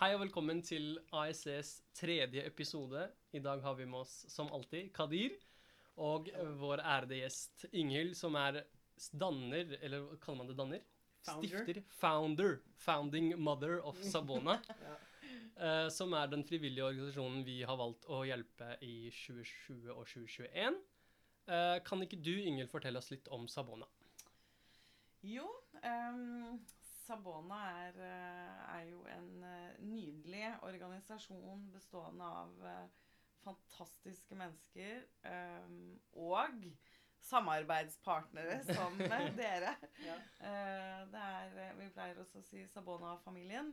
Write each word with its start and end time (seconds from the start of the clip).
Hei 0.00 0.14
og 0.16 0.22
velkommen 0.22 0.62
til 0.64 0.94
ASCs 1.12 1.74
tredje 1.92 2.40
episode. 2.48 3.02
I 3.36 3.42
dag 3.44 3.60
har 3.60 3.74
vi 3.76 3.84
med 3.84 3.98
oss 3.98 4.14
som 4.32 4.48
alltid 4.48 4.86
Kadir 4.96 5.34
og 6.00 6.30
vår 6.56 6.80
ærede 6.80 7.18
gjest 7.18 7.66
Inghild, 7.68 8.14
som 8.16 8.38
er 8.40 8.62
danner, 9.12 9.74
eller 9.84 10.06
kaller 10.22 10.38
man 10.38 10.48
det 10.48 10.56
danner? 10.56 10.86
Founder. 11.28 11.52
Stifter. 11.52 11.82
Founder. 12.00 12.56
Founding 12.80 13.28
mother 13.36 13.76
of 13.84 14.00
Sabona. 14.14 14.56
Ja. 14.80 14.96
uh, 15.60 15.88
som 15.92 16.16
er 16.16 16.32
den 16.32 16.46
frivillige 16.48 16.88
organisasjonen 16.88 17.44
vi 17.44 17.60
har 17.68 17.76
valgt 17.76 18.08
å 18.08 18.22
hjelpe 18.24 18.78
i 18.80 19.12
2020 19.12 19.92
og 19.98 20.06
2021. 20.08 20.80
Uh, 21.44 21.76
kan 21.84 22.08
ikke 22.08 22.22
du, 22.24 22.38
Inghild, 22.38 22.72
fortelle 22.72 23.04
oss 23.04 23.12
litt 23.12 23.28
om 23.28 23.44
Sabona? 23.52 23.92
Jo, 25.28 25.44
ehm, 25.84 26.56
Sabona 27.10 27.58
er, 27.88 27.96
eh, 28.06 28.74
er 28.76 28.84
jo 28.86 29.00
en 29.10 29.30
eh, 29.42 29.78
nydelig 29.82 30.44
organisasjon 30.62 31.64
bestående 31.74 32.26
av 32.42 32.66
eh, 32.70 32.98
fantastiske 33.40 34.36
mennesker 34.36 35.06
og 36.20 36.66
samarbeidspartnere 37.24 38.58
som 38.76 38.98
dere. 39.00 39.72
Ja. 40.04 40.18
Det 41.08 41.22
er, 41.22 41.56
vi 41.78 41.88
pleier 41.94 42.20
også 42.20 42.42
å 42.42 42.44
si 42.44 42.66
Sabona-familien. 42.68 43.72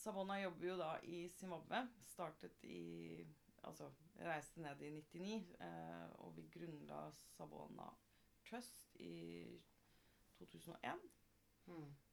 Sabona 0.00 0.38
jobber 0.40 0.70
jo 0.70 0.78
da 0.80 0.94
i 1.04 1.20
Zimbabwe. 1.36 1.84
Startet 2.14 2.64
i 2.64 2.80
Altså 3.68 3.90
reiste 4.24 4.60
ned 4.64 4.80
i 4.80 4.90
99, 4.90 5.34
eh, 5.60 6.06
og 6.24 6.36
vi 6.36 6.46
grunnla 6.48 7.10
Sabona 7.12 7.90
Trust 8.48 8.96
i 8.96 9.60
2001. 10.38 11.19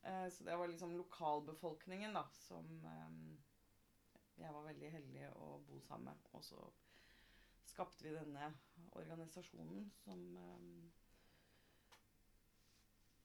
Eh, 0.07 0.29
så 0.29 0.43
det 0.43 0.55
var 0.55 0.67
liksom 0.67 0.95
lokalbefolkningen 0.97 2.13
da, 2.13 2.23
som 2.33 2.85
eh, 2.85 3.15
jeg 4.37 4.53
var 4.53 4.67
veldig 4.69 4.91
heldig 4.93 5.29
å 5.35 5.57
bo 5.67 5.79
sammen 5.87 6.11
med. 6.11 6.29
Og 6.37 6.45
så 6.45 6.61
skapte 7.67 8.07
vi 8.07 8.15
denne 8.15 8.51
organisasjonen 8.99 9.91
som 10.03 10.29
eh, 10.43 11.03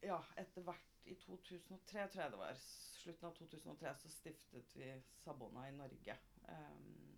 Ja, 0.03 0.17
etter 0.35 0.65
hvert 0.67 1.05
i 1.07 1.15
2003, 1.15 2.09
tror 2.11 2.23
jeg 2.25 2.33
det 2.33 2.39
var, 2.41 2.57
slutten 3.03 3.29
av 3.29 3.37
2003, 3.37 3.93
så 4.01 4.09
stiftet 4.11 4.73
vi 4.75 4.89
Sabona 5.21 5.69
i 5.69 5.77
Norge. 5.77 6.17
Um, 6.49 7.12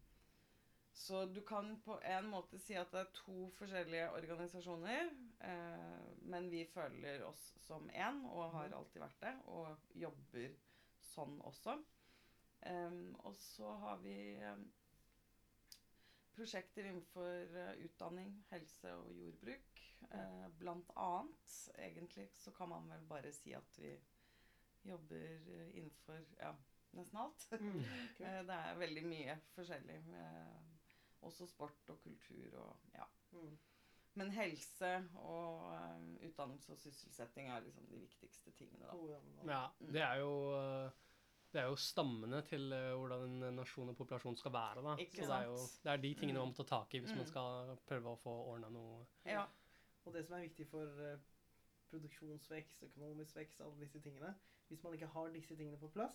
så 0.94 1.24
du 1.26 1.40
kan 1.46 1.72
på 1.82 1.96
en 2.06 2.28
måte 2.30 2.58
si 2.62 2.76
at 2.78 2.92
det 2.94 3.00
er 3.02 3.14
to 3.18 3.48
forskjellige 3.58 4.12
organisasjoner, 4.14 5.10
eh, 5.48 6.04
men 6.30 6.46
vi 6.52 6.62
føler 6.70 7.24
oss 7.26 7.42
som 7.66 7.88
én, 7.90 8.22
og 8.30 8.52
har 8.54 8.76
alltid 8.78 9.02
vært 9.02 9.20
det, 9.26 9.34
og 9.50 9.90
jobber 9.98 10.54
sånn 11.02 11.34
også. 11.50 11.74
Eh, 12.70 13.00
og 13.26 13.34
så 13.36 13.74
har 13.82 13.98
vi 14.06 14.16
prosjekter 16.34 16.84
innenfor 16.88 17.56
eh, 17.58 17.72
utdanning, 17.86 18.32
helse 18.50 18.90
og 18.94 19.10
jordbruk. 19.18 19.82
Eh, 20.10 20.46
blant 20.58 20.90
annet, 21.00 21.56
egentlig, 21.78 22.28
så 22.38 22.52
kan 22.54 22.68
man 22.72 22.88
vel 22.90 23.04
bare 23.10 23.32
si 23.34 23.54
at 23.56 23.78
vi 23.82 23.92
jobber 24.84 25.50
eh, 25.58 25.68
innenfor 25.78 26.22
ja, 26.40 26.54
nesten 26.98 27.20
alt. 27.24 27.48
Mm. 27.60 27.82
Eh, 28.24 28.40
Det 28.46 28.56
er 28.60 28.78
veldig 28.78 29.04
mye 29.10 29.38
forskjellig. 29.54 30.00
eh, 30.20 30.73
Også 31.24 31.46
sport 31.48 31.88
og 31.92 32.00
kultur 32.02 32.58
og 32.60 32.76
ja. 32.94 33.06
Mm. 33.32 33.54
Men 34.14 34.30
helse 34.30 34.90
og 35.18 35.64
uh, 35.72 36.26
utdannelse 36.28 36.70
og 36.72 36.78
sysselsetting 36.78 37.48
er 37.50 37.64
liksom 37.64 37.86
de 37.90 37.98
viktigste 37.98 38.52
tingene, 38.54 38.86
da. 38.86 39.18
Ja, 39.50 39.62
det 39.92 40.02
er 40.06 40.20
jo 40.20 40.34
eh, 40.54 40.90
det 41.54 41.60
er 41.62 41.66
jo 41.70 41.74
stammene 41.78 42.42
til 42.46 42.72
eh, 42.72 42.92
hvordan 42.98 43.42
en 43.42 43.58
nasjon 43.58 43.90
og 43.90 43.96
populasjon 43.98 44.36
skal 44.38 44.52
være. 44.54 44.82
da. 44.86 44.94
Ikke 45.02 45.16
Så 45.16 45.26
det 45.32 45.40
er 45.40 45.44
jo 45.48 45.56
det 45.84 45.92
er 45.92 45.96
de 46.04 46.14
tingene 46.20 46.38
man 46.38 46.52
må 46.52 46.58
ta 46.60 46.66
tak 46.76 46.94
i 46.94 47.00
hvis 47.02 47.14
man 47.14 47.24
Mm. 47.24 47.32
skal 47.32 47.76
prøve 47.90 48.12
å 48.14 48.20
få 48.22 48.34
ordna 48.52 48.70
noe. 48.74 49.04
Ja. 49.26 49.44
Og 50.04 50.14
det 50.14 50.26
som 50.26 50.36
er 50.36 50.46
viktig 50.46 50.66
for 50.70 51.18
produksjonsvekst, 51.90 52.82
økonomisk 52.82 53.36
vekst, 53.36 53.60
alle 53.60 53.80
disse 53.80 54.00
tingene 54.00 54.34
Hvis 54.68 54.82
man 54.82 54.94
ikke 54.96 55.06
har 55.06 55.28
disse 55.28 55.56
tingene 55.56 55.78
på 55.78 55.88
plass, 55.92 56.14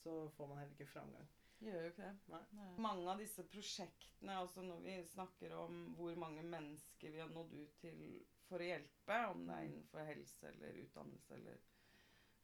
så 0.00 0.28
får 0.36 0.46
man 0.48 0.58
heller 0.58 0.72
ikke 0.78 0.86
framgang. 0.92 1.26
Gjør 1.60 1.82
jo 1.84 1.88
ikke 1.92 2.06
det. 2.06 2.32
Nei. 2.32 2.40
Nei. 2.56 2.68
Mange 2.80 3.08
av 3.12 3.20
disse 3.20 3.44
prosjektene, 3.52 4.36
altså 4.40 4.64
når 4.64 4.84
vi 4.86 4.96
snakker 5.10 5.52
om 5.60 5.80
hvor 5.98 6.16
mange 6.20 6.44
mennesker 6.46 7.12
vi 7.12 7.20
har 7.20 7.32
nådd 7.32 7.52
ut 7.58 7.74
til 7.82 8.04
for 8.48 8.62
å 8.62 8.66
hjelpe, 8.66 9.18
om 9.30 9.44
det 9.46 9.56
er 9.56 9.66
innenfor 9.68 10.06
helse 10.08 10.48
eller 10.50 10.78
utdannelse 10.82 11.36
eller 11.36 11.58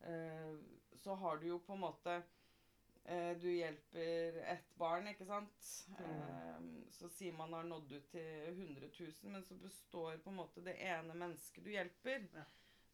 eh, 0.06 0.58
Så 1.02 1.16
har 1.18 1.40
du 1.40 1.48
jo 1.48 1.56
på 1.66 1.74
en 1.74 1.82
måte 1.82 2.14
eh, 3.02 3.32
Du 3.40 3.48
hjelper 3.50 4.38
ett 4.52 4.68
barn, 4.78 5.08
ikke 5.10 5.26
sant? 5.26 5.70
Eh, 5.98 6.68
så 6.94 7.10
sier 7.10 7.34
man 7.34 7.56
har 7.56 7.66
nådd 7.66 7.96
ut 7.96 8.12
til 8.12 8.52
100 8.52 8.92
000, 9.00 9.32
men 9.32 9.48
så 9.48 9.58
består 9.58 10.20
på 10.22 10.30
en 10.30 10.38
måte 10.44 10.62
det 10.62 10.76
ene 10.86 11.16
mennesket 11.16 11.64
du 11.64 11.72
hjelper, 11.74 12.28
Ja. 12.36 12.46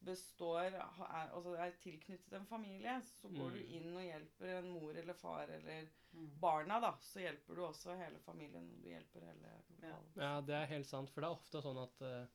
Består 0.05 0.65
er, 0.73 1.31
altså 1.33 1.55
er 1.57 1.73
tilknyttet 1.83 2.33
en 2.39 2.47
familie. 2.47 3.01
Så 3.21 3.29
går 3.29 3.51
Mm. 3.51 3.55
du 3.55 3.75
inn 3.77 3.97
og 3.97 4.03
hjelper 4.03 4.59
en 4.59 4.71
mor 4.73 4.97
eller 4.97 5.15
far 5.15 5.49
eller 5.49 5.89
Mm. 6.13 6.29
barna, 6.41 6.81
da, 6.81 6.91
så 7.01 7.21
hjelper 7.21 7.55
du 7.57 7.63
også 7.63 7.97
hele 7.97 8.19
familien. 8.19 8.67
Du 8.83 8.89
hjelper 8.89 9.21
hele 9.21 9.53
Ja. 9.83 9.99
Ja, 10.17 10.41
det 10.41 10.55
er 10.55 10.67
helt 10.67 10.87
sant, 10.87 11.11
for 11.11 11.21
det 11.23 11.29
er 11.29 11.37
ofte 11.39 11.63
sånn 11.63 11.83
at 11.83 12.03
uh, 12.03 12.27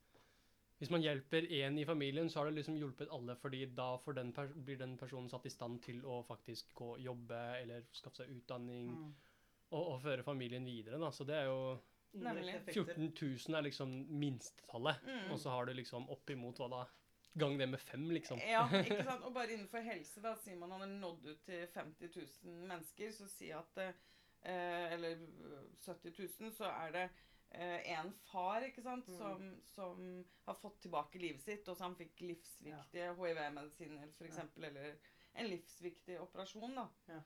hvis 0.80 0.90
man 0.90 1.02
hjelper 1.02 1.42
én 1.50 1.78
i 1.78 1.84
familien, 1.84 2.28
så 2.28 2.38
har 2.40 2.50
det 2.50 2.54
liksom 2.64 2.76
hjulpet 2.78 3.08
alle, 3.10 3.34
fordi 3.36 3.66
da 3.74 3.96
får 3.98 4.14
den 4.14 4.32
blir 4.64 4.78
den 4.78 4.96
personen 4.98 5.28
satt 5.30 5.46
i 5.46 5.50
stand 5.50 5.80
til 5.82 6.02
å 6.02 6.24
faktisk 6.26 6.72
gå 6.74 6.92
og 6.94 7.00
jobbe 7.00 7.62
eller 7.62 7.82
skaffe 7.92 8.16
seg 8.16 8.28
utdanning 8.30 8.88
Mm. 8.90 9.14
og, 9.72 9.86
og 9.94 10.00
føre 10.02 10.22
familien 10.24 10.64
videre. 10.64 10.98
da. 10.98 11.10
Så 11.10 11.24
det 11.26 11.36
er 11.36 11.44
jo 11.46 11.78
Nemlig. 12.14 12.54
14 12.72 13.12
000 13.20 13.54
er 13.58 13.62
liksom 13.62 14.06
minstetallet, 14.08 14.96
Mm. 15.04 15.30
og 15.32 15.38
så 15.38 15.50
har 15.50 15.66
du 15.66 15.72
liksom 15.74 16.08
oppimot 16.08 16.56
hva 16.58 16.68
da? 16.70 16.84
Gang 17.34 17.58
det 17.58 17.66
med 17.68 17.80
fem, 17.80 18.10
liksom. 18.10 18.38
Ja, 18.48 18.64
ikke 18.80 19.04
sant? 19.04 19.24
Og 19.24 19.34
bare 19.34 19.52
innenfor 19.52 19.84
helse, 19.84 20.20
da 20.24 20.32
sier 20.40 20.56
man 20.58 20.72
at 20.72 20.80
han 20.80 20.88
har 20.88 21.00
nådd 21.00 21.26
ut 21.28 21.42
til 21.46 21.66
50 21.74 22.10
000 22.44 22.54
mennesker, 22.70 23.10
så 23.12 23.28
si 23.28 23.50
at 23.54 23.78
eh, 23.78 23.92
Eller 24.94 25.20
eh, 25.20 25.64
70 25.84 26.14
000, 26.40 26.52
så 26.52 26.64
er 26.70 26.92
det 26.92 27.08
en 27.50 28.10
far 28.28 28.60
ikke 28.66 28.82
sant, 28.84 29.06
Mm. 29.08 29.16
som, 29.16 29.44
som 29.64 30.24
har 30.44 30.54
fått 30.54 30.82
tilbake 30.82 31.18
livet 31.18 31.40
sitt, 31.40 31.68
og 31.68 31.76
så 31.78 31.86
han 31.86 31.94
fikk 31.96 32.20
livsviktige 32.20 33.14
hiv-medisiner 33.16 34.10
f.eks., 34.18 34.38
eller 34.56 34.90
en 35.34 35.48
livsviktig 35.48 36.18
operasjon. 36.20 36.74
da. 36.76 36.84
Ja. 37.08 37.22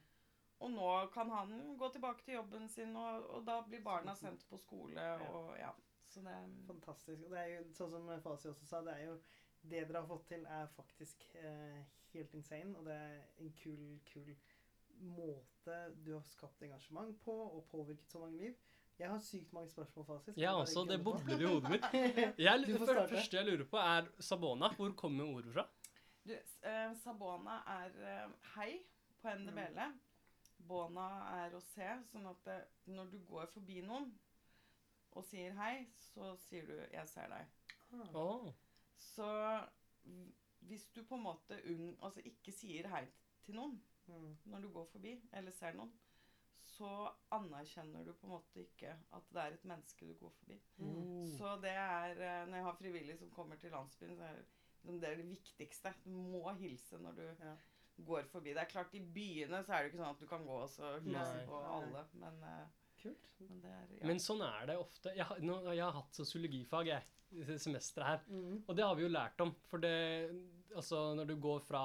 Og 0.63 0.71
nå 0.71 0.91
kan 1.11 1.31
han 1.35 1.77
gå 1.77 1.89
tilbake 1.91 2.23
til 2.23 2.35
jobben 2.37 2.69
sin, 2.71 2.95
og, 2.97 3.27
og 3.35 3.45
da 3.49 3.61
blir 3.67 3.83
barna 3.83 4.15
sendt 4.15 4.47
på 4.49 4.59
skole. 4.63 5.09
og 5.27 5.57
ja, 5.59 5.73
Så 6.07 6.23
det 6.23 6.31
er 6.31 6.47
Fantastisk. 6.69 7.25
Og 7.27 7.31
det 7.35 7.39
er 7.43 7.51
jo 7.57 7.65
sånn 7.75 7.91
som 7.91 8.13
Fasi 8.23 8.49
også 8.53 8.67
sa, 8.71 8.81
det 8.87 8.95
er 8.95 9.05
jo 9.09 9.17
det 9.63 9.85
dere 9.89 10.01
har 10.01 10.09
fått 10.09 10.27
til, 10.29 10.45
er 10.45 10.67
faktisk 10.77 11.27
eh, 11.39 11.83
helt 12.15 12.35
insane. 12.35 12.77
Og 12.79 12.87
det 12.87 12.95
er 12.95 13.21
en 13.45 13.53
kul, 13.63 13.83
kul 14.13 14.35
måte 15.03 15.79
du 16.05 16.13
har 16.15 16.25
skapt 16.31 16.63
engasjement 16.63 17.17
på 17.25 17.33
og 17.33 17.65
påvirket 17.71 18.11
så 18.11 18.23
mange 18.23 18.39
liv. 18.39 18.55
Jeg 18.99 19.11
har 19.11 19.19
sykt 19.25 19.53
mange 19.53 19.71
spørsmål, 19.71 20.07
fasisk. 20.07 20.37
Jeg 20.39 20.45
Ja, 20.45 20.55
også. 20.61 20.85
Det 20.89 21.05
bobler 21.05 21.41
i 21.41 21.45
hodet 21.45 21.71
mitt. 21.71 21.87
Jeg, 22.47 22.65
det 22.67 22.81
første 22.81 23.37
jeg 23.37 23.47
lurer 23.47 23.65
på, 23.65 23.77
er 23.77 24.09
Sabona. 24.21 24.69
Hvor 24.77 24.93
kommer 24.93 25.25
ordet 25.25 25.55
fra? 25.55 25.67
Du, 26.25 26.33
eh, 26.33 26.93
Sabona 27.03 27.57
er 27.67 27.97
eh, 28.13 28.29
hei 28.57 28.77
på 29.23 29.33
ndebele. 29.41 29.89
Bona 30.69 31.09
er 31.41 31.57
å 31.57 31.61
se, 31.73 31.89
sånn 32.13 32.29
at 32.31 32.45
det, 32.47 32.59
når 32.95 33.11
du 33.11 33.19
går 33.27 33.49
forbi 33.51 33.81
noen 33.83 34.13
og 35.13 35.25
sier 35.27 35.57
hei, 35.59 35.89
så 36.13 36.37
sier 36.47 36.67
du 36.67 36.77
'jeg 36.93 37.09
ser 37.09 37.27
deg'. 37.29 37.51
Ah, 37.93 38.15
Å. 38.15 38.55
Så 39.03 39.29
hvis 40.69 40.87
du 40.95 41.03
på 41.05 41.19
en 41.19 41.27
måte 41.27 41.59
unng, 41.71 41.97
altså 42.03 42.23
ikke 42.29 42.55
sier 42.55 42.89
hei 42.93 43.05
til 43.43 43.59
noen 43.59 43.77
mm. 44.07 44.31
når 44.53 44.65
du 44.65 44.71
går 44.75 44.89
forbi 44.93 45.17
eller 45.35 45.55
ser 45.55 45.75
noen, 45.79 45.93
så 46.63 46.89
anerkjenner 47.35 48.07
du 48.07 48.13
på 48.15 48.29
en 48.29 48.35
måte 48.37 48.63
ikke 48.63 48.93
at 49.17 49.31
det 49.35 49.43
er 49.43 49.57
et 49.57 49.65
menneske 49.67 50.07
du 50.07 50.15
går 50.21 50.31
forbi. 50.39 50.59
Mm. 50.79 51.27
Så 51.35 51.57
det 51.63 51.73
er 51.75 52.15
eh, 52.15 52.45
Når 52.49 52.57
jeg 52.57 52.67
har 52.69 52.79
frivillige 52.79 53.17
som 53.19 53.33
kommer 53.35 53.59
til 53.59 53.75
landsbyen, 53.75 54.15
så 54.17 54.29
er 54.29 54.39
det, 54.39 54.45
liksom 54.83 55.01
det 55.03 55.09
er 55.09 55.19
det 55.19 55.29
viktigste. 55.29 55.95
Du 56.05 56.11
må 56.11 56.53
hilse 56.61 56.99
når 57.03 57.19
du 57.19 57.25
Ja. 57.27 57.57
går 58.07 58.23
forbi. 58.31 58.55
Det 58.55 58.63
er 58.63 58.71
klart, 58.71 58.95
i 58.95 59.03
byene 59.15 59.65
så 59.65 59.75
er 59.75 59.83
det 59.83 59.91
ikke 59.91 59.99
sånn 60.01 60.15
at 60.15 60.23
du 60.23 60.27
kan 60.31 60.47
gå 60.47 60.61
og 60.63 60.71
så 60.71 60.95
hilse 61.05 61.43
på 61.47 61.59
alle, 61.75 62.07
men, 62.13 62.39
eh, 62.43 62.69
Kult. 63.03 63.29
men 63.41 63.61
det 63.61 63.71
er 63.71 63.89
ja. 64.01 64.07
Men 64.07 64.21
sånn 64.23 64.43
er 64.47 64.67
det 64.71 64.77
ofte. 64.79 65.13
Jeg, 65.17 65.25
har- 65.27 65.41
nå, 65.43 65.57
jeg 65.75 65.83
har 65.85 65.93
hatt 65.97 66.15
sosiologifag 66.15 66.87
jeg, 66.87 67.03
semesteret 67.59 68.07
her. 68.07 68.21
Mm. 68.29 68.63
Og 68.69 68.77
det 68.77 68.85
har 68.85 68.95
vi 68.99 69.03
jo 69.07 69.09
lært 69.13 69.41
om. 69.41 69.55
For 69.71 69.79
det 69.83 69.95
Altså, 70.77 71.15
når 71.15 71.27
du 71.29 71.37
går 71.37 71.61
fra 71.67 71.81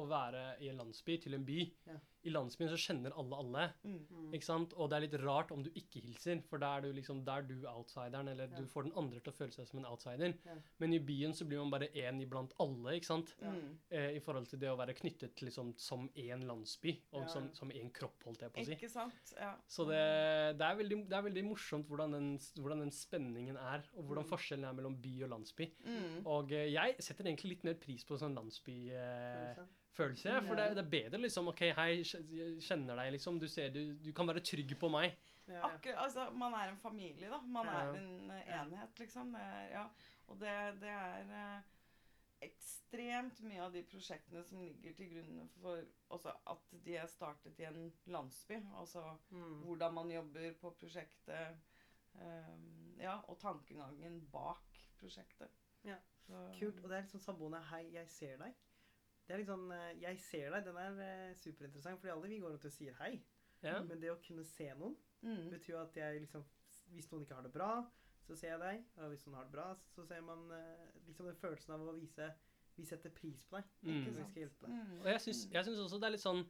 å 0.00 0.06
være 0.08 0.56
i 0.64 0.68
en 0.70 0.78
landsby 0.80 1.18
til 1.20 1.34
en 1.36 1.44
by 1.44 1.58
Ja. 1.86 1.98
I 2.24 2.30
landsbyen 2.30 2.68
så 2.70 2.76
kjenner 2.78 3.12
alle 3.18 3.36
alle. 3.42 3.62
mm. 3.84 4.32
Ikke 4.32 4.44
sant? 4.46 4.72
Og 4.78 4.88
det 4.90 4.96
er 4.96 5.04
litt 5.06 5.16
rart 5.24 5.50
om 5.52 5.62
du 5.62 5.70
ikke 5.74 6.00
hilser, 6.04 6.40
for 6.48 6.58
da 6.62 6.76
er 6.78 6.82
du 6.86 6.92
liksom, 6.92 7.24
da 7.26 7.38
er 7.40 7.42
du 7.48 7.66
outsideren, 7.66 8.28
eller 8.30 8.48
Ja. 8.48 8.60
du 8.60 8.66
får 8.66 8.84
den 8.84 8.92
andre 8.96 9.18
til 9.20 9.32
å 9.32 9.36
føle 9.36 9.52
seg 9.52 9.66
som 9.66 9.78
en 9.80 9.86
outsider. 9.90 10.34
Ja. 10.46 10.54
Men 10.78 10.94
i 10.94 10.98
byen 11.00 11.32
så 11.34 11.44
blir 11.48 11.58
man 11.58 11.70
bare 11.74 11.88
én 11.92 12.20
iblant 12.22 12.52
alle, 12.60 12.94
ikke 12.98 13.06
sant? 13.10 13.34
Mm. 13.42 13.78
Eh, 13.90 14.16
I 14.16 14.20
forhold 14.20 14.46
til 14.48 14.58
det 14.62 14.70
å 14.70 14.76
være 14.78 14.94
knyttet 14.94 15.34
til 15.36 15.48
liksom 15.48 15.74
som 15.76 16.08
én 16.16 16.46
landsby, 16.46 16.94
og 17.12 17.22
Ja, 17.22 17.26
som, 17.28 17.50
som 17.54 17.70
én 17.70 17.90
kropp, 17.92 18.22
holdt 18.24 18.40
jeg 18.40 18.52
på 18.52 18.60
å 18.60 18.64
si. 18.64 18.72
Ikke 18.72 18.90
sant? 18.90 19.34
Ja. 19.36 19.56
Så 19.68 19.84
det, 19.88 20.58
det, 20.58 20.66
er 20.66 20.76
veldig, 20.76 21.08
det 21.08 21.16
er 21.18 21.22
veldig 21.28 21.44
morsomt 21.44 21.86
hvordan 21.88 22.12
den, 22.12 22.38
hvordan 22.56 22.78
den 22.86 22.90
spenningen 22.90 23.56
er, 23.56 23.82
og 23.96 24.04
hvordan 24.06 24.22
Mm. 24.24 24.30
forskjellen 24.30 24.64
er 24.68 24.72
mellom 24.78 24.94
by 25.02 25.22
og 25.24 25.30
landsby. 25.30 25.66
Mm. 25.84 26.26
Og 26.26 26.52
eh, 26.52 26.68
jeg 26.72 26.96
setter 27.00 27.24
egentlig 27.26 27.50
litt 27.56 27.64
mer 27.64 27.74
pris 27.74 28.04
på 28.04 28.16
sånn 28.16 28.34
landsbyfølelse, 28.38 29.66
Følelse. 29.92 30.22
følelse, 30.28 30.46
for 30.48 30.54
det, 30.54 30.70
det 30.76 30.84
er 30.84 30.90
bedre 30.90 31.18
liksom 31.20 31.48
OK, 31.48 31.60
hei, 31.76 32.02
kj- 32.02 32.60
kjenner 32.64 32.96
deg, 32.96 33.12
liksom. 33.12 33.38
Du 33.40 33.48
ser 33.48 33.68
du, 33.74 33.94
du 34.04 34.12
kan 34.12 34.26
være 34.26 34.40
trygg 34.40 34.78
på 34.80 34.88
meg. 34.90 35.16
Ja. 35.48 35.66
Akkurat, 35.66 35.98
altså, 36.04 36.30
man 36.30 36.54
er 36.54 36.68
en 36.70 36.78
familie, 36.78 37.28
da. 37.30 37.40
Man 37.40 37.66
Ja. 37.66 37.72
er 37.82 37.94
en 37.98 38.30
eh, 38.30 38.60
enhet, 38.60 38.98
liksom. 38.98 39.32
Det 39.32 39.40
er, 39.42 39.68
ja. 39.70 39.86
Og 40.28 40.40
det, 40.40 40.80
det 40.80 40.88
er 40.88 41.32
eh, 41.42 41.62
ekstremt 42.46 43.40
mye 43.46 43.60
av 43.62 43.72
de 43.74 43.82
prosjektene 43.86 44.42
som 44.46 44.62
ligger 44.64 44.94
til 44.98 45.10
grunn 45.12 45.44
for 45.60 45.82
også 46.14 46.32
at 46.50 46.72
de 46.84 46.96
er 46.98 47.06
startet 47.10 47.58
i 47.62 47.66
en 47.68 47.92
landsby. 48.06 48.58
Altså 48.80 49.04
Mm. 49.30 49.60
hvordan 49.64 49.94
man 49.94 50.10
jobber 50.10 50.52
på 50.60 50.70
prosjektet. 50.80 51.60
Um, 52.14 52.96
ja, 53.00 53.14
og 53.28 53.38
tankegangen 53.40 54.18
bak 54.32 54.64
prosjektet. 55.00 55.48
Ja. 55.84 55.96
Så- 56.26 56.54
Kult. 56.58 56.82
Og 56.84 56.90
det 56.90 56.96
er 56.98 57.02
liksom 57.02 57.20
samboende 57.20 57.60
'Hei, 57.62 57.92
jeg 57.94 58.08
ser 58.08 58.36
deg'. 58.36 58.52
Det 59.32 59.38
er 59.38 59.40
litt 59.46 59.48
sånn 59.48 59.70
eh, 59.72 59.94
'Jeg 59.96 60.18
ser 60.20 60.50
deg', 60.52 60.64
den 60.66 60.76
er 60.76 60.98
eh, 61.00 61.34
superinteressant, 61.40 61.98
fordi 62.02 62.10
alle 62.12 62.28
vi 62.28 62.38
går 62.42 62.50
rundt 62.52 62.64
og 62.68 62.72
sier 62.74 62.92
hei. 62.98 63.14
Ja. 63.62 63.78
Men 63.80 64.00
det 64.02 64.10
å 64.12 64.18
kunne 64.20 64.44
se 64.44 64.66
noen 64.76 64.96
Mm. 65.22 65.50
betyr 65.50 65.70
jo 65.72 65.78
at 65.80 65.94
jeg 65.96 66.20
liksom 66.20 66.44
Hvis 66.92 67.06
noen 67.12 67.22
ikke 67.22 67.34
har 67.34 67.42
det 67.46 67.52
bra, 67.54 67.86
så 68.26 68.36
ser 68.36 68.50
jeg 68.50 68.60
deg. 68.60 68.84
Og 68.98 69.08
hvis 69.08 69.24
noen 69.26 69.36
har 69.36 69.44
det 69.44 69.52
bra, 69.52 69.74
så 69.94 70.04
ser 70.06 70.20
man 70.20 70.50
eh, 70.52 70.90
liksom 71.06 71.26
den 71.26 71.36
følelsen 71.36 71.72
av 71.72 71.80
å 71.88 71.94
vise 71.96 72.34
Vi 72.76 72.84
setter 72.84 73.08
pris 73.10 73.42
på 73.48 73.56
deg. 73.56 73.64
Mm. 73.82 73.88
Ikke 74.02 74.12
Vi 74.18 74.24
skal 74.28 74.42
hjelpe 74.42 74.66
deg. 74.66 74.74
Mm. 74.74 75.00
Og 75.00 75.06
jeg 75.06 75.20
syns, 75.20 75.78
også 75.80 76.00
det 76.00 76.04
er 76.10 76.10
litt 76.10 76.20
sånn 76.26 76.44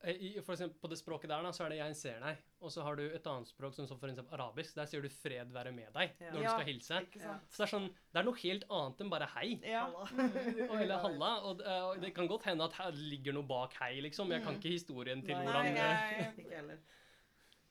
For 0.00 0.54
eksempel 0.54 0.78
på 0.80 0.88
det 0.88 0.96
språket 0.96 1.28
der, 1.28 1.42
da, 1.44 1.50
så 1.52 1.64
er 1.66 1.68
det 1.74 1.76
'jeg 1.78 1.96
ser 1.96 2.20
deg'. 2.20 2.36
Og 2.62 2.70
så 2.72 2.82
har 2.82 2.96
du 2.96 3.02
et 3.02 3.26
annet 3.26 3.48
språk, 3.48 3.74
som 3.74 3.86
for 3.86 4.08
eksempel 4.08 4.32
arabisk. 4.32 4.74
Der 4.74 4.86
sier 4.86 5.02
du 5.02 5.08
'fred 5.08 5.52
være 5.52 5.72
med 5.72 5.92
deg' 5.92 6.10
Ja. 6.20 6.30
når 6.30 6.38
du 6.38 6.42
Ja. 6.42 6.48
skal 6.56 6.64
hilse. 6.64 7.06
Så 7.50 7.56
det 7.58 7.72
er 7.72 7.78
sånn 7.78 7.88
Det 8.12 8.18
er 8.20 8.22
noe 8.24 8.34
helt 8.36 8.64
annet 8.70 9.00
enn 9.00 9.10
bare 9.10 9.26
'hei'. 9.26 9.60
Ja. 9.62 9.86
Og, 10.70 10.80
eller 10.80 10.98
'halla'. 10.98 11.42
Og, 11.44 11.60
eh, 11.60 11.82
og 11.90 12.00
det 12.00 12.14
kan 12.14 12.26
godt 12.28 12.44
hende 12.44 12.64
at 12.64 12.72
her 12.72 12.90
ligger 12.92 13.32
noe 13.34 13.42
bak 13.46 13.74
'hei', 13.74 14.00
liksom. 14.00 14.30
Jeg 14.30 14.42
kan 14.42 14.54
Mm. 14.54 14.58
ikke 14.60 14.68
historien 14.72 15.22
til 15.22 15.34
Nei, 15.36 15.44
hvordan 15.44 15.74
Nei, 15.74 15.74
eh, 15.74 16.32
Ikke 16.38 16.54
heller. 16.56 16.78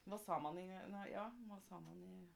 Hva 0.08 0.18
sa 0.20 0.40
man 0.40 0.58
i 0.58 0.68
nei, 0.68 1.10
Ja, 1.12 1.30
hva 1.48 1.60
sa 1.68 1.80
man 1.80 1.98
i 2.04 2.30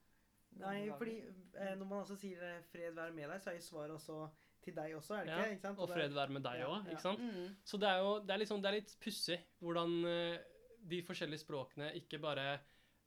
Nei, 0.60 0.90
fordi 0.98 1.22
eh, 1.58 1.76
når 1.76 1.86
man 1.86 2.00
også 2.04 2.16
sier 2.18 2.42
eh, 2.42 2.62
'fred 2.62 2.94
være 2.96 3.12
med 3.14 3.30
deg', 3.30 3.42
så 3.42 3.50
er 3.50 3.54
jo 3.54 3.62
svaret 3.62 3.92
også 3.92 4.30
til 4.64 4.76
deg 4.76 4.96
også, 4.98 5.20
er 5.20 5.26
det 5.26 5.34
Ja, 5.34 5.40
ikke? 5.44 5.52
ikke 5.58 5.62
sant? 5.68 5.80
Og 5.80 5.90
fred 5.90 6.14
være 6.14 6.30
med 6.38 6.44
deg 6.44 6.62
òg, 6.66 6.86
ja. 6.86 6.92
ikke 6.92 7.02
sant? 7.02 7.20
Mm. 7.20 7.56
Så 7.66 7.80
det 7.80 7.90
er 7.90 7.98
jo 8.00 8.20
det 8.20 8.30
er 8.34 8.38
litt, 8.44 8.50
sånn, 8.50 8.62
det 8.62 8.70
er 8.72 8.80
litt 8.80 8.96
pussig 9.04 9.40
hvordan 9.62 10.06
eh, 10.06 10.38
de 10.86 11.02
forskjellige 11.02 11.40
språkene 11.46 11.94
ikke 11.96 12.20
bare, 12.20 12.60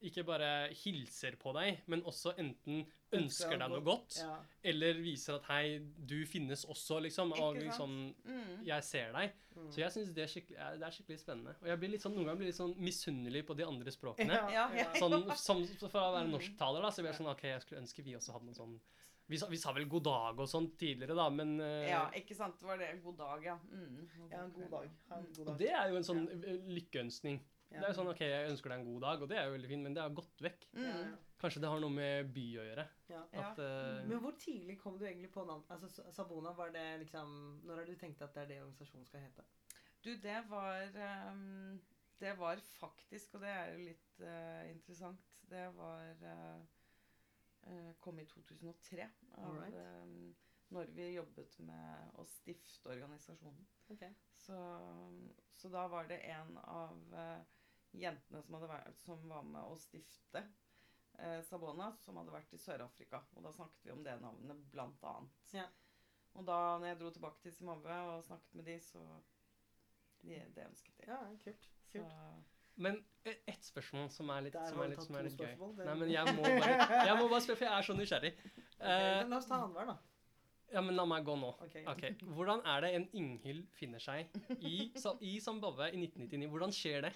ikke 0.03 0.23
bare 0.25 0.69
hilser 0.73 1.37
på 1.41 1.53
deg, 1.57 1.81
men 1.89 2.03
også 2.03 2.35
enten 2.39 2.85
ønsker 3.17 3.57
deg 3.59 3.71
noe 3.71 3.81
godt, 3.85 4.17
Ja. 4.21 4.37
eller 4.65 4.95
viser 5.01 5.37
at 5.37 5.45
'hei, 5.45 5.79
du 6.07 6.25
finnes 6.27 6.65
også', 6.67 7.01
liksom. 7.03 7.33
Og 7.33 7.55
liksom 7.57 8.15
Mm. 8.25 8.65
'jeg 8.65 8.83
ser 8.85 9.13
deg'. 9.13 9.33
Mm. 9.57 9.71
Så 9.73 9.77
jeg 9.81 9.91
syns 9.93 10.13
det, 10.15 10.25
er 10.25 10.59
er- 10.59 10.77
det 10.79 10.83
er 10.87 10.91
skikkelig 10.91 11.19
spennende. 11.21 11.55
Og 11.63 11.67
jeg 11.69 11.79
blir 11.79 11.89
litt 11.91 12.01
sånn, 12.03 12.13
noen 12.15 12.25
ganger 12.27 12.37
blir 12.37 12.47
litt 12.47 12.57
sånn 12.57 12.77
misunnelig 12.77 13.47
på 13.47 13.57
de 13.57 13.65
andre 13.65 13.91
språkene. 13.91 14.29
Ja, 14.33 14.51
Ja, 14.51 14.75
ja. 14.75 14.93
Sånn, 14.95 15.11
som, 15.37 15.65
så 15.65 15.89
for 15.89 16.01
å 16.01 16.13
være 16.15 16.27
Mm. 16.27 16.33
norsktaler, 16.33 16.83
da, 16.83 16.89
så 16.91 17.03
blir 17.03 17.13
jeg 17.13 17.21
sånn 17.21 17.31
OK, 17.31 17.43
jeg 17.43 17.61
skulle 17.63 17.81
ønske 17.83 18.03
vi 18.05 18.15
også 18.17 18.33
hadde 18.33 18.45
noe 18.45 18.55
sånn 18.55 18.81
vi 19.27 19.39
sa, 19.41 19.49
vi 19.51 19.59
sa 19.59 19.73
vel 19.75 19.89
'god 19.91 20.07
dag' 20.07 20.41
og 20.45 20.49
sånn 20.51 20.71
tidligere, 20.79 21.17
da, 21.19 21.27
men 21.35 21.57
uh, 21.61 21.83
Ja, 21.89 22.07
ikke 22.15 22.37
sant. 22.39 22.59
Det 22.61 22.69
var 22.69 22.79
det. 22.79 22.93
God 23.03 23.19
dag, 23.19 23.45
ja. 23.45 23.59
Mm. 23.73 24.09
ja, 24.31 24.47
god 24.55 24.73
dag. 24.79 24.97
Ha 25.11 25.21
en 25.21 25.29
god 25.37 25.53
Og 25.53 25.61
det 25.61 25.71
er 25.75 25.91
jo 25.91 26.01
en 26.01 26.07
sånn 26.07 26.25
ja. 26.31 26.57
lykkeønskning. 26.79 27.41
Ja. 27.67 27.81
Det 27.81 27.85
er 27.85 27.91
jo 27.91 27.99
sånn 27.99 28.11
OK, 28.13 28.23
jeg 28.23 28.51
ønsker 28.53 28.71
deg 28.71 28.81
en 28.81 28.91
god 28.93 29.01
dag, 29.03 29.23
og 29.25 29.31
det 29.31 29.39
er 29.41 29.49
jo 29.49 29.57
veldig 29.57 29.71
fint, 29.73 29.83
men 29.83 29.97
det 29.97 30.03
er 30.05 30.15
gått 30.21 30.45
vekk. 30.47 30.69
Mm. 30.79 31.17
Kanskje 31.43 31.61
det 31.65 31.71
har 31.73 31.83
noe 31.83 31.93
med 31.93 32.31
by 32.33 32.45
å 32.57 32.65
gjøre. 32.69 32.85
Ja. 33.11 33.25
At 33.43 33.59
uh, 33.61 34.07
Men 34.07 34.23
hvor 34.23 34.37
tidlig 34.41 34.79
kom 34.81 34.97
du 35.01 35.05
egentlig 35.05 35.33
på 35.35 35.45
navn? 35.49 35.67
Altså, 35.75 36.07
Sabona, 36.15 36.55
var 36.57 36.73
det 36.75 36.87
liksom 37.05 37.35
Når 37.67 37.83
har 37.83 37.91
du 37.91 37.99
tenkt 38.01 38.23
at 38.25 38.35
det 38.35 38.47
er 38.47 38.53
det 38.55 38.63
organisasjonen 38.63 39.11
skal 39.11 39.27
hete? 39.27 39.45
Du, 40.07 40.15
det 40.23 40.39
var 40.49 40.97
um, 41.33 41.81
Det 42.21 42.39
var 42.39 42.63
faktisk, 42.79 43.35
og 43.35 43.45
det 43.45 43.53
er 43.53 43.73
jo 43.75 43.85
litt 43.85 44.21
uh, 44.23 44.65
interessant 44.71 45.37
Det 45.51 45.67
var 45.77 46.15
eh, 46.15 46.33
eh, 46.33 46.76
Kom 48.01 48.21
i 48.21 48.27
2003. 48.31 49.09
Av, 49.43 49.57
right. 49.59 49.75
ehm, 49.75 50.35
når 50.69 50.91
vi 50.95 51.07
jobbet 51.15 51.59
med 51.67 52.19
å 52.19 52.25
stifte 52.31 52.91
organisasjonen. 52.91 53.67
Okay. 53.95 54.15
Så, 54.35 54.57
så 55.55 55.71
da 55.71 55.87
var 55.91 56.09
det 56.11 56.19
en 56.31 56.57
av 56.63 57.15
eh, 57.15 57.43
jentene 57.97 58.43
som, 58.43 58.57
hadde 58.59 58.71
vært, 58.71 59.03
som 59.03 59.29
var 59.31 59.47
med 59.47 59.63
å 59.63 59.77
stifte 59.79 60.43
eh, 61.19 61.41
Sabona, 61.47 61.93
som 62.03 62.19
hadde 62.21 62.35
vært 62.35 62.55
i 62.55 62.61
Sør-Afrika. 62.61 63.23
Og 63.37 63.47
da 63.47 63.55
snakket 63.55 63.87
vi 63.87 63.95
om 63.95 64.03
det 64.07 64.19
navnet, 64.23 64.67
blant 64.73 65.07
annet. 65.13 65.55
Ja. 65.55 65.69
Og 66.37 66.45
da 66.49 66.59
når 66.77 66.91
jeg 66.91 67.01
dro 67.01 67.15
tilbake 67.15 67.43
til 67.47 67.55
Zimbabwe 67.57 68.03
og 68.11 68.27
snakket 68.27 68.59
med 68.59 68.69
de, 68.69 68.77
så 68.85 69.05
de, 70.27 70.43
Det 70.55 70.67
ønsket 70.67 70.99
de. 70.99 71.09
Ja, 71.09 71.23
kult. 71.45 71.71
Så, 71.87 71.93
kult. 71.93 72.56
Men 72.77 72.99
eh, 73.25 73.39
ett 73.49 73.65
spørsmål 73.65 74.11
som 74.13 74.29
er 74.35 74.43
litt, 74.47 74.53
Der 74.57 74.67
som 74.69 74.81
er 74.85 74.91
litt, 74.93 75.03
som 75.03 75.17
er 75.17 75.23
litt 75.29 75.39
gøy. 75.41 75.55
Nei, 75.85 75.95
men 76.03 76.11
jeg 76.13 76.35
må 76.37 76.43
bare, 76.43 76.75
jeg 77.09 77.17
må 77.21 77.29
bare 77.31 77.41
spørre, 77.45 77.57
for 77.63 77.67
jeg 77.69 77.79
er 77.79 77.87
så 77.89 77.97
nysgjerrig. 77.97 78.33
Ok, 78.37 78.67
Eh, 78.77 79.23
La 79.31 79.39
oss 79.39 79.47
ta 79.49 79.57
annenhver, 79.63 79.87
da. 79.89 79.97
ja, 80.75 80.81
men 80.85 80.95
la 80.99 81.05
meg 81.09 81.25
gå 81.25 81.37
nå. 81.41 81.49
Ok. 81.65 81.77
okay. 81.95 82.11
Hvordan 82.37 82.61
er 82.69 82.81
det 82.85 82.91
en 82.99 83.07
Inghild 83.17 83.63
finner 83.79 84.03
seg 84.05 84.29
i, 84.61 84.93
i 85.25 85.39
Zimbabwe 85.41 85.89
i 85.95 86.03
1999? 86.05 86.51
Hvordan 86.53 86.75
skjer 86.77 87.07
det? 87.09 87.13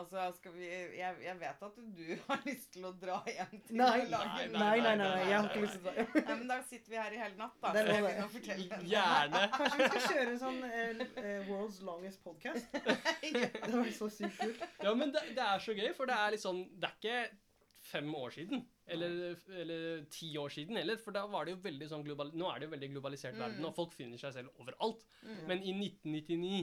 Altså, 0.00 0.24
skal 0.36 0.52
vi 0.56 0.66
jeg, 0.66 1.16
jeg 1.24 1.36
vet 1.40 1.62
at 1.68 1.78
du 1.98 2.02
har 2.28 2.40
lyst 2.48 2.68
til 2.74 2.86
å 2.88 2.92
dra 3.00 3.18
hjem 3.28 3.54
til 3.68 3.78
Nei, 3.80 3.88
og 4.04 4.10
Nei 4.14 4.24
nei, 4.34 4.48
nei, 4.54 4.74
nei, 4.84 4.94
nei, 5.00 5.10
jeg 5.28 5.36
har 5.38 5.48
ikke 5.50 5.62
lyst 5.64 5.78
til 5.78 5.88
å 5.88 5.94
ta 5.94 6.24
Nei, 6.28 6.36
men 6.40 6.50
da 6.50 6.58
sitter 6.70 6.94
vi 6.94 7.00
her 7.02 7.16
i 7.16 7.20
hele 7.22 7.38
natt, 7.40 7.56
da. 7.62 7.72
Det 7.76 7.82
er 7.84 7.88
så 7.90 7.94
jeg 7.94 8.04
lov, 8.04 8.10
det. 8.18 8.26
fortelle 8.34 8.68
henne. 8.74 8.90
Gjerne. 8.94 9.44
Kanskje 9.58 9.78
vi 9.80 9.88
skal 9.92 10.04
kjøre 10.10 10.26
en 10.34 10.42
sånn 10.44 10.60
eh, 10.68 11.48
World's 11.50 11.80
longest 11.86 12.24
podcast? 12.26 12.78
Det 13.24 13.72
var 13.74 13.90
så 13.96 14.10
sykt 14.18 14.38
kult. 14.42 14.62
Ja, 14.84 14.92
men 14.98 15.14
det, 15.14 15.24
det 15.38 15.46
er 15.48 15.64
så 15.64 15.74
gøy, 15.76 15.88
for 15.96 16.10
det 16.10 16.16
er 16.20 16.34
litt 16.36 16.42
sånn 16.44 16.60
Det 16.78 16.90
er 16.90 17.00
ikke 17.00 17.40
fem 17.84 18.08
år 18.16 18.32
siden. 18.32 18.62
Eller, 18.88 19.34
eller 19.60 20.04
ti 20.12 20.30
år 20.40 20.52
siden 20.52 20.78
heller, 20.80 20.96
for 21.00 21.12
da 21.16 21.26
var 21.28 21.44
det 21.44 21.52
jo 21.54 21.58
veldig 21.64 21.88
sånn 21.90 22.04
global... 22.06 22.30
Nå 22.36 22.46
er 22.48 22.62
det 22.62 22.68
jo 22.68 22.72
veldig 22.74 22.88
globalisert 22.94 23.36
Mm. 23.36 23.42
verden, 23.44 23.66
og 23.68 23.74
folk 23.76 23.92
finner 23.96 24.20
seg 24.20 24.32
selv 24.38 24.60
overalt. 24.62 25.02
Mm. 25.24 25.42
Men 25.50 25.60
i 25.64 25.74
1999 25.76 26.62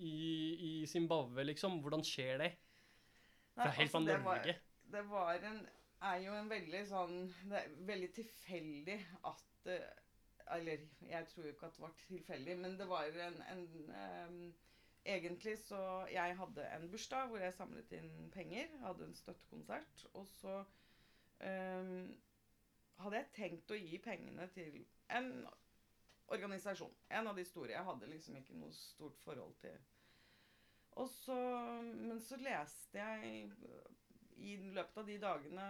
i, 0.00 0.12
i 0.68 0.70
Zimbabwe, 0.88 1.42
liksom, 1.50 1.80
hvordan 1.84 2.04
skjer 2.06 2.38
det? 2.44 2.50
Fra 3.54 3.68
helt 3.70 3.90
fra 3.90 3.98
altså, 3.98 4.12
det 4.12 4.24
var- 4.24 4.54
det 4.92 5.04
var 5.10 5.44
en 5.50 5.60
er 6.02 6.22
jo 6.24 6.32
en 6.34 6.48
veldig 6.50 6.80
sånn 6.88 7.16
Det 7.50 7.58
er 7.58 7.74
veldig 7.88 8.08
tilfeldig 8.16 8.98
at 9.28 9.66
eh, 9.66 10.56
Eller 10.56 10.86
jeg 11.06 11.28
tror 11.28 11.44
jo 11.44 11.52
ikke 11.52 11.66
at 11.66 11.76
det 11.76 11.84
var 11.84 11.92
tilfeldig, 12.06 12.56
men 12.58 12.78
det 12.78 12.88
var 12.88 13.04
en, 13.26 13.42
en 13.52 13.66
um, 14.28 14.54
Egentlig 15.04 15.58
så 15.58 16.06
Jeg 16.10 16.36
hadde 16.36 16.66
en 16.76 16.88
bursdag 16.90 17.28
hvor 17.28 17.38
jeg 17.38 17.54
samlet 17.54 17.92
inn 17.96 18.30
penger. 18.34 18.66
Hadde 18.82 19.06
en 19.06 19.14
støttekonsert. 19.14 20.02
Og 20.12 20.26
så 20.26 20.58
um, 21.40 22.10
hadde 23.00 23.16
jeg 23.16 23.30
tenkt 23.32 23.72
å 23.72 23.78
gi 23.80 23.96
pengene 24.04 24.44
til 24.52 24.82
en 25.16 25.30
organisasjon. 26.28 26.92
En 27.10 27.30
av 27.30 27.36
de 27.38 27.44
store. 27.48 27.72
Jeg 27.72 27.86
hadde 27.86 28.10
liksom 28.10 28.36
ikke 28.36 28.58
noe 28.60 28.76
stort 28.76 29.24
forhold 29.24 29.54
til 29.62 29.78
så, 31.08 31.36
men 31.94 32.20
så 32.20 32.36
leste 32.36 32.98
jeg 32.98 33.50
i 34.40 34.54
løpet 34.72 34.96
av 34.96 35.06
de 35.06 35.18
dagene 35.20 35.64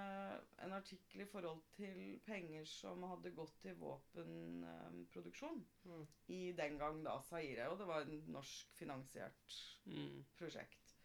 en 0.65 0.73
artikkel 0.77 1.25
i 1.25 1.29
forhold 1.29 1.61
til 1.75 2.21
penger 2.27 2.65
som 2.71 3.03
hadde 3.11 3.33
gått 3.35 3.57
til 3.63 3.75
våpenproduksjon 3.81 5.65
Mm. 5.85 6.07
i 6.29 6.53
den 6.53 6.79
gang 6.79 7.03
da 7.05 7.21
Zaire. 7.23 7.69
Og 7.71 7.79
det 7.79 7.87
var 7.87 8.01
en 8.07 8.25
norsk 8.33 8.73
finansiert 8.79 9.57
Mm. 9.87 10.25
prosjekt. 10.39 10.97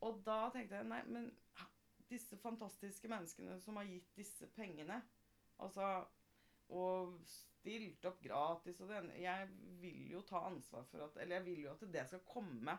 og 0.00 0.22
da 0.24 0.50
tenkte 0.50 0.76
jeg 0.76 0.84
nei, 0.86 1.02
men 1.04 1.30
disse 2.10 2.36
fantastiske 2.36 3.08
menneskene 3.08 3.60
som 3.60 3.76
har 3.76 3.84
gitt 3.84 4.14
disse 4.16 4.46
pengene, 4.46 5.02
altså 5.58 6.06
og 6.68 7.20
stilt 7.24 8.04
opp 8.04 8.20
gratis 8.22 8.80
og 8.80 8.88
den 8.88 9.10
Jeg 9.22 9.48
vil 9.80 10.10
jo 10.10 10.20
ta 10.22 10.40
ansvar 10.48 10.82
for 10.90 11.04
at 11.04 11.16
Eller 11.22 11.36
jeg 11.36 11.44
vil 11.44 11.62
jo 11.62 11.70
at 11.70 11.92
det 11.92 12.06
skal 12.08 12.20
komme 12.26 12.78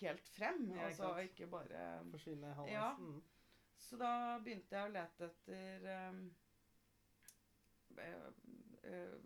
helt 0.00 0.28
frem. 0.36 0.70
Ja, 0.76 0.86
altså 0.88 1.08
sant. 1.14 1.30
ikke 1.30 1.46
bare 1.50 2.04
Forsvinne 2.10 2.54
halvveis. 2.54 2.72
Ja. 2.74 2.94
Mm. 2.98 3.22
Så 3.78 3.96
da 4.00 4.12
begynte 4.44 4.74
jeg 4.76 4.88
å 4.88 4.92
lete 4.94 5.28
etter 5.30 5.84
ehm, 5.96 6.22
eh, 7.98 8.30
eh, 8.82 9.18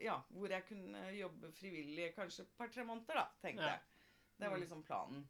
Ja, 0.00 0.14
hvor 0.32 0.48
jeg 0.48 0.64
kunne 0.64 1.02
jobbe 1.12 1.50
frivillig 1.52 2.14
kanskje 2.16 2.46
et 2.46 2.54
par-tre 2.56 2.84
måneder, 2.88 3.14
da, 3.20 3.26
tenkte 3.42 3.62
Ja. 3.66 3.74
jeg. 3.74 3.80
Det 4.40 4.48
var 4.48 4.56
Mm. 4.56 4.60
liksom 4.62 4.82
planen. 4.82 5.28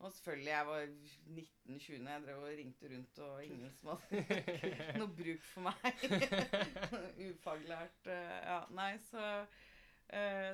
Og 0.00 0.12
selvfølgelig, 0.12 0.50
jeg 0.50 0.66
var 0.66 0.86
19-20 1.26 2.08
jeg 2.08 2.22
drev 2.22 2.36
og 2.42 2.48
ringte 2.58 2.88
rundt, 2.90 3.18
og 3.18 3.44
ingen 3.44 3.72
som 3.74 3.88
hadde 3.88 3.98
noe 4.98 5.08
bruk 5.08 5.42
for 5.42 5.60
meg. 5.60 5.74
Ufaglært. 7.30 8.06
eh, 8.06 8.42
ja, 8.46 8.60
nei, 8.70 8.96
så 8.98 9.46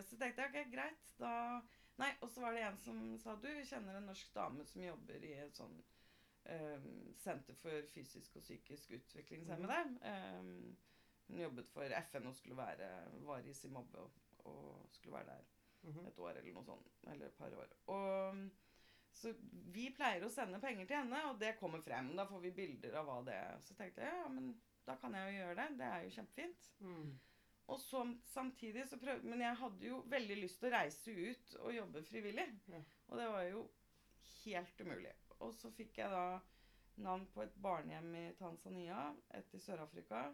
Så 0.03 0.17
tenkte 0.19 0.43
jeg 0.43 0.51
ok, 0.51 0.73
greit, 0.73 1.11
da 1.19 1.61
Nei, 2.03 2.11
og 2.21 2.31
så 2.31 2.41
var 2.43 2.53
det 2.57 2.63
en 2.67 2.79
som 2.83 3.03
sa 3.23 3.37
du, 3.39 3.49
kjenner 3.65 3.97
en 4.01 4.09
norsk 4.11 4.33
dame 4.35 4.65
som 4.67 4.83
jobber 4.83 5.23
i 5.29 5.33
et 5.45 5.55
sånn 5.55 5.77
um, 6.51 6.89
senter 7.23 7.55
for 7.61 7.87
fysisk 7.95 8.37
og 8.37 8.43
psykisk 8.43 8.91
utviklingshemmede. 8.99 10.01
Um, 10.03 10.77
hun 11.29 11.41
jobbet 11.41 11.71
for 11.73 11.95
FN 12.11 12.27
og 12.29 12.35
skulle 12.37 12.57
være, 12.59 12.89
var 13.25 13.47
i 13.47 13.55
Zimbabwe 13.55 14.03
og, 14.03 14.19
og 14.51 14.89
skulle 14.93 15.21
være 15.21 15.35
der 15.37 15.51
Mhm. 15.85 16.07
et 16.09 16.19
år 16.19 16.31
eller 16.41 16.53
noe 16.57 16.65
sånt. 16.65 16.87
Eller 17.13 17.27
et 17.27 17.35
par 17.37 17.53
år. 17.53 17.73
Og 17.93 18.39
så 19.13 19.35
vi 19.75 19.91
pleier 19.93 20.25
å 20.25 20.31
sende 20.33 20.57
penger 20.61 20.87
til 20.89 20.97
henne, 20.97 21.19
og 21.29 21.39
det 21.41 21.59
kommer 21.59 21.83
frem. 21.85 22.09
Da 22.17 22.25
får 22.25 22.41
vi 22.41 22.51
bilder 22.57 22.97
av 22.97 23.05
hva 23.05 23.19
det 23.27 23.35
er. 23.35 23.59
Så 23.61 23.75
tenkte 23.77 24.01
jeg 24.01 24.09
ja, 24.17 24.29
men 24.33 24.55
da 24.87 24.97
kan 24.97 25.13
jeg 25.13 25.29
jo 25.35 25.43
gjøre 25.43 25.57
det. 25.61 25.79
Det 25.79 25.91
er 25.91 26.07
jo 26.07 26.15
kjempefint. 26.17 26.71
Mm. 26.81 27.11
Og 27.73 27.79
så 27.81 28.03
samtidig 28.29 28.83
så 28.91 28.99
prøvde 29.01 29.25
Men 29.31 29.41
jeg 29.41 29.57
hadde 29.57 29.87
jo 29.87 30.03
veldig 30.13 30.37
lyst 30.43 30.59
til 30.61 30.69
å 30.69 30.75
reise 30.77 31.15
ut 31.17 31.55
og 31.63 31.71
jobbe 31.75 32.03
frivillig. 32.05 32.45
Ja. 32.69 32.81
Og 33.09 33.19
det 33.21 33.29
var 33.33 33.47
jo 33.49 33.63
helt 34.45 34.81
umulig. 34.85 35.13
Og 35.41 35.55
så 35.57 35.71
fikk 35.73 35.99
jeg 36.03 36.11
da 36.13 36.27
navn 37.05 37.25
på 37.35 37.43
et 37.43 37.55
barnehjem 37.63 38.13
i 38.21 38.27
Tanzania, 38.39 39.07
et 39.35 39.55
i 39.57 39.59
Sør-Afrika. 39.65 40.27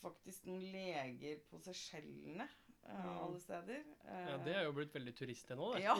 Faktisk 0.00 0.46
noen 0.48 0.62
leger 0.72 1.40
på 1.50 1.58
Seychellene 1.64 2.46
uh, 2.46 2.60
Mm. 2.90 3.18
alle 3.20 3.40
steder. 3.40 3.82
Ja, 4.08 4.36
det 4.44 4.54
er 4.56 4.62
jo 4.64 4.72
blitt 4.72 4.94
veldig 4.94 5.12
turiststed 5.18 5.58
nå, 5.60 5.66
det. 5.74 5.82
Ja. 5.88 5.94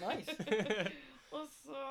Nice. 0.00 0.38
og 1.36 1.44
så 1.52 1.82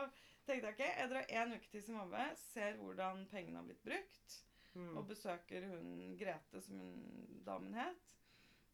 tenkte 0.47 0.71
jeg 0.71 0.73
ok, 0.73 0.81
jeg 0.87 1.09
drar 1.11 1.29
en 1.41 1.53
uke 1.53 1.69
til 1.71 1.83
Zimbabwe, 1.85 2.23
ser 2.41 2.79
hvordan 2.81 3.25
pengene 3.31 3.59
har 3.61 3.67
blitt 3.69 3.83
brukt, 3.85 4.37
Mm. 4.77 4.97
og 4.97 5.07
besøker 5.09 5.65
hun 5.71 6.17
Grete, 6.19 6.61
som 6.61 6.79
hun 6.79 7.39
damen 7.45 7.73
het. 7.77 8.11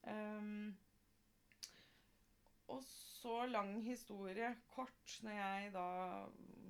Um, 0.04 0.74
og 2.74 2.82
så 2.84 3.46
lang 3.48 3.78
historie 3.86 4.50
kort 4.68 5.20
når 5.24 5.38
jeg 5.38 5.70
da 5.76 5.86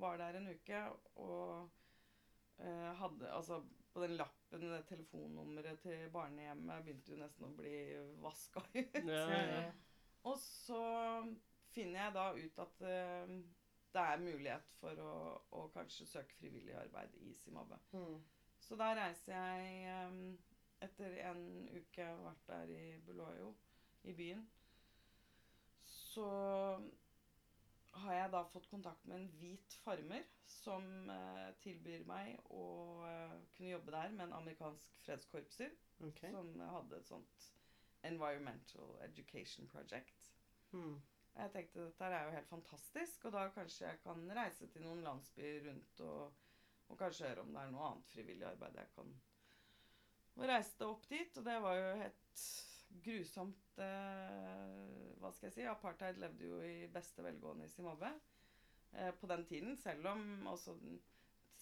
var 0.01 0.19
der 0.21 0.37
en 0.37 0.51
uke 0.51 0.81
og 1.15 1.69
uh, 2.59 2.91
hadde 2.99 3.31
Altså 3.33 3.63
på 3.93 4.01
den 4.01 4.15
lappen, 4.17 4.61
det 4.61 4.85
telefonnummeret 4.89 5.79
til 5.81 6.09
barnehjemmet 6.13 6.85
begynte 6.85 7.13
jo 7.13 7.17
nesten 7.19 7.45
å 7.45 7.51
bli 7.57 7.73
vaska 8.21 8.63
ut. 8.73 9.01
Ja, 9.05 9.25
Ja, 9.29 9.41
ja. 9.49 9.65
Og 10.29 10.37
så 10.39 10.79
finner 11.75 12.05
jeg 12.05 12.13
da 12.15 12.23
ut 12.31 12.59
at 12.63 12.85
uh, 12.87 13.33
det 13.93 14.05
er 14.13 14.23
mulighet 14.23 14.71
for 14.79 15.01
å, 15.03 15.15
å 15.53 15.65
kanskje 15.73 16.07
søke 16.09 16.37
frivillig 16.39 16.73
arbeid 16.79 17.13
i 17.21 17.33
Zimbabwe. 17.37 17.77
Mm. 17.93 18.21
Så 18.73 18.77
da 18.79 18.87
reiser 18.97 19.35
jeg 19.35 20.05
um, 20.09 20.37
etter 20.81 21.11
en 21.27 21.41
uke 21.69 21.99
jeg 21.99 22.07
har 22.09 22.21
vært 22.23 22.47
der 22.47 22.71
i 22.73 22.85
Buloyo, 23.05 23.51
i 24.09 24.15
byen. 24.17 24.39
Så 25.85 26.25
har 27.99 28.15
jeg 28.17 28.31
da 28.33 28.41
fått 28.49 28.71
kontakt 28.71 29.05
med 29.05 29.19
en 29.19 29.27
hvit 29.37 29.75
farmer 29.83 30.25
som 30.49 30.87
uh, 31.05 31.51
tilbyr 31.61 32.01
meg 32.09 32.33
å 32.49 32.65
uh, 33.05 33.35
kunne 33.53 33.75
jobbe 33.75 33.93
der 33.93 34.15
med 34.15 34.25
en 34.25 34.33
amerikansk 34.39 34.97
fredskorpser 35.03 35.69
okay. 36.07 36.33
som 36.33 36.49
hadde 36.63 36.97
et 36.97 37.13
sånt 37.13 37.49
Environmental 38.09 38.95
Education 39.05 39.69
Project. 39.69 40.31
Hmm. 40.71 40.97
Jeg 41.37 41.53
tenkte 41.53 41.91
dette 41.91 42.09
er 42.09 42.25
jo 42.25 42.33
helt 42.39 42.49
fantastisk, 42.49 43.29
og 43.29 43.37
da 43.37 43.45
kanskje 43.53 43.85
jeg 43.85 44.01
kan 44.01 44.25
reise 44.33 44.73
til 44.73 44.89
noen 44.89 45.05
landsbyer 45.05 45.61
rundt 45.69 46.03
og, 46.09 46.42
og 46.89 46.99
kanskje 46.99 47.29
høre 47.29 47.45
om 47.45 47.53
det 47.53 47.61
er 47.63 47.71
noe 47.73 47.87
annet 47.91 48.11
frivillig 48.13 48.45
arbeid 48.49 48.77
jeg 48.81 48.91
kan 48.95 49.15
Og 50.35 50.45
reiste 50.49 50.87
opp 50.89 51.07
dit, 51.09 51.37
og 51.37 51.45
det 51.45 51.55
var 51.63 51.79
jo 51.79 51.87
helt 52.01 52.43
grusomt 53.03 53.79
eh, 53.81 55.15
Hva 55.21 55.31
skal 55.33 55.49
jeg 55.49 55.55
si? 55.55 55.65
Apartheid 55.69 56.19
levde 56.21 56.49
jo 56.49 56.59
i 56.65 56.75
beste 56.93 57.25
velgående 57.25 57.65
i 57.65 57.73
Zimbabwe 57.73 58.11
eh, 58.93 59.11
på 59.19 59.29
den 59.31 59.45
tiden, 59.49 59.77
selv 59.77 60.07
om 60.13 60.47
også 60.51 60.77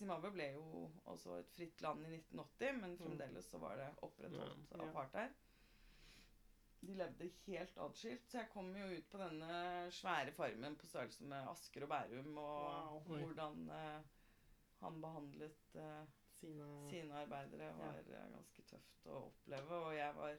Zimbabwe 0.01 0.31
ble 0.33 0.47
jo 0.55 0.65
også 1.11 1.37
et 1.41 1.49
fritt 1.53 1.81
land 1.83 2.05
i 2.07 2.15
1980, 2.17 2.77
men 2.81 2.97
fremdeles 2.97 3.49
så 3.51 3.59
var 3.61 3.75
det 3.77 3.89
opprettholdt 4.07 4.71
apartheid. 4.87 5.35
De 6.81 6.95
levde 6.97 7.27
helt 7.45 7.77
atskilt, 7.85 8.23
så 8.31 8.39
jeg 8.39 8.49
kom 8.49 8.71
jo 8.73 8.87
ut 8.95 9.09
på 9.11 9.19
denne 9.21 9.51
svære 9.93 10.33
farmen 10.33 10.77
på 10.79 10.87
størrelse 10.89 11.27
med 11.29 11.51
Asker 11.51 11.85
og 11.85 11.91
Bærum, 11.91 12.31
og 12.41 12.63
Wow. 12.63 13.19
Hvordan 13.19 13.69
eh, 13.75 13.99
han 14.81 15.01
behandlet 15.03 15.75
eh, 15.75 16.17
Sine 16.41 16.65
sine 16.89 17.13
arbeidere, 17.21 17.67
var 17.77 17.99
ja. 18.09 18.21
ganske 18.33 18.63
tøft 18.65 19.05
å 19.13 19.17
oppleve. 19.27 19.77
Og 19.85 19.91
jeg 19.93 20.15
var 20.17 20.31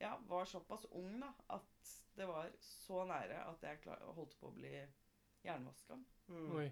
ja, 0.00 0.14
var 0.30 0.44
såpass 0.48 0.86
ung 0.96 1.18
da, 1.20 1.28
at 1.52 1.90
det 2.16 2.24
var 2.28 2.48
så 2.64 3.02
nære 3.04 3.42
at 3.50 3.66
jeg 3.66 3.82
klar, 3.84 4.00
holdt 4.16 4.38
på 4.40 4.48
å 4.48 4.54
bli 4.56 4.72
jernvaska. 5.44 5.98
mm. 6.30 6.70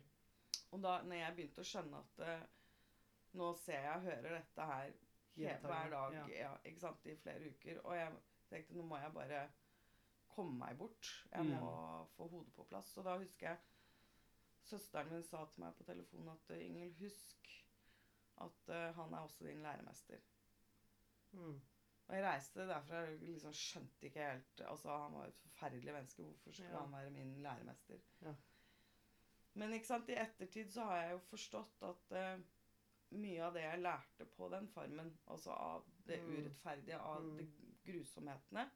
Og 0.71 0.81
da 0.85 0.95
når 1.03 1.17
jeg 1.17 1.35
begynte 1.37 1.61
å 1.65 1.69
skjønne 1.69 2.01
at 2.01 2.19
uh, 2.25 2.49
nå 3.41 3.53
ser 3.57 3.85
jeg 3.85 4.01
og 4.01 4.09
hører 4.09 4.35
dette 4.39 4.67
her 4.73 4.91
he, 5.39 5.53
hver 5.63 5.93
dag 5.93 6.17
ja. 6.17 6.25
ja. 6.35 6.51
ikke 6.65 6.81
sant, 6.83 7.07
i 7.09 7.17
flere 7.21 7.53
uker, 7.53 7.81
og 7.85 7.97
jeg 7.97 8.17
tenkte 8.51 8.77
nå 8.77 8.85
må 8.89 8.99
jeg 9.01 9.13
bare 9.17 9.43
komme 10.33 10.57
meg 10.61 10.77
bort. 10.81 11.09
Jeg 11.33 11.45
Mm. 11.45 11.55
må 11.61 11.73
få 12.17 12.29
hodet 12.29 12.53
på 12.55 12.65
plass. 12.65 12.97
Og 12.97 13.05
da 13.05 13.17
husker 13.19 13.49
jeg 13.49 13.59
søsteren 14.69 15.11
min 15.13 15.23
sa 15.27 15.45
til 15.51 15.63
meg 15.65 15.75
på 15.79 15.87
telefonen 15.89 16.29
at 16.35 16.51
eh, 16.55 16.65
Ingel, 16.67 16.93
husk 17.01 17.49
at 18.45 18.69
uh, 18.71 18.95
han 18.95 19.15
er 19.15 19.25
også 19.27 19.45
din 19.49 19.63
læremester. 19.65 20.21
Mm. 21.33 21.57
Og 22.09 22.15
jeg 22.17 22.25
reiste 22.25 22.65
derfra 22.69 23.01
og 23.05 23.19
liksom 23.21 23.53
skjønte 23.53 24.07
ikke 24.09 24.23
helt 24.31 24.61
Altså, 24.65 24.89
han 25.03 25.13
var 25.19 25.27
et 25.29 25.41
forferdelig 25.43 25.93
menneske. 25.93 26.23
Hvorfor 26.23 26.53
skulle 26.53 26.71
Ja. 26.71 26.81
han 26.85 26.93
være 26.93 27.11
min 27.11 27.35
læremester? 27.43 27.99
Ja. 28.23 28.33
Men 29.55 29.73
ikke 29.75 29.87
sant, 29.91 30.09
i 30.09 30.17
ettertid 30.23 30.71
så 30.73 30.85
har 30.85 31.03
jeg 31.03 31.13
jo 31.13 31.19
forstått 31.19 31.83
at 31.83 32.15
uh, 32.17 32.45
mye 33.19 33.43
av 33.45 33.53
det 33.57 33.63
jeg 33.67 33.83
lærte 33.83 34.27
på 34.37 34.49
den 34.53 34.69
farmen, 34.69 35.19
altså 35.27 35.51
av 35.51 35.85
det 36.07 36.21
Mm. 36.23 36.33
urettferdige, 36.37 36.99
av 37.01 37.23
Mm. 37.25 37.37
de 37.39 37.47
grusomhetene, 37.93 38.71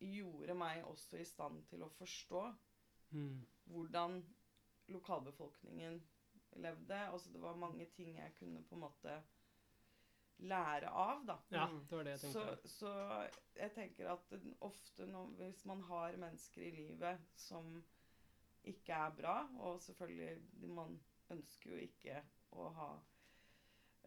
gjorde 0.00 0.54
meg 0.54 0.84
også 0.84 1.16
i 1.20 1.24
stand 1.24 1.62
til 1.70 1.82
å 1.82 1.88
forstå 1.88 2.42
Mm. 3.10 3.46
hvordan 3.70 4.35
lokalbefolkningen 4.88 6.00
levde. 6.56 6.98
Altså 7.12 7.32
det 7.32 7.40
var 7.42 7.56
mange 7.56 7.86
ting 7.96 8.16
jeg 8.18 8.34
kunne 8.38 8.62
på 8.64 8.74
en 8.74 8.80
måte 8.86 9.16
lære 10.38 10.90
av, 10.92 11.22
da. 11.26 11.38
Ja, 11.50 11.66
Mm. 11.66 11.86
det 11.88 11.96
var 11.96 12.04
det 12.04 12.10
jeg 12.10 12.20
tenkte. 12.20 12.68
så 12.68 12.90
jeg 13.56 13.72
tenker 13.74 14.10
at 14.12 14.32
ofte 14.60 15.06
når, 15.06 15.26
hvis 15.38 15.64
man 15.64 15.80
har 15.82 16.16
mennesker 16.16 16.62
i 16.62 16.70
livet 16.70 17.18
som 17.34 17.84
ikke 18.64 18.92
er 18.92 19.10
bra, 19.16 19.36
og 19.58 19.80
selvfølgelig 19.80 20.68
man 20.68 21.00
ønsker 21.30 21.70
jo 21.70 21.76
ikke 21.76 22.22
å 22.52 22.68
ha 22.74 22.90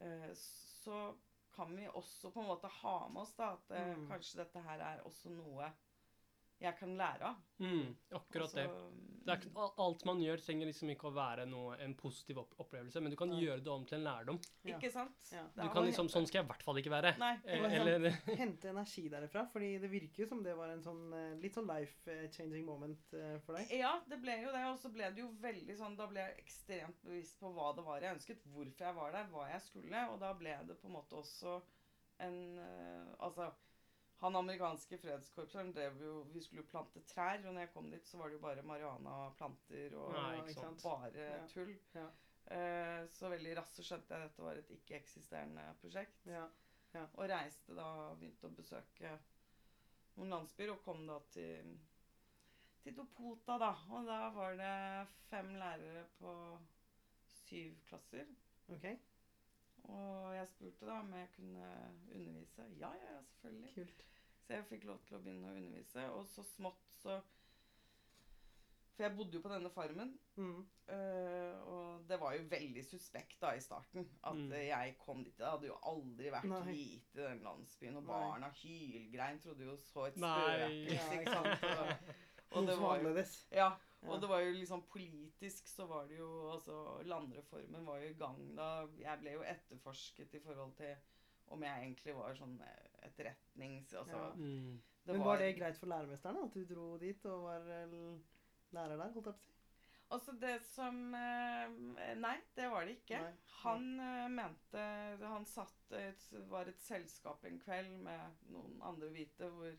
eh, 0.01 0.29
Så 0.33 1.15
kan 1.55 1.75
vi 1.75 1.88
også 1.88 2.29
på 2.31 2.39
en 2.39 2.48
måte 2.48 2.67
ha 2.67 3.07
med 3.09 3.21
oss 3.21 3.33
da, 3.36 3.53
at 3.53 3.71
eh, 3.71 3.95
Mm. 3.98 4.07
kanskje 4.07 4.38
dette 4.43 4.62
her 4.62 4.79
er 4.79 5.01
også 5.03 5.29
noe 5.29 5.71
jeg 6.60 6.75
kan 6.80 6.98
lære 7.00 7.30
av. 7.30 7.36
Mm, 7.60 7.96
akkurat 8.12 8.54
det. 8.56 8.66
Altså, 8.68 9.10
det 9.25 9.34
er, 9.34 9.42
ikke- 9.44 9.74
alt 9.84 10.06
man 10.06 10.22
gjør, 10.24 10.42
trenger 10.44 10.68
liksom 10.70 10.89
ikke 10.89 11.08
å 11.08 11.13
være 11.13 11.46
noe, 11.46 11.78
en 11.84 11.94
positiv 11.96 12.39
opp 12.42 12.56
opplevelse, 12.60 13.01
men 13.01 13.12
du 13.12 13.18
kan 13.20 13.32
ja. 13.32 13.39
gjøre 13.39 13.63
det 13.63 13.72
om 13.72 13.86
til 13.86 14.00
en 14.00 14.04
lærdom. 14.08 14.39
Ja. 14.63 14.78
Ikke 14.78 14.92
sant? 14.92 15.30
Ja. 15.32 15.44
Du 15.56 15.70
kan 15.70 15.86
liksom 15.86 16.10
Sånn 16.10 16.25
skal 16.28 16.39
jeg 16.39 16.48
i 16.48 16.50
hvert 16.50 16.63
fall 16.66 16.80
ikke 16.82 16.92
være. 16.92 17.13
Nei. 17.22 17.36
Eh, 17.46 17.75
Eller 17.80 18.10
Hente 18.39 18.72
energi 18.72 19.06
derifra, 19.12 19.46
fordi 19.51 19.78
det 19.80 19.92
virker 19.92 20.24
jo 20.24 20.30
som 20.32 20.44
det 20.44 20.56
var 20.58 20.74
en 20.74 20.82
sånn 20.84 21.13
eh, 21.13 21.38
litt 21.44 21.56
sånn 21.56 21.70
life-changing 21.70 22.66
moment 22.66 23.13
eh, 23.13 23.38
for 23.46 23.60
deg. 23.60 23.72
Ja, 23.80 23.94
det 24.10 24.20
ble 24.24 24.39
jo 24.42 24.51
det. 24.56 24.66
Og 24.72 24.80
så 24.82 24.92
ble 24.92 25.12
det 25.13 25.24
jo 25.24 25.30
veldig 25.39 25.78
sånn 25.78 25.96
Da 26.00 26.08
ble 26.10 26.25
jeg 26.25 26.44
ekstremt 26.44 27.00
bevisst 27.06 27.39
på 27.39 27.54
hva 27.54 27.72
det 27.78 27.86
var 27.86 28.01
jeg 28.01 28.18
ønsket, 28.18 28.44
hvorfor 28.51 28.88
jeg 28.88 28.96
var 28.96 29.16
der, 29.16 29.30
hva 29.32 29.48
jeg 29.51 29.62
skulle. 29.68 30.06
Og 30.10 30.20
da 30.20 30.34
ble 30.34 30.58
det 30.68 30.80
på 30.82 30.89
en 30.89 30.98
måte 30.98 31.20
også 31.20 31.60
en 32.20 32.60
Altså 33.20 33.51
Han 34.22 34.36
amerikanske 34.36 34.98
fredskorpseren 35.00 35.70
drev 35.74 36.02
jo 36.04 36.14
Vi 36.34 36.42
skulle 36.44 36.64
jo 36.66 36.68
plante 36.72 37.00
trær, 37.08 37.40
og 37.48 37.54
når 37.54 37.62
jeg 37.62 37.72
kom 37.74 37.90
dit, 37.92 38.08
så 38.08 38.18
var 38.20 38.28
det 38.30 38.36
jo 38.36 38.42
bare 38.44 38.64
marihuana-planter 38.68 39.96
og 39.96 40.12
Nei, 40.14 40.40
ikke 40.42 40.54
sant. 40.58 40.84
bare 40.84 41.12
Ja. 41.30 41.46
tull. 41.54 41.76
Ja. 41.96 42.08
Eh, 42.52 43.06
så 43.08 43.30
veldig 43.30 43.56
raskt 43.58 43.76
så 43.80 43.84
skjønte 43.86 44.10
jeg 44.16 44.24
at 44.24 44.30
dette 44.32 44.44
var 44.44 44.58
et 44.58 44.70
ikke-eksisterende 44.76 45.68
prosjekt. 45.82 46.26
Ja. 46.26 46.48
Og 47.14 47.30
reiste 47.30 47.76
da, 47.78 48.16
begynte 48.16 48.48
å 48.50 48.56
besøke 48.58 49.12
noen 50.18 50.30
landsbyer, 50.34 50.72
og 50.74 50.84
kom 50.84 51.06
da 51.08 51.20
til 51.32 51.78
til 52.84 52.96
Topota, 52.96 53.58
da. 53.60 53.74
Og 53.92 54.06
da 54.08 54.30
var 54.32 54.56
det 54.56 55.08
fem 55.30 55.50
lærere 55.60 56.06
på 56.18 56.34
syv 57.46 57.76
klasser. 57.90 58.26
OK. 58.70 58.86
Og 59.89 60.36
jeg 60.36 60.48
spurte 60.51 60.86
da 60.89 61.00
om 61.01 61.13
jeg 61.17 61.29
kunne 61.36 61.67
undervise. 62.15 62.65
Ja, 62.79 62.91
ja, 62.93 63.12
ja, 63.15 63.22
selvfølgelig. 63.31 63.74
Kult. 63.75 64.05
Så 64.46 64.53
jeg 64.53 64.65
fikk 64.69 64.86
lov 64.89 65.00
til 65.08 65.17
å 65.17 65.22
begynne 65.25 65.50
å 65.51 65.58
undervise. 65.60 66.05
Og 66.15 66.25
så 66.29 66.46
smått 66.55 66.86
så 67.03 67.19
For 69.00 69.05
jeg 69.08 69.15
bodde 69.15 69.38
jo 69.38 69.41
på 69.46 69.50
denne 69.53 69.69
farmen. 69.72 70.10
Mm. 70.36 70.58
øh, 70.91 71.67
og 71.72 72.01
det 72.10 72.17
var 72.19 72.34
jo 72.36 72.43
veldig 72.51 72.81
suspekt 72.84 73.38
da 73.41 73.53
i 73.55 73.62
starten 73.63 74.10
at 74.24 74.36
Mm. 74.36 74.50
jeg 74.51 74.96
kom 75.00 75.24
dit. 75.24 75.38
Det 75.38 75.46
hadde 75.48 75.67
jo 75.69 75.77
aldri 75.88 76.31
vært 76.34 76.43
Nei. 76.51 76.62
hvite 76.67 77.22
i 77.22 77.27
den 77.29 77.39
landsbyen. 77.43 77.96
Og 77.96 78.03
Nei. 78.03 78.12
barna 78.12 78.50
hylgrein. 78.50 79.39
Trodde 79.39 79.63
jo 79.63 79.77
så 79.77 80.05
et 80.08 80.17
spøkelse. 80.19 81.22
Ja? 81.24 81.96
Og, 82.51 82.58
og 82.63 82.67
det 82.67 82.75
var 82.79 82.88
var 82.88 82.98
jo 82.98 83.24
ja, 83.51 83.65
Ja. 84.01 84.13
og 84.13 84.22
det 84.24 84.29
var 84.32 84.39
jo 84.39 84.51
liksom 84.56 84.86
politisk 84.88 85.68
så 85.68 85.86
var 85.89 86.06
det 86.08 86.22
jo 86.22 86.29
Altså 86.53 87.01
landreformen 87.03 87.86
var 87.86 88.00
jo 88.00 88.12
i 88.13 88.18
gang 88.20 88.38
da. 88.56 88.68
Jeg 88.98 89.20
ble 89.20 89.34
jo 89.34 89.41
etterforsket 89.44 90.38
i 90.39 90.39
forhold 90.44 90.72
til 90.77 90.96
om 91.50 91.63
jeg 91.65 91.84
egentlig 91.84 92.13
var 92.15 92.36
sånn 92.38 92.56
eh, 92.62 92.89
etterretnings... 93.10 93.94
Altså 93.98 94.18
Ja. 94.18 94.34
Mm. 94.38 94.82
det 95.03 95.13
Men 95.15 95.25
var 95.25 95.39
det 95.41 95.56
greit 95.58 95.79
for 95.82 95.89
læremesteren 95.89 96.44
at 96.44 96.53
du 96.53 96.65
dro 96.70 96.98
dit 97.01 97.25
og 97.25 97.48
var 97.48 97.70
eh, 97.75 97.96
lærer 98.72 98.96
der? 98.98 99.12
holdt 99.15 99.15
jeg 99.15 99.24
på 99.24 99.34
å 99.34 99.39
si? 99.39 99.56
Altså 100.10 100.34
det 100.41 100.56
som 100.65 101.13
eh, 101.13 102.15
Nei, 102.18 102.36
det 102.58 102.70
var 102.72 102.86
det 102.86 102.96
ikke. 103.00 103.20
Nei. 103.22 103.34
Han 103.63 103.89
mente 104.34 104.86
Han 105.25 105.46
satt 105.46 105.91
et, 105.98 106.24
var 106.50 106.70
et 106.70 106.82
selskap 106.82 107.44
en 107.46 107.60
kveld 107.62 107.98
med 108.06 108.46
noen 108.53 108.79
andre 108.86 109.10
hvite 109.13 109.50
hvor 109.53 109.74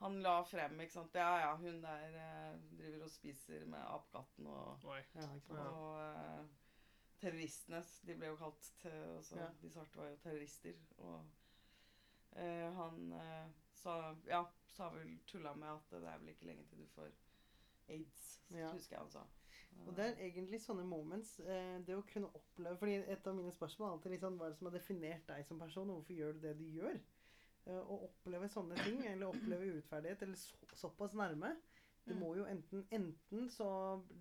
han 0.00 0.18
la 0.22 0.42
frem 0.44 0.80
ikke 0.80 0.92
sant? 0.92 1.14
Ja, 1.14 1.30
ja, 1.40 1.54
hun 1.56 1.82
der 1.82 2.16
eh, 2.20 2.56
driver 2.78 3.04
og 3.06 3.10
spiser 3.10 3.64
med 3.70 3.78
apekatten 3.80 4.46
og 4.50 4.84
Oi. 4.84 5.00
Ja. 5.14 5.28
Ja. 5.50 5.68
Og 5.70 6.00
eh, 6.02 6.46
terroristene, 7.20 7.82
de 8.06 8.16
ble 8.18 8.26
jo 8.32 8.36
kalt 8.40 8.72
til, 8.82 8.98
også, 9.18 9.38
Ja. 9.38 9.48
De 9.62 9.70
svarte 9.70 9.96
var 10.00 10.10
jo 10.10 10.16
terrorister. 10.24 10.74
Og 10.98 11.24
eh, 12.36 12.72
han 12.80 13.12
eh, 13.20 13.46
sa 13.72 14.14
Ja, 14.28 14.42
sa 14.74 14.90
vel 14.94 15.18
tulla 15.30 15.54
med 15.54 15.68
at 15.68 15.90
det 15.94 16.02
er 16.10 16.18
vel 16.18 16.34
ikke 16.34 16.46
lenge 16.50 16.66
til 16.68 16.78
du 16.82 16.86
får 16.96 17.10
aids, 17.88 18.42
Ja. 18.50 18.72
husker 18.72 18.96
jeg 18.96 19.02
han 19.02 19.10
sa. 19.10 19.24
Og 19.86 19.96
det 19.96 20.04
er 20.04 20.20
egentlig 20.28 20.60
sånne 20.62 20.84
moments, 20.86 21.38
eh, 21.40 21.78
det 21.86 21.96
å 21.98 22.04
kunne 22.06 22.30
oppleve 22.34 22.78
fordi 22.78 22.94
et 23.10 23.26
av 23.26 23.34
mine 23.34 23.50
spørsmål 23.52 23.88
er 23.88 23.92
alltid 23.96 24.10
litt 24.14 24.22
sånn, 24.22 24.36
hva 24.38 24.46
er 24.46 24.50
det 24.54 24.58
som 24.58 24.68
har 24.68 24.76
definert 24.78 25.26
deg 25.28 25.44
som 25.46 25.58
person, 25.58 25.90
og 25.90 25.96
hvorfor 26.00 26.14
gjør 26.18 26.32
du 26.36 26.40
det 26.40 26.52
du 26.58 26.64
gjør? 26.76 27.00
Eh, 27.66 27.80
å 27.80 28.00
oppleve 28.08 28.48
sånne 28.52 28.76
ting, 28.84 28.98
eller 29.08 29.30
oppleve 29.30 29.70
urettferdighet, 29.72 30.22
eller 30.26 30.36
så, 30.36 30.56
såpass 30.76 31.14
nærme, 31.16 31.54
det 32.04 32.12
Mm. 32.12 32.20
må 32.20 32.34
jo 32.36 32.44
enten, 32.44 32.86
enten 32.92 33.48
så 33.50 33.68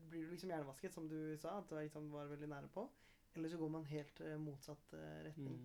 blir 0.09 0.23
du 0.23 0.31
liksom 0.31 0.49
hjernevasket, 0.49 0.93
som 0.93 1.09
du 1.09 1.35
sa, 1.37 1.57
at 1.57 1.69
du 1.69 1.75
liksom 1.75 2.11
var 2.11 2.29
veldig 2.31 2.47
nære 2.47 2.69
på, 2.71 2.87
eller 3.35 3.49
så 3.49 3.57
går 3.57 3.69
man 3.69 3.85
helt 3.85 4.21
eh, 4.21 4.37
motsatt 4.37 4.93
eh, 4.93 5.23
retning. 5.25 5.57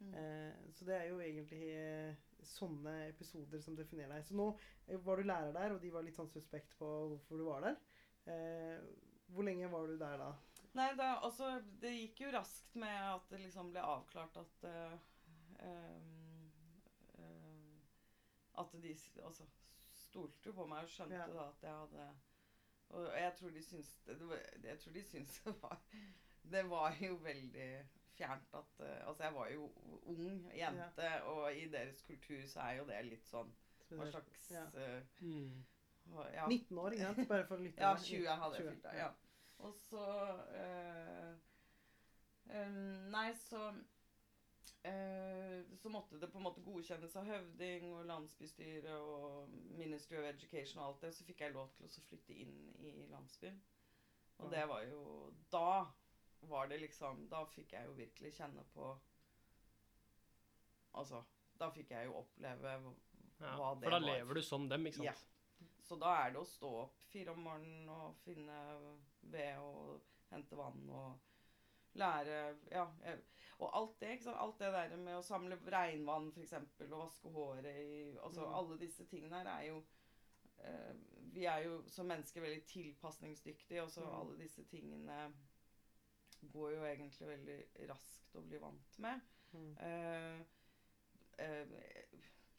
Mm. 0.00 0.14
Eh, 0.14 0.54
så 0.72 0.84
det 0.84 0.94
er 0.94 1.08
jo 1.10 1.18
egentlig 1.20 2.16
sånne 2.46 2.94
episoder 3.08 3.60
som 3.60 3.76
definerer 3.76 4.14
deg. 4.14 4.24
Så 4.24 4.36
nå 4.38 4.48
var 5.04 5.16
du 5.16 5.26
lærer 5.26 5.52
der, 5.52 5.74
og 5.74 5.82
de 5.82 5.90
var 5.90 6.06
litt 6.06 6.16
sånn 6.16 6.30
suspekt 6.30 6.76
på 6.78 6.88
hvorfor 7.12 7.40
du 7.40 7.44
var 7.44 7.66
der. 7.66 7.76
Eh, 8.30 8.78
hvor 9.34 9.44
lenge 9.44 9.68
var 9.72 9.86
du 9.90 9.98
der 9.98 10.16
da? 10.22 10.32
Nei, 10.78 10.92
da, 10.96 11.18
altså, 11.26 11.58
det 11.82 11.92
gikk 11.96 12.22
jo 12.24 12.32
raskt 12.32 12.76
med 12.78 12.96
at 13.10 13.28
det 13.32 13.42
liksom 13.42 13.72
ble 13.74 13.82
avklart 13.82 14.36
at 14.40 14.66
uh, 14.68 14.94
ehm, 15.64 16.17
At 18.58 18.72
de 18.82 18.94
altså, 19.24 19.44
stolte 19.94 20.46
jo 20.50 20.52
på 20.56 20.66
meg 20.66 20.82
og 20.86 20.90
skjønte 20.90 21.14
Ja. 21.20 21.26
da 21.32 21.48
at 21.48 21.62
jeg 21.62 21.76
hadde 21.76 22.08
Og 22.90 23.06
jeg 23.20 23.32
tror 23.38 23.50
de 23.50 23.62
syns 23.62 23.90
det, 24.06 24.18
Jeg 24.64 24.78
tror 24.80 24.92
de 24.92 25.02
syns 25.04 25.40
det 25.44 25.54
var 25.62 25.80
Det 26.52 26.62
var 26.70 26.94
jo 27.02 27.14
veldig 27.22 27.70
fjernt 28.18 28.54
at 28.54 28.80
eh, 28.80 29.06
Altså, 29.06 29.22
jeg 29.24 29.34
var 29.34 29.48
jo 29.52 29.66
ung 30.02 30.50
jente, 30.56 31.10
og 31.22 31.56
i 31.56 31.68
deres 31.68 32.02
kultur 32.02 32.46
så 32.46 32.60
er 32.60 32.78
jo 32.80 32.86
det 32.88 33.02
litt 33.06 33.26
sånn 33.28 33.52
Hva 33.90 34.06
slags 34.10 34.50
Ja. 34.50 34.64
uh, 34.74 35.02
Mm. 35.20 35.64
ja. 36.32 36.46
19 36.48 36.78
år, 36.78 36.92
ikke 36.96 37.04
sant? 37.04 37.28
Bare 37.28 37.46
for 37.46 37.56
å 37.56 37.60
lytte. 37.62 37.80
Ja, 37.84 37.94
20 37.96 38.26
hadde 38.42 38.56
jeg 38.56 38.66
fylt 38.72 38.82
da, 38.84 38.92
ja. 38.96 39.08
Og 39.58 39.74
så 39.74 40.02
uh, 40.54 41.34
um, 42.54 43.10
Nei, 43.12 43.32
så 43.34 43.62
Så 45.78 45.88
måtte 45.92 46.18
det 46.20 46.30
på 46.32 46.38
en 46.38 46.44
måte 46.44 46.62
godkjennes 46.64 47.16
av 47.16 47.26
høvding 47.28 47.92
og 47.94 48.06
landsbystyret 48.06 48.90
og 48.94 49.48
Ministry 49.78 50.16
of 50.18 50.24
Education 50.30 50.82
og 50.82 50.86
alt 50.88 51.00
det. 51.06 51.14
Så 51.14 51.24
fikk 51.24 51.40
jeg 51.44 51.54
lov 51.54 51.70
til 51.78 51.86
å 52.02 52.06
flytte 52.08 52.34
inn 52.34 52.56
i 52.80 53.06
landsbyen. 53.10 53.60
Og 54.38 54.50
det 54.52 54.68
var 54.70 54.84
jo 54.86 55.32
Da 55.50 55.86
var 56.46 56.68
det 56.70 56.76
liksom 56.80 57.24
Da 57.28 57.40
fikk 57.50 57.72
jeg 57.74 57.88
jo 57.88 57.96
virkelig 57.98 58.30
kjenne 58.36 58.62
på 58.74 58.92
Altså 60.98 61.24
Da 61.58 61.70
fikk 61.74 61.90
jeg 61.90 62.06
jo 62.06 62.20
oppleve 62.20 62.74
Ja. 63.40 63.54
Hva 63.58 63.72
det 63.78 63.86
For 63.88 63.94
da 63.94 63.98
lever 64.02 64.34
du 64.34 64.42
som 64.42 64.68
dem, 64.70 64.86
ikke 64.86 64.96
sant? 64.98 65.06
Ja. 65.06 65.66
Så 65.88 65.96
da 65.98 66.12
er 66.24 66.32
det 66.34 66.40
å 66.40 66.46
stå 66.46 66.70
opp 66.84 66.96
fire 67.08 67.32
om 67.34 67.42
morgenen 67.46 67.88
og 67.88 68.16
finne 68.24 68.56
ved 69.22 69.58
og 69.62 70.00
hente 70.30 70.58
vann 70.58 70.88
og 70.90 71.18
lære 71.98 72.56
Ja. 72.70 72.86
jeg- 73.02 73.22
Og 73.58 73.70
alt 73.76 74.00
det. 74.00 74.26
Alt 74.26 74.58
det 74.58 74.72
der 74.72 74.96
med 74.96 75.16
å 75.18 75.22
samle 75.26 75.56
regnvann, 75.66 76.28
f.eks., 76.32 76.52
og 76.86 76.90
vaske 77.00 77.28
håret 77.34 77.66
i 77.82 78.16
Altså 78.22 78.44
Mm. 78.46 78.54
alle 78.54 78.78
disse 78.78 79.04
tingene 79.10 79.40
her 79.42 79.46
er 79.46 79.66
jo 79.68 79.84
eh, 80.64 80.94
Vi 81.32 81.44
er 81.44 81.58
jo 81.64 81.82
som 81.88 82.06
mennesker 82.06 82.40
veldig 82.40 82.64
tilpasningsdyktige, 82.66 83.82
og 83.82 83.90
så 83.90 84.00
Mm. 84.00 84.20
alle 84.20 84.38
disse 84.38 84.64
tingene 84.64 85.34
går 86.52 86.70
jo 86.72 86.84
egentlig 86.84 87.28
veldig 87.28 87.88
raskt 87.88 88.34
å 88.34 88.42
bli 88.48 88.58
vant 88.58 88.98
med. 88.98 89.20
Mm. 89.52 89.76
Eh, 89.78 90.40
eh, 91.38 91.66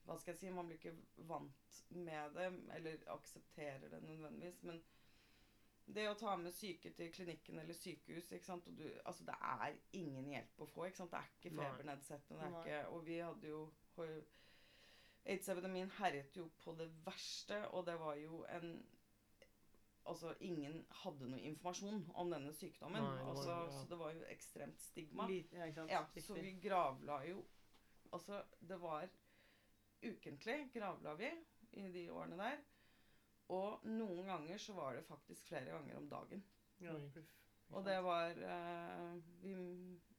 hva 0.06 0.18
skal 0.20 0.34
jeg 0.34 0.40
si, 0.40 0.50
man 0.50 0.68
blir 0.68 0.78
ikke 0.78 0.98
vant 1.18 1.84
med 1.90 2.34
det, 2.36 2.48
eller 2.76 2.98
aksepterer 3.08 3.90
det 3.90 4.02
nødvendigvis, 4.04 4.64
men 4.64 4.84
det 5.94 6.06
å 6.10 6.14
ta 6.20 6.36
med 6.38 6.54
syke 6.54 6.92
til 6.96 7.12
klinikken 7.12 7.60
eller 7.60 7.74
sykehus, 7.74 8.28
du, 8.78 8.86
altså 9.06 9.24
det 9.26 9.36
er 9.42 9.78
ingen 9.98 10.30
hjelp 10.32 10.62
å 10.62 10.68
få, 10.70 10.86
det 10.86 11.18
er 11.18 11.30
ikke 11.32 11.56
febernedsettende, 11.56 12.40
det 12.40 12.46
er 12.46 12.84
ikke, 12.84 12.90
og 12.94 13.06
vi 13.06 13.18
hadde 13.20 13.48
jo, 13.50 13.64
AIDS-epidemien 15.30 15.90
herjet 16.00 16.38
jo 16.38 16.48
på 16.64 16.74
det 16.80 16.88
verste, 17.06 17.60
og 17.76 17.86
det 17.86 17.98
var 18.00 18.16
jo 18.18 18.44
en, 18.50 18.70
altså 20.10 20.32
ingen 20.42 20.80
hadde 21.04 21.28
noe 21.30 21.42
informasjon 21.52 22.06
om 22.16 22.32
denne 22.34 22.54
sykdommen, 22.56 23.04
Nei, 23.04 23.18
det 23.18 23.26
var- 23.26 23.34
altså, 23.36 23.52
ja. 23.52 23.70
så 23.82 23.88
det 23.90 24.00
var 24.00 24.14
jo 24.14 24.24
ekstremt 24.36 24.80
stigma. 24.82 25.28
Li- 25.28 25.48
ja? 25.52 25.86
Ja, 25.88 26.06
så 26.22 26.34
vi 26.42 26.54
gravla 26.64 27.24
jo 27.30 27.46
Altså, 28.12 28.40
det 28.60 28.80
var 28.82 29.08
ukentlig 30.02 30.72
gravla 30.74 31.14
vi 31.16 31.28
i 31.74 31.92
de 31.92 32.08
årene 32.10 32.38
der. 32.38 32.58
Og 33.50 33.86
noen 33.90 34.28
ganger 34.30 34.62
så 34.62 34.76
var 34.78 34.96
det 34.96 35.08
faktisk 35.08 35.50
flere 35.50 35.74
ganger 35.74 35.98
om 35.98 36.10
dagen. 36.10 36.44
Ja, 36.80 36.94
Og 37.70 37.86
det 37.86 37.98
var 38.04 38.30
eh, 38.30 39.16
Vi, 39.42 39.54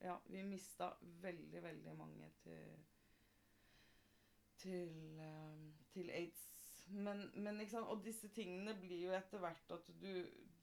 ja, 0.02 0.16
vi 0.26 0.42
mista 0.46 0.90
veldig, 1.00 1.62
veldig 1.62 1.94
mange 1.98 2.28
til 2.42 2.74
til, 4.60 5.20
eh, 5.20 5.72
til 5.92 6.10
aids. 6.10 6.46
Men, 6.86 7.30
men 7.34 7.60
ikke 7.60 7.70
sant? 7.70 7.86
Og 7.88 8.04
disse 8.04 8.28
tingene 8.34 8.74
blir 8.80 9.04
jo 9.06 9.12
etter 9.16 9.42
hvert 9.42 9.74
at 9.76 9.90
du, 10.02 10.10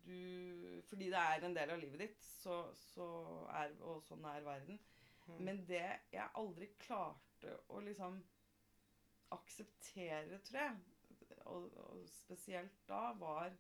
du 0.06 0.82
Fordi 0.90 1.10
det 1.12 1.22
er 1.22 1.46
en 1.46 1.56
del 1.56 1.72
av 1.74 1.80
livet 1.80 2.04
ditt, 2.04 2.24
så, 2.44 2.60
så 2.94 3.08
er, 3.62 3.74
og 3.82 4.04
sånn 4.08 4.26
er 4.28 4.46
verden. 4.46 4.80
Mm. 5.28 5.40
Men 5.44 5.64
det 5.68 5.86
jeg 6.14 6.30
aldri 6.40 6.70
klarte 6.80 7.56
å 7.72 7.82
liksom 7.84 8.20
akseptere, 9.36 10.40
tror 10.48 10.62
jeg, 10.62 10.78
og, 11.46 11.72
og 11.78 12.04
spesielt 12.10 12.78
da, 12.90 13.14
var 13.20 13.54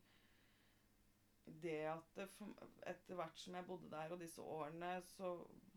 det 1.64 1.78
at 1.88 2.20
etter 2.88 3.16
hvert 3.16 3.40
som 3.40 3.56
jeg 3.56 3.66
bodde 3.68 3.90
der, 3.92 4.12
og 4.12 4.20
disse 4.20 4.42
årene, 4.44 5.02
så 5.16 5.30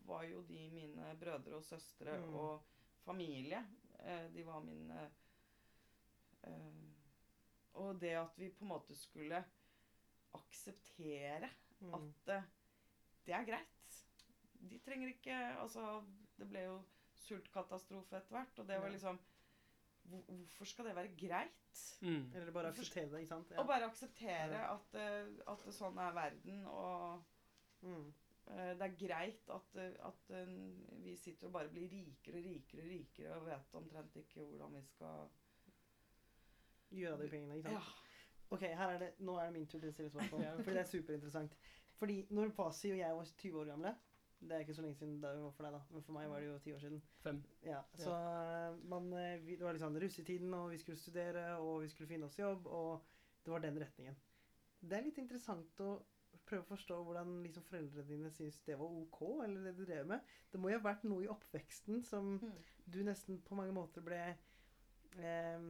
var 0.05 0.23
jo 0.27 0.41
de 0.43 0.65
mine 0.73 1.13
brødre 1.19 1.55
og 1.55 1.63
søstre 1.63 2.17
Mm. 2.19 2.33
og 2.35 2.63
familie. 3.05 3.61
Eh, 3.99 4.27
de 4.33 4.43
var 4.45 4.59
mine 4.59 5.11
eh, 6.43 6.89
Og 7.73 8.01
det 8.01 8.09
at 8.19 8.37
vi 8.37 8.49
på 8.49 8.65
en 8.65 8.67
måte 8.73 8.95
skulle 8.95 9.43
akseptere 10.33 11.49
Mm. 11.79 11.93
at 11.93 12.27
eh, 12.35 12.43
det 13.25 13.33
er 13.33 13.45
greit. 13.45 13.95
De 14.69 14.79
trenger 14.79 15.07
ikke 15.07 15.33
Altså, 15.61 16.03
det 16.37 16.47
ble 16.49 16.59
jo 16.67 16.81
sultkatastrofe 17.15 18.17
etter 18.17 18.29
hvert, 18.35 18.59
og 18.59 18.67
det 18.67 18.81
var 18.81 18.89
liksom 18.89 19.19
hvorfor 20.27 20.65
skal 20.65 20.85
det 20.85 20.95
være 20.95 21.11
greit? 21.17 21.81
Mm. 22.01 22.31
Eller 22.35 22.51
bare 22.51 22.67
akseptere 22.73 23.09
det, 23.11 23.19
ikke 23.23 23.29
sant? 23.35 23.51
Å 23.57 23.65
bare 23.67 23.87
akseptere 23.87 24.57
Ja. 24.59 24.73
at, 24.75 24.95
eh, 24.95 25.27
at 25.47 25.63
det 25.65 25.73
sånn 25.73 25.97
er 25.97 26.13
verden, 26.13 26.65
og 26.67 27.23
Mm. 27.81 28.13
eh, 28.47 28.73
det 28.77 28.81
er 28.81 28.97
greit 29.07 29.49
at, 29.49 29.75
eh, 29.75 29.93
at 30.05 30.31
vi 31.03 31.15
sitter 31.15 31.47
og 31.47 31.53
bare 31.53 31.69
blir 31.69 31.89
rikere 31.89 32.37
og 32.37 32.43
rikere 32.45 32.81
og 32.83 32.89
rikere 32.89 33.35
og 33.39 33.45
vet 33.47 33.75
omtrent 33.79 34.15
ikke 34.15 34.41
hvordan 34.45 34.73
vi 34.75 34.81
skal 34.87 35.29
Gjøre 36.91 37.21
de 37.23 37.29
pengene, 37.29 37.55
ikke 37.57 37.69
sant? 37.69 37.73
Ja. 37.73 37.93
Ok, 38.51 38.59
her 38.67 38.89
er 38.89 38.97
det, 38.99 39.13
nå 39.23 39.37
er 39.39 39.45
det 39.45 39.53
min 39.53 39.67
tur 39.67 39.79
til 39.79 39.89
å 39.89 39.93
stille 39.95 40.09
spørsmål, 40.11 40.41
for 40.63 40.71
det 40.75 40.81
er 40.81 40.89
superinteressant. 40.89 41.53
Fordi 42.01 42.17
når 42.35 42.49
Fasi 42.51 42.91
og 42.91 42.97
jeg 42.97 43.15
var 43.15 43.29
20 43.37 43.59
år 43.61 43.65
gamle, 43.69 43.93
det 44.41 44.55
er 44.55 44.63
ikke 44.63 44.73
så 44.73 44.81
lenge 44.81 44.97
siden 44.97 45.19
det 45.21 45.31
var 45.37 45.51
for 45.53 45.63
deg 45.67 45.73
da, 45.75 45.81
men 45.93 46.03
for 46.03 46.13
meg 46.17 46.29
var 46.31 46.41
det 46.41 46.47
jo 46.49 46.59
ti 46.63 46.73
år 46.73 46.79
siden. 46.81 47.01
Fem. 47.21 47.41
Ja, 47.63 47.81
så 47.93 48.09
ja. 48.15 48.71
man, 48.93 49.11
eh, 49.13 49.35
vi, 49.45 49.55
det 49.55 49.65
var 49.65 49.75
liksom 49.77 49.97
russetiden, 50.01 50.53
og 50.57 50.71
vi 50.71 50.79
skulle 50.81 50.97
studere, 50.97 51.43
og 51.61 51.81
vi 51.83 51.89
skulle 51.93 52.09
finne 52.09 52.25
oss 52.25 52.39
jobb, 52.39 52.65
og 52.67 53.03
det 53.45 53.53
var 53.53 53.59
den 53.63 53.77
retningen. 53.81 54.17
Det 54.81 54.97
er 54.97 55.05
litt 55.05 55.19
interessant 55.21 55.79
å 55.85 55.91
prøve 56.47 56.63
å 56.65 56.69
forstå 56.71 56.97
hvordan 57.05 57.35
liksom 57.45 57.63
foreldrene 57.67 58.07
dine 58.07 58.31
synes 58.33 58.57
det 58.65 58.77
var 58.79 58.89
ok, 59.03 59.19
eller 59.45 59.67
det 59.67 59.75
du 59.77 59.85
drev 59.85 60.07
med. 60.09 60.25
Det 60.51 60.59
må 60.59 60.71
jo 60.71 60.79
ha 60.79 60.83
vært 60.87 61.03
noe 61.05 61.23
i 61.25 61.29
oppveksten 61.29 62.01
som 62.03 62.33
Mm. 62.41 62.57
du 62.85 63.03
nesten 63.03 63.41
på 63.45 63.55
mange 63.55 63.73
måter 63.77 64.01
ble 64.01 64.21
eh, 65.19 65.67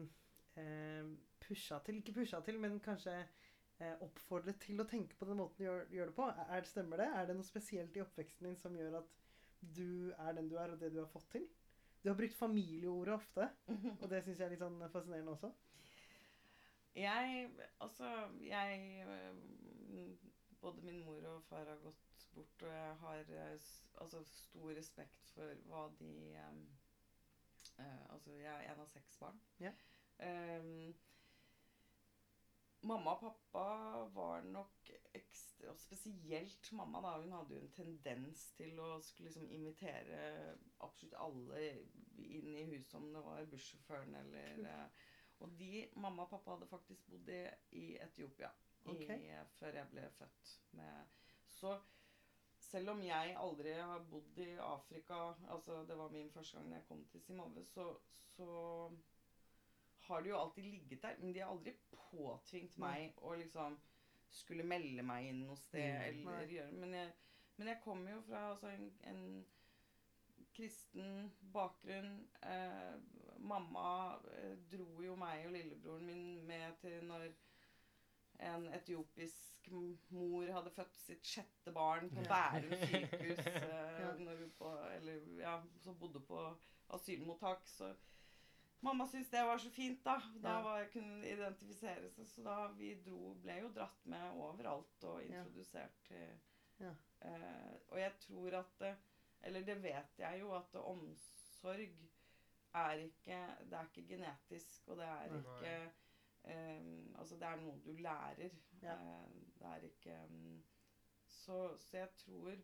eh, 0.56 1.12
pusha 1.44 1.80
til. 1.86 1.98
Ikke 2.00 2.14
pusha 2.14 2.40
til, 2.46 2.60
men 2.60 2.80
kanskje 2.80 3.12
eh, 3.20 3.28
oppfordret 4.06 4.60
til 4.62 4.82
å 4.82 4.88
tenke 4.90 5.18
på 5.18 5.26
den 5.30 5.40
måten 5.40 5.62
du 5.62 5.66
gjør, 5.66 5.86
gjør 5.94 6.12
det 6.12 6.18
på. 6.18 6.28
Er, 6.44 6.68
stemmer 6.70 7.02
det? 7.02 7.10
Er 7.18 7.28
det 7.30 7.36
noe 7.38 7.48
spesielt 7.48 7.98
i 7.98 8.04
oppveksten 8.04 8.50
din 8.50 8.60
som 8.60 8.78
gjør 8.78 9.00
at 9.02 9.18
du 9.62 10.12
er 10.18 10.38
den 10.38 10.50
du 10.52 10.58
er, 10.58 10.74
og 10.74 10.80
det 10.82 10.92
du 10.94 11.00
har 11.02 11.10
fått 11.12 11.30
til? 11.34 11.48
Du 12.02 12.10
har 12.10 12.18
brukt 12.18 12.38
familieordet 12.38 13.14
ofte, 13.14 13.50
og 14.02 14.08
det 14.10 14.24
syns 14.26 14.40
jeg 14.40 14.48
er 14.48 14.56
litt 14.56 14.64
sånn 14.64 14.80
fascinerende 14.94 15.36
også. 15.36 15.52
Jeg 16.98 17.50
Altså, 17.80 18.08
jeg 18.44 19.06
øh, 19.08 19.36
Både 20.62 20.82
min 20.82 21.00
mor 21.06 21.24
og 21.26 21.44
far 21.44 21.66
har 21.66 21.78
gått 21.82 22.26
bort, 22.36 22.64
og 22.64 22.74
jeg 22.74 22.96
har 23.02 23.30
øh, 23.30 23.62
altså, 24.02 24.24
stor 24.24 24.74
respekt 24.78 25.32
for 25.36 25.62
hva 25.72 25.88
de 26.00 26.12
um, 26.50 26.60
uh, 27.80 28.14
Altså, 28.14 28.36
jeg 28.36 28.52
er 28.52 28.74
en 28.74 28.84
av 28.84 28.92
seks 28.92 29.18
barn. 29.18 29.40
Ja. 29.60 29.72
Ehm, 30.22 30.94
mamma 32.88 33.14
og 33.14 33.22
pappa 33.22 33.66
var 34.16 34.46
nok 34.48 34.92
ekstra 35.18 35.72
og 35.72 35.78
Spesielt 35.78 36.72
mamma, 36.74 37.02
da. 37.04 37.14
Hun 37.22 37.36
hadde 37.36 37.56
jo 37.56 37.62
en 37.62 37.74
tendens 37.76 38.48
til 38.58 38.80
å 38.82 38.96
skulle 39.06 39.30
liksom 39.30 39.52
invitere 39.54 40.22
absolutt 40.82 41.18
alle 41.22 41.62
inn 42.18 42.50
i 42.56 42.66
huset, 42.72 42.96
om 42.98 43.12
det 43.14 43.22
var 43.26 43.50
bussjåføren 43.52 44.18
eller 44.24 44.66
eh, 44.66 45.08
og 45.42 45.54
de, 45.58 45.88
mamma 45.98 46.26
og 46.26 46.34
pappa 46.36 46.56
hadde 46.56 46.70
faktisk 46.70 47.08
bodd 47.10 47.30
i, 47.34 47.42
i 47.78 47.86
Etiopia 48.02 48.52
okay. 48.86 49.18
i, 49.18 49.40
før 49.58 49.80
jeg 49.80 49.90
ble 49.94 50.04
født. 50.20 50.52
Med, 50.78 51.16
så 51.50 51.74
selv 52.62 52.94
om 52.94 53.02
jeg 53.04 53.36
aldri 53.42 53.74
har 53.76 54.06
bodd 54.12 54.38
i 54.40 54.52
Afrika 54.64 55.18
altså 55.52 55.82
Det 55.90 55.98
var 55.98 56.14
min 56.14 56.30
første 56.32 56.60
gang 56.60 56.76
jeg 56.76 56.86
kom 56.88 57.02
til 57.12 57.24
Zimbabwe, 57.26 57.66
så, 57.66 57.88
så 58.36 58.50
har 60.08 60.22
det 60.22 60.30
jo 60.30 60.40
alltid 60.40 60.64
ligget 60.64 61.02
der. 61.02 61.16
Men 61.20 61.34
de 61.34 61.40
har 61.40 61.52
aldri 61.54 61.74
påtvingt 62.12 62.78
meg 62.82 63.18
å 63.22 63.36
liksom 63.40 63.78
skulle 64.32 64.64
melde 64.64 65.04
meg 65.04 65.30
inn 65.30 65.42
noe 65.46 65.58
sted. 65.60 66.16
Mm. 66.22 66.28
eller 66.28 66.54
gjøre 66.56 66.80
Men 66.84 66.94
jeg, 66.96 67.14
men 67.58 67.74
jeg 67.74 67.82
kommer 67.84 68.16
jo 68.16 68.22
fra 68.28 68.46
altså, 68.54 68.72
en, 68.72 68.88
en 69.12 69.24
kristen 70.56 71.32
bakgrunn. 71.54 72.14
Eh, 72.44 72.96
mamma 73.42 73.86
eh, 74.38 74.58
dro 74.72 74.88
jo 75.04 75.16
meg 75.20 75.48
og 75.48 75.56
lillebroren 75.56 76.06
min 76.06 76.26
med 76.48 76.78
til 76.84 77.06
når 77.10 77.32
en 78.42 78.68
etiopisk 78.74 79.70
mor 80.10 80.50
hadde 80.50 80.74
født 80.74 80.96
sitt 80.98 81.28
sjette 81.28 81.74
barn 81.76 82.10
på 82.14 82.24
Bærum 82.26 82.74
sykehus. 82.86 83.44
Eh, 83.48 84.20
når 84.20 84.46
hun 84.46 84.54
på, 84.58 84.72
eller, 84.96 85.28
ja, 85.42 85.60
som 85.84 86.00
bodde 86.00 86.24
på 86.26 86.40
asylmottak. 86.96 87.68
Så 87.68 87.94
mamma 88.82 89.06
syntes 89.08 89.30
det 89.30 89.44
var 89.48 89.58
så 89.62 89.70
fint, 89.70 90.00
da. 90.06 90.16
Da 90.44 90.56
var 90.66 90.78
jeg 90.82 90.90
hun 90.94 91.24
identifisere 91.24 92.10
seg. 92.10 92.28
Så 92.30 92.44
da 92.46 92.56
vi 92.78 92.94
dro, 93.06 93.34
ble 93.44 93.60
jo 93.62 93.70
dratt 93.76 94.06
med 94.10 94.38
overalt 94.42 95.04
og 95.04 95.24
introdusert 95.24 96.00
til 96.08 96.40
Ja. 96.82 96.94
eh, 97.22 97.74
Og 97.90 98.00
jeg 98.00 98.14
tror 98.20 98.54
at 98.60 98.98
Eller 99.44 99.62
det 99.66 99.84
vet 99.84 100.18
jeg 100.20 100.40
jo, 100.40 100.52
at 100.56 100.76
omsorg 100.76 101.90
er 102.74 102.92
ikke 103.04 103.38
Det 103.70 103.74
er 103.78 103.84
ikke 103.90 104.08
genetisk, 104.08 104.88
og 104.88 104.98
det 104.98 105.06
er 105.06 105.24
ikke 105.40 105.92
eh, 106.44 107.20
Altså, 107.20 107.36
det 107.36 107.44
er 107.48 107.56
noe 107.62 107.80
du 107.86 107.92
lærer. 108.02 108.50
Ja. 108.82 108.94
Eh, 108.96 109.30
det 109.60 109.68
er 109.68 109.76
ikke 109.92 110.18
mm, 110.30 110.64
så, 111.28 111.78
så 111.80 111.98
jeg 111.98 112.10
tror 112.18 112.56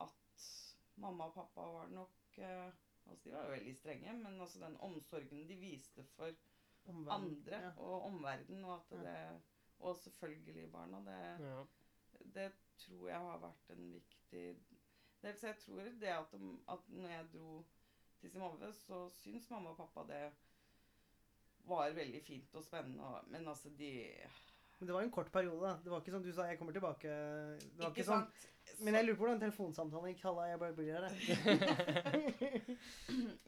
at 0.00 0.42
mamma 0.96 1.24
og 1.24 1.34
pappa 1.34 1.60
var 1.60 1.88
nok 1.88 2.38
eh, 2.38 2.72
Altså, 3.08 3.24
de 3.28 3.32
var 3.34 3.44
jo 3.44 3.50
veldig 3.50 3.76
strenge, 3.76 4.12
men 4.12 4.40
altså 4.40 4.60
den 4.60 4.76
omsorgen 4.80 5.48
de 5.48 5.56
viste 5.56 6.04
for 6.04 6.30
Omverden. 6.86 7.08
andre 7.24 7.60
Ja. 7.62 7.70
og 7.76 8.02
omverdenen, 8.02 8.64
og 8.64 8.84
det 8.90 9.40
Og 9.80 9.96
selvfølgelig 9.96 10.70
barna. 10.72 10.98
Det, 10.98 11.44
Ja. 11.46 11.64
det 12.34 12.52
tror 12.78 13.08
jeg 13.08 13.18
har 13.18 13.38
vært 13.38 13.70
en 13.78 13.92
viktig 13.92 14.56
Dels 15.22 15.42
jeg 15.42 15.56
tror 15.58 15.76
det 15.82 16.02
at, 16.06 16.32
de, 16.32 16.58
at 16.68 16.88
når 16.88 17.08
jeg 17.08 17.28
dro 17.32 17.64
til 18.20 18.30
Zimbabwe, 18.30 18.72
så 18.72 19.08
syns 19.08 19.50
mamma 19.50 19.70
og 19.70 19.76
pappa 19.76 20.04
det 20.12 20.32
var 21.64 21.90
veldig 21.90 22.22
fint 22.22 22.54
og 22.54 22.64
spennende. 22.64 23.04
og- 23.04 23.28
Men 23.28 23.48
altså, 23.48 23.68
de 23.78 24.12
Men 24.78 24.86
det 24.86 24.94
var 24.94 25.02
en 25.02 25.10
kort 25.10 25.32
periode, 25.32 25.60
da. 25.66 25.72
Det 25.82 25.90
var 25.90 26.00
ikke 26.00 26.12
sånn 26.14 26.22
du 26.22 26.32
sa 26.32 26.44
'jeg 26.46 26.58
kommer 26.58 26.72
tilbake'. 26.72 27.02
Det 27.02 27.78
var 27.82 27.90
ikke, 27.90 28.00
Ikke 28.00 28.04
sånn. 28.04 28.26
sant? 28.26 28.80
Men 28.80 28.94
jeg 28.94 29.04
lurer 29.06 29.16
på 29.16 29.24
hvordan 29.24 29.40
telefonsamtalen 29.40 30.12
gikk. 30.14 30.22
'Halla, 30.22 30.42
jeg 30.48 30.58
bare 30.58 30.72
blir 30.72 30.92
her', 30.94 31.08
jeg. 31.08 32.78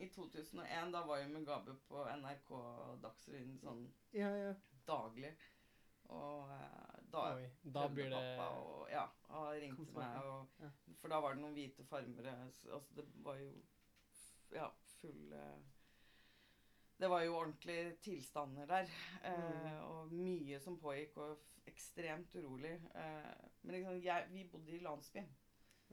I 0.05 0.09
2001, 0.09 0.93
da 0.93 1.05
var 1.07 1.19
jo 1.23 1.29
Mugabe 1.29 1.75
på 1.89 2.03
NRK 2.17 2.51
Dagsrevyen 3.03 3.59
sånn 3.63 3.87
ja, 4.13 4.31
ja. 4.37 4.55
daglig. 4.87 5.33
Og 6.11 6.51
eh, 6.51 6.97
da 7.13 7.25
Oi, 7.37 7.51
da 7.63 7.87
blir 7.89 8.11
det 8.11 8.19
pappa 8.39 8.49
og, 8.59 8.89
ja, 8.91 9.05
han 9.29 9.61
ringte 9.63 9.93
meg, 9.95 10.25
og, 10.25 10.49
Ja. 10.61 10.71
for 11.01 11.09
da 11.09 11.21
var 11.21 11.35
det 11.35 11.43
noen 11.45 11.55
hvite 11.55 11.85
farmere. 11.87 12.35
så- 12.53 12.73
Altså, 12.75 12.95
det 12.97 13.05
var 13.23 13.37
jo 13.37 13.53
ja, 14.53 14.69
full 15.01 15.33
Det 17.01 17.09
var 17.09 17.23
jo 17.25 17.37
ordentlige 17.39 17.97
tilstander 18.05 18.67
der. 18.67 18.91
Eh, 19.25 19.39
Mm. 19.41 19.85
Og 19.91 20.13
mye 20.13 20.59
som 20.61 20.79
pågikk, 20.81 21.17
og 21.17 21.39
ekstremt 21.67 22.35
urolig. 22.37 22.75
Eh, 22.95 23.49
men 23.63 23.75
liksom, 23.75 24.03
jeg, 24.05 24.27
vi 24.31 24.45
bodde 24.53 24.73
i 24.77 24.79
landsbyen. 24.85 25.31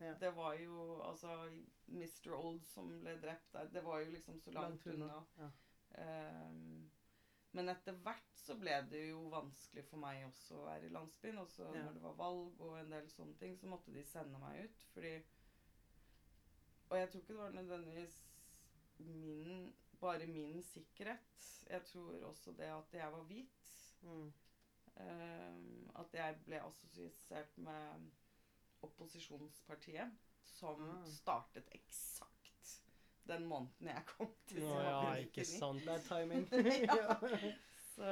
Ja. 0.01 0.13
Det 0.19 0.35
var 0.35 0.53
jo 0.53 1.01
altså 1.01 1.49
Mr. 1.87 2.33
Old 2.35 2.61
som 2.65 2.91
ble 3.01 3.15
drept 3.21 3.53
der. 3.53 3.69
Det 3.73 3.83
var 3.83 3.99
jo 3.99 4.11
liksom 4.11 4.39
så 4.39 4.51
langt, 4.51 4.85
Langt 4.85 4.97
unna, 5.01 5.23
ja. 5.37 5.49
Ehm, 5.97 6.89
men 7.51 7.69
etter 7.69 7.95
hvert 8.03 8.35
så 8.37 8.55
ble 8.59 8.75
det 8.91 9.07
jo 9.09 9.23
vanskelig 9.33 9.85
for 9.89 9.97
meg 9.97 10.25
også 10.27 10.59
å 10.59 10.65
være 10.67 10.85
i 10.85 10.93
landsbyen. 10.93 11.37
Og 11.41 11.47
så 11.49 11.63
Ja. 11.73 11.83
når 11.83 11.93
det 11.93 12.01
var 12.03 12.13
valg 12.13 12.61
og 12.61 12.79
en 12.79 12.91
del 12.91 13.09
sånne 13.09 13.37
ting, 13.39 13.57
så 13.57 13.67
måtte 13.67 13.93
de 13.93 14.03
sende 14.03 14.39
meg 14.39 14.63
ut. 14.65 14.83
Fordi 14.93 15.15
Og 16.89 16.97
jeg 16.97 17.09
tror 17.09 17.19
ikke 17.21 17.33
det 17.33 17.37
var 17.37 17.49
nødvendigvis 17.51 18.21
min, 18.99 19.73
bare 19.99 20.27
min 20.29 20.63
sikkerhet. 20.63 21.47
Jeg 21.69 21.83
tror 21.89 22.25
også 22.29 22.53
det 22.57 22.69
at 22.71 22.93
jeg 22.93 23.11
var 23.11 23.23
hvit. 23.29 23.73
Mm. 24.01 24.33
ehm, 25.01 25.89
at 25.99 26.13
jeg 26.13 26.35
ble 26.45 26.61
assosiert 26.61 27.57
med 27.57 28.09
opposisjonspartiet, 28.85 30.11
som 30.45 30.81
mm. 30.81 31.05
startet 31.05 31.69
eksakt 31.71 32.37
den 33.27 33.45
måneden 33.45 33.89
jeg 33.89 34.03
kom 34.07 34.29
til 34.47 34.63
Nå, 34.63 34.75
ja, 34.79 35.15
ikke 35.23 35.45
sant. 35.45 35.83
Det 35.85 35.95
er 35.95 36.05
timing. 36.07 36.47
Ja. 36.87 37.17
Så 37.97 38.09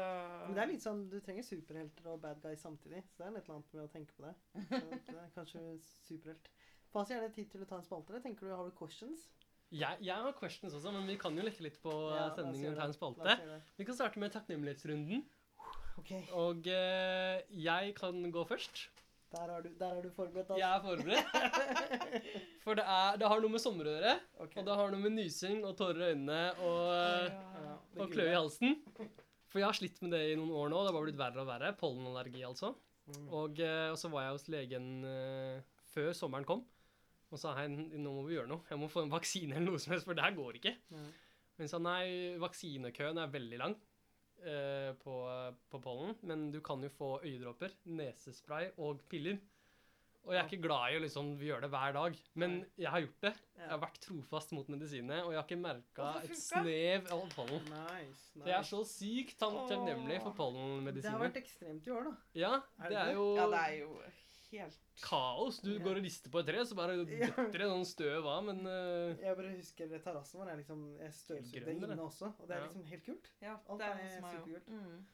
Men 0.47 0.55
det 0.57 0.61
er 0.63 0.69
litt 0.71 0.81
sånn, 0.81 1.03
du 1.11 1.19
trenger 1.21 1.45
superhelter 1.45 2.07
og 2.09 2.21
bad 2.23 2.39
guys 2.41 2.63
samtidig. 2.65 3.03
Så 3.11 3.21
det 3.21 3.27
er 3.27 3.35
litt 3.35 3.49
annet 3.53 3.75
med 3.75 3.83
å 3.83 3.91
tenke 3.93 4.15
på 4.17 4.25
det. 4.25 4.31
Så 5.05 5.11
det 5.11 5.19
er 5.21 5.33
kanskje 5.35 5.61
superhelt. 6.07 6.49
Pass 6.95 7.11
er 7.13 7.21
det 7.21 7.35
tid 7.35 7.51
til 7.51 7.61
å 7.61 7.67
ta 7.69 7.77
en 7.77 7.85
spalte? 7.85 8.21
Tenker 8.23 8.47
du, 8.47 8.55
Har 8.55 8.65
du 8.65 8.73
questions? 8.79 9.27
Jeg, 9.75 9.97
jeg 10.07 10.15
har 10.23 10.35
questions 10.37 10.75
også, 10.77 10.91
men 10.95 11.07
vi 11.09 11.17
kan 11.19 11.35
jo 11.35 11.43
leke 11.43 11.63
litt 11.65 11.77
på 11.83 11.91
Ja, 12.13 12.29
oss 12.29 12.37
sendingen 12.39 12.77
en 12.77 12.91
det. 12.93 12.95
Spalte. 12.95 13.37
Vi 13.75 13.87
kan 13.87 13.97
starte 13.97 14.21
med 14.21 14.31
takknemlighetsrunden. 14.31 15.25
Okay. 15.99 16.21
Og 16.35 16.67
eh, 16.71 17.41
jeg 17.49 17.95
kan 17.97 18.19
gå 18.31 18.43
først. 18.47 18.85
der 19.35 19.51
er 19.51 19.65
du, 19.65 19.69
der 19.79 19.97
er 19.97 20.01
du 20.05 20.09
forberedt. 20.15 20.51
altså. 20.51 20.59
Jeg 20.59 20.75
er 20.75 20.81
forberedt. 20.85 21.27
For 22.63 22.77
det, 22.79 22.85
er, 22.87 23.19
det 23.19 23.27
har 23.27 23.43
noe 23.43 23.51
med 23.51 23.63
sommer 23.63 23.89
å 23.89 23.95
gjøre. 23.97 24.15
Okay. 24.45 24.61
Og 24.61 24.69
det 24.69 24.77
har 24.79 24.93
noe 24.93 25.03
med 25.03 25.15
nysing 25.17 25.63
og 25.67 25.75
tårer 25.79 26.01
i 26.05 26.09
øynene 26.13 26.41
og, 26.63 26.87
Ja, 26.93 27.63
ja, 27.67 27.75
og 27.99 28.13
kløe 28.15 28.31
i 28.31 28.37
halsen. 28.37 28.77
For 29.51 29.59
jeg 29.61 29.67
har 29.67 29.77
slitt 29.77 29.99
med 30.03 30.15
det 30.15 30.21
i 30.31 30.37
noen 30.39 30.55
år 30.55 30.71
nå. 30.71 30.83
Det 30.83 30.91
har 30.91 30.97
bare 30.99 31.09
blitt 31.09 31.19
verre 31.19 31.43
og 31.43 31.49
verre. 31.51 31.73
Pollenallergi, 31.79 32.45
altså. 32.47 32.71
Mm. 33.11 33.27
Og, 33.27 33.59
eh, 33.59 33.89
og 33.91 33.99
så 34.01 34.09
var 34.13 34.25
jeg 34.25 34.37
hos 34.37 34.47
legen 34.55 34.87
uh, 35.03 35.59
før 35.93 36.15
sommeren 36.17 36.47
kom. 36.47 36.63
Og 37.33 37.41
sa 37.41 37.55
hei, 37.57 37.65
nå 37.69 38.11
må 38.11 38.25
vi 38.27 38.37
gjøre 38.37 38.51
noe. 38.51 38.65
Jeg 38.69 38.79
må 38.79 38.89
få 38.91 39.05
en 39.05 39.13
vaksine 39.13 39.57
eller 39.57 39.73
noe 39.73 39.81
som 39.81 39.95
helst, 39.95 40.07
for 40.07 40.17
det 40.17 40.25
her 40.25 40.37
går 40.37 40.59
ikke. 40.59 40.75
Mm. 40.93 41.09
Men 41.55 41.71
sa 41.71 41.79
nei, 41.81 42.05
vaksinekøen 42.41 43.19
er 43.21 43.33
veldig 43.33 43.59
lang 43.61 43.75
eh, 44.43 44.91
på, 45.01 45.17
på 45.71 45.81
pollen, 45.83 46.15
men 46.27 46.49
du 46.53 46.61
kan 46.65 46.83
jo 46.83 46.91
få 46.93 47.11
øyedråper, 47.23 47.75
nesespray 47.97 48.73
og 48.83 49.03
piller. 49.11 49.39
Og 50.25 50.33
jeg 50.33 50.41
er 50.41 50.47
ikke 50.49 50.65
glad 50.65 50.89
i 50.89 50.97
å 50.97 51.01
liksom 51.03 51.27
gjøre 51.37 51.67
det 51.67 51.69
hver 51.69 51.91
dag, 51.93 52.15
men 52.41 52.55
jeg 52.81 52.89
har 52.89 53.03
gjort 53.03 53.25
det. 53.27 53.31
Jeg 53.59 53.69
har 53.69 53.81
vært 53.83 53.99
trofast 54.01 54.53
mot 54.57 54.71
medisinene, 54.73 55.19
og 55.21 55.31
jeg 55.31 55.37
har 55.37 55.45
ikke 55.45 55.59
merka 55.61 56.07
et 56.25 56.39
snev 56.39 57.11
av 57.13 57.25
pollen. 57.35 57.67
Nice. 57.69 58.23
Så 58.33 58.49
jeg 58.49 58.55
er 58.57 58.65
så 58.71 58.81
sykt 58.89 59.37
takknemlig 59.43 60.17
for 60.25 60.33
Det 60.97 61.05
har 61.05 61.21
vært 61.21 61.37
ekstremt 61.43 61.85
i 61.85 61.93
år, 61.93 62.09
da. 62.09 62.15
Ja, 62.41 62.53
det 62.81 62.95
det 62.95 63.01
er 63.03 63.11
jo 63.13 63.27
Ja, 63.37 63.45
det 63.53 63.61
er 63.61 63.77
jo 63.83 63.91
helt 64.63 64.77
kaos. 65.01 65.59
Du 65.61 65.71
Ja. 65.73 65.79
går 65.83 65.97
og 65.99 66.03
rister 66.03 66.29
på 66.31 66.39
et 66.39 66.45
tre, 66.47 66.63
så 66.65 66.75
bare 66.75 66.95
detter 67.05 67.51
det 67.59 67.67
sånn 67.69 67.85
støv 67.85 68.25
av, 68.31 68.43
men 68.47 68.61
uh... 68.65 69.15
Jeg 69.19 69.35
bare 69.37 69.55
husker 69.57 69.97
terrassen 69.99 70.39
vår. 70.39 70.49
er 70.53 70.57
liksom, 70.61 70.85
eller? 71.83 71.93
inne 71.95 72.07
også, 72.07 72.31
og 72.39 72.47
det 72.47 72.55
er 72.55 72.59
Ja. 72.61 72.65
liksom 72.69 72.85
helt 72.85 73.05
kult. 73.05 73.31
Ja, 73.41 73.57
Alt 73.69 73.79
det 73.79 73.87
er 73.87 73.91
er 73.91 74.05
er 74.05 74.21
superkult. 74.21 74.67
mm. 74.67 75.05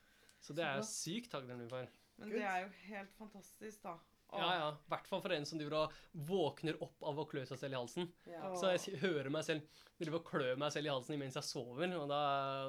Så 0.41 0.53
det 0.57 0.63
er 0.65 0.81
sykt 0.81 1.31
takknemlig 1.31 1.69
for. 1.69 1.87
Men 2.17 2.29
Good. 2.29 2.39
det 2.39 2.47
er 2.49 2.59
jo 2.63 2.69
helt 2.87 3.11
fantastisk, 3.17 3.83
da. 3.83 3.97
Ja, 4.31 4.49
ja. 4.55 4.67
I 4.71 4.91
hvert 4.93 5.07
fall 5.09 5.21
for 5.23 5.35
en 5.35 5.45
som 5.47 5.59
driver 5.59 5.77
og 5.81 5.95
våkner 6.29 6.77
opp 6.83 7.03
av 7.07 7.19
å 7.19 7.25
klø 7.29 7.43
seg 7.49 7.59
selv 7.59 7.75
i 7.75 7.79
halsen. 7.79 8.07
Ja. 8.31 8.51
Så 8.57 8.71
jeg 8.71 9.01
hører 9.01 9.31
meg 9.33 9.43
selv 9.47 9.81
drive 9.99 10.21
og 10.21 10.29
klø 10.29 10.53
meg 10.59 10.71
selv 10.73 10.87
i 10.87 10.93
halsen 10.93 11.19
mens 11.21 11.37
jeg 11.37 11.47
sover, 11.47 11.91
og 11.99 12.07
da 12.09 12.21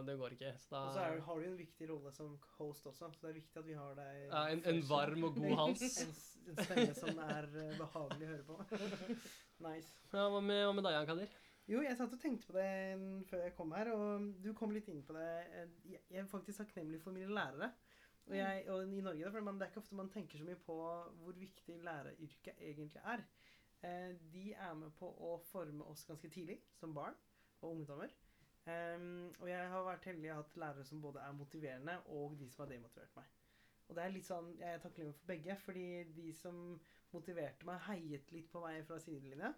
Det 0.07 0.16
går 0.18 0.37
ikke. 0.37 0.53
Så 0.61 0.75
da 0.75 0.83
Og 0.88 0.96
så 0.96 1.05
er, 1.05 1.22
har 1.29 1.38
du 1.38 1.46
en 1.48 1.61
viktig 1.61 1.88
rolle 1.92 2.12
som 2.16 2.35
host 2.59 2.90
også, 2.90 3.12
så 3.12 3.25
det 3.25 3.31
er 3.31 3.38
viktig 3.38 3.62
at 3.62 3.68
vi 3.68 3.79
har 3.79 3.94
deg 3.98 4.27
ja, 4.27 4.42
en, 4.57 4.64
en 4.72 4.83
varm 4.88 5.29
og 5.29 5.38
god 5.38 5.57
hals. 5.62 6.03
En, 6.42 6.51
en 6.51 6.64
stemme 6.66 6.94
som 6.98 7.18
er 7.22 7.44
eh, 7.55 7.75
behagelig 7.79 8.27
å 8.27 8.31
høre 8.33 8.44
på. 8.48 8.57
nice. 9.68 9.92
Ja, 10.11 10.25
hva 10.27 10.40
med, 10.42 10.64
hva 10.66 10.72
med 10.75 10.88
deg, 10.88 10.96
Kadir? 11.07 11.37
Jo, 11.70 11.79
jeg 11.87 11.94
satt 11.94 12.16
og 12.16 12.18
tenkte 12.18 12.48
på 12.48 12.57
det 12.57 12.70
før 13.31 13.44
jeg 13.46 13.55
kom 13.55 13.70
her, 13.77 13.92
og 13.94 14.25
du 14.42 14.48
kom 14.59 14.75
litt 14.75 14.88
inn 14.90 15.05
på 15.07 15.14
det. 15.14 15.29
Jeg 15.87 16.18
er 16.18 16.27
faktisk 16.27 16.64
takknemlig 16.64 16.98
for 17.05 17.14
mine 17.14 17.31
lærere. 17.31 17.70
Og, 18.30 18.37
jeg, 18.37 18.64
og 18.70 18.85
i 18.87 19.00
Norge, 19.02 19.30
for 19.35 19.44
man, 19.44 19.58
det 19.58 19.66
er 19.66 19.72
ikke 19.72 19.82
ofte 19.82 19.98
man 19.98 20.11
tenker 20.12 20.38
så 20.38 20.46
mye 20.46 20.61
på 20.62 20.76
hvor 20.76 21.38
viktig 21.38 21.78
læreryrket 21.82 22.61
egentlig 22.61 23.02
er. 23.02 23.24
Eh, 23.82 24.12
de 24.32 24.52
er 24.52 24.74
med 24.78 24.92
på 24.98 25.08
å 25.11 25.37
forme 25.50 25.85
oss 25.90 26.04
ganske 26.06 26.30
tidlig, 26.30 26.61
som 26.78 26.94
barn 26.94 27.18
og 27.61 27.72
ungdommer. 27.72 28.14
Em, 28.70 29.32
og 29.40 29.48
jeg 29.50 29.70
har 29.72 29.87
vært 29.88 30.06
heldig 30.06 30.30
og 30.30 30.38
hatt 30.38 30.58
lærere 30.62 30.87
som 30.87 31.02
både 31.02 31.22
er 31.22 31.35
motiverende, 31.35 31.98
og 32.14 32.37
de 32.38 32.50
som 32.50 32.62
har 32.62 32.70
demotivert 32.76 33.16
meg. 33.18 33.30
Og 33.88 33.96
det 33.98 34.04
er 34.04 34.12
litt 34.14 34.26
sånn, 34.28 34.52
Jeg 34.61 34.76
er 34.76 34.82
takknemlig 34.82 35.14
for 35.18 35.30
begge, 35.32 35.56
fordi 35.64 35.87
de 36.16 36.32
som 36.32 36.58
motiverte 37.12 37.66
meg, 37.66 37.82
heiet 37.88 38.30
litt 38.32 38.50
på 38.52 38.62
meg 38.62 38.87
fra 38.87 39.00
sidelinja. 39.02 39.50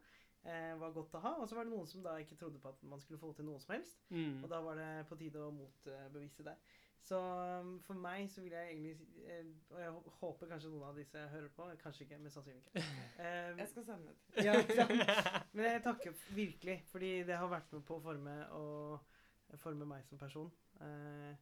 Eh, 0.44 0.72
var 0.80 0.92
godt 0.92 1.14
å 1.16 1.20
ha. 1.24 1.30
Og 1.40 1.48
så 1.48 1.56
var 1.56 1.64
det 1.64 1.72
noen 1.72 1.86
som 1.88 2.02
da 2.04 2.16
ikke 2.20 2.36
trodde 2.40 2.60
på 2.60 2.72
at 2.72 2.82
man 2.88 3.00
skulle 3.00 3.20
få 3.20 3.30
til 3.36 3.46
noe 3.48 3.60
som 3.62 3.76
helst. 3.76 4.02
Mm. 4.10 4.42
Og 4.42 4.50
da 4.52 4.60
var 4.64 4.80
det 4.80 4.88
på 5.08 5.16
tide 5.20 5.40
å 5.40 5.52
motbevise 5.54 6.44
det. 6.48 6.56
Så 7.04 7.18
um, 7.60 7.74
for 7.84 8.00
meg 8.00 8.30
så 8.32 8.40
vil 8.40 8.54
jeg 8.56 8.70
egentlig 8.70 8.92
eh, 9.28 9.48
Og 9.70 9.80
jeg 9.80 9.90
håper 10.20 10.48
kanskje 10.48 10.70
noen 10.72 10.86
av 10.88 10.96
disse 10.96 11.24
hører 11.34 11.50
på. 11.52 11.66
Kanskje 11.82 12.06
ikke, 12.06 12.18
men 12.22 12.32
sannsynlig 12.32 12.62
ikke. 12.64 12.84
Um, 13.24 13.58
Jeg 13.60 13.68
skal 13.70 13.84
sende 13.84 14.12
det. 14.12 14.44
ja, 14.44 14.54
ikke? 14.58 14.86
Men 15.56 15.66
jeg 15.68 15.82
takker 15.84 16.22
virkelig, 16.34 16.78
fordi 16.90 17.10
det 17.28 17.36
har 17.38 17.50
vært 17.52 17.74
med 17.76 17.84
på 17.86 17.98
å 17.98 18.02
forme, 18.02 18.32
og, 18.56 19.20
forme 19.62 19.86
meg 19.86 20.02
som 20.08 20.18
person. 20.18 20.50
Uh, 20.80 21.36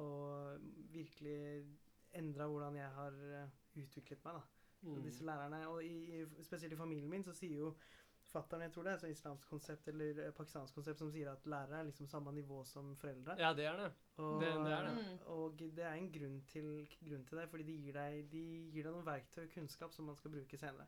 og 0.00 0.62
virkelig 0.94 1.66
endra 2.14 2.46
hvordan 2.50 2.78
jeg 2.78 2.88
har 2.96 3.18
eh, 3.38 3.58
utviklet 3.82 4.24
meg. 4.24 4.40
da. 4.40 4.50
Mm. 4.84 5.02
disse 5.02 5.24
lærerne, 5.24 5.68
og 5.68 5.84
i, 5.84 6.20
i, 6.20 6.24
spesielt 6.44 6.72
i 6.72 6.76
familien 6.76 7.08
min, 7.10 7.22
så 7.24 7.32
sier 7.32 7.56
jo 7.56 7.70
fatteren, 8.34 8.64
jeg 8.66 8.72
tror 8.74 8.84
det 8.88 8.92
er 8.92 9.00
så 9.02 9.10
islamsk 9.12 9.48
konsept 9.54 9.88
eller 9.92 10.18
eh, 10.26 10.32
pakistansk 10.36 10.74
konsept, 10.76 10.98
som 11.00 11.10
sier 11.14 11.30
at 11.32 11.46
lærere 11.46 11.78
er 11.80 11.88
liksom 11.88 12.08
samme 12.10 12.32
nivå 12.34 12.60
som 12.68 12.92
foreldre. 13.00 13.36
Ja, 13.40 13.52
det 13.54 13.66
er 13.70 13.76
det. 13.80 13.88
Og, 14.18 14.40
det- 14.42 14.52
det 14.66 14.72
er 14.74 14.88
det. 14.90 14.94
Mm. 14.98 15.18
og 15.36 15.56
det 15.58 15.84
er 15.86 15.94
en 15.94 16.10
grunn 16.18 16.36
til, 16.50 16.68
grunn 17.08 17.24
til 17.30 17.38
det, 17.38 17.48
fordi 17.54 17.64
de 17.70 17.78
gir, 17.86 17.92
deg, 18.00 18.28
de 18.32 18.44
gir 18.74 18.82
deg 18.88 18.92
noen 18.92 19.06
verktøy 19.06 19.44
og 19.46 19.50
kunnskap 19.54 19.92
som 19.94 20.06
man 20.10 20.16
skal 20.20 20.30
bruke 20.36 20.58
senere. 20.58 20.86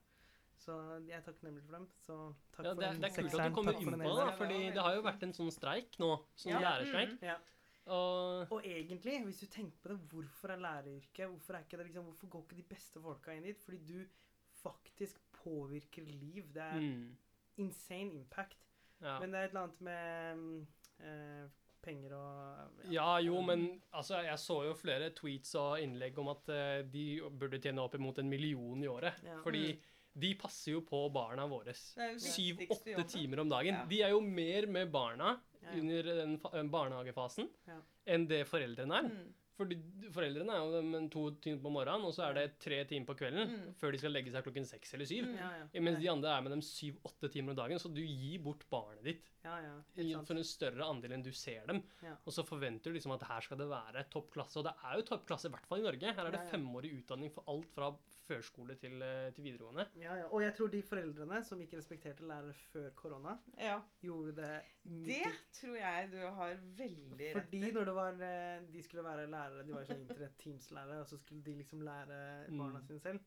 Så 0.56 0.72
jeg 1.06 1.16
er 1.18 1.24
takknemlig 1.26 1.62
for 1.66 1.72
dem. 1.76 1.88
Så 2.06 2.14
takk 2.56 2.64
Ja, 2.64 2.72
for 2.74 2.80
det, 2.80 2.86
den 2.92 3.02
det 3.02 3.10
er 3.10 3.16
kult 3.22 3.34
at 3.40 3.50
du 3.50 3.54
kommer 3.54 3.76
inn 3.80 3.90
på 3.92 3.98
det, 4.00 4.14
da, 4.26 4.30
fordi 4.38 4.60
det 4.72 4.82
har 4.82 4.94
jo 4.96 5.02
vært 5.04 5.22
en 5.26 5.34
sånn 5.36 5.52
streik 5.52 5.98
nå, 6.00 6.10
sånn 6.34 6.52
Ja. 6.56 6.60
lærerstreik. 6.64 7.12
Mm. 7.20 7.26
Ja. 7.28 7.36
Og 7.86 8.50
Og 8.50 8.64
egentlig, 8.66 9.20
hvis 9.24 9.40
du 9.40 9.46
tenker 9.46 9.78
på 9.82 9.88
det, 9.92 9.98
hvorfor 10.10 10.50
er 10.50 10.56
læreryrket 10.58 11.28
Hvorfor, 11.30 11.54
er 11.54 11.60
ikke 11.62 11.76
det 11.78 11.86
liksom, 11.86 12.04
hvorfor 12.08 12.28
går 12.32 12.42
ikke 12.42 12.56
de 12.56 12.62
beste 12.74 13.00
folka 13.00 13.30
inn 13.36 13.44
dit? 13.44 13.60
Fordi 13.62 13.78
du 13.86 14.06
faktisk 14.62 15.20
påvirker 15.44 16.02
liv. 16.08 16.48
Det 16.54 16.62
er 16.62 16.80
mm, 16.80 17.16
insane 17.58 18.12
impact. 18.14 18.56
ja. 19.00 19.18
Men 19.20 19.30
det 19.32 19.38
er 19.40 19.44
et 19.44 19.50
eller 19.54 19.62
annet 19.66 19.80
med 19.80 20.36
mm, 20.36 20.66
eh, 21.00 21.48
penger 21.82 22.14
og 22.18 22.86
Ja, 22.90 23.18
jo, 23.22 23.40
men 23.46 23.66
altså, 23.92 24.22
jeg 24.26 24.38
så 24.42 24.56
jo 24.66 24.74
flere 24.74 25.10
tweets 25.14 25.54
og 25.60 25.80
innlegg 25.80 26.18
om 26.18 26.28
at 26.32 26.48
eh, 26.48 26.82
de 26.90 27.04
burde 27.30 27.60
tjene 27.62 27.82
opp 27.84 27.94
imot 27.94 28.18
en 28.18 28.28
million 28.28 28.82
i 28.82 28.88
året. 28.90 29.20
Ja. 29.24 29.36
Fordi 29.44 29.78
de 30.16 30.34
passer 30.40 30.72
jo 30.72 30.80
på 30.80 31.04
barna 31.12 31.44
våre 31.46 31.74
syv-åtte 31.76 33.04
timer 33.12 33.42
om 33.42 33.50
dagen. 33.52 33.74
Ja. 33.74 33.84
De 33.90 34.02
er 34.06 34.14
jo 34.14 34.20
mer 34.24 34.66
med 34.66 34.90
barna 34.92 35.36
Ja. 35.62 35.72
under 35.80 36.02
den 36.02 36.70
barnehagefasen 36.70 37.48
Ja. 37.66 37.80
enn 38.06 38.26
det 38.28 38.46
foreldrene 38.46 38.94
er. 38.94 39.02
Mm. 39.10 39.34
Fordi 39.56 39.76
foreldrene 40.12 40.52
er 40.52 40.58
jo 40.60 40.80
med 40.84 41.06
to 41.14 41.22
timer 41.40 41.62
på 41.64 41.70
morgenen, 41.72 42.04
og 42.04 42.12
så 42.12 42.26
er 42.28 42.34
det 42.36 42.58
tre 42.60 42.82
timer 42.84 43.06
på 43.08 43.14
kvelden 43.16 43.48
Mm. 43.48 43.70
før 43.80 43.92
de 43.92 43.98
skal 44.02 44.12
legge 44.12 44.30
seg 44.34 44.44
klokken 44.44 44.66
seks 44.68 44.92
eller 44.94 45.06
syv. 45.08 45.24
Mm. 45.30 45.36
Ja, 45.40 45.50
ja. 45.72 45.80
Mens 45.80 45.98
de 46.02 46.10
andre 46.12 46.28
er 46.36 46.42
med 46.42 46.50
dem 46.52 46.60
syv-åtte 46.62 47.30
timer 47.32 47.50
om 47.54 47.56
dagen, 47.56 47.78
så 47.80 47.88
du 47.92 48.02
gir 48.02 48.38
bort 48.44 48.66
barnet 48.68 49.02
ditt 49.04 49.30
ja, 49.44 49.56
ja. 49.62 49.74
i, 49.96 50.12
for 50.26 50.34
en 50.36 50.44
større 50.44 50.84
andel 50.84 51.12
enn 51.16 51.22
du 51.24 51.32
ser 51.32 51.64
dem. 51.66 51.80
Ja. 52.02 52.16
Og 52.26 52.32
så 52.36 52.44
forventer 52.44 52.90
du 52.92 52.98
liksom 52.98 53.12
at 53.16 53.22
her 53.22 53.40
skal 53.40 53.56
det 53.56 53.68
være 53.70 54.04
topp 54.12 54.30
klasse. 54.34 54.58
Og 54.60 54.64
det 54.68 54.74
er 54.84 54.96
jo 55.00 55.06
topp 55.08 55.24
klasse, 55.26 55.48
i 55.48 55.54
hvert 55.54 55.66
fall 55.66 55.80
i 55.80 55.86
Norge. 55.88 56.12
Her 56.18 56.26
er 56.26 56.36
det 56.36 56.44
femårig 56.50 56.92
utdanning 57.00 57.32
for 57.32 57.44
alt 57.48 57.72
fra 57.72 57.92
førskole 58.26 58.74
til, 58.76 59.00
eh, 59.00 59.30
til 59.30 59.44
videregående. 59.46 59.86
Ja, 60.02 60.16
ja. 60.16 60.26
Og 60.34 60.42
jeg 60.42 60.52
tror 60.56 60.68
de 60.68 60.82
foreldrene 60.82 61.44
som 61.46 61.60
ikke 61.62 61.78
respekterte 61.78 62.26
lærere 62.26 62.52
før 62.72 62.90
korona, 62.98 63.38
Ja. 63.56 63.80
gjorde 64.02 64.34
det 64.36 64.62
Det 65.06 65.22
tror 65.52 65.76
jeg 65.76 66.10
du 66.10 66.18
har 66.26 66.56
veldig 66.76 67.18
rett 67.18 67.32
Fordi 67.34 67.72
når 67.72 67.84
det 67.84 67.94
var 67.94 68.12
eh, 68.20 68.60
De 68.72 68.82
skulle 68.82 69.02
være 69.04 69.26
lærere, 69.30 69.45
de 69.50 69.72
var 69.74 69.80
jo 69.82 69.86
sånn 69.92 70.00
Internett 70.04 70.38
Teams-lærere, 70.38 71.00
og 71.00 71.06
så 71.08 71.18
skulle 71.18 71.42
de 71.44 71.54
liksom 71.60 71.80
lære 71.86 72.18
barna 72.58 72.78
Mm. 72.80 72.86
sine 72.86 73.00
selv, 73.00 73.20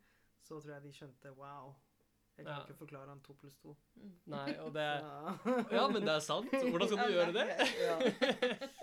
så 0.43 0.59
tror 0.61 0.73
jeg 0.73 0.83
de 0.83 0.91
skjønte 0.93 1.31
Wow. 1.37 1.75
Jeg 2.37 2.45
kan 2.45 2.55
Ja. 2.55 2.61
ikke 2.63 2.77
forklare 2.79 3.09
han 3.09 3.19
to 3.21 3.33
pluss 3.33 3.55
to. 3.57 3.75
Mm. 3.95 4.13
Nei, 4.27 4.53
og 4.59 4.73
det 4.73 4.83
Ja, 5.75 5.87
men 5.91 6.01
det 6.01 6.13
er 6.15 6.19
sant. 6.19 6.49
Hvordan 6.51 6.87
skal 6.87 6.97
du 6.97 7.03
Ja, 7.13 7.25
gjøre 7.25 7.33
det? 7.33 7.47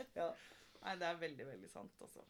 Ja. 0.17 0.31
Nei, 0.83 0.95
det 0.97 1.03
er 1.09 1.17
veldig, 1.21 1.47
veldig 1.47 1.71
sant, 1.71 1.93
altså. 2.01 2.21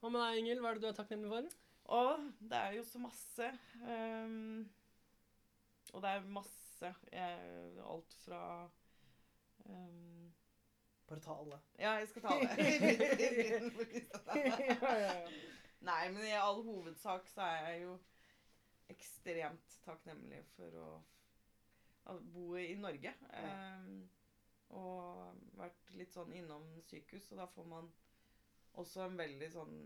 Hva 0.00 0.08
med 0.10 0.20
deg, 0.20 0.38
Ingel? 0.38 0.60
Hva 0.62 0.70
er 0.70 0.74
det 0.78 0.82
du 0.82 0.88
er 0.88 0.96
takknemlig 0.96 1.28
for? 1.28 1.48
Å, 1.88 2.00
det 2.40 2.56
er 2.58 2.72
jo 2.76 2.82
så 2.84 2.98
masse. 3.00 3.46
Um, 3.82 4.68
og 5.94 6.02
det 6.02 6.10
er 6.10 6.20
masse. 6.28 6.94
Jeg, 7.12 7.78
alt 7.84 8.14
fra 8.24 8.40
ehm, 9.68 10.27
Bare 11.08 11.20
ta 11.24 11.34
alle. 11.40 11.58
Ja, 11.80 11.94
jeg 12.02 12.08
skal 12.10 12.22
ta 12.22 12.34
det. 12.40 12.48
ja, 14.36 14.58
ja, 14.68 14.94
ja. 15.06 15.14
Nei, 15.88 16.02
men 16.12 16.24
i 16.26 16.32
all 16.36 16.60
hovedsak 16.66 17.28
så 17.30 17.40
er 17.46 17.68
jeg 17.70 17.82
jo 17.86 17.94
ekstremt 18.92 19.76
takknemlig 19.84 20.42
for 20.56 20.74
å, 20.82 20.88
å 22.12 22.18
bo 22.34 22.48
i 22.58 22.74
Norge. 22.80 23.12
Ehm, 23.38 24.02
og 24.74 25.38
vært 25.56 25.92
litt 25.96 26.12
sånn 26.12 26.32
innom 26.36 26.66
sykehus, 26.88 27.30
og 27.32 27.40
da 27.40 27.46
får 27.54 27.68
man 27.70 27.88
også 28.80 29.06
en 29.06 29.16
veldig 29.18 29.48
sånn 29.54 29.76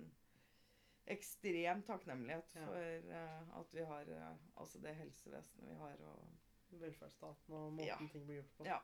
ekstrem 1.12 1.82
takknemlighet 1.86 2.52
Ja. 2.56 2.66
for 2.66 3.08
uh, 3.10 3.58
at 3.60 3.72
vi 3.74 3.84
har 3.90 4.10
uh, 4.14 4.36
altså 4.62 4.78
det 4.82 4.94
helsevesenet 4.98 5.68
vi 5.70 5.78
har. 5.80 6.02
og 6.10 6.78
Velferdsstaten 6.80 7.52
og 7.58 7.72
måten 7.76 7.86
Ja. 7.90 7.96
ting 8.10 8.24
blir 8.26 8.38
gjort 8.40 8.54
på. 8.56 8.64
Ja. 8.66 8.78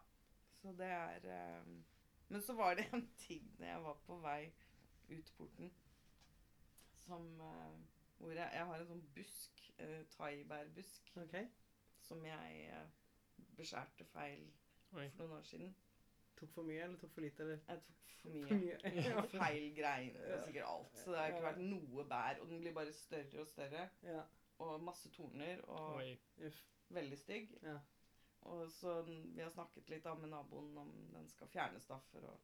Så 0.58 0.72
det 0.76 0.88
er 0.92 1.24
eh, 1.30 1.68
Men 2.28 2.42
så 2.42 2.54
var 2.54 2.74
det 2.74 2.84
en 2.92 3.06
ting 3.16 3.54
når 3.58 3.66
jeg 3.66 3.84
var 3.84 4.00
på 4.06 4.18
vei 4.24 4.52
ut 5.08 5.32
porten 5.36 5.70
som 7.08 7.40
eh, 7.40 7.78
Hvor 8.18 8.30
jeg, 8.30 8.50
jeg 8.52 8.66
har 8.66 8.80
en 8.80 8.88
sånn 8.88 9.02
busk, 9.14 9.60
uh, 9.78 10.00
thaibærbusk, 10.16 11.12
okay. 11.22 11.46
som 12.02 12.24
jeg 12.26 12.64
uh, 12.74 13.44
beskjærte 13.56 14.04
feil 14.10 14.42
Oi. 14.96 15.04
for 15.14 15.22
noen 15.22 15.36
år 15.36 15.44
siden. 15.46 15.70
Tok 16.40 16.50
for 16.50 16.66
mye 16.66 16.82
eller 16.82 16.98
tok 16.98 17.12
for 17.14 17.22
lite? 17.22 17.44
eller? 17.46 17.60
Jeg 17.68 17.84
tok 17.86 18.00
for 18.16 18.32
For 18.32 18.58
mye. 18.58 18.80
mye. 18.82 19.04
Ja. 19.06 19.22
Feil 19.30 19.68
greiner 19.76 20.34
og 20.34 20.42
sikkert 20.48 20.66
alt. 20.66 20.98
Så 20.98 21.14
det 21.14 21.20
har 21.20 21.30
ikke 21.30 21.44
vært 21.46 21.62
noe 21.62 22.06
bær. 22.10 22.42
Og 22.42 22.50
den 22.50 22.64
blir 22.64 22.74
bare 22.74 22.92
større 22.92 23.44
og 23.44 23.46
større. 23.46 23.86
ja. 24.02 24.24
Og 24.58 24.82
masse 24.82 25.10
torner. 25.14 25.62
Og 25.70 26.00
Oi. 26.02 26.18
Veldig 26.90 27.18
stygg. 27.18 27.54
Ja. 27.62 27.76
Og 28.40 28.70
så 28.72 29.02
vi 29.02 29.40
har 29.40 29.50
snakket 29.50 29.90
litt 29.90 30.04
da 30.04 30.14
med 30.14 30.30
naboen 30.32 30.76
om 30.78 30.92
den 31.12 31.28
skal 31.28 31.50
fjernes 31.52 31.86
da 31.88 31.98
for 32.12 32.30
å 32.30 32.36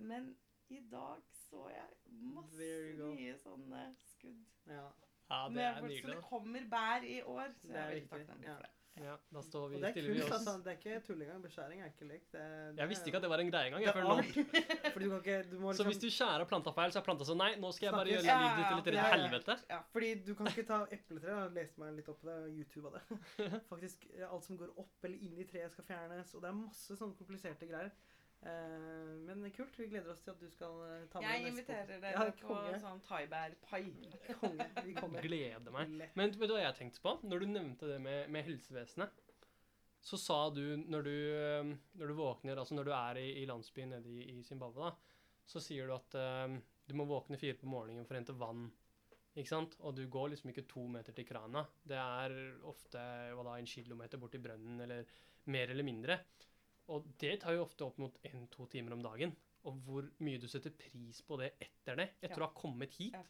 Men 0.00 0.30
i 0.70 0.80
dag 0.90 1.22
så 1.34 1.66
jeg 1.68 2.18
masse 2.34 2.66
nye 2.96 3.36
sånne 3.42 3.84
skudd. 3.98 4.44
Ja. 4.70 4.86
Ja, 5.30 5.40
det 5.50 5.62
er 5.62 5.80
nydelig. 5.82 6.00
så 6.02 6.12
det 6.14 6.22
kommer 6.26 6.68
bær 6.70 7.04
i 7.06 7.22
år, 7.22 7.52
så 7.60 7.68
jeg 7.68 7.76
er 7.76 7.82
er 7.82 7.90
veldig 7.94 8.08
takknemlig 8.10 8.48
ja. 8.48 8.54
for 8.54 8.66
det. 8.66 8.79
Ja, 8.98 9.14
da 9.32 9.40
står 9.42 9.68
vi 9.70 9.78
det 9.80 9.86
er 9.88 9.92
stiller 9.94 10.12
vi 10.12 10.22
oss. 10.24 10.32
altså. 10.34 10.52
Det 10.64 10.72
er 10.72 10.78
ikke 10.78 11.00
tull 11.06 11.22
engang. 11.22 11.40
Beskjæring 11.44 11.80
er 11.80 11.92
ikke. 11.92 12.08
Det, 12.10 12.18
det 12.34 12.80
Jeg 12.82 12.90
visste 12.90 13.08
ikke 13.08 13.20
at 13.20 13.24
det 13.24 13.30
var 13.30 13.42
en 13.44 13.50
greie 13.52 13.70
engang. 13.70 13.84
det 13.86 13.94
jeg, 13.94 14.04
nå. 14.04 14.42
Fordi 14.94 15.04
du 15.06 15.10
kan 15.12 15.20
ikke 15.22 15.36
du 15.50 15.54
må 15.62 15.72
Så 15.72 15.84
liksom, 15.84 15.90
hvis 15.92 16.00
du 16.02 16.08
skjærer 16.16 16.44
planta 16.50 16.74
feil, 16.76 16.92
så 16.92 17.00
er 17.00 17.06
planta 17.06 17.28
sånn 17.28 17.40
Nei, 17.40 17.50
nå 17.62 17.70
skal 17.76 17.86
jeg 17.88 17.94
bare 17.96 18.12
gjøre 18.12 18.36
livet 18.42 18.60
ditt 18.60 18.68
til 18.70 18.80
et 18.82 18.98
rent 18.98 19.14
helvete. 19.14 19.56
ja. 19.70 19.80
Fordi 19.94 20.10
du 20.26 20.32
kan 20.36 20.50
ikke 20.52 20.66
ta 20.68 20.80
epletre. 20.98 21.38
Jeg 21.38 21.54
leste 21.56 21.84
meg 21.84 21.96
litt 22.00 22.12
opp 22.12 22.20
på 22.20 22.28
det 22.28 22.36
og 22.44 22.60
YouTube 22.60 22.90
av 22.90 22.98
det. 22.98 23.20
Faktisk, 23.72 24.06
Alt 24.28 24.44
som 24.50 24.60
går 24.60 24.74
opp 24.84 25.08
eller 25.08 25.26
inn 25.30 25.38
i 25.38 25.46
treet, 25.48 25.72
skal 25.72 25.86
fjernes. 25.94 26.34
Og 26.34 26.44
det 26.44 26.50
er 26.52 26.58
masse 26.60 26.98
sånne 27.00 27.16
kompliserte 27.22 27.70
greier. 27.70 27.94
Eh, 28.40 29.16
men 29.26 29.50
kult. 29.52 29.78
Vi 29.78 29.86
gleder 29.90 30.12
oss 30.14 30.22
til 30.24 30.32
at 30.32 30.40
du 30.40 30.48
skal 30.48 30.78
eh, 30.86 31.02
ta 31.12 31.20
med 31.20 31.28
Jeg 31.28 31.42
neste 31.44 31.76
inviterer 31.76 32.14
Ja, 32.14 32.26
på 32.40 32.56
sånn 32.80 33.02
thaibærpai. 33.04 33.82
Vi 34.86 34.94
kommer. 34.96 35.20
Gleder 35.26 35.74
meg. 35.74 35.92
Men 36.16 36.32
vet 36.32 36.48
du 36.48 36.56
hva 36.56 36.62
jeg 36.64 36.78
tenkte 36.78 37.04
på? 37.04 37.18
Når 37.28 37.44
du 37.44 37.50
nevnte 37.50 37.90
det 37.90 38.00
med, 38.02 38.30
med 38.32 38.46
helsevesenet, 38.48 39.26
så 40.00 40.16
sa 40.16 40.38
du 40.56 40.62
når 40.80 41.04
du, 41.04 41.14
eh, 41.36 41.72
når 42.00 42.12
du 42.12 42.16
våkner, 42.16 42.60
altså 42.62 42.78
når 42.78 42.88
du 42.88 42.94
er 42.96 43.20
i, 43.20 43.30
i 43.42 43.48
landsbyen 43.48 43.92
nede 43.92 44.08
i, 44.08 44.30
i 44.32 44.44
Zimbabwe, 44.46 44.88
da, 44.88 45.18
så 45.50 45.60
sier 45.60 45.90
du 45.90 45.96
at 45.98 46.16
eh, 46.16 46.56
du 46.88 46.96
må 46.96 47.04
våkne 47.10 47.38
fire 47.40 47.58
på 47.60 47.68
morgenen 47.68 48.08
for 48.08 48.16
å 48.16 48.22
hente 48.22 48.38
vann. 48.40 48.70
Ikke 49.36 49.52
sant? 49.52 49.76
Og 49.84 49.94
du 49.94 50.06
går 50.10 50.32
liksom 50.32 50.50
ikke 50.50 50.66
to 50.70 50.88
meter 50.90 51.14
til 51.14 51.28
krana. 51.28 51.66
Det 51.86 51.98
er 52.00 52.38
ofte 52.66 53.02
hva 53.36 53.44
da, 53.46 53.58
en 53.60 53.68
kilometer 53.68 54.18
bort 54.18 54.32
til 54.34 54.42
brønnen, 54.42 54.80
eller 54.86 55.12
mer 55.52 55.70
eller 55.70 55.86
mindre. 55.86 56.16
Og 56.90 57.06
det 57.22 57.36
tar 57.42 57.54
jo 57.56 57.64
ofte 57.64 57.86
opp 57.86 57.98
mot 58.02 58.16
en-to 58.26 58.66
timer 58.72 58.96
om 58.96 59.02
dagen. 59.04 59.34
Og 59.68 59.76
hvor 59.84 60.06
mye 60.24 60.40
du 60.40 60.48
setter 60.50 60.72
pris 60.74 61.20
på 61.26 61.36
det 61.38 61.52
etter 61.60 61.96
det, 62.00 62.08
etter 62.22 62.38
Ja. 62.40 62.46
å 62.46 62.48
ha 62.48 62.54
kommet 62.56 62.94
hit. 62.98 63.14
Ja. 63.14 63.22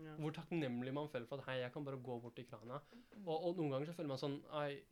Ja. 0.00 0.14
Hvor 0.22 0.30
takknemlig 0.36 0.92
man 0.94 1.08
føler 1.10 1.26
for 1.26 1.40
at 1.42 1.46
hei, 1.48 1.56
jeg 1.64 1.72
kan 1.74 1.84
bare 1.84 1.98
gå 1.98 2.20
bort 2.22 2.36
til 2.36 2.46
krana. 2.46 2.78
Og, 3.26 3.36
og 3.48 3.56
noen 3.58 3.72
ganger 3.74 3.86
så 3.90 3.96
føler 3.96 4.08
man 4.12 4.20
sånn 4.22 4.36
Ei, 4.62 4.82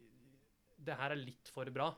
det 0.84 0.96
her 0.98 1.12
er 1.14 1.20
litt 1.20 1.48
for 1.54 1.68
bra. 1.70 1.92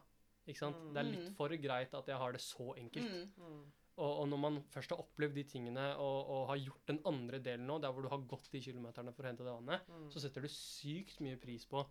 Ikke 0.47 0.59
sant? 0.61 0.77
Mm. 0.77 0.93
Det 0.95 1.01
er 1.01 1.09
litt 1.11 1.29
Mm. 1.31 1.35
for 1.37 1.49
greit 1.49 1.95
at 1.95 2.07
jeg 2.07 2.17
har 2.19 2.33
det 2.33 2.41
så 2.45 2.75
enkelt. 2.77 3.11
Mm. 3.11 3.33
Mm. 3.39 3.65
Og, 4.01 4.13
og 4.23 4.29
når 4.29 4.39
man 4.41 4.63
først 4.73 4.91
har 4.91 4.99
opplevd 5.03 5.35
de 5.35 5.45
tingene 5.45 5.87
og, 6.01 6.29
og 6.33 6.47
har 6.49 6.57
gjort 6.61 6.87
den 6.89 7.01
andre 7.05 7.39
delen 7.45 7.67
nå, 7.69 7.79
der 7.81 7.93
hvor 7.93 8.03
du 8.03 8.09
har 8.09 8.23
gått 8.27 8.51
de 8.53 8.61
kilometerne 8.61 9.13
for 9.15 9.23
å 9.25 9.29
hente 9.29 9.45
det 9.45 9.53
vannet, 9.57 9.89
Mm. 9.89 10.11
så 10.11 10.21
setter 10.21 10.41
du 10.43 10.49
sykt 10.49 11.21
mye 11.21 11.37
pris 11.41 11.65
på 11.67 11.83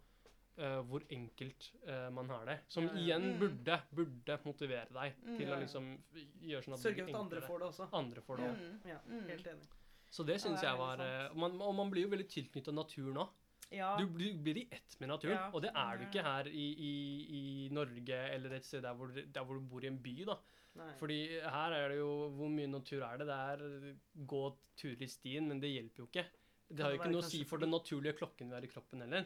eh, 0.57 0.81
hvor 0.89 1.03
enkelt 1.09 1.71
uh, 1.87 2.09
man 2.11 2.29
har 2.29 2.45
det. 2.45 2.59
Som 2.67 2.83
Ja, 2.87 2.93
ja. 2.93 2.99
igjen 2.99 3.25
Mm. 3.33 3.39
burde, 3.39 3.81
burde 3.95 4.39
motivere 4.45 4.87
deg 4.93 5.13
Mm. 5.23 5.37
til 5.37 5.47
Ja, 5.47 5.55
å 5.55 5.59
liksom 5.59 5.97
gjøre 6.41 6.63
sånn 6.63 6.73
at 6.73 6.79
Sørge 6.79 7.05
for 7.05 7.15
at 7.15 7.21
andre 7.21 7.41
får 7.41 7.59
det 7.59 7.67
også. 7.67 7.89
Andre 7.93 8.21
får 8.21 8.37
det 8.37 8.49
også. 8.49 8.71
Mm. 8.71 8.79
Ja, 8.89 8.97
Mm. 9.07 9.27
helt 9.29 9.47
enig. 9.47 9.67
Så 10.11 10.25
det 10.25 10.41
syns 10.41 10.61
jeg 10.61 10.77
var 10.77 10.99
eh, 10.99 11.33
man, 11.35 11.61
og 11.61 11.75
man 11.75 11.91
blir 11.91 12.03
jo 12.03 12.09
veldig 12.09 12.27
tilknyttet 12.27 12.73
naturen 12.73 13.13
nå. 13.13 13.29
Ja. 13.71 13.95
Du, 13.97 14.07
du 14.07 14.33
blir 14.33 14.57
i 14.57 14.67
ett 14.71 14.95
med 14.99 15.09
naturen, 15.09 15.35
Ja, 15.37 15.51
og 15.53 15.61
det 15.61 15.69
er 15.75 15.97
du 15.97 16.05
ikke 16.05 16.23
her 16.23 16.47
i, 16.47 16.73
i, 16.73 17.67
i 17.67 17.69
Norge 17.71 18.17
eller 18.33 18.53
et 18.55 18.65
sted 18.65 18.81
der 18.81 18.95
hvor, 18.95 19.07
der 19.13 19.43
hvor 19.45 19.53
du 19.53 19.61
bor 19.61 19.83
i 19.83 19.87
en 19.87 19.99
by. 20.01 20.25
da. 20.25 20.37
Nei. 20.75 20.93
Fordi 20.97 21.39
her 21.41 21.71
er 21.73 21.89
det 21.89 21.97
jo 21.97 22.29
Hvor 22.37 22.49
mye 22.49 22.67
natur 22.67 23.01
er 23.03 23.17
det? 23.17 23.27
Det 23.27 23.35
er 23.35 23.95
gå 24.25 24.55
turer 24.77 25.01
i 25.03 25.07
stien, 25.07 25.47
men 25.47 25.59
det 25.59 25.69
hjelper 25.69 25.97
jo 26.03 26.07
ikke. 26.07 26.25
Det 26.71 26.83
har 26.83 26.91
jo 26.93 26.97
ikke 26.99 27.11
noe 27.11 27.21
å 27.21 27.29
si 27.29 27.43
for 27.43 27.57
den 27.59 27.69
naturlige 27.71 28.17
klokken 28.17 28.49
vi 28.49 28.55
har 28.55 28.63
i 28.63 28.67
kroppen 28.67 29.01
heller. 29.01 29.25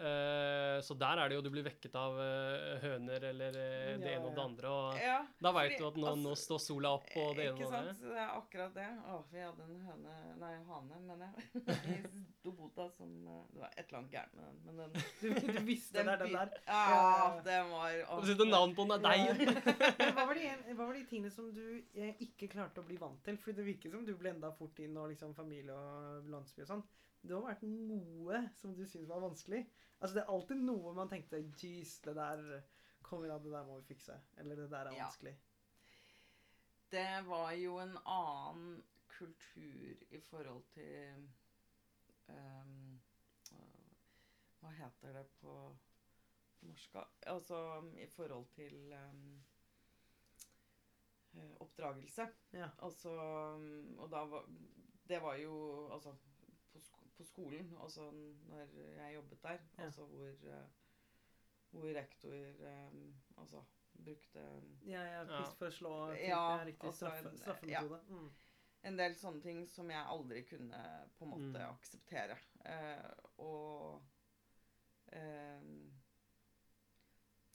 Eh, 0.00 0.80
så 0.80 0.94
der 0.96 1.20
er 1.20 1.28
det 1.28 1.36
jo 1.36 1.42
du 1.44 1.50
blir 1.52 1.64
vekket 1.66 1.96
av 2.00 2.14
eh, 2.24 2.76
høner 2.80 3.24
eller 3.30 3.56
eh, 3.60 3.98
det 4.00 4.14
Ja, 4.14 4.16
ene 4.16 4.30
og 4.30 4.36
det 4.38 4.44
andre. 4.46 4.70
Og 4.72 5.00
ja. 5.02 5.16
da 5.44 5.52
veit 5.52 5.74
du 5.76 5.84
at 5.84 5.98
nå, 6.00 6.14
nå 6.16 6.30
altså, 6.32 6.46
står 6.46 6.62
sola 6.64 6.92
opp 6.96 7.10
og 7.20 7.34
det 7.36 7.50
ene 7.50 7.58
og 7.58 7.60
det 7.60 7.68
sant? 7.68 7.90
andre. 7.90 8.12
Det 8.14 8.22
er 8.22 8.30
akkurat 8.38 8.78
det. 8.78 8.86
Å, 9.04 9.18
vi 9.28 9.42
hadde 9.44 9.66
en 9.66 9.82
høne 9.90 10.14
Nei, 10.40 10.52
hane, 10.70 11.00
mener 11.04 11.26
jeg. 11.26 11.64
I 11.92 12.22
Dobota 12.40 12.86
som 12.94 13.10
Det 13.20 13.60
var 13.60 13.74
et 13.74 13.82
eller 13.84 13.98
annet 13.98 14.14
gærent 14.14 14.38
med 14.38 14.48
den, 14.48 14.62
men 14.64 14.80
den 14.80 14.96
Du, 15.20 15.52
du 15.58 15.60
visste 15.68 16.00
det 16.00 16.14
er 16.14 16.24
den 16.24 16.38
der. 16.38 16.54
Ja, 16.64 17.42
den 17.44 17.70
var 17.74 17.98
å, 18.06 18.20
Og 18.22 18.30
så 18.30 18.48
navn 18.48 18.72
på 18.78 18.88
den 18.88 18.96
er 18.96 19.04
deg. 19.04 19.44
Hva, 20.16 20.24
var 20.24 20.32
de, 20.38 20.46
hva 20.72 20.86
var 20.86 20.96
de 20.96 21.04
tingene 21.10 21.34
som 21.34 21.52
du 21.52 21.62
ikke 22.24 22.48
klarte 22.48 22.80
å 22.80 22.88
bli 22.88 22.96
vant 23.00 23.20
til? 23.26 23.36
For 23.42 23.56
det 23.56 23.68
virker 23.68 23.92
som 23.92 24.08
du 24.08 24.14
blenda 24.16 24.48
fort 24.56 24.80
inn 24.80 24.96
og 24.96 25.12
liksom 25.12 25.36
familie 25.36 25.76
og 25.76 26.32
landsby 26.32 26.64
og 26.64 26.72
sånn. 26.72 26.84
Det 27.22 27.34
har 27.36 27.42
vært 27.44 27.62
noe 27.68 28.40
som 28.56 28.72
du 28.76 28.84
syntes 28.86 29.08
var 29.10 29.20
vanskelig. 29.20 29.64
Altså 30.00 30.14
Det 30.16 30.22
er 30.22 30.32
alltid 30.32 30.62
noe 30.64 30.94
man 30.96 31.10
tenkte 31.12 31.42
Jeez, 31.60 31.98
det 32.04 32.14
der 32.16 32.62
kommer 33.04 33.34
av, 33.34 33.42
det 33.44 33.52
der 33.52 33.66
må 33.68 33.78
vi 33.80 33.90
fikse. 33.94 34.16
Eller 34.40 34.56
det 34.56 34.70
der 34.72 34.86
er 34.88 34.96
Ja. 34.96 35.04
vanskelig. 35.04 35.34
Det 36.90 37.26
var 37.26 37.52
jo 37.52 37.76
en 37.78 37.96
annen 38.04 38.82
kultur 39.08 40.02
i 40.10 40.20
forhold 40.20 40.64
til 40.74 41.28
um, 42.28 43.00
Hva 44.60 44.70
heter 44.76 45.12
det 45.12 45.26
på 45.40 45.76
norsk? 46.62 46.96
Altså 47.26 47.60
i 47.96 48.06
forhold 48.06 48.46
til 48.54 48.92
ehm, 48.92 49.44
eh, 51.34 51.54
oppdragelse. 51.60 52.26
Ja. 52.52 52.68
Altså 52.82 53.14
mm, 53.58 53.98
Og 53.98 54.10
da 54.10 54.24
var 54.26 54.44
Det 55.08 55.22
var 55.22 55.34
jo 55.36 55.54
altså 55.92 56.12
på, 57.20 57.26
skolen, 57.28 57.72
altså 57.80 58.10
når 58.48 58.66
jeg 58.96 59.14
jobbet 59.14 59.42
der, 59.42 59.58
Ja. 59.78 59.84
altså 59.84 60.06
hvor 60.06 60.28
eh, 60.28 60.68
hvor 61.70 61.94
rektor 61.94 62.32
eh, 62.34 62.94
altså 63.38 63.62
brukte 64.04 64.40
Ja, 64.86 65.02
ja, 65.04 65.24
Ja. 65.24 65.42
for 65.58 65.66
å 65.66 65.70
slå 65.70 65.92
Ja, 66.18 66.64
riktig 66.64 66.88
altså 66.88 67.06
straffe, 67.06 67.36
straffemetode. 67.38 68.00
Mm. 68.08 68.30
en 68.82 68.96
del 68.96 69.14
sånne 69.20 69.42
ting 69.42 69.66
som 69.68 69.90
jeg 69.90 70.06
aldri 70.08 70.42
kunne 70.48 70.80
på 71.18 71.24
en 71.24 71.30
måte 71.30 71.58
Mm. 71.58 71.74
akseptere. 71.74 72.36
Eh, 72.64 73.10
og 73.38 74.02
eh, 75.12 75.60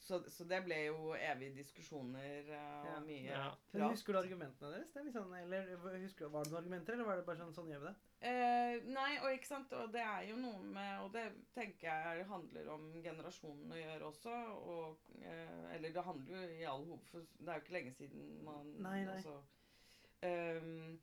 så, 0.05 0.19
så 0.29 0.45
det 0.45 0.59
ble 0.67 0.75
jo 0.85 1.13
evige 1.17 1.55
diskusjoner 1.57 2.49
og 2.53 2.85
Ja. 2.85 2.99
mye 3.01 3.23
Ja. 3.31 3.47
Men. 3.73 3.89
Husker 3.89 4.13
du 4.13 4.19
argumentene 4.19 4.69
deres? 4.75 4.91
Det 4.93 4.99
er 5.01 5.05
litt 5.07 5.15
sånn, 5.17 5.33
eller 5.33 5.71
husker 6.03 6.25
du, 6.27 6.29
Var 6.35 6.43
det 6.45 6.51
noen 6.51 6.61
argumenter, 6.61 6.93
eller 6.93 7.07
var 7.09 7.15
det 7.17 7.25
bare 7.25 7.41
sånn 7.41 7.55
sånn 7.57 7.71
gjør 7.73 7.81
vi 7.81 7.87
det? 7.89 7.95
Eh, 8.25 8.75
nei, 8.93 9.17
og 9.23 9.31
ikke 9.33 9.49
sant, 9.49 9.73
og 9.73 9.91
det 9.93 10.01
er 10.01 10.21
jo 10.29 10.35
noe 10.37 10.61
med 10.63 11.01
Og 11.03 11.11
det 11.13 11.25
tenker 11.53 11.89
jeg 11.89 12.25
handler 12.29 12.69
om 12.73 12.85
generasjonen 13.03 13.73
å 13.73 13.81
gjøre 13.81 14.05
også. 14.11 14.35
Og, 14.75 14.97
eh, 15.21 15.75
eller 15.75 15.89
det 15.97 16.03
handler 16.05 16.37
jo 16.45 16.53
i 16.59 16.63
all 16.69 16.85
hoved... 16.85 17.05
For 17.11 17.19
det 17.39 17.49
er 17.49 17.59
jo 17.59 17.65
ikke 17.65 17.77
lenge 17.79 17.93
siden 17.97 18.43
man 18.45 18.71
Nei, 18.81 19.03
nei. 19.05 19.17
Altså, 19.17 19.41
ehm, 20.21 20.99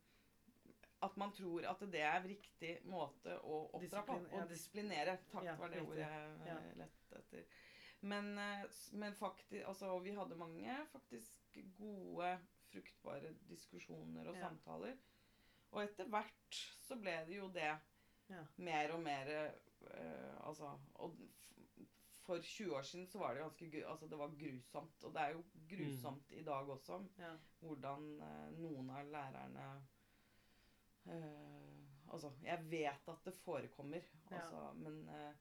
at 1.02 1.16
man 1.18 1.32
tror 1.34 1.64
at 1.66 1.80
det 1.90 2.00
er 2.06 2.22
riktig 2.22 2.76
måte 2.86 3.34
å 3.42 3.64
oppdra 3.74 4.04
på. 4.06 4.14
Disiplin- 4.20 4.32
ja, 4.38 4.42
Og 4.44 4.48
disiplinere. 4.48 5.18
Takk 5.32 5.44
Ja, 5.44 5.56
var 5.58 5.68
det 5.68 5.80
riktig. 5.80 5.88
ordet 5.90 6.06
jeg 6.06 6.46
Ja. 6.46 6.56
eh, 6.56 6.74
lette 6.78 7.16
etter. 7.18 7.44
Men, 8.02 8.32
eh, 8.38 8.64
men 8.92 9.14
faktisk 9.14 9.62
Altså, 9.68 9.98
vi 10.02 10.10
hadde 10.16 10.34
mange 10.38 10.78
faktisk 10.90 11.58
gode, 11.78 12.32
fruktbare 12.72 13.34
diskusjoner 13.48 14.28
og 14.30 14.36
Ja. 14.36 14.48
samtaler. 14.48 14.96
Og 15.72 15.82
etter 15.84 16.08
hvert 16.08 16.58
så 16.82 16.96
ble 17.00 17.14
det 17.28 17.36
jo 17.38 17.48
det 17.48 17.78
Ja. 18.30 18.44
mer 18.56 18.92
og 18.94 19.00
mer 19.02 19.28
eh, 19.28 20.36
Altså 20.46 20.78
og 20.94 21.16
For 22.22 22.38
20 22.38 22.76
år 22.76 22.82
siden 22.86 23.06
så 23.10 23.18
var 23.18 23.34
det 23.34 23.42
ganske 23.42 23.86
altså 23.86 24.06
det 24.08 24.18
var 24.18 24.28
grusomt. 24.38 25.04
Og 25.04 25.14
det 25.14 25.22
er 25.22 25.32
jo 25.32 25.42
grusomt 25.68 26.32
i 26.32 26.42
dag 26.46 26.68
også 26.68 27.00
Ja. 27.18 27.36
hvordan 27.60 28.20
eh, 28.22 28.50
noen 28.58 28.90
av 28.90 29.06
lærerne 29.06 29.86
eh, 31.06 31.78
Altså, 32.12 32.30
jeg 32.42 32.70
vet 32.70 33.08
at 33.08 33.24
det 33.24 33.34
forekommer, 33.34 34.02
altså, 34.30 34.72
men, 34.76 35.08
eh, 35.08 35.34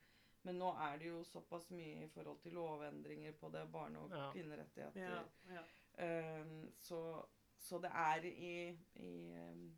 men 0.43 0.55
nå 0.59 0.71
er 0.81 0.97
det 0.97 1.07
jo 1.09 1.23
såpass 1.23 1.69
mye 1.71 2.03
i 2.05 2.07
forhold 2.09 2.39
til 2.41 2.51
lovendringer 2.53 3.31
på 3.39 3.49
det, 3.53 3.67
barne- 3.71 3.99
og 3.99 4.09
Ja. 4.09 4.31
kvinnerettigheter. 4.31 4.99
Ja, 5.01 5.21
ja. 5.53 6.41
Um, 6.41 6.71
så, 6.79 7.25
så 7.59 7.77
det 7.81 7.91
er 7.93 8.23
i, 8.25 8.77
i 8.95 9.33
um, 9.51 9.77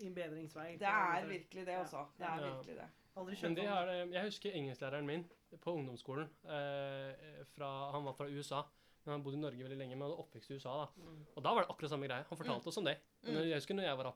I 0.00 0.10
bedringsvei. 0.14 0.76
Det 0.78 0.86
er 0.86 1.26
virkelig 1.26 1.66
det, 1.66 1.72
Ja. 1.72 1.78
altså. 1.80 2.06
Det 2.18 2.26
er 2.26 2.40
Ja. 2.46 2.54
virkelig 2.56 2.76
det. 2.76 2.88
Aldri 3.16 3.36
Men 3.42 3.56
det 3.56 3.64
er, 3.64 3.86
jeg 4.12 4.22
husker 4.24 4.52
engelsklæreren 4.52 5.06
min 5.06 5.24
på 5.60 5.72
ungdomsskolen. 5.74 6.28
Eh, 6.44 7.44
fra, 7.56 7.90
han 7.90 8.04
var 8.04 8.12
fra 8.12 8.26
USA, 8.28 8.62
men 9.04 9.12
han 9.12 9.22
bodde 9.24 9.36
i 9.36 9.40
Norge 9.40 9.58
veldig 9.64 9.78
lenge. 9.78 9.96
Men 9.96 10.02
han 10.02 10.10
hadde 10.10 10.18
oppvekst 10.22 10.50
i 10.50 10.54
USA. 10.54 10.68
da. 10.68 10.86
Mm. 10.96 11.26
Og 11.36 11.42
da 11.44 11.48
var 11.54 11.60
det 11.64 11.70
akkurat 11.70 11.90
samme 11.90 12.06
greie. 12.06 12.22
Han 12.28 12.38
fortalte 12.38 12.66
oss 12.68 12.76
om 12.78 12.84
det. 12.84 12.96
Mm. 13.28 13.34
Når, 13.36 13.46
jeg 13.50 13.60
husker 13.60 13.76
når 13.78 13.84
jeg 13.88 13.98
var 14.00 14.08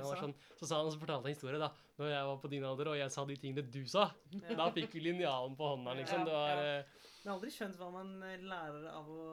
USA? 0.00 0.16
sånn, 0.20 0.34
så 0.60 0.66
sa 0.68 0.80
han, 0.80 0.90
så 0.92 1.00
fortalte 1.00 1.26
han 1.28 1.34
historie 1.34 1.60
da. 1.62 1.70
Når 2.00 2.10
jeg 2.12 2.26
var 2.30 2.40
på 2.42 2.50
din 2.52 2.64
alder 2.68 2.90
og 2.92 2.98
jeg 3.00 3.12
sa 3.14 3.24
de 3.28 3.36
tingene 3.40 3.64
du 3.70 3.80
sa, 3.88 4.10
Ja. 4.34 4.56
da 4.60 4.70
fikk 4.76 4.92
vi 4.96 5.00
linjalen 5.08 5.56
på 5.56 5.70
hånda, 5.74 5.94
liksom. 6.00 6.24
Det 6.28 6.32
var 6.32 6.48
ja. 6.50 6.56
har 6.56 6.84
Men 7.24 7.32
aldri 7.34 7.50
skjønt 7.52 7.76
hva 7.76 7.90
man 7.92 8.12
eh, 8.24 8.36
lærer 8.48 8.86
av 8.92 9.08
å 9.12 9.24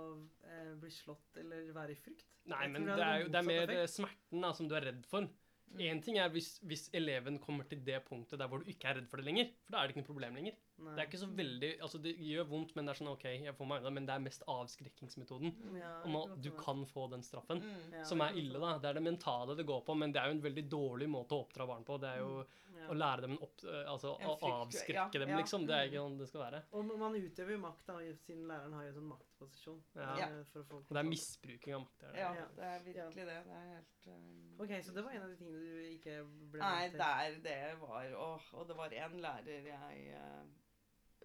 eh, 0.43 0.73
bli 0.79 0.89
slått 0.91 1.37
eller 1.39 1.69
være 1.75 1.91
i 1.95 1.99
frykt. 1.99 2.25
Nei, 2.47 2.67
men 2.67 2.83
men 2.83 2.89
er, 2.93 2.95
det 2.97 3.05
er 3.07 3.21
jo 3.21 3.27
det 3.31 3.39
er 3.39 3.47
mer 3.47 3.63
effekt. 3.63 3.79
eh, 3.79 3.91
smerten 3.93 4.41
da, 4.47 4.53
som 4.53 4.67
du 4.67 4.75
er 4.75 4.87
redd 4.89 5.05
for. 5.07 5.27
Mm. 5.67 5.81
Én 5.83 5.99
ting 6.03 6.17
er 6.17 6.29
hvis, 6.31 6.57
hvis 6.65 6.85
eleven 6.95 7.37
kommer 7.43 7.67
til 7.67 7.81
det 7.85 7.99
punktet 8.07 8.39
der 8.39 8.47
hvor 8.49 8.63
du 8.63 8.69
ikke 8.71 8.87
er 8.89 8.97
redd 8.99 9.09
for 9.11 9.19
det 9.19 9.27
lenger. 9.27 9.49
For 9.65 9.75
da 9.75 9.81
er 9.81 9.87
det 9.87 9.95
ikke 9.95 10.03
noe 10.03 10.09
problem 10.09 10.37
lenger. 10.39 10.55
Nei. 10.77 10.93
Det 10.93 11.01
er 11.01 11.09
ikke 11.09 11.19
så 11.23 11.29
veldig 11.39 11.71
Altså, 11.87 12.01
det 12.01 12.13
gjør 12.21 12.47
vondt, 12.51 12.75
men 12.77 12.87
det 12.87 12.93
er 12.93 12.99
sånn 13.01 13.11
OK, 13.11 13.25
jeg 13.47 13.55
får 13.57 13.69
meg 13.71 13.87
men 13.97 14.07
det 14.07 14.15
er 14.15 14.23
mest 14.23 14.45
avskrekkingsmetoden. 14.51 15.55
Ja, 15.79 15.93
Om 16.07 16.19
at 16.21 16.37
du 16.43 16.51
kan 16.59 16.85
få 16.89 17.07
den 17.11 17.25
straffen. 17.25 17.63
Mm. 17.63 17.97
Ja, 17.97 18.05
Som 18.07 18.23
er 18.25 18.37
ille, 18.37 18.61
da. 18.61 18.77
Det 18.81 18.91
er 18.91 18.99
det 18.99 19.05
mentale 19.07 19.57
det 19.57 19.67
går 19.67 19.83
på, 19.87 19.97
men 19.97 20.13
det 20.15 20.21
er 20.21 20.31
jo 20.31 20.37
en 20.37 20.45
veldig 20.45 20.65
dårlig 20.71 21.09
måte 21.11 21.35
å 21.35 21.43
oppdra 21.45 21.67
barn 21.69 21.85
på. 21.87 21.99
Det 22.01 22.13
er 22.13 22.23
jo 22.23 22.31
være. 22.41 22.66
Ja. 22.77 22.87
å 22.91 22.95
lære 22.97 23.21
dem 23.25 23.33
opp, 23.41 23.61
altså 23.89 24.11
En 24.21 24.29
å 24.29 24.35
avskrekke 24.61 24.93
ja, 24.93 25.19
dem, 25.23 25.29
ja. 25.33 25.37
liksom. 25.41 25.65
Det 25.67 25.75
er 25.75 25.87
ikke 25.89 25.97
Mm. 25.97 26.03
sånn 26.07 26.17
det 26.19 26.27
skal 26.29 26.41
være. 26.43 26.59
Og 26.77 26.85
man 27.01 27.15
utøver 27.17 27.51
jo 27.55 27.59
makt, 27.63 27.85
da, 27.87 27.95
siden 28.23 28.43
læreren 28.47 28.73
har 28.77 28.83
jo 28.83 28.89
en 28.91 28.97
sånn 28.99 29.07
maktposisjon. 29.11 29.79
Ja. 29.95 30.11
eh, 30.27 30.43
For 30.51 30.59
å 30.61 30.67
få 30.69 30.75
Og 30.83 30.93
det 30.93 31.01
er 31.01 31.09
misbruking 31.09 31.73
av 31.75 31.81
makt. 31.85 31.99
det 31.99 32.07
er 32.07 32.13
det. 32.13 32.19
Ja, 32.41 32.47
det 32.55 32.63
er 32.71 32.79
virkelig 32.85 33.25
det. 33.31 33.37
Det 33.47 33.57
er 33.57 33.67
helt 33.73 34.07
um, 34.07 34.61
Ok, 34.61 34.75
så 34.83 34.93
det 34.93 35.03
var 35.03 35.11
en 35.11 35.21
av 35.23 35.29
de 35.29 35.35
tingene 35.35 35.59
du 35.59 35.81
ikke 35.97 36.17
ble 36.51 36.59
Nei, 36.59 36.89
til. 36.89 36.97
der 36.97 37.39
det 37.47 37.79
var 37.81 38.13
Åh, 38.27 38.53
og 38.53 38.67
det 38.67 38.77
var 38.77 38.93
en 38.93 39.19
lærer 39.21 39.67
jeg 39.71 40.07
eh, 40.13 40.45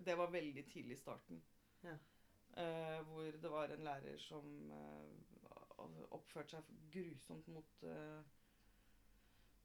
Det 0.05 0.16
var 0.18 0.26
veldig 0.30 0.64
tidlig 0.72 0.96
i 0.96 1.00
starten. 1.03 1.42
Ja. 1.84 1.96
Uh, 2.57 3.03
hvor 3.09 3.30
det 3.42 3.50
var 3.50 3.70
en 3.72 3.84
lærer 3.84 4.18
som 4.20 4.70
uh, 4.72 6.03
oppførte 6.12 6.50
seg 6.50 6.64
grusomt 6.92 7.46
mot 7.48 7.82
eh, 7.82 8.20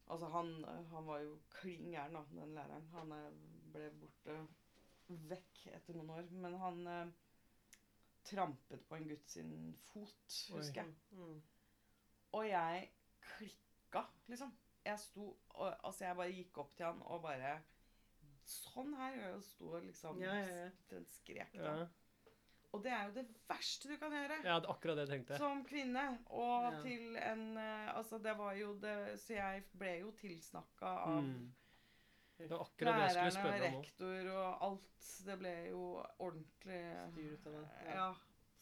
Altså, 0.08 0.28
han, 0.32 0.54
han 0.92 1.08
var 1.08 1.20
jo 1.26 1.38
klin 1.52 1.92
gæren, 1.92 2.18
den 2.32 2.54
læreren. 2.56 2.88
Han 2.94 3.12
eh, 3.12 3.40
ble 3.74 3.90
borte 4.00 4.38
vekk 5.08 5.64
etter 5.76 5.98
noen 5.98 6.14
år. 6.16 6.30
Men 6.32 6.56
han 6.62 6.80
eh, 6.92 7.16
trampet 8.28 8.86
på 8.88 8.98
en 8.98 9.10
gutt 9.12 9.32
sin 9.32 9.52
fot, 9.90 10.38
husker 10.56 10.84
jeg. 10.84 10.96
Mm. 11.12 11.42
Og 12.38 12.48
jeg 12.48 12.88
klikka, 13.34 14.08
liksom. 14.32 14.56
Jeg 14.88 15.00
sto 15.00 15.26
og, 15.50 15.74
Altså, 15.84 16.06
jeg 16.06 16.16
bare 16.16 16.32
gikk 16.32 16.58
opp 16.64 16.76
til 16.78 16.86
han 16.88 17.02
og 17.12 17.26
bare 17.26 17.58
Sånn 18.48 18.94
her 18.96 19.18
og 19.34 19.42
sto 19.44 19.74
og 19.76 19.82
liksom 19.84 20.22
Ja, 20.24 20.36
ja, 20.40 20.62
ja. 20.62 21.02
Skrek 21.18 21.58
da. 21.60 21.74
Og 22.76 22.84
det 22.84 22.92
er 22.92 23.06
jo 23.08 23.14
det 23.16 23.24
verste 23.48 23.88
du 23.90 23.96
kan 23.98 24.12
gjøre. 24.12 24.38
ja, 24.44 24.58
det 24.60 24.68
er 24.68 24.74
akkurat 24.74 24.98
det 25.00 25.06
jeg 25.08 25.12
tenkte. 25.14 25.38
Som 25.38 25.64
kvinne. 25.66 26.04
Og 26.30 26.74
Ja. 26.74 26.82
til 26.82 27.16
en 27.18 27.58
eh, 27.58 27.94
Altså, 27.98 28.18
det 28.24 28.34
var 28.38 28.54
jo 28.54 28.74
det 28.80 29.20
Så 29.20 29.34
jeg 29.38 29.64
ble 29.78 29.94
jo 30.02 30.12
tilsnakka 30.12 30.86
av 30.86 31.24
Mm. 31.24 31.54
Det 32.38 32.50
var 32.52 32.60
akkurat 32.68 32.94
det 32.96 33.16
jeg 33.16 33.32
skulle 33.32 33.32
spørre 33.32 33.68
om 33.68 33.74
nå. 33.74 33.80
rektor 33.82 34.28
og 34.38 34.64
alt. 34.68 35.08
Det 35.26 35.38
ble 35.40 35.54
jo 35.72 36.04
ordentlig 36.20 36.82
Styr 37.14 37.32
ut 37.34 37.48
av 37.48 37.54
det. 37.54 37.64
Ja. 37.86 37.94
Ja. 37.96 38.14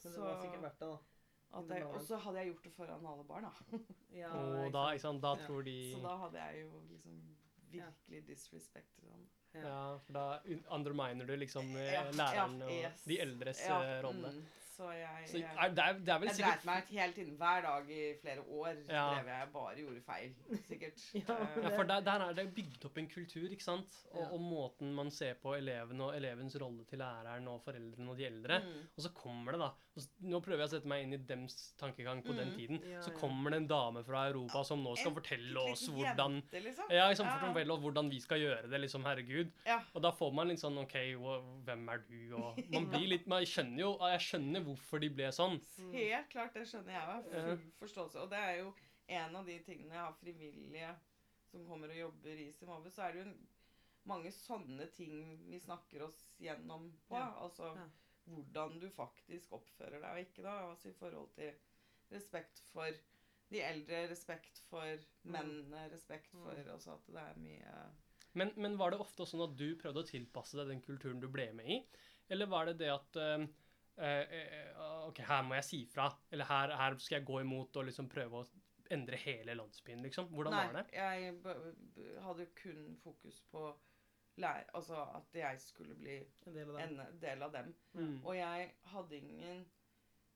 Men 0.05 0.13
det 0.13 0.21
var 0.21 0.41
sikkert 0.41 0.61
verdt 0.61 0.79
det, 0.79 0.87
da. 0.87 0.97
at 1.59 1.69
jeg, 1.69 1.85
Og 1.85 2.01
så 2.01 2.17
hadde 2.17 2.37
jeg 2.39 2.47
gjort 2.53 2.63
det 2.63 2.73
foran 2.73 3.05
alle 3.05 3.23
barna. 3.25 3.51
Ja, 4.21 4.29
Og 4.31 4.71
da, 4.73 4.85
ikke 4.93 5.01
sant, 5.01 5.21
da 5.21 5.35
tror 5.45 5.61
de 5.65 5.75
Så 5.93 6.01
da 6.05 6.15
hadde 6.17 6.37
jeg 6.45 6.61
jo 6.61 6.79
liksom 6.91 7.37
virkelig 7.71 8.27
disrespected 8.27 9.09
han. 9.11 9.27
Ja, 9.63 9.99
for 10.05 10.13
da 10.13 10.39
underminer 10.75 11.25
du 11.25 11.35
liksom 11.35 11.75
eh, 11.77 12.11
læreren 12.11 12.61
og 12.61 12.69
de 13.03 13.19
eldres 13.19 13.61
eh, 13.69 14.01
rolle. 14.03 14.31
mm, 14.31 14.45
så 14.75 14.89
jeg, 14.91 15.27
Så 15.31 15.37
er, 15.39 15.69
det, 15.69 15.83
er, 15.85 15.93
det 15.99 16.09
er 16.13 16.19
vel 16.19 16.27
jeg 16.27 16.35
sikkert 16.35 16.63
dreit 16.63 16.65
meg 16.65 16.89
helt 16.99 17.15
tiden. 17.15 17.37
Hver 17.39 17.61
dag 17.65 17.89
i 17.95 18.01
flere 18.21 18.41
år 18.43 18.73
Ja. 18.89 19.05
drev 19.15 19.29
jeg 19.31 19.47
bare 19.53 19.75
gjorde 19.79 20.01
feil. 20.05 20.33
Sikkert. 20.67 21.05
Ja, 21.15 21.35
Eh, 21.35 21.63
Ja, 21.63 21.69
for 21.77 21.83
der, 21.83 22.01
der 22.01 22.25
er 22.29 22.33
det 22.33 22.53
bygd 22.55 22.85
opp 22.85 22.97
en 22.97 23.07
kultur, 23.07 23.47
ikke 23.49 23.63
sant? 23.63 23.95
Og, 24.13 24.21
Ja. 24.21 24.27
og 24.35 24.39
måten 24.41 24.93
man 24.93 25.09
ser 25.11 25.33
på 25.35 25.55
eleven 25.57 26.01
og 26.01 26.15
elevens 26.17 26.55
rolle 26.61 26.83
til 26.89 26.99
læreren 26.99 27.47
og 27.47 27.61
foreldrene 27.63 28.09
og 28.11 28.17
de 28.17 28.25
eldre. 28.25 28.59
mm. 28.59 28.87
Og 28.97 29.03
så 29.07 29.13
kommer 29.13 29.51
det, 29.55 29.59
da 29.59 29.71
og 29.95 30.01
s- 30.03 30.09
Nå 30.21 30.41
prøver 30.43 30.59
jeg 30.59 30.67
å 30.67 30.73
sette 30.75 30.87
meg 30.91 31.03
inn 31.05 31.13
i 31.13 31.17
dems 31.17 31.73
tankegang 31.79 32.21
på 32.25 32.35
den 32.35 32.49
Mm. 32.51 32.55
tiden. 32.57 32.81
Ja, 32.91 32.99
Så 33.01 33.11
kommer 33.15 33.51
det 33.51 33.57
en 33.61 33.67
dame 33.67 34.03
fra 34.03 34.27
Europa 34.27 34.63
som 34.65 34.83
nå 34.83 34.95
skal 34.97 35.11
En 35.13 35.15
fortelle 35.15 35.57
oss 35.71 35.87
hvordan 35.87 36.41
jente, 36.41 36.61
liksom. 36.63 36.89
Ja, 36.91 37.07
liksom, 37.09 37.25
Ja. 37.27 37.37
fortelle 37.39 37.71
oss 37.71 37.79
hvordan 37.79 38.09
vi 38.09 38.19
skal 38.19 38.39
gjøre 38.39 38.69
det, 38.69 38.81
liksom. 38.81 39.03
Herregud. 39.05 39.51
Ja. 39.65 39.79
Og 39.95 40.01
da 40.01 40.11
får 40.11 40.33
man 40.33 40.47
litt 40.49 40.59
sånn 40.59 40.77
OK, 40.77 40.93
hvem 41.65 41.89
er 41.89 42.03
du? 42.09 42.35
Og 42.35 42.59
man 42.73 42.85
blir 42.91 43.07
litt 43.07 43.25
Man 43.27 43.43
skjønner 43.43 43.79
jo 43.79 43.97
Jeg 44.11 44.19
skjønner 44.19 44.64
hvorfor 44.65 45.01
de 45.03 45.09
ble 45.13 45.31
sånn. 45.35 45.57
Helt 45.93 46.29
klart, 46.33 46.53
det 46.57 46.65
skjønner 46.69 46.95
jeg. 46.97 47.25
Full 47.33 47.65
forståelse. 47.81 48.23
Og 48.25 48.31
det 48.33 48.39
er 48.41 48.57
jo 48.63 48.71
en 49.19 49.35
av 49.39 49.45
de 49.45 49.59
tingene 49.65 49.93
jeg 49.93 50.01
har 50.03 50.15
frivillige 50.19 50.93
som 51.51 51.65
kommer 51.67 51.91
og 51.93 51.99
jobber 51.99 52.41
i 52.41 52.49
Simove, 52.55 52.91
så 52.91 53.05
er 53.05 53.13
det 53.13 53.21
jo 53.21 53.27
en, 53.29 53.35
mange 54.09 54.31
sånne 54.35 54.85
ting 54.93 55.13
vi 55.49 55.59
snakker 55.61 56.03
oss 56.05 56.17
gjennom 56.41 56.89
på. 57.07 57.15
Ja. 57.17 57.29
Altså 57.41 57.71
Ja. 57.77 57.85
hvordan 58.29 58.79
du 58.81 58.89
faktisk 58.93 59.53
oppfører 59.53 60.01
deg 60.01 60.09
og 60.11 60.19
ikke, 60.25 60.43
da. 60.45 60.55
Altså 60.71 60.89
i 60.89 60.97
forhold 60.97 61.29
til 61.37 61.53
respekt 62.11 62.59
for 62.71 62.89
de 63.53 63.61
eldre, 63.61 64.07
respekt 64.09 64.59
for 64.69 64.97
mennene, 65.23 65.85
respekt 65.93 66.31
for 66.33 66.53
Mm. 66.57 66.71
Altså 66.73 66.95
at 66.97 67.05
det 67.07 67.21
er 67.21 67.37
mye 67.37 67.75
Men, 68.33 68.51
men 68.57 68.77
var 68.77 68.91
det 68.91 68.99
ofte 68.99 69.25
sånn 69.25 69.45
at 69.45 69.55
du 69.57 69.75
prøvde 69.79 70.01
å 70.01 70.07
tilpasse 70.09 70.57
deg 70.57 70.67
den 70.67 70.81
kulturen 70.81 71.21
du 71.21 71.27
ble 71.31 71.51
med 71.53 71.69
i? 71.69 71.77
Eller 72.29 72.49
var 72.51 72.65
det 72.65 72.79
det 72.81 72.89
at 72.91 73.15
eh, 73.21 73.45
OK, 73.97 75.19
her 75.23 75.41
må 75.47 75.55
jeg 75.55 75.63
si 75.63 75.85
fra. 75.85 76.09
Eller 76.31 76.45
her, 76.49 76.75
her 76.77 76.97
skal 76.97 77.19
jeg 77.19 77.25
gå 77.27 77.39
imot 77.41 77.77
og 77.77 77.85
liksom 77.89 78.09
prøve 78.11 78.41
å 78.43 78.45
endre 78.93 79.17
hele 79.17 79.55
landsbyen, 79.57 80.01
liksom. 80.05 80.27
Hvordan 80.29 80.53
Nei, 80.53 80.65
var 80.67 80.81
det? 80.81 80.85
jeg 80.93 81.35
b 81.41 81.53
b 81.95 82.09
hadde 82.21 82.45
kun 82.59 82.97
fokus 83.01 83.39
på 83.51 83.63
lær... 84.37 84.65
Altså 84.77 84.99
at 85.15 85.33
jeg 85.39 85.59
skulle 85.63 85.95
bli 85.95 86.17
En 86.47 86.53
del 86.53 86.69
av 86.69 86.77
dem. 86.81 87.19
del 87.21 87.43
av 87.47 87.51
dem. 87.55 87.73
Mm. 87.93 88.19
Og 88.25 88.35
jeg 88.37 88.71
hadde 88.91 89.17
ingen 89.17 89.65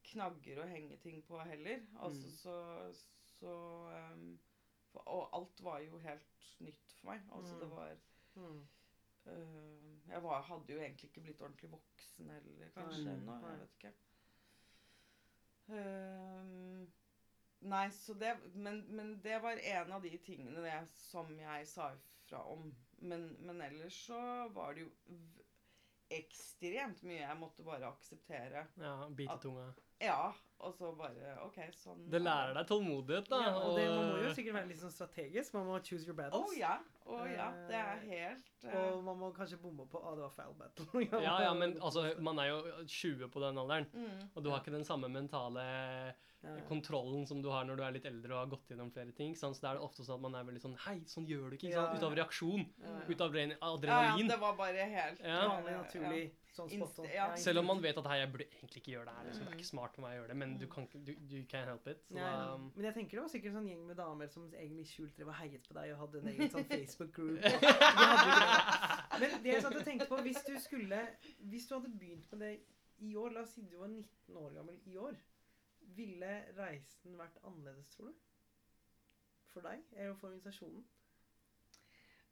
knagger 0.10 0.64
å 0.64 0.68
henge 0.72 0.97
ting 1.03 1.22
på 1.28 1.38
heller. 1.45 1.84
Altså 1.99 2.26
Mm. 2.28 2.38
så, 2.39 2.55
så 3.39 3.53
um, 4.14 4.39
for, 4.91 5.03
Og 5.07 5.30
alt 5.38 5.62
var 5.64 5.80
jo 5.86 5.99
helt 5.99 6.47
nytt 6.60 6.93
for 6.95 7.12
meg. 7.12 7.22
Altså 7.32 7.53
Mm. 7.53 7.60
det 7.60 7.70
var 7.76 7.97
Mm. 8.36 8.68
Øh, 9.26 10.09
Jeg 10.09 10.24
var, 10.24 10.41
hadde 10.41 10.74
jo 10.74 10.80
egentlig 10.80 11.09
ikke 11.09 11.22
blitt 11.22 11.41
ordentlig 11.41 11.72
voksen 11.72 12.30
heller, 12.30 12.70
kanskje, 12.74 13.11
ennå. 13.13 13.36
Jeg 13.47 13.59
vet 13.59 13.76
ikke. 13.78 13.93
Ehm, 15.70 16.88
nei, 17.61 17.89
så 17.93 18.15
det 18.17 18.34
men, 18.55 18.82
men 18.95 19.11
det 19.24 19.41
var 19.43 19.61
en 19.61 19.91
av 19.91 20.01
de 20.01 20.15
tingene 20.26 20.63
det, 20.65 20.80
som 20.97 21.30
jeg 21.39 21.67
sa 21.70 21.91
ifra 21.93 22.41
om. 22.51 22.72
Men, 22.97 23.30
men 23.45 23.61
ellers 23.61 23.99
så 24.07 24.47
var 24.53 24.74
det 24.76 24.88
jo 24.88 24.91
ekstremt 26.09 27.03
mye 27.05 27.22
jeg 27.22 27.38
måtte 27.39 27.63
bare 27.63 27.91
akseptere. 27.93 28.65
Ja, 28.82 28.95
bite 29.13 29.38
tunga. 29.43 29.67
Ja, 30.01 30.34
og 30.60 30.74
så 30.76 30.89
bare 30.99 31.34
OK, 31.45 31.57
sånn 31.80 32.05
Det 32.12 32.20
lærer 32.22 32.53
deg 32.57 32.68
tålmodighet, 32.68 33.30
da. 33.32 33.39
Ja, 33.45 33.53
og 33.64 33.78
det, 33.78 33.86
man 33.89 34.10
må 34.12 34.18
jo 34.26 34.32
sikkert 34.36 34.57
være 34.60 34.68
litt 34.72 34.82
sånn 34.82 34.91
strategisk. 34.91 35.53
Man 35.55 35.68
må 35.70 35.80
choose 35.80 36.05
your 36.07 36.18
battles. 36.18 36.51
Å 36.51 36.57
ja. 36.60 36.74
Oh, 37.10 37.24
ja. 37.26 37.47
Det 37.70 37.78
er 37.80 38.01
helt 38.05 38.49
uh... 38.68 38.74
Og 38.93 39.03
man 39.07 39.18
må 39.18 39.32
kanskje 39.34 39.57
bomme 39.62 39.88
på 39.89 40.01
Ah, 40.03 40.14
det 40.20 40.26
var 40.28 40.34
feil 40.36 40.53
battle. 40.60 41.05
Ja, 41.26 41.36
ja, 41.47 41.53
men 41.57 41.78
altså, 41.82 42.03
man 42.22 42.38
er 42.43 42.51
jo 42.51 42.60
20 42.86 43.32
på 43.34 43.41
den 43.45 43.57
alderen. 43.57 43.88
mm, 43.93 44.28
Og 44.36 44.43
du 44.45 44.51
har 44.51 44.60
ikke 44.62 44.76
den 44.76 44.86
samme 44.86 45.10
mentale 45.10 45.64
kontrollen 46.70 47.26
som 47.28 47.41
du 47.43 47.49
har 47.51 47.66
når 47.68 47.76
du 47.80 47.84
er 47.84 47.95
litt 47.97 48.05
eldre 48.07 48.32
og 48.32 48.39
har 48.39 48.51
gått 48.53 48.70
gjennom 48.72 48.91
flere 48.95 49.12
ting. 49.16 49.34
sant? 49.36 49.57
Så 49.57 49.66
da 49.66 49.74
er 49.74 49.80
det 49.80 49.84
ofte 49.84 50.05
sånn 50.07 50.20
at 50.22 50.24
man 50.24 50.38
er 50.39 50.45
veldig 50.47 50.62
sånn 50.64 50.76
Hei, 50.86 50.97
sånn 51.10 51.26
gjør 51.28 51.49
du 51.51 51.57
ikke. 51.57 51.68
ikke 51.68 51.82
sant? 51.82 51.97
Ut 51.99 52.05
av 52.07 52.16
reaksjon. 52.20 52.64
Ut 53.10 53.24
av 53.26 53.36
adrenalin. 53.36 53.89
Ja, 53.91 54.05
ja, 54.16 54.28
det 54.32 54.38
var 54.39 54.55
bare 54.60 54.86
helt 54.93 55.20
Ja. 55.26 55.41
Vanlig, 55.49 55.74
naturlig, 55.82 56.22
sånn 56.60 56.70
spot 56.74 56.99
on. 56.99 57.05
Inst- 57.07 57.16
ja. 57.16 57.26
Selv 57.41 57.60
om 57.64 57.66
man 57.72 57.82
vet 57.84 57.97
at 58.01 58.07
hei, 58.12 58.18
jeg 58.22 58.32
burde 58.34 58.45
egentlig 58.49 58.82
ikke 58.84 58.91
gjøre 58.93 59.05
det 59.10 59.14
her. 59.18 59.26
Liksom. 59.30 59.43
Det 59.45 59.49
er 59.49 59.55
Mm. 59.55 59.60
ikke 59.60 59.70
smart 59.70 59.95
for 59.95 60.01
meg 60.05 60.12
å 60.12 60.18
gjøre 60.22 60.28
det, 60.34 60.38
men 60.43 60.57
du 60.62 60.66
kan 60.68 60.88
du, 60.93 61.14
du 61.34 61.36
can't 61.51 61.70
help 61.72 61.88
it. 61.88 62.03
Så 62.10 62.18
ja. 62.20 62.32
da, 62.43 62.57
men 62.76 62.86
jeg 62.89 62.93
tenker 62.99 63.18
det 63.18 63.24
var 63.26 63.32
sikkert 63.34 63.51
en 63.53 63.57
sånn 63.60 63.70
gjeng 63.72 63.86
med 63.88 63.97
damer 63.97 64.28
som 64.34 64.47
egentlig 64.53 64.88
skjult 64.91 65.16
drev 65.18 65.32
og 65.34 65.38
heiet 65.39 65.68
på 65.68 65.74
deg 65.80 65.93
og 65.95 66.01
hadde 66.03 66.22
en 66.24 66.28
egen 66.36 66.49
sånn 66.55 66.68
Facebook-group. 66.74 67.39
Men 69.20 69.41
det 69.43 69.53
jeg 69.53 69.64
satt 69.66 69.76
og 69.80 69.86
tenkte 69.88 70.07
på, 70.10 70.20
hvis 70.26 70.43
du 70.47 70.53
skulle 70.64 70.99
Hvis 71.51 71.68
du 71.68 71.76
hadde 71.80 71.91
begynt 71.99 72.32
med 72.32 72.39
det 72.45 72.53
i 72.99 73.14
år, 73.16 73.30
la 73.32 73.41
oss 73.45 73.53
si 73.55 73.62
du 73.64 73.78
var 73.80 73.88
19 73.88 74.36
år 74.38 74.53
gammel 74.57 74.80
i 74.91 74.97
år, 74.99 75.16
ville 75.95 76.32
reisen 76.57 77.16
vært 77.18 77.38
annerledes, 77.47 77.88
tror 77.93 78.10
du? 78.12 78.14
For 79.53 79.62
deg? 79.66 79.80
Eller 79.95 80.14
for 80.20 80.28
organisasjonen? 80.28 80.84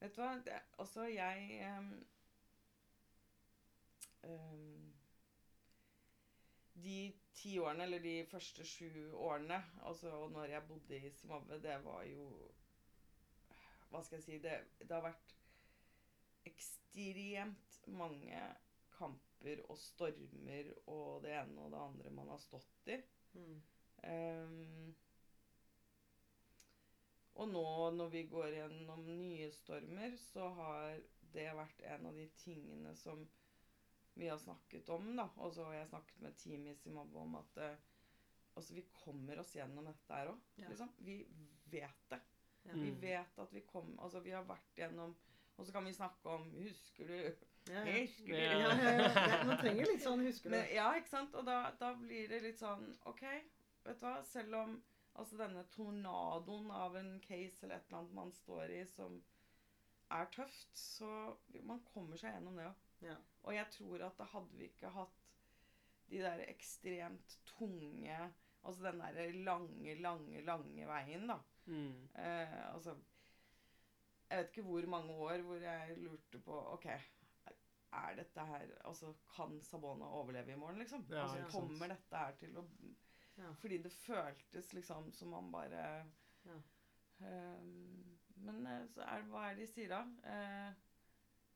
Vet 0.02 0.14
du 0.14 0.20
hva, 0.22 0.34
det, 0.46 0.58
også 0.84 1.08
jeg 1.10 1.62
ehm, 1.66 1.94
ehm, 4.24 4.94
De 6.78 6.98
ti 7.34 7.56
årene, 7.60 7.84
eller 7.84 8.00
de 8.00 8.26
første 8.30 8.66
sju 8.66 9.14
årene, 9.14 9.58
altså 9.82 10.28
når 10.30 10.52
jeg 10.54 10.68
bodde 10.68 10.98
i 10.98 11.10
Zimbabwe, 11.12 11.58
det 11.62 11.80
var 11.86 12.04
jo 12.04 12.28
Hva 13.90 14.04
skal 14.04 14.18
jeg 14.18 14.24
si 14.24 14.38
Det, 14.44 14.60
det 14.84 14.94
har 14.94 15.06
vært 15.08 15.34
ekstremt 16.48 17.82
mange 17.88 18.44
kamper 18.98 19.62
og 19.70 19.78
stormer 19.80 20.70
og 20.86 21.24
det 21.24 21.34
ene 21.38 21.66
og 21.66 21.74
det 21.74 21.82
andre 21.82 22.14
man 22.14 22.32
har 22.34 22.40
stått 22.42 22.94
i. 22.94 22.98
Mm. 23.38 23.58
Um, 24.08 24.96
og 27.38 27.50
nå 27.52 27.66
når 27.94 28.10
vi 28.14 28.24
går 28.32 28.56
gjennom 28.56 29.04
nye 29.06 29.50
stormer, 29.54 30.16
så 30.32 30.48
har 30.58 30.98
det 31.34 31.50
vært 31.58 31.84
en 31.86 32.08
av 32.10 32.18
de 32.18 32.26
tingene 32.42 32.96
som 32.98 33.28
vi 34.18 34.28
har 34.32 34.38
snakket 34.42 34.90
om. 34.90 35.12
da. 35.16 35.28
Og 35.38 35.54
så 35.54 35.64
har 35.68 35.74
jeg 35.80 35.88
snakket 35.92 36.22
med 36.22 36.36
teamet 36.38 36.72
i 36.76 36.82
Zimbabwe 36.82 37.22
om 37.22 37.36
at 37.40 37.58
eh, 37.58 37.76
altså, 38.56 38.74
vi 38.74 38.84
kommer 39.04 39.40
oss 39.40 39.54
gjennom 39.56 39.86
dette 39.86 40.14
her 40.14 40.32
òg. 40.34 40.40
Ja. 40.58 40.68
Liksom. 40.72 40.90
Vi 41.06 41.20
vet 41.72 42.10
det. 42.10 42.20
Ja. 42.68 42.74
Vi 42.74 42.90
Mm. 42.92 43.00
vet 43.02 43.38
at 43.40 43.54
vi 43.54 43.62
kom 43.62 43.94
Altså, 44.00 44.20
vi 44.20 44.32
har 44.36 44.44
vært 44.44 44.76
gjennom 44.76 45.14
Og 45.58 45.66
så 45.66 45.72
kan 45.72 45.86
vi 45.86 45.94
snakke 45.94 46.26
om 46.30 46.50
Husker 46.52 47.08
du 47.08 47.14
Ja, 47.72 47.84
ja. 47.86 47.94
Husker 48.02 48.28
du? 48.28 48.36
Ja, 48.36 48.74
ja, 48.76 49.44
Man 49.48 49.58
trenger 49.62 49.86
litt 49.88 50.04
sånn 50.04 50.26
husker 50.26 50.50
du. 50.52 50.56
Men, 50.58 50.68
ja, 50.76 50.90
ikke 51.00 51.10
sant? 51.10 51.34
Og 51.36 51.46
da, 51.48 51.72
da 51.80 51.94
blir 51.96 52.28
det 52.28 52.42
litt 52.44 52.60
sånn 52.60 52.84
OK, 53.06 53.24
vet 53.86 54.00
du 54.02 54.06
hva. 54.06 54.18
Selv 54.28 54.54
om 54.60 54.76
altså 55.16 55.38
denne 55.40 55.64
tornadoen 55.74 56.70
av 56.72 56.96
en 57.00 57.20
case 57.24 57.64
eller 57.64 57.76
et 57.80 57.88
eller 57.88 58.00
annet 58.02 58.14
man 58.20 58.32
står 58.36 58.70
i 58.82 58.84
som 58.86 59.16
er 60.12 60.26
tøft, 60.36 60.76
så 60.78 61.38
man 61.64 61.80
kommer 61.94 62.18
seg 62.20 62.34
gjennom 62.36 62.56
det 62.60 62.68
òg. 62.68 62.76
Ja. 63.02 63.16
Og 63.44 63.56
jeg 63.56 63.70
tror 63.72 64.04
at 64.08 64.18
da 64.20 64.28
hadde 64.34 64.58
vi 64.60 64.70
ikke 64.72 64.92
hatt 64.96 65.24
de 66.10 66.22
der 66.24 66.44
ekstremt 66.48 67.40
tunge 67.58 68.34
Altså 68.68 68.84
den 68.84 69.00
der 69.00 69.32
lange, 69.46 69.94
lange, 70.02 70.42
lange 70.44 70.88
veien, 70.90 71.28
da. 71.30 71.38
Mm. 71.66 72.08
Eh, 72.20 72.74
altså 72.74 72.98
Jeg 74.30 74.38
vet 74.38 74.50
ikke 74.50 74.62
hvor 74.68 74.88
mange 74.92 75.14
år 75.14 75.42
hvor 75.46 75.56
jeg 75.56 75.98
lurte 75.98 76.40
på 76.44 76.58
OK, 76.74 76.86
er 76.86 78.16
dette 78.16 78.46
her 78.46 78.66
Altså, 78.86 79.14
kan 79.36 79.62
Sabona 79.62 80.06
overleve 80.06 80.52
i 80.52 80.56
morgen, 80.56 80.80
liksom? 80.80 81.06
Ja, 81.10 81.24
altså, 81.24 81.60
kommer 81.60 81.88
dette 81.94 82.18
her 82.18 82.36
til 82.40 82.58
å 82.58 82.66
Ja. 83.38 83.52
Fordi 83.54 83.78
det 83.78 83.92
føltes 83.92 84.74
liksom 84.74 85.14
som 85.14 85.30
man 85.30 85.52
bare 85.52 86.06
Ja. 86.46 86.60
Ehm, 87.22 88.18
Men 88.36 88.68
eh, 88.68 88.86
så 88.94 89.02
er, 89.02 89.22
hva 89.32 89.48
er 89.50 89.56
det 89.56 89.68
de 89.68 89.72
sier 89.72 89.90
da? 89.90 90.02
Eh, 90.24 90.74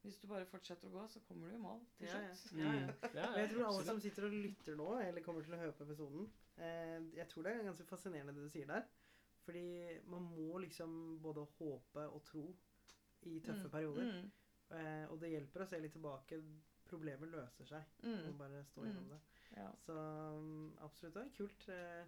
hvis 0.02 0.18
du 0.22 0.28
bare 0.28 0.46
fortsetter 0.50 0.88
å 0.90 0.92
gå, 0.96 1.04
så 1.14 1.20
kommer 1.28 1.50
du 1.50 1.56
i 1.56 1.62
mål 1.62 1.80
til 1.98 2.08
Ja, 2.08 2.22
ja. 2.26 2.34
slutt. 2.34 2.58
Ja, 2.60 2.74
ja. 2.74 2.88
Mm. 2.88 2.94
Ja, 3.20 3.28
jeg 3.38 3.50
tror 3.52 3.66
alle 3.68 3.86
som 3.86 4.00
sitter 4.02 4.26
og 4.28 4.34
lytter 4.34 4.76
nå, 4.80 4.90
eller 5.00 5.22
kommer 5.26 5.42
til 5.46 5.54
å 5.54 5.62
høre 5.62 5.76
på 5.78 5.84
episoden 5.86 6.28
eh, 6.58 7.00
Jeg 7.20 7.28
tror 7.30 7.44
det 7.46 7.54
er 7.56 7.64
ganske 7.70 7.86
fascinerende 7.90 8.34
det 8.38 8.44
du 8.48 8.50
sier 8.54 8.66
der. 8.72 8.88
Fordi 9.46 9.66
man 10.10 10.22
må 10.36 10.58
liksom 10.62 11.20
både 11.22 11.46
håpe 11.58 12.04
og 12.14 12.24
tro 12.28 12.44
i 13.30 13.40
tøffe 13.46 13.68
Mm, 13.70 13.76
perioder. 13.78 14.12
Mm, 14.22 14.32
Eh, 14.72 15.06
og 15.12 15.18
det 15.20 15.30
hjelper 15.34 15.62
å 15.62 15.66
se 15.68 15.80
litt 15.84 15.92
tilbake. 15.92 16.38
Problemer 16.88 17.28
løser 17.28 17.66
seg. 17.68 17.90
Man 18.06 18.22
mm, 18.30 18.38
bare 18.40 18.62
stå 18.70 18.82
Mm. 18.82 18.88
gjennom 18.88 19.10
det. 19.12 19.18
ja. 19.58 19.66
Så 19.84 19.96
mm, 20.40 20.78
absolutt, 20.86 21.14
det 21.18 21.24
er 21.26 21.34
kult. 21.36 21.66
Eh, 21.68 22.06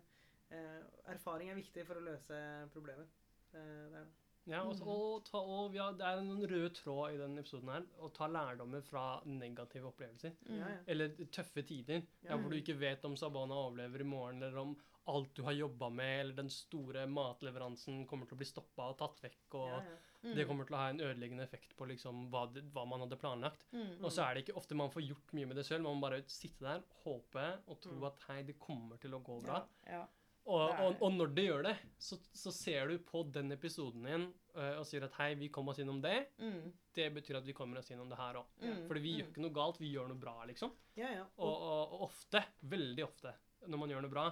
eh, 0.55 0.85
erfaring 1.11 1.49
er 1.51 1.55
viktig 1.59 1.83
for 1.85 1.99
å 1.99 2.05
løse 2.05 2.39
problemer. 2.71 3.03
Eh, 3.51 3.89
det 3.91 3.99
er 3.99 4.05
det. 4.05 4.05
Ja, 4.45 4.61
og, 4.67 4.75
Mm. 4.75 4.87
og, 4.87 5.23
ta, 5.23 5.37
og 5.39 5.73
ja, 5.73 5.91
det 5.93 6.01
er 6.01 6.17
en 6.19 6.41
rød 6.47 6.73
tråd 6.75 7.13
i 7.13 7.17
denne 7.17 7.39
episoden 7.39 7.69
her. 7.71 7.83
Å 8.01 8.09
ta 8.13 8.27
lærdommer 8.27 8.81
fra 8.83 9.21
negative 9.25 9.87
opplevelser. 9.91 10.33
Mm. 10.49 10.63
Eller 10.87 11.07
tøffe 11.31 11.63
tider. 11.65 12.01
Ja, 12.23 12.31
Ja. 12.35 12.37
hvor 12.37 12.49
du 12.51 12.57
ikke 12.59 12.77
vet 12.77 13.05
om 13.05 13.15
Sabana 13.15 13.53
overlever 13.55 14.01
i 14.01 14.03
morgen, 14.03 14.43
eller 14.43 14.57
om 14.59 14.75
alt 15.07 15.33
du 15.33 15.43
har 15.43 15.53
jobba 15.53 15.89
med, 15.89 16.19
eller 16.21 16.33
den 16.35 16.49
store 16.49 17.05
matleveransen 17.07 18.05
kommer 18.07 18.25
til 18.27 18.35
å 18.35 18.39
bli 18.39 18.45
stoppa 18.47 18.89
og 18.89 18.97
tatt 18.97 19.21
vekk. 19.21 19.53
og 19.55 19.67
Ja, 19.69 19.79
ja. 19.79 19.97
Mm. 20.23 20.35
Det 20.35 20.47
kommer 20.47 20.65
til 20.65 20.75
å 20.75 20.79
ha 20.79 20.89
en 20.89 20.99
ødeleggende 20.99 21.43
effekt 21.43 21.75
på 21.75 21.85
liksom 21.87 22.29
hva, 22.31 22.45
det, 22.53 22.63
hva 22.71 22.85
man 22.87 23.01
hadde 23.01 23.17
planlagt. 23.19 23.65
Mm. 23.73 24.03
Og 24.05 24.09
så 24.11 24.23
er 24.29 24.35
det 24.35 24.45
ikke 24.47 24.55
ofte 24.57 24.73
man 24.75 24.89
får 24.89 25.05
gjort 25.07 25.33
mye 25.33 25.45
med 25.47 25.55
det 25.57 25.65
selv. 25.65 25.83
Man 25.83 25.97
må 25.99 26.01
bare 26.09 26.21
sitte 26.27 26.59
der, 26.61 26.81
håpe 27.03 27.59
og 27.67 27.79
tro 27.81 27.91
Mm. 27.91 28.03
at 28.07 28.19
hei, 28.29 28.41
det 28.43 28.57
kommer 28.59 28.97
til 28.99 29.11
å 29.11 29.21
gå 29.23 29.41
bra. 29.43 29.65
Ja, 29.85 29.91
ja. 29.91 30.05
Og, 30.45 30.73
og, 30.83 30.97
og 31.01 31.13
når 31.15 31.29
det 31.37 31.43
gjør 31.45 31.61
det, 31.69 31.75
så, 32.03 32.17
så 32.35 32.51
ser 32.51 32.89
du 32.91 32.97
på 33.07 33.21
den 33.31 33.51
episoden 33.55 34.03
din 34.03 34.25
uh, 34.57 34.73
og 34.81 34.85
sier 34.89 35.05
at 35.07 35.13
hei, 35.21 35.29
vi 35.39 35.47
kom 35.53 35.69
oss 35.71 35.79
innom 35.79 36.01
det. 36.03 36.17
Mm. 36.43 36.65
Det 36.93 37.05
betyr 37.15 37.39
at 37.39 37.45
vi 37.47 37.55
kommer 37.55 37.79
oss 37.79 37.91
innom 37.95 38.09
det 38.11 38.19
her 38.19 38.41
òg. 38.41 38.49
Mm. 38.59 38.81
Fordi 38.89 39.03
vi 39.05 39.13
gjør 39.17 39.23
Mm. 39.23 39.31
ikke 39.31 39.45
noe 39.45 39.55
galt, 39.55 39.79
vi 39.79 39.91
gjør 39.93 40.09
noe 40.11 40.19
bra, 40.19 40.33
liksom. 40.49 40.73
ja, 40.99 41.13
ja. 41.15 41.23
Og, 41.37 41.53
og, 41.53 41.93
og 41.95 42.01
ofte, 42.09 42.43
veldig 42.73 43.05
ofte, 43.05 43.31
når 43.71 43.79
man 43.85 43.93
gjør 43.93 44.03
noe 44.03 44.11
bra, 44.11 44.25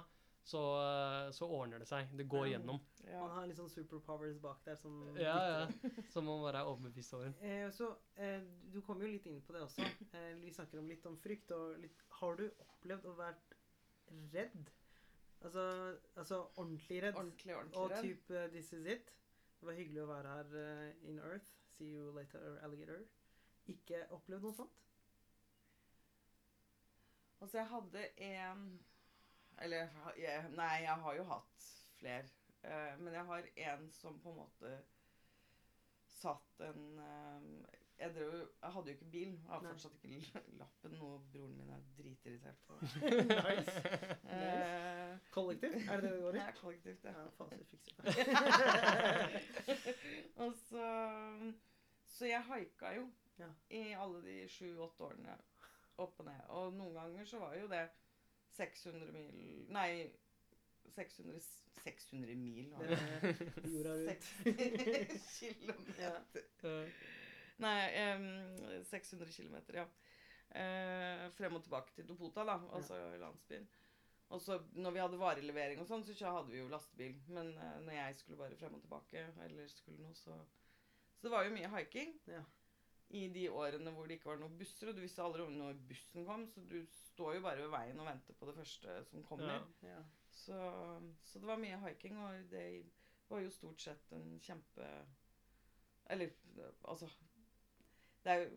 så, 0.44 0.60
så 1.38 1.46
ordner 1.48 1.80
det 1.80 1.88
seg. 1.88 2.10
Det 2.18 2.26
går 2.28 2.48
igjennom. 2.50 2.80
Ja. 3.06 3.22
Man 3.22 3.32
har 3.38 3.48
litt 3.48 3.60
sånn 3.62 3.70
superpowers 3.72 4.40
bak 4.42 4.64
der 4.66 4.76
som 4.82 4.98
Ja, 5.16 5.38
ja. 5.54 5.92
Som 6.12 6.26
man 6.28 6.42
bare 6.44 6.64
er 6.64 6.70
overbevist 6.72 7.14
over. 7.14 7.32
Eh, 7.46 7.68
så 7.78 7.92
eh, 8.18 8.42
du 8.74 8.82
kom 8.84 9.00
jo 9.06 9.08
litt 9.08 9.30
inn 9.30 9.40
på 9.46 9.54
det 9.56 9.62
også. 9.68 9.86
Eh, 10.18 10.34
vi 10.42 10.52
snakker 10.52 10.82
om 10.82 10.90
litt 10.90 11.06
om 11.08 11.16
frykt. 11.22 11.54
Og 11.56 11.78
litt, 11.84 12.04
har 12.20 12.36
du 12.42 12.48
opplevd 12.50 13.06
å 13.14 13.16
være 13.22 13.60
redd? 14.34 14.72
Altså, 15.42 15.98
altså 16.16 16.48
ordentlig 16.56 17.04
redd? 17.04 17.16
Ordentlig, 17.16 17.56
ordentlig 17.56 17.80
Og 17.80 17.92
type 18.02 18.44
uh, 18.44 18.50
This 18.50 18.74
is 18.74 18.86
it. 18.86 19.14
Det 19.60 19.68
var 19.68 19.78
hyggelig 19.78 20.04
å 20.04 20.10
være 20.10 20.36
her 20.36 20.54
uh, 20.54 21.10
in 21.10 21.20
Earth. 21.20 21.50
See 21.78 21.96
you 21.96 22.12
later, 22.16 22.60
alligator. 22.66 23.02
Ikke 23.72 24.04
opplevd 24.14 24.46
noe 24.46 24.58
sånt? 24.58 24.78
Altså, 27.42 27.58
jeg 27.58 27.68
hadde 27.72 28.06
en 28.22 28.66
Eller 29.62 29.90
jeg, 30.18 30.50
Nei, 30.58 30.74
jeg 30.86 30.98
har 31.06 31.18
jo 31.18 31.28
hatt 31.30 31.68
flere. 31.98 32.30
Uh, 32.62 32.98
men 33.02 33.14
jeg 33.14 33.26
har 33.26 33.52
en 33.68 33.88
som 33.98 34.20
på 34.22 34.34
en 34.34 34.44
måte 34.44 34.76
satt 36.22 36.60
en 36.60 37.00
eh, 37.00 37.80
jeg, 38.02 38.14
drev, 38.16 38.32
jeg 38.62 38.72
hadde 38.76 38.88
jo 38.92 38.96
ikke 38.98 39.10
bil. 39.14 39.32
Jeg 39.32 39.42
har 39.52 39.62
fortsatt 39.66 40.06
ikke 40.10 40.42
lappen, 40.60 40.92
noe 40.98 41.20
broren 41.32 41.56
min 41.58 41.70
er 41.76 41.82
dritirritert 41.98 42.60
på. 42.68 42.74
nice. 43.32 43.76
Eh, 44.36 45.14
Kollektiv? 45.32 45.76
Er 45.90 46.02
det 46.02 46.04
det 46.04 46.12
det 46.12 46.22
går 46.24 46.34
i? 46.36 46.38
Ja, 46.42 46.52
kollektivt, 46.62 47.04
Ja, 47.04 47.14
ja. 47.20 47.28
faen, 47.38 47.58
så 47.60 47.66
fikser 47.72 47.92
det. 48.02 48.12
og 50.46 50.54
så 50.68 50.86
Så 52.18 52.26
jeg 52.32 52.44
haika 52.50 52.94
jo 52.98 53.08
Ja. 53.40 53.48
i 53.70 53.82
alle 53.98 54.20
de 54.26 54.36
sju-åtte 54.50 55.04
årene 55.08 55.38
opp 55.98 56.20
og 56.20 56.26
ned. 56.26 56.42
Og 56.50 56.74
noen 56.74 56.94
ganger 56.98 57.26
så 57.26 57.40
var 57.40 57.56
jo 57.58 57.68
det 57.72 57.86
600 58.58 59.12
mil 59.34 59.66
Nei, 59.72 60.10
600, 60.96 61.40
600 61.84 62.36
mil. 62.36 62.68
Jorda 63.66 63.94
rundt. 63.96 64.24
60 64.44 65.40
kilometer. 65.40 66.20
Ja. 66.64 66.82
Nei, 67.62 67.78
um, 68.16 68.84
600 68.90 69.36
kilometer, 69.36 69.84
ja. 69.84 69.88
Uh, 70.52 71.28
frem 71.38 71.56
og 71.56 71.64
tilbake 71.64 71.94
til 71.96 72.08
Dopota, 72.10 72.44
da, 72.48 72.58
altså 72.76 72.98
landsbyen. 73.22 73.68
Og 74.32 74.42
så 74.42 74.58
når 74.80 74.96
vi 74.96 75.02
hadde 75.04 75.20
varelevering 75.20 75.82
og 75.84 75.88
sånn, 75.90 76.06
så 76.08 76.32
hadde 76.38 76.54
vi 76.54 76.62
jo 76.62 76.72
lastebil. 76.72 77.18
Men 77.36 77.52
uh, 77.60 77.78
når 77.84 77.98
jeg 77.98 78.18
skulle 78.22 78.40
bare 78.40 78.58
frem 78.60 78.78
og 78.78 78.84
tilbake, 78.84 79.28
eller 79.46 79.70
skulle 79.72 80.02
noe, 80.02 80.16
så 80.16 80.40
Så 81.22 81.28
det 81.28 81.32
var 81.36 81.46
jo 81.46 81.54
mye 81.54 81.70
haiking. 81.70 82.16
Ja. 82.32 82.42
I 83.12 83.28
de 83.30 83.44
årene 83.52 83.92
hvor 83.92 84.08
det 84.08 84.16
ikke 84.18 84.30
var 84.32 84.40
noen 84.40 84.56
busser, 84.58 84.90
og 84.90 84.96
du 84.96 85.02
visste 85.04 85.22
aldri 85.22 85.44
om 85.44 85.52
når 85.54 85.82
bussen 85.90 86.26
kom, 86.26 86.48
så 86.48 86.64
du 86.66 86.80
står 86.96 87.36
jo 87.36 87.44
bare 87.44 87.60
ved 87.60 87.74
veien 87.74 88.00
og 88.00 88.08
venter 88.08 88.38
på 88.40 88.48
det 88.48 88.56
første 88.56 88.96
som 89.10 89.26
kommer. 89.28 89.60
Ja. 89.84 89.90
Ja. 89.92 90.00
Så, 90.32 90.58
så 91.28 91.42
det 91.44 91.50
var 91.50 91.60
mye 91.60 91.78
haiking, 91.84 92.18
og 92.18 92.48
det 92.50 92.66
var 93.30 93.44
jo 93.44 93.52
stort 93.52 93.84
sett 93.84 94.16
en 94.16 94.40
kjempe 94.44 94.88
Eller 96.12 96.32
altså 96.90 97.08
Det 98.24 98.32
er 98.32 98.44
jo, 98.44 98.50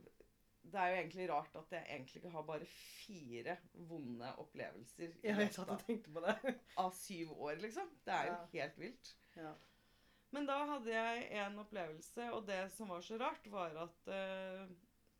det 0.64 0.80
er 0.80 0.88
jo 0.92 0.96
egentlig 1.02 1.28
rart 1.30 1.56
at 1.60 1.72
jeg 1.72 1.86
egentlig 1.90 2.16
ikke 2.22 2.30
har 2.34 2.42
bare 2.48 2.66
fire 2.68 3.56
vonde 3.74 4.30
opplevelser 4.42 5.08
i 5.08 5.28
Ja, 5.28 5.36
jeg 5.40 5.52
satt 5.54 5.68
og 5.74 5.80
tenkte 5.86 6.12
på 6.12 6.20
det. 6.24 6.34
av 6.84 6.90
syv 6.96 7.32
år, 7.38 7.54
liksom. 7.62 7.90
Det 8.04 8.12
er 8.14 8.26
jo 8.26 8.32
Ja. 8.32 8.46
helt 8.58 8.78
vilt. 8.80 9.14
Ja. 9.36 9.52
Men 10.34 10.46
da 10.48 10.56
hadde 10.66 10.90
jeg 10.94 11.28
en 11.46 11.58
opplevelse, 11.62 12.30
og 12.32 12.46
det 12.48 12.62
som 12.74 12.88
var 12.90 13.00
så 13.06 13.18
rart, 13.20 13.44
var 13.52 13.76
at 13.84 14.08
eh, 14.10 14.64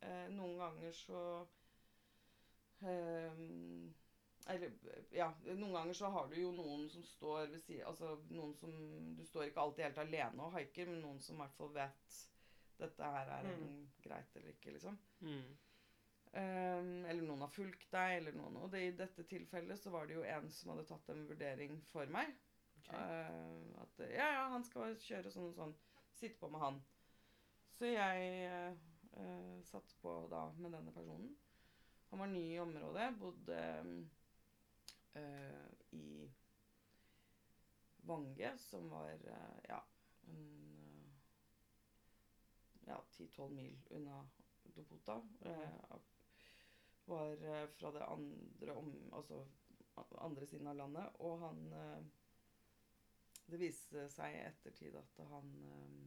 eh, 0.02 0.28
noen 0.34 0.56
ganger 0.58 0.92
så 0.92 1.20
eh, 2.82 3.44
Eller 4.46 4.72
ja, 5.14 5.30
noen 5.54 5.72
ganger 5.72 5.94
så 5.96 6.10
har 6.12 6.26
du 6.28 6.34
jo 6.40 6.50
noen 6.52 6.88
som 6.92 7.04
står 7.08 7.46
ved 7.54 7.60
siden 7.64 7.86
Altså 7.88 8.10
noen 8.30 8.54
som 8.58 8.74
Du 9.16 9.22
står 9.24 9.46
ikke 9.48 9.60
alltid 9.62 9.84
helt 9.86 10.02
alene 10.02 10.42
og 10.48 10.52
haiker, 10.58 10.90
men 10.90 11.00
noen 11.04 11.20
som 11.24 11.36
i 11.38 11.44
hvert 11.44 11.56
fall 11.56 11.72
vet 11.78 12.18
dette 12.80 13.12
her 13.16 13.30
er 13.36 13.48
en 13.52 13.68
greit 14.02 14.36
eller 14.36 14.54
ikke, 14.54 14.74
liksom. 14.74 14.96
Mm. 15.24 15.52
Um, 16.34 17.04
eller 17.06 17.22
noen 17.22 17.44
har 17.44 17.52
fulgt 17.54 17.86
deg, 17.92 18.16
eller 18.16 18.34
noen 18.34 18.56
Og 18.58 18.72
det, 18.72 18.80
i 18.82 18.94
dette 18.98 19.22
tilfellet 19.30 19.78
så 19.78 19.92
var 19.94 20.08
det 20.08 20.16
jo 20.16 20.24
en 20.26 20.48
som 20.50 20.72
hadde 20.72 20.86
tatt 20.88 21.12
en 21.12 21.22
vurdering 21.28 21.76
for 21.92 22.10
meg. 22.10 22.32
Okay. 22.80 22.98
Uh, 22.98 23.84
at 23.84 24.02
ja, 24.08 24.26
ja, 24.40 24.48
han 24.50 24.66
skal 24.66 24.96
kjøre 25.04 25.30
sånn 25.30 25.52
og 25.52 25.54
sånn. 25.60 25.76
Sitte 26.18 26.40
på 26.40 26.50
med 26.50 26.62
han. 26.62 26.80
Så 27.74 27.88
jeg 27.90 28.26
eh, 28.46 29.62
satt 29.66 29.96
på 29.98 30.12
da 30.30 30.44
med 30.62 30.76
denne 30.76 30.92
personen. 30.94 31.32
Han 32.12 32.20
var 32.22 32.30
ny 32.30 32.42
i 32.52 32.60
området. 32.62 33.08
Bodde 33.18 33.62
uh, 35.16 35.64
i 35.98 36.28
Vange, 38.06 38.52
som 38.62 38.86
var 38.92 39.10
ja, 39.66 39.80
en 40.30 40.63
ja, 42.86 42.98
10-12 43.16 43.50
mil 43.50 43.76
unna 43.90 44.20
Dopota. 44.74 45.20
Eh, 45.40 45.96
var 47.04 47.44
eh, 47.44 47.66
fra 47.76 47.90
det 47.92 48.04
andre 48.04 48.72
om, 48.72 48.92
altså 49.12 49.44
andre 50.24 50.46
siden 50.46 50.66
av 50.66 50.76
landet, 50.76 51.18
og 51.20 51.38
han 51.44 51.64
eh, 51.72 52.04
Det 53.46 53.58
viste 53.60 54.06
seg 54.08 54.32
i 54.34 54.44
ettertid 54.46 54.94
at 54.96 55.18
han 55.30 55.50
eh, 55.68 56.06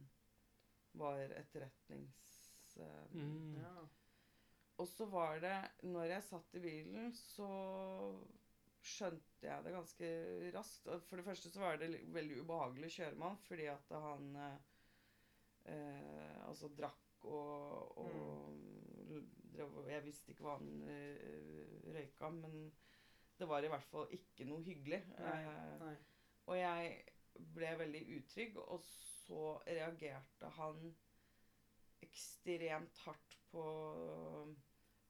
var 0.98 1.20
etterretnings... 1.38 2.34
eh, 2.76 3.04
Mm. 3.14 3.54
Ja. 3.62 3.86
Og 4.78 4.86
så 4.88 5.06
var 5.10 5.40
det 5.42 5.56
Når 5.82 6.04
jeg 6.04 6.22
satt 6.22 6.54
i 6.54 6.60
bilen, 6.62 7.12
så 7.14 7.48
skjønte 8.88 9.46
jeg 9.46 9.64
det 9.64 9.72
ganske 9.74 10.10
raskt. 10.54 10.86
For 11.08 11.18
det 11.18 11.24
første 11.26 11.50
så 11.50 11.60
var 11.60 11.78
det 11.80 11.88
veldig 12.14 12.42
ubehagelig 12.44 12.86
å 12.90 12.94
kjøre 12.98 13.18
med 13.18 13.26
han, 13.28 13.40
fordi 13.48 13.66
at 13.72 13.94
han 14.04 14.28
eh, 14.38 14.58
eh, 15.64 16.48
altså 16.48 16.68
drakk 16.68 17.24
og, 17.24 17.98
og 17.98 18.08
mm. 18.54 19.34
Jeg 19.88 20.04
visste 20.04 20.30
ikke 20.30 20.44
hva 20.44 20.52
han 20.60 20.82
uh, 20.86 21.94
røyka, 21.94 22.28
men 22.30 22.68
det 23.38 23.48
var 23.48 23.64
i 23.64 23.70
hvert 23.72 23.86
fall 23.90 24.06
ikke 24.14 24.44
noe 24.46 24.62
hyggelig. 24.62 25.00
Nei, 25.18 25.38
Eh, 25.48 25.72
nei. 25.80 25.94
og 26.46 26.58
jeg 26.58 26.92
ble 27.56 27.72
veldig 27.80 28.02
utrygg, 28.18 28.56
og 28.56 28.84
så 28.86 29.56
reagerte 29.66 30.50
han 30.60 30.92
ekstremt 32.02 32.98
hardt 33.06 33.38
på 33.50 33.64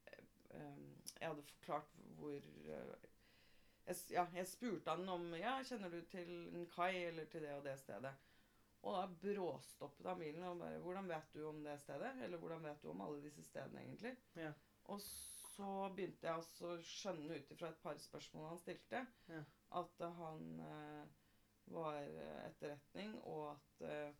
eh, 0.07 0.89
Jeg 1.21 1.29
hadde 1.29 1.43
forklart 1.43 1.93
hvor 2.17 2.33
uh, 2.33 2.97
jeg, 3.85 3.97
Ja, 4.11 4.25
jeg 4.35 4.47
spurte 4.47 4.91
han 4.97 5.09
om 5.09 5.35
Ja, 5.35 5.59
kjenner 5.65 5.93
du 5.93 6.01
til 6.09 6.49
en 6.55 6.67
kai 6.73 7.05
eller 7.05 7.25
til 7.29 7.45
det 7.45 7.53
og 7.59 7.65
det 7.65 7.77
stedet? 7.81 8.15
Og 8.87 8.95
da 8.95 9.07
bråstoppet 9.23 10.07
han 10.07 10.21
bilen 10.21 10.45
og 10.47 10.61
bare 10.61 10.79
Hvordan 10.85 11.09
vet 11.11 11.33
du 11.35 11.41
om 11.49 11.63
det 11.65 11.79
stedet? 11.83 12.13
Eller 12.23 12.39
hvordan 12.39 12.63
vet 12.63 12.83
du 12.83 12.91
om 12.93 13.01
alle 13.05 13.23
disse 13.25 13.43
stedene, 13.45 13.83
egentlig? 13.83 14.15
Ja. 14.39 14.53
Og 14.85 15.01
så 15.03 15.89
begynte 15.97 16.27
jeg 16.29 16.39
også 16.39 16.69
å 16.71 16.83
skjønne 16.87 17.39
ut 17.41 17.51
ifra 17.51 17.73
et 17.73 17.81
par 17.83 17.99
spørsmål 17.99 18.49
han 18.53 18.61
stilte, 18.63 19.01
Ja. 19.29 19.41
at 19.81 20.01
eh, 20.07 20.21
han 20.23 20.61
eh, 20.61 21.17
var 21.75 21.99
eh, 21.99 22.45
etterretning, 22.47 23.17
og 23.27 23.51
at 23.57 23.83
eh, 23.91 24.15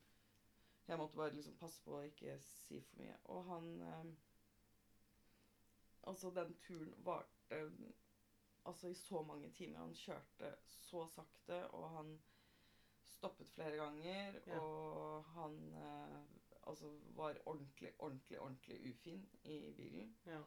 jeg 0.89 0.99
måtte 0.99 1.17
bare 1.17 1.37
liksom 1.37 1.57
passe 1.61 1.81
på 1.85 1.95
å 1.99 2.03
ikke 2.09 2.35
si 2.43 2.81
for 2.83 3.03
mye. 3.03 3.21
Og 3.25 3.45
han 3.53 3.71
eh, 3.83 4.09
Altså, 6.09 6.31
den 6.31 6.55
turen 6.63 6.95
varte 7.05 7.57
altså 8.65 8.89
i 8.89 8.95
så 8.95 9.23
mange 9.23 9.51
timer. 9.53 9.79
Han 9.83 9.95
kjørte 9.95 10.55
så 10.71 11.03
sakte, 11.13 11.59
og 11.77 11.91
han 11.91 12.15
stoppet 13.19 13.51
flere 13.55 13.77
ganger, 13.77 14.39
Ja. 14.47 14.59
og 14.61 15.25
han 15.35 15.59
eh, 15.75 16.21
altså 16.69 16.91
var 17.17 17.39
ordentlig, 17.47 17.93
ordentlig, 17.99 18.41
ordentlig 18.41 18.79
ufin 18.93 19.27
i 19.45 19.73
bilen. 19.77 20.15
Ja. 20.27 20.41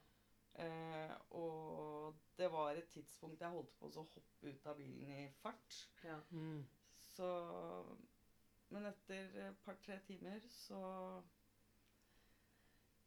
Eh, 0.63 1.15
og 1.31 2.15
det 2.37 2.49
var 2.51 2.71
et 2.75 2.89
tidspunkt 2.91 3.39
jeg 3.41 3.49
holdt 3.53 3.71
på 3.79 3.87
å 3.87 3.93
hoppe 4.03 4.21
ut 4.51 4.65
av 4.67 4.75
bilen 4.77 5.01
i 5.07 5.29
fart. 5.41 5.77
Ja. 6.03 6.19
Mm. 6.31 6.65
Så 7.15 7.27
Men 8.71 8.85
etter 8.87 9.33
et 9.49 9.57
par-tre 9.65 9.97
timer 10.07 10.39
så 10.47 10.81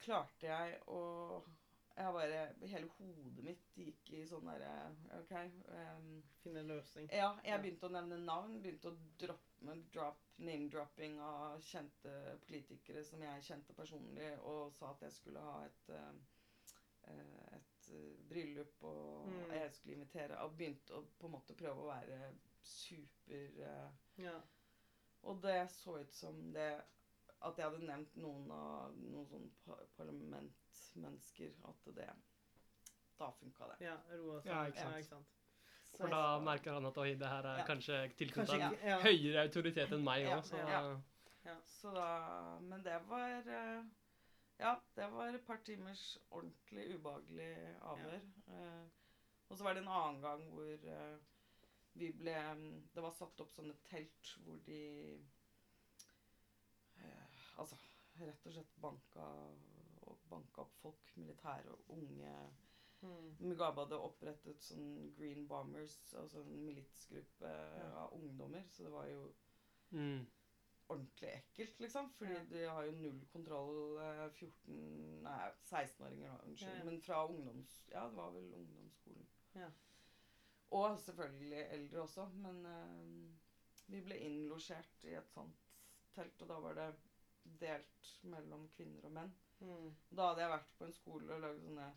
klarte 0.05 0.47
jeg 0.51 0.81
å 0.93 1.43
Jeg 1.97 2.13
bare 2.17 2.41
Hele 2.67 2.89
hodet 2.99 3.45
mitt 3.47 3.69
gikk 3.79 4.11
i 4.19 4.25
sånn 4.27 4.49
derre 4.49 4.73
OK. 5.21 5.33
um, 5.71 6.09
Finne 6.43 6.61
en 6.65 6.73
løsning. 6.75 7.09
ja, 7.13 7.31
jeg 7.45 7.53
Ja. 7.55 7.59
begynte 7.63 7.87
å 7.87 7.93
nevne 7.95 8.19
navn. 8.19 8.57
Begynte 8.63 8.91
å 8.91 8.97
droppe 9.21 9.23
drop, 9.27 9.54
name-dropping 9.67 11.21
av 11.21 11.61
kjente 11.63 12.13
politikere 12.47 13.05
som 13.05 13.23
jeg 13.23 13.43
kjente 13.43 13.75
personlig, 13.77 14.31
og 14.43 14.73
sa 14.73 14.91
at 14.95 15.03
jeg 15.07 15.13
skulle 15.13 15.41
ha 15.41 15.65
et 15.67 15.89
eh, 15.95 16.15
eh, 17.11 17.55
et 17.59 17.91
eh, 17.93 18.17
bryllup, 18.29 18.83
og 18.83 19.27
Mm. 19.29 19.51
jeg 19.53 19.73
skulle 19.73 19.95
invitere 19.95 20.39
Og 20.45 20.57
begynte 20.57 20.95
å 20.95 21.03
på 21.19 21.27
en 21.27 21.33
måte 21.33 21.55
prøve 21.55 21.81
å 21.83 21.87
være 21.91 22.35
super 22.63 23.49
Ja. 24.19 24.41
Og 25.23 25.43
det 25.43 25.71
så 25.71 25.99
ut 26.01 26.13
som 26.15 26.53
det 26.53 26.83
At 27.43 27.59
jeg 27.59 27.65
hadde 27.71 27.87
nevnt 27.87 28.17
noen 28.17 28.51
av 28.51 28.95
noen 28.97 29.27
sånne 29.29 29.51
pa 29.65 29.77
parlamentmennesker. 29.97 31.53
At 31.69 31.85
det 31.97 32.09
Da 33.19 33.31
funka 33.31 33.65
det. 33.69 33.85
ja. 33.87 33.97
Roa 34.17 34.41
seg. 34.41 34.51
Ja, 34.53 34.65
ikke 34.67 34.81
sant. 34.81 34.97
ikke 34.97 35.09
sant. 35.09 35.27
Så 35.95 36.03
For 36.03 36.11
da 36.11 36.39
merker 36.43 36.75
han 36.75 36.87
at 36.89 36.97
oi, 36.99 37.11
det 37.15 37.29
her 37.31 37.47
er 37.47 37.59
Ja. 37.61 37.67
kanskje 37.69 37.99
tilknyttet 38.19 38.55
en 38.55 38.73
ja. 38.83 38.97
høyere 39.05 39.45
autoritet 39.47 39.93
enn 39.95 40.03
meg 40.05 40.25
Ja, 40.25 40.39
òg, 40.41 40.45
så 40.49 40.57
ja. 41.45 41.55
Så 41.65 41.93
da 41.95 42.59
Men 42.61 42.83
det 42.83 42.97
var 43.09 43.47
eh, 43.47 43.85
Ja, 44.59 44.75
det 44.97 45.07
var 45.13 45.35
et 45.35 45.47
par 45.47 45.57
timers 45.67 46.19
ordentlig 46.31 46.95
ubehagelig 46.97 47.77
avhør. 47.83 48.21
Eh, 48.49 48.85
og 49.49 49.57
så 49.59 49.65
var 49.65 49.75
det 49.75 49.83
en 49.85 49.89
annen 49.89 50.21
gang 50.23 50.43
hvor 50.51 50.67
eh, 50.97 51.17
vi 51.95 52.11
ble 52.13 52.35
Det 52.95 53.03
var 53.03 53.13
satt 53.15 53.41
opp 53.41 53.53
sånne 53.55 53.75
telt 53.91 54.35
hvor 54.45 54.59
de 54.67 54.81
Altså 57.59 57.77
rett 58.19 58.47
og 58.47 58.53
slett 58.55 58.77
banka, 58.83 59.25
banka 60.31 60.63
opp 60.65 60.75
folk, 60.83 61.13
militære 61.17 61.71
og 61.71 61.91
unge 61.95 62.33
Mm. 63.05 63.27
Mugabe 63.45 63.85
hadde 63.85 63.99
opprettet 64.01 64.63
sånn 64.65 65.11
Green 65.19 65.45
Bombers, 65.49 65.97
altså 66.17 66.41
en 66.41 66.65
militsgruppe 66.65 67.51
Ja. 67.51 67.91
av 68.05 68.15
ungdommer. 68.17 68.65
Så 68.71 68.87
det 68.87 68.93
var 68.95 69.07
jo 69.11 69.27
mm. 69.91 70.27
ordentlig 70.89 71.31
ekkelt, 71.35 71.81
liksom. 71.85 72.11
Fordi 72.19 72.33
Ja. 72.33 72.45
de 72.51 72.65
har 72.65 72.85
jo 72.85 72.93
null 72.93 73.21
kontroll. 73.33 73.99
eh, 74.01 74.29
14 74.31 75.23
Nei, 75.23 75.51
16-åringer, 75.63 76.29
da. 76.29 76.39
Unnskyld. 76.49 76.71
Ja, 76.71 76.79
ja. 76.79 76.85
Men 76.85 77.01
fra 77.03 77.27
ungdoms... 77.29 77.89
Ja, 77.93 78.07
det 78.09 78.17
var 78.17 78.31
vel 78.31 78.55
ungdomsskolen. 78.55 79.27
Ja. 79.55 79.71
Og 80.71 81.01
selvfølgelig 81.01 81.67
eldre 81.71 82.03
også. 82.03 82.29
Men 82.35 82.67
uh, 82.67 83.35
vi 83.87 84.01
ble 84.01 84.19
innlosjert 84.19 85.05
i 85.05 85.15
et 85.15 85.31
sånt 85.31 85.61
telt, 86.15 86.43
og 86.43 86.49
da 86.49 86.59
var 86.61 86.79
det 86.79 86.89
delt 87.61 88.11
mellom 88.23 88.69
kvinner 88.77 89.05
og 89.05 89.13
menn. 89.13 89.35
Mm. 89.61 89.93
Da 90.11 90.31
hadde 90.31 90.45
jeg 90.45 90.53
vært 90.55 90.73
på 90.79 90.89
en 90.89 90.97
skole 90.97 91.35
og 91.37 91.45
lagd 91.45 91.63
sånne 91.63 91.89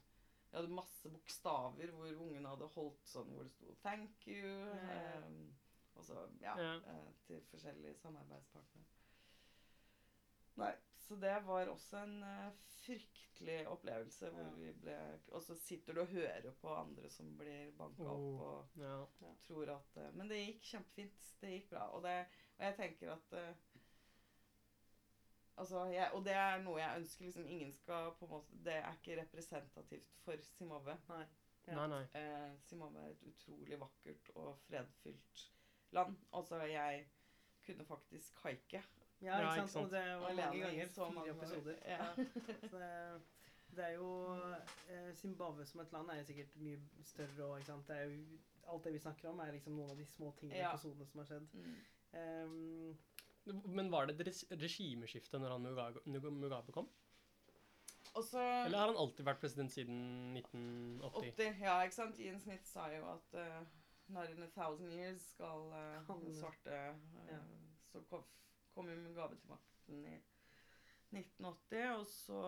Jeg 0.52 0.62
hadde 0.62 0.74
masse 0.74 1.10
bokstaver 1.12 1.92
hvor 1.92 2.22
ungene 2.24 2.50
hadde 2.50 2.68
holdt 2.76 3.08
sånn 3.12 3.34
hvor 3.36 3.44
det 3.44 3.52
sto 3.52 3.74
'thank 3.84 4.28
you'. 4.28 5.26
Um, 5.26 5.56
og 5.96 6.06
så, 6.06 6.28
ja, 6.42 6.54
eh, 6.78 7.14
til 7.28 7.42
forskjellige 7.52 7.96
samarbeidspartnere. 7.98 8.86
Nei, 10.58 10.72
så 10.98 11.16
det 11.22 11.34
var 11.46 11.70
også 11.70 11.98
en 12.04 12.24
eh, 12.24 12.52
fryktelig 12.82 13.68
opplevelse 13.70 14.30
hvor 14.34 14.44
Ja. 14.48 14.56
vi 14.58 14.72
ble 14.74 15.20
Og 15.32 15.42
så 15.42 15.56
sitter 15.56 15.94
du 15.94 16.02
og 16.02 16.08
hører 16.08 16.52
på 16.62 16.74
andre 16.76 17.10
som 17.10 17.38
blir 17.38 17.72
banka 17.78 18.04
opp 18.04 18.18
Oh. 18.20 18.42
og 18.42 18.68
ja. 18.78 19.06
tror 19.48 19.70
at 19.76 19.98
eh, 19.98 20.12
Men 20.14 20.28
det 20.30 20.40
gikk 20.46 20.64
kjempefint. 20.72 21.28
Det 21.42 21.50
gikk 21.50 21.70
bra. 21.70 21.84
Og, 21.94 22.04
det, 22.04 22.26
og 22.58 22.66
jeg 22.66 22.76
tenker 22.76 23.12
at 23.14 23.34
eh, 23.34 23.54
Altså, 25.58 25.86
jeg, 25.90 26.12
og 26.14 26.26
det 26.26 26.34
er 26.38 26.60
noe 26.62 26.80
jeg 26.80 27.00
ønsker 27.00 27.26
liksom 27.26 27.48
ingen 27.50 27.72
skal 27.74 28.12
på 28.20 28.26
en 28.26 28.32
måte 28.32 28.58
Det 28.66 28.74
er 28.78 28.92
ikke 28.94 29.22
representativt 29.22 30.12
for 30.26 30.34
Zimbabwe. 30.58 30.98
Nei. 31.10 31.24
Ja. 31.68 31.76
Nei, 31.76 31.88
nei. 31.88 32.04
Eh, 32.16 32.52
Zimbabwe 32.70 33.02
er 33.02 33.10
et 33.16 33.24
utrolig 33.32 33.80
vakkert 33.82 34.30
og 34.36 34.58
fredfylt 34.68 35.42
land. 35.92 36.16
Altså, 36.34 36.62
jeg 36.70 37.08
kunne 37.66 37.86
faktisk 37.86 38.38
haike. 38.44 38.84
Ja, 39.22 39.40
Ja, 39.40 39.56
ikke 39.56 39.68
sant? 39.68 39.86
Og 39.86 39.92
det 39.92 40.04
var 40.22 40.34
mange 40.34 40.60
ganger. 40.62 40.88
så 40.94 41.10
mange 41.10 41.32
episoder. 41.32 41.76
Ja. 41.86 42.06
Så 42.70 42.78
det, 42.78 43.22
det 43.76 43.86
er 43.86 43.92
jo 43.98 44.36
eh, 44.90 45.16
Zimbabwe 45.16 45.66
som 45.66 45.82
et 45.82 45.92
land 45.92 46.10
er 46.10 46.16
jo 46.22 46.24
sikkert 46.24 46.56
mye 46.56 46.80
større 47.04 47.46
og 47.46 47.58
ikke 47.60 47.72
sant? 47.72 47.88
Det 47.88 47.98
er 47.98 48.04
jo, 48.04 48.38
Alt 48.68 48.84
det 48.84 48.94
vi 48.94 49.00
snakker 49.00 49.30
om, 49.30 49.40
er 49.40 49.52
liksom 49.52 49.74
noen 49.74 49.90
av 49.92 49.98
de 49.98 50.06
små 50.06 50.32
tingene 50.40 50.60
Ja. 50.60 50.74
episodene 50.74 51.06
som 51.08 51.20
har 51.20 51.26
skjedd. 51.26 51.46
Mm. 51.54 51.76
Ehm, 52.20 52.98
Men 53.66 53.92
var 53.92 54.06
det 54.10 54.20
et 54.28 54.44
regimeskifte 54.62 55.40
når 55.40 55.52
han 55.56 55.62
Mugabe, 55.64 56.02
Mugabe 56.32 56.72
kom? 56.76 56.90
Også, 58.18 58.40
Eller 58.66 58.78
har 58.80 58.88
han 58.92 58.98
alltid 58.98 59.26
vært 59.28 59.40
president 59.44 59.72
siden 59.72 60.00
1980? 60.38 61.34
80, 61.38 61.60
ja, 61.62 61.76
ikke 61.86 61.96
sant? 61.96 62.20
Ian 62.20 62.40
Smith 62.42 62.66
sa 62.66 62.88
jo 62.96 63.04
at 63.12 63.36
uh, 63.38 63.68
Not 64.10 64.30
in 64.32 64.42
a 64.44 64.48
thousand 64.56 64.92
years 64.96 65.22
skal 65.36 65.68
uh, 65.74 66.00
Han- 66.08 66.24
den 66.24 66.34
svarte 66.36 66.72
uh, 66.72 67.28
Ja. 67.30 67.40
Så 67.92 68.02
kom, 68.10 68.24
kom 68.74 68.90
jo 68.90 68.96
Mugabe 69.04 69.36
til 69.38 69.50
makten 69.50 70.06
i 70.08 70.16
1980, 71.14 72.00
og 72.00 72.08
så 72.08 72.42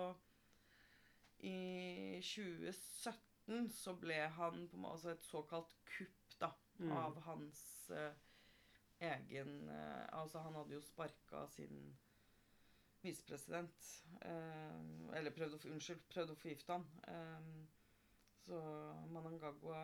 i 1.39 2.19
2017 2.23 3.69
så 3.71 3.93
ble 3.99 4.17
han 4.35 4.65
på 4.69 4.75
en 4.77 4.81
måte 4.83 4.97
altså 4.97 5.13
et 5.15 5.23
såkalt 5.27 5.75
kupp 5.97 6.35
da, 6.41 6.49
Mm. 6.79 6.91
av 6.95 7.17
hans 7.25 7.89
eh, 7.91 8.13
egen 8.99 9.69
eh, 9.69 10.05
Altså, 10.19 10.39
han 10.39 10.55
hadde 10.55 10.73
jo 10.75 10.81
sparka 10.81 11.45
sin 11.47 11.97
visepresident. 13.01 14.05
eh, 14.21 14.79
eller 15.17 15.31
prøvd 15.31 15.53
å, 15.55 15.59
unnskyld, 15.73 16.01
prøvd 16.11 16.31
å 16.33 16.35
forgifte 16.41 16.73
han. 16.73 16.85
Eh, 17.07 17.65
så 18.45 18.59
Manangagwa 19.13 19.81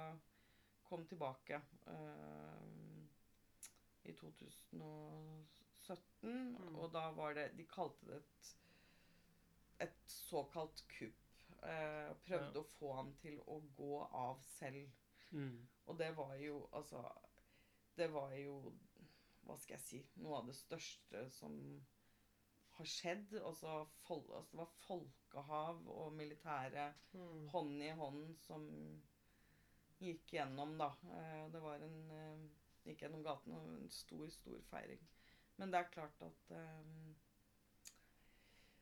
kom 0.84 1.05
tilbake 1.09 1.61
eh, 1.88 2.66
i 4.03 4.13
2017, 4.13 5.45
Mm. 6.26 6.76
og 6.82 6.91
da 6.93 7.11
var 7.13 7.34
det 7.38 7.51
De 7.57 7.63
kalte 7.70 8.05
det 8.07 8.16
et, 8.18 8.47
et 9.86 9.97
såkalt 10.09 10.82
kupp. 10.89 11.22
Eh, 11.63 12.13
prøvde 12.26 12.53
Ja. 12.57 12.61
å 12.61 12.63
få 12.80 12.93
han 12.95 13.13
til 13.22 13.39
å 13.45 13.59
gå 13.78 13.99
av 14.11 14.41
selv. 14.41 14.89
Mm. 15.32 15.68
Og 15.86 15.97
det 15.99 16.16
var 16.18 16.36
jo 16.36 16.70
altså 16.74 17.03
Det 17.97 18.07
var 18.13 18.32
jo 18.34 18.74
Hva 19.46 19.58
skal 19.62 19.78
jeg 19.78 19.86
si 19.86 20.00
Noe 20.24 20.39
av 20.39 20.50
det 20.50 20.56
største 20.58 21.26
som 21.34 21.60
har 22.78 22.89
skjedd. 22.89 23.36
Altså, 23.39 23.74
fol 24.06 24.24
altså 24.36 24.52
det 24.52 24.62
var 24.62 24.72
folkehav 24.86 25.84
og 25.91 26.16
militære 26.18 26.89
mm. 27.14 27.46
hånd 27.54 27.84
i 27.84 27.91
hånd 27.96 28.24
som 28.43 28.66
gikk 30.02 30.36
gjennom, 30.36 30.76
da. 30.80 30.91
Eh, 31.16 31.46
Det 31.54 31.62
var 31.64 31.84
en 31.86 32.00
eh, 32.12 32.46
Gikk 32.86 33.02
gjennom 33.02 33.24
gaten 33.26 33.54
og 33.58 33.64
en 33.66 33.88
stor, 33.89 34.28
stor 34.30 34.60
feiring. 34.70 35.02
Men 35.58 35.72
det 35.74 35.80
er 35.80 35.93
klart 35.93 36.20
at 36.22 36.52
eh, 36.54 36.91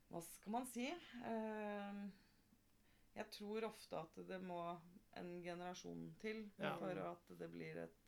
Hva 0.10 0.22
skal 0.26 0.58
man 0.58 0.68
si? 0.70 0.90
Eh, 1.30 2.02
Jeg 3.14 3.30
tror 3.38 3.70
ofte 3.70 4.02
at 4.02 4.20
det 4.28 4.42
må 4.42 4.60
en 5.22 5.36
generasjon 5.46 6.16
til 6.20 6.48
Ja. 6.58 6.76
for 6.82 6.98
at 7.06 7.30
det 7.40 7.52
blir 7.54 7.78
et 7.84 8.03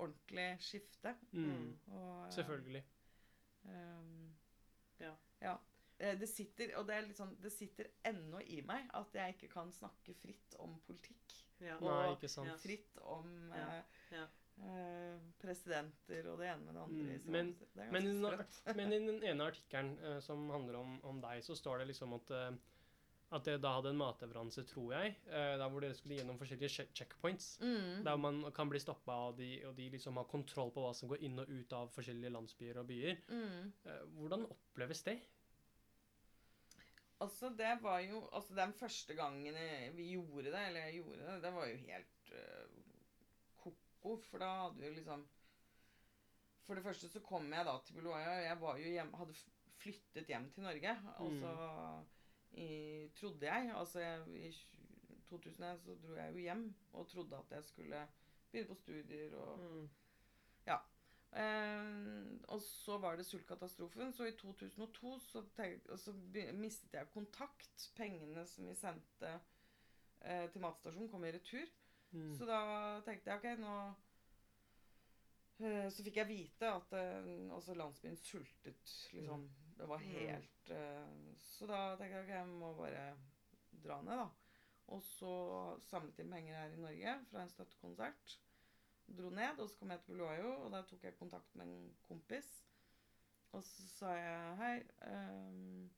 ordentlig 0.00 0.48
skifte. 0.64 1.14
Mm. 1.32 1.74
Og, 1.92 2.26
eh, 2.26 2.32
Selvfølgelig. 2.38 2.82
Um, 3.64 4.34
Ja. 5.00 5.14
ja. 5.40 5.56
Eh, 5.98 6.14
Det 6.18 6.28
sitter, 6.28 6.74
og 6.78 6.86
det 6.88 6.94
er 6.96 7.02
litt 7.06 7.16
sånn, 7.20 7.34
det 7.40 7.52
sitter 7.52 7.86
ennå 8.04 8.40
i 8.46 8.60
meg 8.64 8.88
at 8.96 9.12
jeg 9.14 9.34
ikke 9.36 9.50
kan 9.52 9.72
snakke 9.72 10.14
fritt 10.16 10.54
om 10.58 10.78
politikk. 10.86 11.34
Ja. 11.60 11.76
Og- 11.76 11.82
Nei, 11.90 12.14
ikke 12.16 12.28
sant. 12.30 12.58
Fritt 12.60 12.98
om 13.02 13.52
Ja, 13.52 13.66
eh, 13.78 13.82
ja. 14.12 14.26
eh, 14.64 15.18
presidenter 15.38 16.26
og 16.32 16.38
det 16.38 16.48
ene 16.48 16.64
med 16.64 16.74
det 16.74 16.82
andre. 16.82 17.18
Mm, 17.18 17.30
men- 17.30 17.56
Det 17.74 17.92
Men 17.92 18.02
i, 18.02 18.06
den, 18.06 18.76
men 18.76 18.92
i 18.92 18.98
den 19.06 19.22
ene 19.24 19.44
artikkelen 19.50 19.98
eh, 20.02 20.20
som 20.20 20.48
handler 20.50 20.76
om, 20.78 21.00
om 21.04 21.20
deg, 21.20 21.42
så 21.42 21.54
står 21.56 21.78
det 21.78 21.88
liksom 21.88 22.14
at 22.14 22.30
eh, 22.30 22.56
at 23.30 23.46
dere 23.46 23.60
da 23.62 23.76
hadde 23.76 23.92
en 23.92 23.98
matleveranse, 24.00 24.64
tror 24.66 24.94
jeg, 24.96 25.14
eh, 25.30 25.52
der 25.60 25.68
hvor 25.70 25.84
dere 25.84 25.94
skulle 25.94 26.16
gjennom 26.18 26.38
forskjellige 26.40 26.86
checkpoints. 26.98 27.52
Mm. 27.62 28.02
Der 28.06 28.16
man 28.18 28.40
kan 28.54 28.70
bli 28.70 28.80
stoppa, 28.82 29.18
og 29.30 29.38
de, 29.38 29.52
og 29.68 29.76
de 29.76 29.86
liksom 29.92 30.18
har 30.18 30.26
kontroll 30.30 30.72
på 30.74 30.82
hva 30.82 30.90
som 30.96 31.10
går 31.10 31.22
inn 31.26 31.38
og 31.38 31.50
ut 31.50 31.76
av 31.78 31.92
forskjellige 31.94 32.34
landsbyer 32.34 32.80
og 32.82 32.88
byer. 32.90 33.22
Mm. 33.30 33.70
Eh, 33.86 34.02
hvordan 34.18 34.48
oppleves 34.50 35.04
det? 35.06 35.20
Altså, 37.20 37.52
det 37.54 37.74
var 37.84 38.00
jo 38.00 38.22
Altså, 38.32 38.54
den 38.56 38.72
første 38.72 39.14
gangen 39.14 39.56
vi 39.94 40.10
gjorde 40.16 40.50
det, 40.50 40.66
eller 40.66 40.88
jeg 40.88 41.02
gjorde 41.02 41.26
det, 41.26 41.40
det 41.42 41.54
var 41.54 41.66
jo 41.68 41.80
helt 41.86 42.30
uh, 42.32 42.78
ko-ko, 43.60 44.14
for 44.24 44.42
da 44.42 44.48
hadde 44.62 44.80
vi 44.80 44.94
liksom 44.96 45.26
For 46.64 46.78
det 46.78 46.84
første 46.86 47.10
så 47.12 47.20
kom 47.20 47.52
jeg 47.52 47.66
da 47.66 47.76
til 47.84 47.98
Buluaya, 47.98 48.38
og 48.38 48.46
jeg 48.46 48.60
var 48.60 48.78
jo 48.78 48.94
hjem, 48.94 49.12
hadde 49.20 49.42
flyttet 49.80 50.32
hjem 50.32 50.50
til 50.54 50.64
Norge. 50.64 50.96
Altså 51.18 51.52
i, 52.52 53.08
Trodde 53.16 53.46
jeg. 53.46 53.72
Altså 53.76 54.00
jeg, 54.00 54.28
i 54.28 55.16
2001 55.28 55.80
så 55.84 55.96
dro 56.02 56.14
jeg 56.14 56.32
jo 56.32 56.38
hjem 56.38 56.74
og 56.92 57.08
trodde 57.08 57.36
at 57.36 57.56
jeg 57.56 57.64
skulle 57.64 58.06
begynne 58.50 58.68
på 58.68 58.74
studier 58.74 59.36
og 59.36 59.58
Mm. 59.58 59.88
Eh, 61.30 62.38
og 62.50 62.60
så 62.60 62.96
var 62.98 63.16
det 63.16 63.26
sultkatastrofen, 63.26 64.12
så 64.12 64.26
i 64.26 64.34
2002 64.36 65.18
så, 65.22 65.44
tenk, 65.54 65.86
så 65.96 66.14
mistet 66.58 66.94
jeg 66.94 67.10
kontakt. 67.14 67.90
Pengene 67.96 68.46
som 68.50 68.66
vi 68.66 68.74
sendte 68.74 69.36
eh, 70.20 70.48
til 70.50 70.64
matstasjonen, 70.64 71.10
kom 71.10 71.24
i 71.24 71.32
retur. 71.36 71.70
Mm. 72.10 72.32
Så 72.34 72.46
da 72.48 72.60
tenkte 73.06 73.30
jeg 73.30 73.38
ok, 73.38 73.60
nå 73.62 73.74
eh, 75.62 75.86
Så 75.94 76.02
fikk 76.02 76.16
jeg 76.18 76.26
vite 76.26 76.72
at 76.74 76.96
eh, 76.98 77.28
også 77.54 77.78
landsbyen 77.78 78.18
sultet, 78.18 78.96
liksom. 79.14 79.46
Det 79.80 79.88
var 79.88 79.98
Mm. 79.98 80.04
helt 80.12 80.70
eh, 80.70 81.34
Så 81.40 81.66
da 81.66 81.96
tenkte 81.96 82.16
jeg 82.16 82.24
ok, 82.24 82.30
jeg 82.34 82.46
må 82.48 82.74
bare 82.76 83.04
dra 83.84 84.00
ned, 84.04 84.16
da. 84.20 84.28
Og 84.92 85.02
så 85.06 85.30
samlet 85.86 86.18
inn 86.20 86.30
penger 86.32 86.56
her 86.58 86.74
i 86.74 86.80
Norge 86.82 87.14
fra 87.30 87.42
en 87.44 87.52
støttekonsert. 87.52 88.34
Dro 89.16 89.30
ned, 89.30 89.58
og 89.58 89.70
så 89.70 89.78
kom 89.78 89.90
jeg 89.90 90.00
til 90.02 90.12
Buluayo, 90.14 90.50
og 90.64 90.72
da 90.74 90.82
tok 90.82 91.04
jeg 91.04 91.16
kontakt 91.18 91.54
med 91.56 91.66
en 91.66 91.96
kompis. 92.08 92.50
Og 93.52 93.62
så 93.64 93.86
sa 93.88 94.12
jeg 94.14 94.56
hei. 94.60 94.74
Um, 95.10 95.90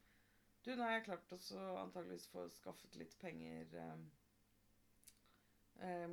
du, 0.64 0.70
nå 0.74 0.82
har 0.86 0.92
jeg 0.96 1.04
klart 1.08 1.32
å 1.34 1.38
antakeligvis 1.82 2.28
få 2.32 2.46
skaffet 2.54 2.94
litt 2.96 3.18
penger 3.20 3.74
um, 3.82 4.06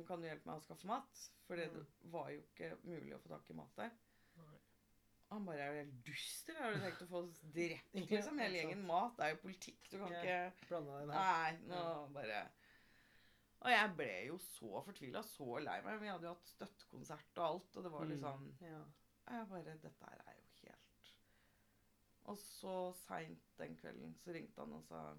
Kan 0.08 0.20
du 0.20 0.26
hjelpe 0.26 0.48
meg 0.50 0.58
å 0.58 0.64
skaffe 0.64 0.88
mat? 0.90 1.22
For 1.46 1.56
det 1.56 1.70
Mm. 1.70 1.86
var 2.12 2.30
jo 2.34 2.40
ikke 2.42 2.74
mulig 2.82 3.14
å 3.14 3.20
få 3.22 3.28
tak 3.28 3.50
i 3.50 3.54
mat 3.54 3.76
der. 3.76 3.90
Han 5.30 5.44
bare 5.46 5.60
Er 5.62 5.70
du 5.72 5.78
helt 5.78 6.06
dust, 6.06 6.48
eller 6.48 6.62
har 6.64 6.72
du 6.74 6.80
tenkt 6.84 7.02
å 7.04 7.06
få 7.10 7.20
oss 7.24 7.40
drept? 7.54 7.92
Liksom, 7.94 8.38
hele 8.42 8.58
gjengen 8.58 8.80
mat 8.88 9.16
det 9.18 9.26
er 9.28 9.34
jo 9.36 9.42
politikk. 9.44 9.84
Du 9.92 9.98
kan 10.00 10.14
ikke 10.16 10.38
Blande 10.68 10.96
deg 10.96 11.04
inn 11.06 11.12
her. 11.14 11.28
Nei, 11.30 11.52
nå 11.70 11.82
bare 12.16 12.40
Og 13.60 13.70
jeg 13.70 13.92
ble 14.00 14.08
jo 14.26 14.38
så 14.42 14.80
fortvila, 14.86 15.22
så 15.22 15.58
lei 15.60 15.76
meg. 15.84 15.98
Vi 16.00 16.08
hadde 16.10 16.26
jo 16.26 16.32
hatt 16.34 16.48
støttekonsert 16.54 17.38
og 17.42 17.44
alt, 17.46 17.76
og 17.76 17.84
det 17.86 17.92
var 17.92 18.04
Mm. 18.06 18.10
liksom 18.14 18.46
Ja. 18.66 18.82
Jeg 19.30 19.48
bare 19.48 19.62
Dette 19.86 20.06
her 20.10 20.22
er 20.26 20.34
jo 20.34 20.46
helt 20.64 21.12
Og 22.32 22.38
så 22.38 22.74
seint 23.06 23.44
den 23.58 23.76
kvelden 23.76 24.14
så 24.24 24.32
ringte 24.34 24.60
han 24.64 24.72
og 24.72 24.82
sa 24.88 25.14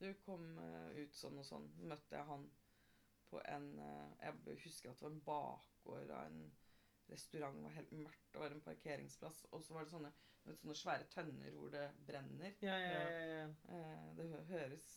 Du 0.00 0.12
kom 0.24 0.58
eh, 0.58 1.02
ut 1.04 1.14
sånn 1.14 1.38
og 1.38 1.44
sånn. 1.44 1.66
Møtte 1.84 2.16
jeg 2.16 2.24
han 2.26 2.50
på 3.30 3.40
en 3.44 3.78
eh, 3.78 4.26
Jeg 4.26 4.58
husker 4.64 4.90
at 4.90 4.96
det 4.96 5.02
var 5.02 5.10
en 5.12 5.20
bakgård 5.26 6.10
av 6.10 6.26
en 6.26 6.50
restaurant. 7.12 7.60
Var 7.64 7.76
helt 7.76 7.92
mørkt. 7.92 8.26
Det 8.32 8.40
var 8.42 8.54
en 8.54 8.64
parkeringsplass. 8.64 9.44
Og 9.52 9.64
så 9.64 9.74
var 9.76 9.86
det 9.86 9.92
sånne, 9.94 10.10
vet, 10.46 10.58
sånne 10.62 10.76
svære 10.78 11.08
tønner 11.12 11.56
hvor 11.56 11.72
det 11.74 11.84
brenner. 12.08 12.56
Ja, 12.64 12.76
ja, 12.78 12.90
ja, 12.96 13.28
ja. 13.34 13.46
Eh, 13.76 14.10
det 14.18 14.28
høres 14.50 14.90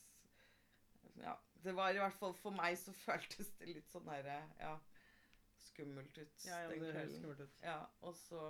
Ja. 1.21 1.35
Det 1.63 1.71
var 1.77 1.93
i 1.93 1.99
hvert 2.01 2.15
fall 2.19 2.33
For 2.33 2.51
meg 2.55 2.75
så 2.81 2.91
føltes 3.05 3.51
det 3.59 3.69
litt 3.69 3.91
sånn 3.91 4.07
derre 4.09 4.39
Ja, 4.59 4.73
skummelt 5.63 6.17
ut 6.17 6.45
ja, 6.47 6.57
ja 6.63 6.69
den 6.71 6.81
det 6.83 6.91
kvelden. 6.91 7.19
skummelt 7.19 7.43
ut. 7.45 7.59
Ja, 7.63 7.77
og 8.01 8.17
så 8.19 8.47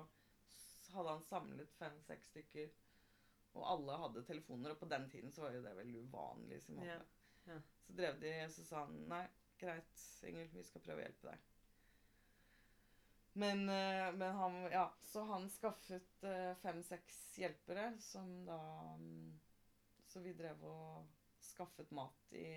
hadde 0.93 1.09
han 1.09 1.21
samlet 1.25 1.71
fem-seks 1.79 2.27
stykker, 2.29 2.71
og 3.57 3.63
alle 3.69 3.95
hadde 4.01 4.23
telefoner, 4.27 4.73
og 4.73 4.79
på 4.81 4.89
den 4.91 5.07
tiden 5.09 5.31
så 5.31 5.45
var 5.45 5.55
jo 5.55 5.61
det 5.63 5.75
veldig 5.77 6.01
uvanlig. 6.07 6.59
Ja, 6.85 6.97
ja. 7.47 7.59
Så 7.85 7.95
drev 7.97 8.19
de, 8.21 8.33
så 8.53 8.65
sa 8.67 8.83
han 8.85 8.99
nei, 9.09 9.23
greit, 9.61 10.03
Ingel, 10.27 10.49
vi 10.53 10.63
skal 10.67 10.83
prøve 10.85 11.01
å 11.01 11.05
hjelpe 11.07 11.31
deg. 11.31 11.47
Men, 13.33 13.69
eh, 13.69 14.13
men 14.13 14.35
han, 14.35 14.59
ja, 14.71 14.85
så 15.01 15.23
han 15.29 15.49
skaffet 15.49 16.23
eh, 16.23 16.53
fem-seks 16.61 17.19
hjelpere 17.41 17.87
som 18.01 18.29
da 18.45 18.59
mm, 18.99 19.39
Så 20.05 20.21
vi 20.21 20.35
drev 20.37 20.61
og 20.69 21.07
skaffet 21.41 21.89
mat 21.97 22.35
i 22.37 22.47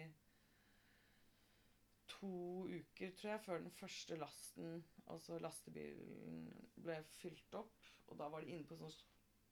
to 2.10 2.66
uker, 2.68 3.12
tror 3.16 3.30
jeg, 3.32 3.42
før 3.44 3.62
den 3.64 3.72
første 3.76 4.16
lasten, 4.20 4.84
altså 5.12 5.38
lastebilen, 5.42 6.46
ble 6.84 7.00
fylt 7.16 7.56
opp. 7.58 7.88
Og 8.06 8.20
da 8.20 8.28
var 8.32 8.44
de 8.44 8.52
inne 8.54 8.68
på 8.68 8.78
sånn 8.78 8.94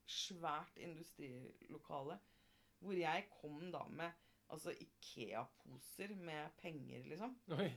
svært 0.09 0.79
industrilokale, 0.85 2.18
hvor 2.85 2.97
jeg 3.01 3.27
kom 3.41 3.59
da 3.72 3.83
med 3.89 4.12
altså 4.53 4.75
Ikea-poser 4.77 6.14
med 6.20 6.53
penger, 6.61 7.05
liksom. 7.09 7.37
Oi. 7.57 7.70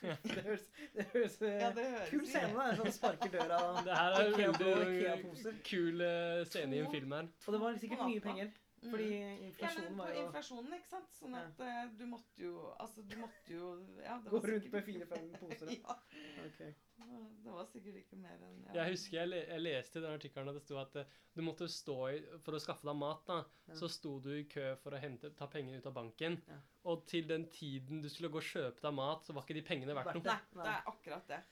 Det 0.00 0.42
høres, 0.44 0.64
det 0.94 1.04
høres 1.12 1.36
eh, 1.42 1.58
Ja, 1.60 1.68
det 1.74 1.84
høres 1.84 2.10
Kul 2.10 2.24
scene, 2.26 2.52
da. 2.54 2.64
En 2.70 2.80
sånn 2.80 2.94
sparker 2.94 3.32
døra 3.34 3.58
Det 3.86 3.98
her 3.98 4.16
er 4.18 4.28
en 4.28 4.56
veldig 4.62 5.52
kul 5.66 6.04
eh, 6.06 6.40
scene 6.50 6.78
i 6.78 6.82
en 6.84 6.90
film 6.92 7.14
her. 7.16 7.28
Og 7.46 7.54
det 7.54 7.60
var 7.62 7.78
sikkert 7.82 8.04
mye 8.06 8.24
penger. 8.24 8.50
Mm. 8.78 8.90
Fordi 8.92 9.06
ja, 9.10 9.30
inflasjonen 9.48 9.88
men 9.88 9.98
var 9.98 10.10
på 10.10 10.14
jo 10.14 10.24
inflasjonen, 10.26 10.74
ikke 10.76 10.88
sant? 10.92 11.14
Sånn 11.18 11.32
at 11.34 11.62
ja. 11.66 11.80
du 11.98 12.04
måtte 12.06 12.42
jo 12.44 12.52
Altså, 12.78 13.02
du 13.02 13.16
måtte 13.18 13.54
jo 13.56 13.70
ja, 14.04 14.18
det 14.22 14.30
Gå 14.30 14.40
rundt 14.44 14.68
med 14.74 14.86
fire-fem 14.86 15.32
poser. 15.40 15.72
ja. 15.74 15.96
Okay. 16.44 16.74
Det 16.98 17.54
var 17.54 17.66
sikkert 17.70 17.98
ikke 18.02 18.18
mer 18.20 18.38
enn 18.44 18.60
ja. 18.68 18.72
Jeg 18.80 18.94
husker 18.94 19.18
jeg, 19.20 19.30
le 19.32 19.40
jeg 19.48 19.64
leste 19.64 19.98
i 19.98 20.04
den 20.04 20.14
artikkelen 20.18 20.50
at 20.52 20.58
det 20.58 20.64
sto 20.64 20.78
at 20.78 20.96
eh, 21.02 21.12
du 21.38 21.42
måtte 21.46 21.68
stå 21.70 21.96
i 22.12 22.16
For 22.44 22.54
å 22.58 22.62
skaffe 22.62 22.86
deg 22.88 22.98
mat, 22.98 23.22
da, 23.26 23.40
Ja. 23.68 23.76
så 23.82 23.90
sto 23.92 24.16
du 24.22 24.30
i 24.36 24.44
kø 24.50 24.70
for 24.82 24.94
å 24.94 25.02
hente, 25.02 25.30
ta 25.38 25.46
pengene 25.50 25.78
ut 25.82 25.86
av 25.90 25.94
banken. 25.98 26.38
Ja. 26.48 26.58
Og 26.90 27.06
til 27.10 27.26
den 27.28 27.48
tiden 27.52 28.02
du 28.02 28.08
skulle 28.12 28.30
gå 28.32 28.40
og 28.40 28.46
kjøpe 28.46 28.82
deg 28.84 28.94
mat, 28.96 29.26
så 29.26 29.34
var 29.36 29.46
ikke 29.46 29.58
de 29.58 29.66
pengene 29.66 29.94
Verdt 29.98 30.14
noe. 30.18 30.24
Nei, 30.26 30.40
det 30.62 30.72
er 30.74 30.90
akkurat 30.94 31.30
det. 31.34 31.42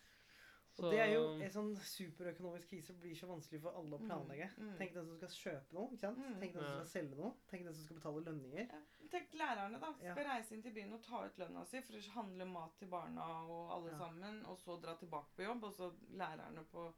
Og 0.79 0.91
det 0.93 0.99
er 1.01 1.11
jo 1.15 1.21
en 1.41 1.51
sånn 1.55 1.71
superøkonomisk 1.81 2.69
krise 2.69 2.93
blir 3.01 3.15
så 3.17 3.27
vanskelig 3.31 3.63
for 3.63 3.71
alle 3.79 3.97
å 3.97 4.01
Mm, 4.01 4.07
planlegge. 4.11 4.49
mm. 4.59 4.77
Tenk 4.79 4.93
den 4.95 5.07
som 5.07 5.17
skal 5.17 5.29
kjøpe 5.29 5.73
noe, 5.73 5.87
ikke 5.93 6.01
sant? 6.01 6.19
Mm. 6.19 6.35
Tenk 6.41 6.53
den 6.53 6.63
som 6.63 6.73
Ja. 6.73 6.85
skal 6.85 6.87
selge 7.01 7.17
noe. 7.17 7.33
Tenk 7.49 7.65
den 7.65 7.75
som 7.75 7.85
skal 7.85 7.97
betale 7.97 8.25
lønninger. 8.27 8.69
Ja. 8.73 8.81
Tenk 9.11 9.33
lærerne, 9.33 9.81
da. 9.81 9.95
Ja. 10.03 10.13
Skal 10.15 10.25
reise 10.27 10.53
inn 10.53 10.63
til 10.63 10.73
byen 10.75 10.93
og 10.93 11.03
ta 11.03 11.25
ut 11.25 11.37
lønna 11.39 11.65
si 11.67 11.81
for 11.81 11.95
å 11.95 12.11
handle 12.11 12.45
mat 12.45 12.77
til 12.79 12.89
barna 12.89 13.25
og 13.49 13.71
alle 13.73 13.91
Ja. 13.93 13.99
sammen, 13.99 14.45
og 14.47 14.59
så 14.59 14.77
dra 14.83 14.95
tilbake 14.97 15.33
på 15.37 15.43
jobb. 15.45 15.65
Og 15.65 15.73
så 15.75 15.93
lærerne 16.13 16.65
på 16.71 16.93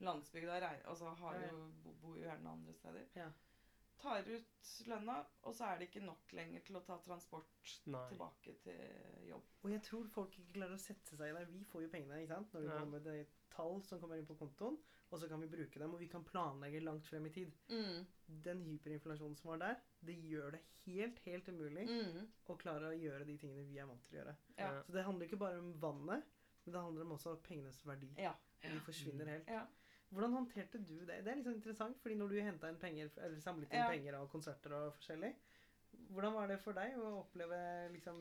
landsbygda 0.00 0.60
altså 0.86 1.14
har 1.14 1.34
Ja, 1.34 1.40
ja. 1.40 1.50
jo, 1.52 1.70
bo- 1.84 1.92
bor 2.02 2.16
jo 2.16 2.22
gjerne 2.22 2.48
andre 2.48 2.72
steder. 2.74 3.06
Tar 4.00 4.24
ut 4.28 4.68
lønna, 4.88 5.16
og 5.44 5.54
så 5.54 5.64
er 5.68 5.78
det 5.78 5.88
ikke 5.90 6.00
nok 6.06 6.32
lenger 6.32 6.62
til 6.64 6.76
å 6.78 6.80
ta 6.86 6.96
transport 7.04 7.72
Nei. 7.86 8.04
tilbake 8.08 8.54
til 8.64 9.26
jobb. 9.28 9.42
Og 9.64 9.70
jeg 9.74 9.82
tror 9.82 10.08
folk 10.14 10.38
ikke 10.38 10.54
klarer 10.56 10.74
å 10.78 10.80
sette 10.80 11.16
seg 11.18 11.28
i 11.28 11.34
det. 11.36 11.42
Vi 11.52 11.64
får 11.68 11.82
jo 11.84 11.90
pengene 11.92 12.22
ikke 12.22 12.34
sant? 12.34 12.52
når 12.54 12.60
vi 12.60 12.66
Ja. 12.70 12.78
kommer 12.78 12.92
med 12.98 13.04
det 13.04 13.26
tall 13.50 13.82
som 13.82 14.00
kommer 14.00 14.16
inn 14.16 14.26
på 14.26 14.38
kontoen, 14.38 14.78
og 15.12 15.18
så 15.20 15.28
kan 15.28 15.40
vi 15.40 15.48
bruke 15.48 15.78
dem, 15.78 15.92
og 15.92 15.98
vi 16.00 16.06
kan 16.08 16.24
planlegge 16.24 16.80
langt 16.84 17.04
frem 17.06 17.26
i 17.26 17.30
tid. 17.30 17.52
Mm. 17.68 18.06
Den 18.42 18.62
hyperinflasjonen 18.64 19.36
som 19.36 19.50
var 19.50 19.58
der, 19.58 19.76
det 20.06 20.14
gjør 20.22 20.52
det 20.52 20.60
helt, 20.86 21.18
helt 21.26 21.48
umulig 21.48 21.86
Mm. 21.88 22.28
å 22.48 22.56
klare 22.56 22.92
å 22.94 22.98
gjøre 22.98 23.26
de 23.26 23.36
tingene 23.36 23.66
vi 23.66 23.78
er 23.78 23.86
vant 23.86 24.02
til 24.06 24.18
å 24.18 24.22
gjøre. 24.24 24.36
Ja. 24.56 24.72
Ja. 24.72 24.82
Så 24.82 24.92
det 24.92 25.04
handler 25.04 25.26
ikke 25.26 25.38
bare 25.38 25.58
om 25.58 25.74
vannet, 25.80 26.24
men 26.64 26.72
det 26.72 26.80
handler 26.80 27.02
om 27.02 27.12
også 27.18 27.36
pengenes 27.42 27.82
verdi. 27.84 28.14
Ja. 28.16 28.32
Og 28.64 28.70
de 28.70 28.80
forsvinner 28.80 29.26
helt. 29.26 29.48
Hvordan 30.10 30.32
håndterte 30.34 30.78
du 30.82 30.96
det? 31.06 31.20
Det 31.24 31.30
er 31.36 31.42
sånn 31.44 31.54
interessant, 31.60 31.98
fordi 32.02 32.16
når 32.18 32.28
du 32.32 32.40
henta 32.42 32.68
inn 32.72 32.78
penger, 32.82 33.10
eller 33.22 33.40
samlet 33.40 33.70
inn 33.72 33.78
Ja. 33.84 33.88
penger 33.92 34.16
av 34.18 34.28
konserter 34.32 34.72
og 34.74 34.94
forskjellig, 34.96 35.34
hvordan 36.10 36.34
var 36.34 36.48
det 36.50 36.58
for 36.62 36.72
deg 36.72 36.96
å 36.98 37.12
oppleve 37.24 37.60
liksom 37.94 38.20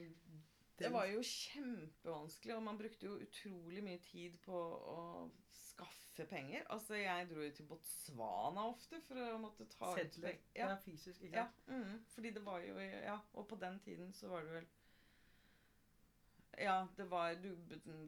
Det 0.80 0.92
var 0.94 1.06
jo 1.12 1.20
kjempevanskelig, 1.20 2.56
og 2.56 2.64
man 2.64 2.78
brukte 2.80 3.06
jo 3.10 3.18
utrolig 3.20 3.82
mye 3.84 4.00
tid 4.00 4.38
på 4.46 4.54
å 4.54 5.32
skaffe 5.52 6.26
penger. 6.30 6.64
Altså, 6.72 6.94
jeg 6.96 7.28
dro 7.30 7.42
jo 7.44 7.52
til 7.52 7.66
Botswana 7.68 8.64
ofte 8.70 9.02
for 9.02 9.16
å 9.20 9.40
måtte 9.42 9.68
ta 9.74 9.90
ut 9.92 10.00
Sedler. 10.14 10.30
penger. 10.38 10.46
Ja. 10.56 10.70
Ja, 10.70 10.76
fysisk. 10.86 11.22
Ikke 11.22 11.36
ja, 11.42 11.48
mm, 11.68 12.06
fordi 12.14 12.32
det 12.32 12.46
var 12.46 12.60
jo 12.64 12.78
Ja, 12.80 13.18
og 13.34 13.48
på 13.48 13.60
den 13.60 13.80
tiden 13.80 14.14
så 14.14 14.30
var 14.30 14.42
det 14.48 14.54
vel 14.54 14.68
Ja, 16.60 16.88
det 16.98 17.10
var 17.10 17.36
du, 17.36 17.56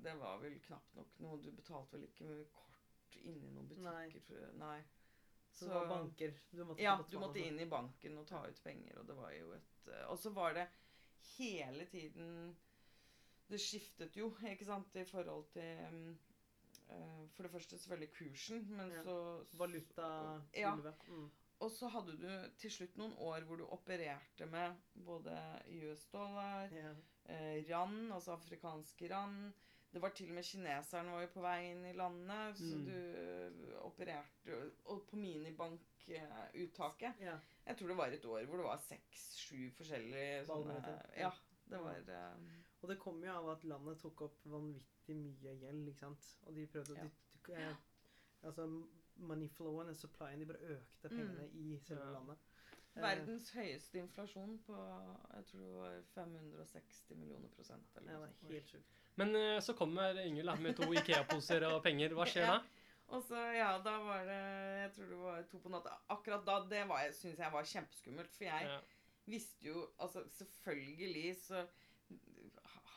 Det 0.04 0.16
var 0.20 0.40
vel 0.42 0.60
knapt 0.60 0.96
nok 0.96 1.20
noe 1.20 1.38
Du 1.42 1.52
betalte 1.52 1.92
vel 1.98 2.08
ikke 2.08 2.26
med 2.28 2.46
kort 2.56 2.71
inni 3.20 3.52
noen 3.52 3.68
butikker? 3.68 4.52
Nei. 4.56 4.58
nei. 4.58 4.82
Så 5.52 5.66
det 5.68 5.74
var 5.74 5.88
banker. 5.88 6.34
Du 6.52 6.64
måtte 6.64 6.82
Ja, 6.82 6.96
du 7.12 7.18
måtte 7.20 7.40
inn 7.44 7.60
i 7.60 7.66
banken 7.70 8.18
og 8.18 8.28
ta 8.28 8.46
ut 8.48 8.62
penger, 8.64 9.00
og 9.00 9.08
det 9.08 9.16
var 9.18 9.32
jo 9.36 9.52
et 9.54 9.88
eh, 9.92 10.06
Og 10.10 10.18
så 10.20 10.30
var 10.32 10.54
det 10.54 10.68
hele 11.38 11.86
tiden 11.86 12.56
Det 13.50 13.60
skiftet 13.60 14.16
jo, 14.16 14.30
ikke 14.48 14.66
sant, 14.66 14.96
i 14.96 15.04
forhold 15.06 15.50
til 15.52 16.16
eh, 16.90 17.28
For 17.36 17.44
det 17.44 17.52
første 17.52 17.78
selvfølgelig 17.78 18.14
kursen, 18.14 18.66
men 18.78 18.92
Ja. 18.92 19.04
så 19.04 19.46
Valuta, 19.60 20.42
Ja. 20.56 20.76
Mm. 21.08 21.30
Og 21.62 21.70
så 21.72 21.88
hadde 21.94 22.16
du 22.18 22.50
til 22.58 22.72
slutt 22.72 22.96
noen 22.98 23.14
år 23.22 23.44
hvor 23.46 23.58
du 23.58 23.66
opererte 23.70 24.46
med 24.50 24.76
både 25.06 25.36
US-dollar, 25.68 26.72
Ja. 26.74 26.96
eh, 27.26 27.60
rand, 27.70 28.14
altså 28.14 28.32
afrikanske 28.34 29.10
rand. 29.14 29.52
Det 29.94 30.02
var 30.02 30.10
til 30.16 30.30
og 30.30 30.34
med 30.38 30.44
kineserne 30.48 31.12
var 31.12 31.22
jo 31.26 31.30
på 31.34 31.42
vei 31.44 31.58
inn 31.72 31.82
i 31.86 31.92
landet, 31.94 32.58
så 32.58 32.78
Mm. 32.78 32.86
du 32.86 32.96
eh, 32.96 33.52
opererte 33.84 34.72
Og 34.86 35.02
på 35.10 35.16
minibankuttaket 35.20 37.14
ja. 37.20 37.38
Jeg 37.68 37.78
tror 37.78 37.88
det 37.88 37.98
var 37.98 38.06
et 38.08 38.26
år 38.26 38.46
hvor 38.46 38.58
det 38.58 38.66
var 38.66 38.78
seks-sju 38.88 39.72
forskjellige 39.78 40.46
sånne 40.48 40.78
Ja, 41.18 41.32
det 41.70 41.80
var 41.84 41.96
eh, 42.08 42.36
Og 42.82 42.90
det 42.90 43.00
kom 43.00 43.24
jo 43.24 43.32
av 43.32 43.50
at 43.58 43.64
landet 43.64 44.00
tok 44.02 44.22
opp 44.22 44.40
vanvittig 44.46 45.16
mye 45.16 45.56
gjeld, 45.60 45.88
ikke 45.92 46.00
sant. 46.00 46.38
Og 46.48 46.56
de 46.56 46.68
prøvde 46.68 46.94
å 46.96 46.98
Ja. 46.98 47.04
dytte 47.10 47.54
eh, 47.58 47.76
Altså 48.44 48.66
money 49.18 49.48
flowen 49.54 49.90
og 49.90 49.96
supplyen, 49.96 50.40
de 50.40 50.46
bare 50.50 50.60
økte 50.80 51.10
pengene 51.10 51.50
i 51.54 51.78
selve 51.84 52.06
Ja. 52.08 52.12
landet. 52.16 52.38
Eh, 52.96 53.02
verdens 53.04 53.52
høyeste 53.52 54.00
inflasjon 54.00 54.58
på 54.66 54.74
Jeg 55.36 55.46
tror 55.46 55.60
det 55.60 55.74
var 55.76 56.02
560 56.16 57.16
millioner 57.16 57.50
prosent. 57.50 57.86
Ja, 57.96 58.02
det 58.02 58.10
er 58.14 58.28
helt 58.54 58.70
sjukt. 58.70 59.01
Men 59.20 59.36
eh, 59.36 59.60
så 59.60 59.74
kommer 59.74 60.18
Ingvild 60.26 60.60
med 60.64 60.76
to 60.78 60.88
Ikea-poser 60.94 61.66
og 61.68 61.84
penger. 61.84 62.14
Hva 62.16 62.26
skjer 62.30 62.48
da? 62.48 62.60
Og 63.12 63.24
så, 63.28 63.36
ja, 63.58 63.74
da 63.84 63.98
var 64.06 64.24
det 64.26 64.40
Jeg 64.86 64.92
tror 64.96 65.10
det 65.12 65.18
var 65.20 65.44
to 65.52 65.60
på 65.60 65.70
natta. 65.74 65.98
Akkurat 66.16 66.46
da, 66.48 66.60
det 66.72 66.86
var, 66.88 67.10
syns 67.12 67.40
jeg 67.44 67.52
var 67.52 67.68
kjempeskummelt. 67.68 68.32
For 68.38 68.46
jeg 68.48 68.70
Ja. 68.70 68.80
visste 69.26 69.68
jo 69.68 69.90
Altså, 70.00 70.24
selvfølgelig 70.32 71.36
så 71.36 71.68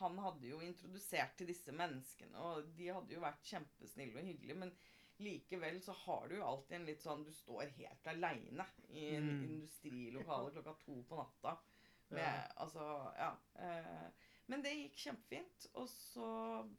Han 0.00 0.18
hadde 0.18 0.48
jo 0.48 0.60
introdusert 0.60 1.36
til 1.38 1.46
disse 1.46 1.72
menneskene, 1.72 2.36
og 2.38 2.64
de 2.76 2.88
hadde 2.90 3.14
jo 3.14 3.20
vært 3.22 3.44
kjempesnille 3.46 4.18
og 4.18 4.26
hyggelige, 4.26 4.56
men 4.58 4.72
likevel 5.22 5.76
så 5.82 5.92
har 5.94 6.24
du 6.28 6.34
jo 6.36 6.46
alltid 6.46 6.76
en 6.80 6.86
litt 6.88 7.02
sånn 7.04 7.22
Du 7.24 7.30
står 7.32 7.70
helt 7.76 8.06
aleine 8.10 8.66
i 8.90 9.04
en 9.14 9.28
Mm. 9.28 9.44
industrilokale 9.44 10.50
klokka 10.50 10.74
to 10.84 11.02
på 11.08 11.16
natta. 11.16 11.56
Med, 12.10 12.22
Ja. 12.22 12.48
Altså, 12.56 13.12
ja. 13.16 13.36
Eh, 13.54 14.10
men 14.50 14.62
det 14.64 14.74
gikk 14.76 15.00
kjempefint, 15.06 15.66
og 15.80 15.88
så 15.88 16.28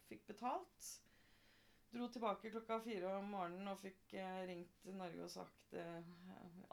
fikk 0.10 0.28
betalt. 0.30 0.92
Dro 1.96 2.10
tilbake 2.12 2.52
klokka 2.52 2.82
fire 2.84 3.14
om 3.22 3.30
morgenen 3.32 3.72
og 3.72 3.80
fikk 3.80 4.18
eh, 4.20 4.42
ringt 4.50 4.88
Norge 4.92 5.24
og 5.24 5.32
sagt 5.32 5.76
eh, 5.80 6.10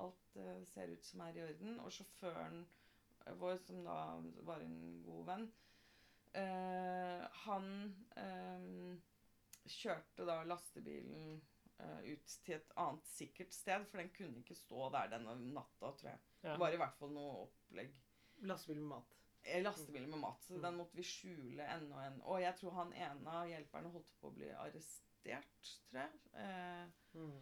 alt 0.03 0.38
eh, 0.43 0.64
ser 0.66 0.90
ut 0.90 1.07
som 1.07 1.22
er 1.22 1.38
i 1.38 1.45
orden. 1.45 1.78
Og 1.84 1.95
sjåføren 1.95 2.64
vår, 3.38 3.61
som 3.62 3.84
da 3.86 3.97
var 4.49 4.64
en 4.64 4.80
god 5.07 5.24
venn, 5.28 5.47
eh, 6.43 7.22
han 7.45 7.70
eh, 8.18 8.66
kjørte 9.70 10.26
da 10.26 10.40
lastebilen 10.49 11.38
eh, 11.78 12.12
ut 12.12 12.36
til 12.43 12.59
et 12.59 12.76
annet 12.82 13.14
sikkert 13.14 13.55
sted, 13.55 13.86
for 13.93 14.03
den 14.03 14.11
kunne 14.16 14.43
ikke 14.43 14.59
stå 14.59 14.90
der 14.97 15.14
denne 15.14 15.36
natta, 15.53 15.93
tror 15.95 16.11
jeg. 16.16 16.22
Ja. 16.43 16.51
Det 16.51 16.61
var 16.64 16.74
i 16.74 16.82
hvert 16.82 16.99
fall 16.99 17.14
noe 17.14 17.45
opplegg. 17.47 17.95
Lastebil 18.43 18.82
med 18.82 18.97
mat. 18.97 19.21
Eh, 19.45 19.62
Lastebiler 19.62 20.07
med 20.07 20.18
mat, 20.22 20.43
så 20.47 20.59
den 20.62 20.76
måtte 20.78 20.97
vi 20.97 21.03
skjule 21.07 21.64
enda 21.74 22.05
en. 22.07 22.20
Og 22.30 22.38
jeg 22.43 22.55
tror 22.61 22.76
han 22.76 22.93
ene 22.95 23.32
av 23.40 23.49
hjelperne 23.51 23.90
holdt 23.90 24.12
på 24.20 24.28
å 24.30 24.36
bli 24.36 24.51
arrestert, 24.55 25.72
tror 25.90 26.05
jeg. 26.05 26.20
Eh, 26.34 26.86
Mm. 27.18 27.40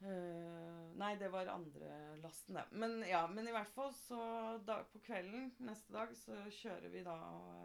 eh, 0.00 0.96
nei, 0.96 1.14
det 1.20 1.28
var 1.32 1.46
andre 1.52 2.16
lasten, 2.22 2.54
det. 2.56 2.64
Men 2.72 3.02
ja, 3.08 3.26
men 3.26 3.48
i 3.48 3.52
hvert 3.52 3.68
fall 3.74 3.92
så 3.94 4.20
da, 4.64 4.82
på 4.92 4.98
kvelden 5.04 5.52
neste 5.58 5.92
dag 5.92 6.16
så 6.16 6.40
kjører 6.50 6.88
vi 6.88 7.02
da 7.04 7.16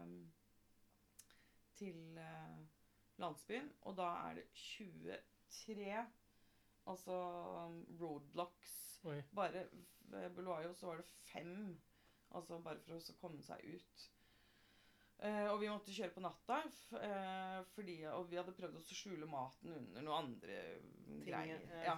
um, 0.02 0.32
til 1.76 2.18
uh, 2.18 2.60
landsbyen, 3.20 3.72
og 3.88 3.96
da 3.96 4.10
er 4.28 4.34
det 4.34 4.46
23 4.52 6.06
altså 6.86 7.16
um, 7.66 7.80
roadblocks 8.00 9.00
Oi. 9.04 9.22
bare 9.34 9.66
ved 10.12 10.30
Bulawayo 10.36 10.72
så 10.74 10.86
var 10.86 10.96
det 11.02 11.06
fem. 11.32 11.80
Altså 12.34 12.58
bare 12.62 12.80
for 12.84 12.96
å 12.98 13.16
komme 13.20 13.42
seg 13.42 13.62
ut. 13.76 14.06
Eh, 15.24 15.46
og 15.48 15.60
vi 15.62 15.68
måtte 15.70 15.92
kjøre 15.94 16.12
på 16.12 16.20
natta, 16.20 16.58
eh, 17.00 17.62
fordi, 17.72 18.02
og 18.12 18.26
vi 18.30 18.36
hadde 18.36 18.52
prøvd 18.52 18.76
å 18.76 18.82
skjule 18.84 19.26
maten 19.30 19.72
under 19.72 20.02
noen 20.04 20.26
andre 20.26 20.56
Ting, 20.76 21.22
greier. 21.24 21.62
ja. 21.84 21.94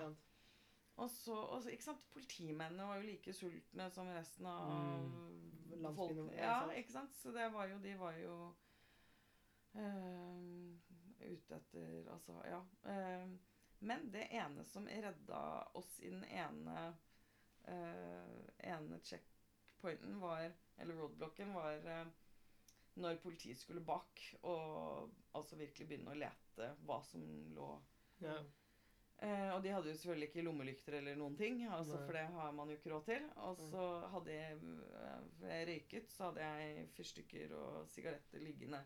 Og 0.99 1.11
så, 1.11 1.35
og 1.35 1.62
så, 1.62 1.70
ikke 1.70 1.85
sant, 1.89 2.05
Politimennene 2.11 2.87
var 2.87 2.99
jo 3.01 3.07
like 3.09 3.33
sultne 3.35 3.91
som 3.95 4.09
resten 4.11 4.47
av 4.47 4.70
Mm. 4.70 5.95
folk. 5.97 6.33
ja, 6.37 6.61
ikke 6.74 6.93
sant? 6.93 7.14
Så 7.22 7.31
det 7.33 7.53
var 7.53 7.66
jo, 7.70 7.79
de 7.79 7.93
var 7.99 8.12
jo 8.18 8.55
eh, 9.74 10.79
ute 11.33 11.55
etter 11.59 12.09
Altså, 12.12 12.39
ja. 12.47 12.62
Men 13.81 14.09
det 14.11 14.24
ene 14.35 14.64
som 14.64 14.89
redda 15.03 15.43
oss 15.79 16.01
i 16.01 16.11
den 16.11 16.24
ene 16.24 16.95
ene 17.68 18.99
ene 18.99 18.99
checkpointen 19.79 20.20
var 20.20 20.53
Eller 20.79 20.95
roadblocken 20.95 21.55
var 21.55 21.72
eh, 21.87 22.07
når 22.99 23.20
politiet 23.22 23.59
skulle 23.59 23.81
bak 23.81 24.20
og 24.43 25.11
altså 25.39 25.57
virkelig 25.57 25.87
begynne 25.87 26.11
å 26.11 26.18
lete 26.18 26.72
hva 26.87 27.03
som 27.07 27.22
lå 27.55 27.68
Ja. 28.18 28.41
Eh, 29.22 29.51
og 29.55 29.62
de 29.62 29.70
hadde 29.70 29.91
jo 29.91 29.95
selvfølgelig 29.95 30.29
ikke 30.29 30.43
lommelykter 30.47 30.97
eller 30.99 31.16
noen 31.18 31.37
ting, 31.39 31.61
altså, 31.66 31.97
for 32.05 32.14
det 32.14 32.24
har 32.35 32.53
man 32.55 32.70
jo 32.70 32.76
ikke 32.76 32.91
råd 32.93 33.07
til. 33.07 33.24
Og 33.43 33.57
så 33.59 33.87
hadde 34.12 34.35
jeg, 34.35 34.59
eh, 34.95 35.24
jeg 35.43 35.68
røyket, 35.70 36.12
så 36.14 36.29
hadde 36.29 36.45
jeg 36.47 36.85
fyrstikker 36.95 37.55
og 37.59 37.89
sigaretter 37.91 38.43
liggende 38.43 38.83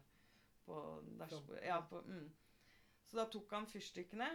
på 0.65 0.79
dashbordet. 1.21 1.61
Ja, 1.69 1.81
på, 1.89 2.01
mm. 2.01 2.31
Så 3.11 3.21
da 3.21 3.27
tok 3.29 3.53
han 3.53 3.69
fyrstikkene. 3.69 4.31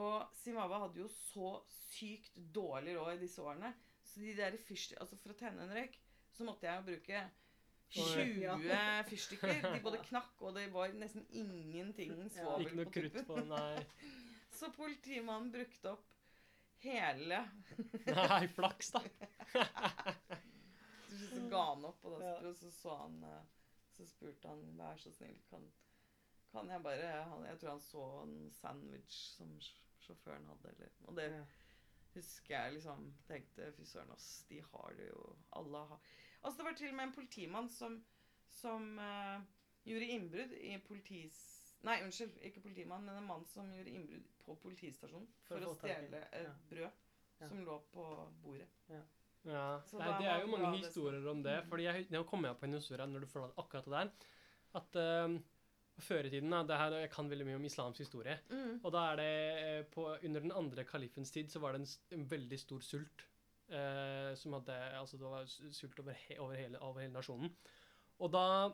Og 0.00 0.32
Simava 0.40 0.80
hadde 0.86 1.04
jo 1.04 1.08
så 1.12 1.58
sykt 1.68 2.40
dårlig 2.54 2.96
råd 2.96 3.18
i 3.18 3.22
disse 3.26 3.44
årene. 3.44 3.74
Så 4.12 4.20
de 4.20 4.34
der 4.36 4.56
fyrsti- 4.60 4.98
altså 5.00 5.16
for 5.16 5.32
å 5.32 5.38
tenne 5.40 5.64
en 5.64 5.72
røyk, 5.72 5.94
så 6.36 6.44
måtte 6.44 6.66
jeg 6.68 6.76
jo 6.76 6.86
bruke 6.90 7.22
20 7.92 8.48
Oi. 8.52 8.78
fyrstikker. 9.10 9.54
De 9.72 9.80
både 9.84 10.00
knakk, 10.10 10.34
og 10.44 10.54
det 10.56 10.66
var 10.74 10.92
nesten 11.00 11.24
ingenting 11.32 12.12
svovel 12.32 12.74
noe 12.76 12.88
på 12.88 12.94
krutt 12.98 13.16
tuppen. 13.18 13.26
på 13.26 13.44
Nei. 13.52 13.86
Så 14.58 14.68
politimannen 14.76 15.48
brukte 15.54 15.94
opp 15.94 16.08
hele 16.84 17.38
Nei, 18.04 18.46
flaks, 18.52 18.90
da. 18.92 19.00
Så 21.32 21.40
ga 21.50 21.62
han 21.70 21.84
opp, 21.88 22.04
og, 22.04 22.18
da, 22.20 22.26
Ja. 22.26 22.48
og 22.48 22.56
så 22.58 22.70
så 22.74 22.96
han 23.04 23.16
eh, 23.24 23.42
Så 23.96 24.06
spurte 24.08 24.48
han 24.48 24.62
vær 24.78 24.96
så 25.00 25.12
snill, 25.14 25.36
kan, 25.50 25.64
kan 26.52 26.68
jeg 26.72 26.82
bare 26.84 27.10
han, 27.30 27.44
Jeg 27.48 27.58
tror 27.60 27.70
han 27.74 27.80
så 27.84 28.04
en 28.24 28.36
sandwich 28.56 29.18
som 29.36 29.52
sjåføren 30.02 30.46
hadde, 30.50 30.72
eller 30.76 30.90
Og 31.08 31.16
det 31.16 31.28
Ja. 31.32 31.42
Husker 32.14 32.54
jeg 32.54 32.76
liksom 32.76 33.06
tenkte 33.28 33.70
Fy 33.76 33.86
søren, 33.88 34.12
ass, 34.14 34.44
de 34.48 34.60
har 34.72 34.98
det 34.98 35.08
jo 35.08 35.36
Alle 35.58 35.86
har 35.92 36.00
Altså, 36.42 36.56
det 36.58 36.64
var 36.66 36.76
til 36.78 36.90
og 36.90 36.96
med 36.98 37.04
en 37.04 37.14
politimann 37.14 37.68
som, 37.70 38.00
som 38.50 38.98
uh, 38.98 39.42
gjorde 39.86 40.08
innbrudd 40.10 40.54
i 40.58 40.72
politis... 40.82 41.36
Nei, 41.86 42.00
unnskyld, 42.02 42.32
ikke 42.46 42.64
politimann, 42.64 43.04
men 43.06 43.20
en 43.20 43.28
mann 43.28 43.44
som 43.46 43.70
gjorde 43.74 43.94
innbrudd 43.94 44.26
på 44.42 44.56
politistasjonen 44.64 45.28
For 45.46 45.62
for, 45.62 45.68
å 45.70 45.76
stjele 45.78 46.24
et 46.32 46.48
ja. 46.48 46.54
brød 46.70 46.88
Ja. 47.42 47.48
som 47.48 47.62
lå 47.66 47.78
på 47.94 48.04
bordet. 48.42 48.68
Ja. 48.90 49.00
Så 49.86 49.98
Nei, 49.98 50.10
det 50.18 50.28
er 50.30 50.44
jo 50.44 50.50
mange 50.52 50.76
historier 50.78 51.24
om 51.30 51.40
det. 51.42 51.56
Fordi 51.70 51.86
jeg, 51.88 52.06
Nå 52.14 52.22
kom 52.26 52.44
jeg 52.46 52.58
på 52.58 52.68
en 52.68 52.76
historie 52.78 53.06
når 53.10 53.24
du 53.24 53.30
fortalte 53.30 53.62
akkurat 53.62 53.88
det 53.88 53.94
der. 53.96 54.28
At 54.78 54.98
uh, 55.02 55.38
før 56.00 56.26
i 56.26 56.30
tiden 56.32 56.50
da, 56.50 56.62
det 56.64 56.78
her, 56.78 56.94
Jeg 57.02 57.10
kan 57.12 57.28
veldig 57.30 57.46
mye 57.46 57.58
om 57.58 57.64
islamsk 57.68 57.98
historie. 58.04 58.38
Mm. 58.50 58.80
Og 58.82 58.92
da 58.94 59.02
er 59.10 59.16
det 59.20 59.32
eh, 59.62 59.82
på, 59.92 60.06
Under 60.24 60.40
den 60.40 60.52
andre 60.52 60.84
kalifens 60.84 61.30
tid 61.30 61.50
så 61.52 61.60
var 61.60 61.72
det 61.72 61.82
en, 61.82 61.92
en 62.18 62.30
veldig 62.30 62.58
stor 62.58 62.80
sult. 62.80 63.26
eh, 63.68 64.34
som 64.36 64.52
hadde 64.52 64.78
Altså 64.98 65.16
det 65.16 65.28
var 65.28 65.44
sult 65.46 66.00
over, 66.00 66.12
he, 66.12 66.38
over, 66.38 66.56
hele, 66.56 66.80
over 66.80 67.00
hele 67.00 67.12
nasjonen. 67.12 67.52
Og 68.18 68.32
da 68.32 68.72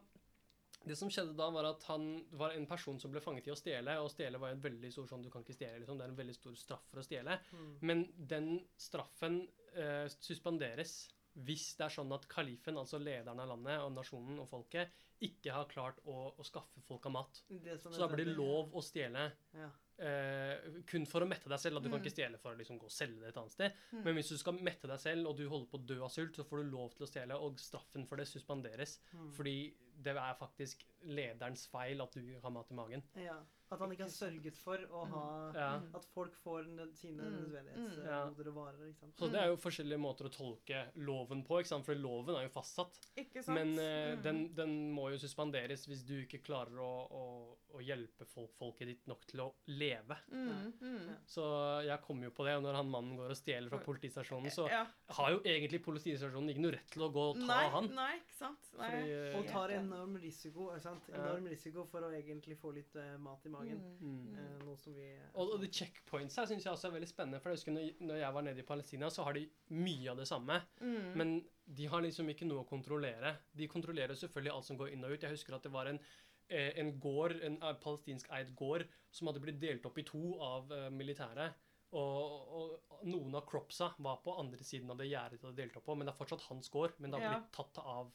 Det 0.86 0.96
som 0.96 1.10
skjedde 1.10 1.34
da, 1.36 1.50
var 1.50 1.64
at 1.64 1.82
han 1.88 2.24
var 2.38 2.54
en 2.54 2.66
person 2.66 3.00
som 3.00 3.10
ble 3.10 3.20
fanget 3.20 3.48
i 3.48 3.50
å 3.50 3.58
stjele. 3.58 3.98
Og 3.98 4.10
stjele 4.12 4.38
var 4.38 4.54
en 4.54 4.62
veldig 4.62 4.92
stor 4.94 5.08
sånn 5.10 5.22
Du 5.22 5.30
kan 5.30 5.42
ikke 5.42 5.56
stjele, 5.56 5.80
liksom. 5.82 5.98
Det 5.98 6.06
er 6.06 6.14
en 6.14 6.22
veldig 6.22 6.36
stor 6.36 6.54
straff 6.54 6.84
for 6.90 7.02
å 7.02 7.06
stjele. 7.06 7.38
Mm. 7.52 7.70
Men 7.82 8.04
den 8.16 8.50
straffen 8.78 9.42
eh, 9.74 10.06
suspenderes 10.20 11.08
hvis 11.46 11.76
det 11.78 11.84
er 11.86 11.94
sånn 11.94 12.10
at 12.16 12.26
kalifen, 12.30 12.78
altså 12.80 12.98
lederen 12.98 13.38
av 13.38 13.50
landet 13.52 13.82
og 13.84 13.92
nasjonen 13.94 14.40
og 14.42 14.48
folket, 14.50 14.90
ikke 15.20 15.52
har 15.52 15.64
klart 15.70 15.98
å, 16.06 16.32
å 16.38 16.44
skaffe 16.46 16.80
av 16.98 17.12
mat. 17.12 17.42
Så 17.82 17.90
da 17.98 18.08
blir 18.08 18.24
det 18.28 18.36
lov 18.36 18.72
å 18.74 18.82
stjele 18.84 19.30
Ja. 19.54 19.70
Uh, 19.98 20.76
kun 20.86 21.06
for 21.10 21.24
å 21.24 21.26
mette 21.26 21.48
deg 21.50 21.58
selv. 21.58 21.74
Da. 21.74 21.80
Du 21.80 21.88
kan 21.90 21.98
Mm. 21.98 22.04
ikke 22.04 22.14
stjele 22.14 22.38
for 22.38 22.54
å 22.54 22.58
liksom 22.60 22.78
gå 22.78 22.84
og 22.86 22.92
selge 22.94 23.18
det 23.18 23.32
et 23.32 23.36
annet 23.40 23.50
sted. 23.50 23.72
Mm. 23.92 24.04
Men 24.04 24.14
hvis 24.14 24.28
du 24.30 24.36
skal 24.38 24.52
mette 24.54 24.86
deg 24.86 25.00
selv, 25.02 25.26
og 25.26 25.36
du 25.36 25.48
holder 25.48 25.66
på 25.72 25.78
å 25.80 25.86
dø 25.86 25.96
av 26.04 26.10
sult, 26.14 26.36
så 26.38 26.44
får 26.46 26.62
du 26.62 26.70
lov 26.70 26.94
til 26.94 27.02
å 27.06 27.10
stjele, 27.10 27.34
og 27.34 27.58
straffen 27.58 28.06
for 28.06 28.16
det 28.16 28.28
suspenderes. 28.30 29.00
Mm. 29.12 29.32
Fordi 29.34 29.56
det 30.00 30.14
er 30.14 30.38
faktisk 30.38 30.84
lederens 31.02 31.66
feil 31.66 32.00
at 32.00 32.12
du 32.14 32.38
har 32.40 32.50
mat 32.54 32.70
i 32.70 32.74
magen. 32.78 33.02
ja. 33.16 33.40
At 33.70 33.80
han 33.80 33.90
ikke 33.92 34.06
har 34.06 34.12
sørget 34.14 34.56
for 34.56 34.78
å 34.78 35.02
Mm. 35.06 35.10
ha 35.12 35.52
Ja. 35.54 35.80
At 35.94 36.04
folk 36.14 36.34
får 36.44 36.64
sine 36.94 37.22
Mm. 37.22 37.34
nødvendighetsgoder 37.52 38.48
og 38.48 38.54
varer. 38.54 38.86
ikke 38.88 38.98
sant? 39.00 39.16
Så 39.18 39.30
det 39.30 39.40
er 39.40 39.46
jo 39.48 39.56
forskjellige 39.56 39.98
måter 40.00 40.24
å 40.28 40.32
tolke 40.32 40.86
loven 40.96 41.42
på, 41.44 41.58
ikke 41.60 41.66
sant? 41.68 41.84
for 41.84 41.94
loven 41.94 42.34
er 42.36 42.48
jo 42.48 42.52
fastsatt. 42.54 42.98
Ikke 43.16 43.42
sant? 43.44 43.54
Men 43.54 43.74
Mm. 43.78 44.22
den, 44.22 44.54
den 44.54 44.92
må 44.94 45.10
jo 45.10 45.18
suspenderes 45.18 45.86
hvis 45.86 46.04
du 46.06 46.24
ikke 46.24 46.42
klarer 46.42 46.76
å, 46.78 47.10
å, 47.10 47.56
å 47.74 47.78
hjelpe 47.84 48.24
folk, 48.26 48.52
folket 48.58 48.86
ditt 48.88 49.06
nok 49.06 49.26
til 49.26 49.40
å 49.40 49.52
leve. 49.66 50.16
mm, 50.32 50.72
mm. 50.80 51.06
Ja. 51.08 51.14
Så 51.26 51.84
jeg 51.84 52.00
kommer 52.02 52.24
jo 52.24 52.30
på 52.30 52.44
det, 52.44 52.56
og 52.56 52.62
når 52.62 52.74
han 52.74 52.90
mannen 52.90 53.16
går 53.16 53.30
og 53.30 53.36
stjeler 53.36 53.68
fra 53.68 53.78
politistasjonen, 53.84 54.50
så 54.50 54.68
har 54.68 55.30
jo 55.30 55.40
egentlig 55.40 55.82
politistasjonen 55.84 56.48
ikke 56.54 56.60
noe 56.64 56.72
rett 56.72 56.90
til 56.90 57.02
å 57.02 57.12
gå 57.12 57.30
og 57.30 57.36
ta 57.36 57.46
nei, 57.46 57.68
han. 57.68 57.88
Nei, 57.94 58.14
ikke 58.20 58.34
sant? 58.38 58.58
Nei. 58.78 58.90
Fordi, 58.90 59.34
uh, 59.34 59.38
Og 59.38 59.46
tar 59.46 59.68
enorm 59.70 60.16
risiko 60.20 60.78
sant? 60.80 61.08
Enorm 61.10 61.46
risiko 61.48 61.84
for 61.86 62.00
å 62.00 62.10
egentlig 62.12 62.56
få 62.58 62.72
litt 62.74 62.94
uh, 62.96 63.16
mat 63.18 63.44
i 63.44 63.48
magen. 63.58 63.82
Mm. 63.98 64.08
Mm. 64.08 64.38
Eh, 64.38 64.56
noe 64.64 64.78
som 64.80 64.96
vi 64.96 65.08
Og, 65.34 65.54
og 65.54 65.58
the 65.62 65.70
checkpoints 65.80 66.38
her 66.38 66.48
syns 66.48 66.66
jeg 66.66 66.72
også 66.72 66.88
er 66.88 66.96
veldig 66.96 67.10
spennende. 67.10 67.42
For 67.42 67.52
jeg 67.52 67.60
husker 67.60 67.76
når, 67.76 67.90
når 68.08 68.22
jeg 68.22 68.34
var 68.38 68.46
nede 68.46 68.62
i 68.62 68.68
Palestina, 68.68 69.10
så 69.12 69.26
har 69.26 69.38
de 69.38 69.44
mye 69.74 70.12
av 70.12 70.22
det 70.22 70.28
samme. 70.30 70.60
Mm. 70.80 71.12
Men 71.20 71.36
de 71.78 71.86
har 71.92 72.04
liksom 72.04 72.30
ikke 72.32 72.48
noe 72.48 72.64
å 72.64 72.68
kontrollere. 72.68 73.34
De 73.52 73.68
kontrollerer 73.70 74.16
selvfølgelig 74.18 74.54
alt 74.54 74.68
som 74.68 74.80
går 74.80 74.94
inn 74.94 75.04
og 75.04 75.14
ut. 75.14 75.24
Jeg 75.26 75.36
husker 75.36 75.56
at 75.56 75.66
det 75.66 75.72
var 75.74 75.90
en, 75.90 76.00
eh, 76.48 76.72
en 76.80 76.94
gård, 77.00 77.36
en 77.44 77.58
eh, 77.62 77.80
palestinsk 77.82 78.30
eid 78.38 78.54
gård 78.56 78.86
som 79.10 79.28
hadde 79.28 79.42
blitt 79.44 79.60
delt 79.60 79.86
opp 79.88 79.98
i 79.98 80.06
to 80.08 80.38
av 80.44 80.72
eh, 80.72 80.88
militæret. 80.94 81.66
Og, 81.96 82.48
og 82.58 83.04
noen 83.08 83.36
av 83.38 83.46
cropsa 83.48 83.94
var 84.04 84.20
på 84.24 84.34
andre 84.40 84.64
siden 84.64 84.90
av 84.92 84.98
det 85.00 85.08
gjerdet 85.08 85.40
de 85.40 85.46
hadde 85.46 85.60
delt 85.62 85.76
opp 85.78 85.86
på, 85.88 85.94
men 85.96 86.08
det 86.08 86.12
er 86.12 86.18
fortsatt 86.18 86.48
hans 86.50 86.68
gård. 86.72 86.96
Men 86.98 87.12
det 87.12 87.20
har 87.20 87.32
blitt 87.32 87.54
tatt 87.56 87.80
av, 87.80 88.10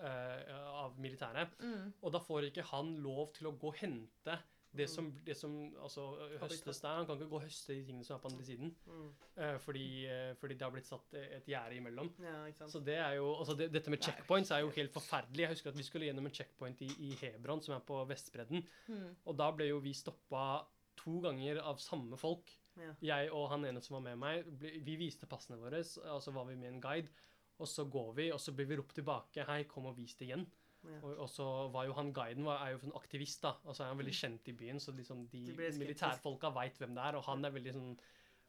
uh, 0.00 0.54
av 0.86 0.96
militæret. 0.96 1.52
Mm. 1.60 1.90
Og 2.00 2.14
da 2.14 2.22
får 2.24 2.48
ikke 2.48 2.64
han 2.70 2.94
lov 3.04 3.34
til 3.36 3.50
å 3.50 3.52
gå 3.60 3.68
og 3.68 3.82
hente 3.82 4.38
det 4.78 4.88
som, 4.90 5.12
det 5.26 5.36
som 5.38 5.54
altså, 5.82 6.08
høstes 6.42 6.82
der. 6.82 6.96
Han 7.00 7.06
kan 7.06 7.20
ikke 7.20 7.30
gå 7.30 7.40
og 7.40 7.46
høste 7.46 7.76
de 7.76 7.84
tingene 7.86 8.06
som 8.06 8.16
er 8.16 8.24
på 8.24 8.32
andre 8.32 8.48
siden, 8.48 8.74
mm. 8.86 9.08
Uh, 9.38 9.54
fordi, 9.62 9.86
uh, 10.10 10.32
fordi 10.40 10.58
det 10.58 10.66
har 10.66 10.74
blitt 10.74 10.88
satt 10.88 11.14
et 11.20 11.46
gjerde 11.46 11.78
imellom. 11.78 12.10
Ja. 12.18 12.66
Så 12.66 12.82
det 12.82 12.96
er 12.98 13.20
jo, 13.20 13.30
altså 13.36 13.54
det, 13.58 13.70
Dette 13.74 13.92
med 13.94 14.02
checkpoints 14.02 14.50
er 14.50 14.64
jo 14.64 14.72
helt- 14.74 14.88
helt 14.88 14.94
forferdelig. 14.94 15.44
Jeg 15.44 15.54
husker 15.54 15.70
at 15.70 15.78
vi 15.78 15.86
skulle 15.86 16.08
gjennom 16.08 16.26
en 16.28 16.34
checkpoint 16.34 16.82
i, 16.82 16.88
i 17.08 17.12
Hebron, 17.20 17.62
som 17.62 17.76
er 17.76 17.84
på 17.86 18.00
Vestbredden. 18.08 18.64
Mm. 18.88 19.14
Og 19.24 19.38
da 19.38 19.50
ble 19.54 19.68
jo 19.70 19.80
vi 19.84 19.94
stoppa 19.96 20.64
to 20.98 21.20
ganger 21.24 21.60
av 21.62 21.80
samme 21.82 22.18
folk. 22.20 22.50
Ja. 22.78 22.92
Jeg 23.02 23.32
og 23.34 23.48
han 23.52 23.66
ene 23.66 23.82
som 23.82 23.98
var 23.98 24.04
med 24.06 24.20
meg, 24.20 24.46
ble, 24.60 24.76
vi 24.86 24.98
viste 25.00 25.28
passene 25.30 25.58
våre, 25.58 25.82
og 25.82 26.22
så 26.22 26.34
var 26.34 26.46
vi 26.48 26.58
med 26.58 26.72
en 26.72 26.82
guide. 26.82 27.10
Og 27.58 27.66
så 27.66 27.88
går 27.90 28.12
vi, 28.14 28.28
og 28.30 28.38
så 28.38 28.52
blir 28.54 28.68
vi 28.70 28.76
ropt 28.78 28.94
tilbake 28.94 29.44
'Hei, 29.44 29.64
kom 29.66 29.86
og 29.90 29.96
vis 29.96 30.14
det 30.14 30.28
igjen'. 30.28 30.46
Ja. 30.86 31.00
Og, 31.02 31.16
også 31.26 31.44
var 31.74 31.88
jo 31.88 31.96
han 31.96 32.12
guiden 32.14 32.46
var, 32.46 32.62
er 32.66 32.76
jo 32.76 32.84
en 32.86 32.94
aktivist, 32.98 33.42
da. 33.42 33.56
Altså 33.66 33.84
er 33.84 33.90
han 33.92 33.98
veldig 33.98 34.14
kjent 34.14 34.48
i 34.48 34.54
byen, 34.60 34.78
så 34.80 34.94
liksom 34.94 35.26
de, 35.32 35.42
De 35.50 35.72
militærfolka 35.80 36.52
veit 36.54 36.78
hvem 36.78 36.94
det 36.94 37.04
er, 37.04 37.18
og 37.18 37.26
han 37.26 37.44
er 37.44 37.54
veldig 37.58 37.74
sånn 37.74 37.92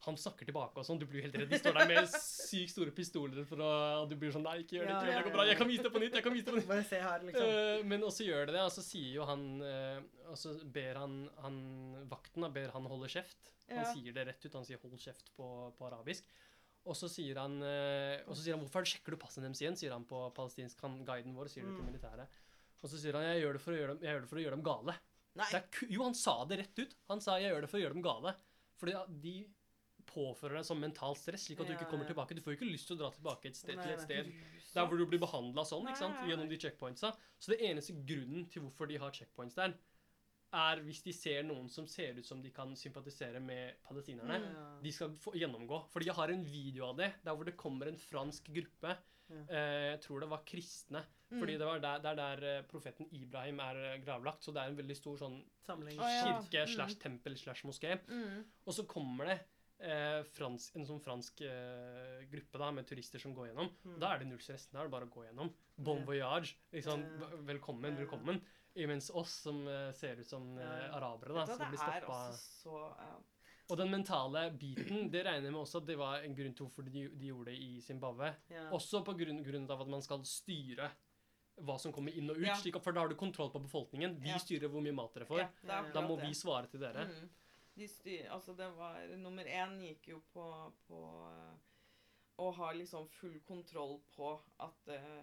han 0.05 0.15
snakker 0.15 0.47
tilbake 0.47 0.79
og 0.79 0.85
sånn. 0.87 0.99
Du 1.01 1.03
blir 1.09 1.25
helt 1.25 1.35
redd. 1.35 1.49
De 1.51 1.57
står 1.59 1.75
der 1.75 1.89
med 1.89 2.05
sykt 2.13 2.71
store 2.71 2.93
pistoler 2.95 3.43
for 3.47 3.59
å 3.65 3.71
Og 3.99 4.05
du 4.07 4.15
blir 4.19 4.31
sånn 4.31 4.45
Nei, 4.47 4.61
ikke 4.63 4.77
gjør 4.77 4.87
det. 4.87 4.93
Ikke 4.93 5.09
gjør 5.09 5.09
det, 5.09 5.17
det 5.17 5.25
går 5.27 5.35
bra. 5.35 5.45
Jeg 5.49 5.59
kan 5.59 5.69
vise 5.71 5.83
det 5.83 5.91
på 5.91 6.01
nytt. 6.03 6.15
Jeg 6.15 6.23
kan 6.23 6.35
vise 6.35 6.45
det 6.45 6.53
på 6.53 6.59
nytt. 6.61 6.69
Bare 6.69 6.85
se 6.87 7.01
her, 7.03 7.25
liksom. 7.27 7.49
Eh, 7.51 7.83
men 7.91 8.05
også 8.07 8.27
gjør 8.27 8.47
det 8.47 8.55
det, 8.55 8.61
og 8.63 8.71
så 8.77 8.83
sier 8.85 9.09
jo 9.17 9.27
han 9.27 9.43
eh, 9.67 9.99
Og 10.31 10.39
så 10.39 10.53
ber 10.77 11.01
han, 11.01 11.17
han 11.43 11.57
vakten 12.13 12.47
da, 12.47 12.51
ber 12.55 12.71
han 12.75 12.87
holde 12.87 13.11
kjeft. 13.11 13.51
Han 13.67 13.83
Ja. 13.83 13.89
sier 13.91 14.15
det 14.15 14.27
rett 14.31 14.45
ut. 14.45 14.55
Han 14.55 14.65
sier 14.65 14.79
'hold 14.79 14.95
kjeft' 14.95 15.35
på, 15.35 15.49
på 15.77 15.89
arabisk. 15.91 16.31
Og 16.87 16.95
så 16.95 17.09
sier 17.11 17.35
han 17.37 17.61
eh, 17.61 18.21
Og 18.27 18.35
så 18.35 18.43
sier 18.43 18.55
han 18.55 18.63
'hvorfor 18.65 18.85
sjekker 18.87 19.11
du 19.11 19.17
passene 19.17 19.45
deres 19.47 19.61
igjen?' 19.61 19.77
sier 19.77 19.91
han 19.91 20.05
på 20.05 20.33
palestinsk. 20.33 20.79
Han, 20.81 21.03
guiden 21.05 21.35
vår 21.35 21.49
sier 21.49 21.65
det 21.65 21.75
til 21.75 21.83
Mm. 21.83 21.91
militæret. 21.91 22.27
Og 22.81 22.89
så 22.89 22.97
sier 22.97 23.13
han 23.13 23.23
'jeg 23.23 23.43
gjør 23.43 23.53
det 23.53 23.61
for 23.61 23.71
å 23.73 23.77
gjøre 23.77 23.99
dem, 23.99 24.23
å 24.23 24.43
gjøre 24.43 24.55
dem 24.57 24.63
gale'. 24.63 24.95
Er, 25.39 25.63
jo, 25.89 26.03
han 26.03 26.13
sa 26.15 26.43
det 26.45 26.57
rett 26.59 26.79
ut. 26.79 26.95
Han 27.09 27.21
sa 27.21 27.37
'jeg 27.37 27.51
gjør 27.53 27.61
det 27.61 27.69
for 27.69 27.77
å 27.77 27.81
gjøre 27.81 27.93
dem 27.93 28.03
gale'. 28.03 28.35
Fordi 28.79 29.21
de 29.21 29.47
påfører 30.09 30.55
deg 30.57 30.65
sånn 30.65 30.79
mental 30.79 31.13
stress, 31.15 31.45
slik 31.45 31.59
at 31.59 31.67
du 31.67 31.73
ikke 31.73 31.89
kommer 31.89 32.05
tilbake. 32.07 32.33
Du 32.33 32.41
får 32.41 32.55
jo 32.55 32.57
ikke 32.57 32.71
lyst 32.71 32.87
til 32.87 32.95
å 32.97 32.99
dra 32.99 33.11
tilbake 33.11 33.45
et 33.45 33.55
sted, 33.55 33.77
til 33.77 33.91
et 33.91 34.01
sted 34.01 34.25
der 34.73 34.87
hvor 34.87 34.97
du 34.97 35.05
blir 35.05 35.19
behandla 35.19 35.61
sånn, 35.67 35.85
ikke 35.85 35.97
sant? 36.01 36.17
Gjennom 36.25 36.49
de 36.49 36.57
checkpointsa. 36.57 37.15
Så 37.39 37.51
det 37.53 37.59
eneste 37.61 37.93
grunnen 37.93 38.49
til 38.49 38.63
hvorfor 38.63 38.87
de 38.87 38.97
har 38.97 39.11
checkpoints 39.11 39.53
der, 39.55 39.73
er 40.53 40.79
hvis 40.81 41.03
de 41.05 41.13
ser 41.13 41.43
noen 41.45 41.67
som 41.69 41.85
ser 41.87 42.17
ut 42.17 42.25
som 42.25 42.41
de 42.41 42.49
kan 42.51 42.71
sympatisere 42.75 43.39
med 43.43 43.75
palestinerne. 43.85 44.39
Mm. 44.39 44.55
Ja. 44.55 44.65
De 44.83 44.91
skal 44.95 45.13
få 45.21 45.33
gjennomgå. 45.37 45.83
Fordi 45.93 46.05
jeg 46.09 46.15
har 46.17 46.29
en 46.33 46.43
video 46.45 46.87
av 46.89 46.97
det, 46.97 47.11
der 47.25 47.35
hvor 47.37 47.45
det 47.45 47.57
kommer 47.59 47.87
en 47.91 47.97
fransk 48.01 48.49
gruppe. 48.55 48.95
Ja. 49.29 49.43
Eh, 49.45 49.85
jeg 49.93 50.01
tror 50.07 50.19
det 50.23 50.29
var 50.31 50.41
kristne. 50.49 51.03
Mm. 51.29 51.37
Fordi 51.43 51.57
det 51.61 51.65
var 51.69 51.79
der, 51.83 51.99
det 52.01 52.09
er 52.09 52.17
der 52.17 52.43
eh, 52.55 52.63
profeten 52.65 53.05
Ibrahim 53.13 53.59
er 53.61 53.75
eh, 53.91 53.99
gravlagt. 54.01 54.41
Så 54.43 54.51
det 54.55 54.63
er 54.63 54.71
en 54.73 54.79
veldig 54.79 54.97
stor 54.97 55.17
sånn 55.21 55.39
Samling. 55.67 55.99
Kirke 56.01 56.63
Mm. 56.65 56.73
slash 56.73 56.95
tempel 56.97 57.37
slash 57.37 57.61
moské. 57.69 57.99
Mm. 58.09 58.43
Og 58.65 58.73
så 58.73 58.87
kommer 58.89 59.29
det 59.29 59.35
eh, 59.85 60.23
fransk, 60.33 60.75
en 60.75 60.87
sånn 60.89 60.99
fransk 61.05 61.41
eh, 61.45 62.25
gruppe 62.31 62.57
da, 62.57 62.71
med 62.73 62.87
turister 62.89 63.21
som 63.21 63.35
går 63.37 63.51
gjennom. 63.51 63.69
Mm. 63.85 63.99
Da 64.01 64.15
er 64.15 64.23
det 64.23 64.31
null 64.31 64.41
stress. 64.41 64.65
Da 64.73 64.81
er 64.81 64.89
det 64.89 64.95
bare 64.97 65.05
å 65.05 65.13
gå 65.13 65.27
gjennom. 65.27 65.53
Bon 65.77 66.01
voyage. 66.09 66.55
Liksom, 66.73 66.99
Ja. 67.05 67.29
velkommen, 67.53 67.93
Ja. 67.93 67.99
velkommen. 68.01 68.41
Imens 68.77 69.09
oss 69.09 69.33
som 69.43 69.63
eh, 69.67 69.89
ser 69.97 70.21
ut 70.21 70.29
som 70.29 70.45
eh, 70.57 70.85
arabere, 70.95 71.33
da, 71.33 71.45
som 71.49 71.65
blir 71.71 71.81
stoppa. 71.81 72.21
så 72.37 72.77
ja. 72.99 73.17
Og 73.69 73.77
den 73.77 73.91
mentale 73.93 74.47
biten, 74.57 75.11
det 75.13 75.21
regner 75.27 75.49
jeg 75.49 75.53
med 75.53 75.61
også 75.61 75.83
at 75.83 75.89
det 75.89 75.97
var 75.99 76.23
en 76.25 76.35
grunn 76.37 76.55
til 76.57 76.65
hvorfor 76.65 76.87
de, 76.89 77.03
de 77.13 77.29
gjorde 77.29 77.51
det 77.51 77.59
i 77.61 77.81
Zimbabwe. 77.85 78.31
Ja. 78.49 78.65
Også 78.73 79.03
på 79.05 79.13
grunn, 79.19 79.43
grunn 79.45 79.67
av 79.69 79.83
at 79.85 79.91
man 79.93 80.01
skal 80.05 80.23
styre 80.25 80.89
hva 81.65 81.75
som 81.81 81.93
kommer 81.93 82.15
inn 82.15 82.31
og 82.31 82.39
ut. 82.39 82.47
Ja. 82.47 82.55
Slik 82.57 82.79
for 82.81 82.95
da 82.95 83.03
har 83.03 83.11
du 83.11 83.17
kontroll 83.19 83.51
på 83.53 83.61
befolkningen. 83.61 84.17
Vi 84.23 84.33
styrer 84.41 84.71
hvor 84.71 84.81
mye 84.85 84.95
mat 84.95 85.13
dere 85.13 85.27
får. 85.29 85.45
Da 85.67 86.01
må 86.05 86.17
det. 86.17 86.29
vi 86.29 86.37
svare 86.37 86.71
til 86.71 86.81
dere. 86.81 87.05
Mm. 87.09 87.29
De 87.79 87.87
styr, 87.87 88.25
altså 88.33 88.55
det 88.57 88.67
var 88.75 88.97
Nummer 89.21 89.47
én 89.47 89.77
gikk 89.85 90.09
jo 90.11 90.17
på, 90.33 90.45
på 90.87 91.01
eh, 91.29 91.53
å 92.43 92.49
ha 92.57 92.71
liksom 92.75 93.05
full 93.13 93.37
kontroll 93.47 93.99
på 94.15 94.33
at 94.65 94.89
eh, 94.91 95.21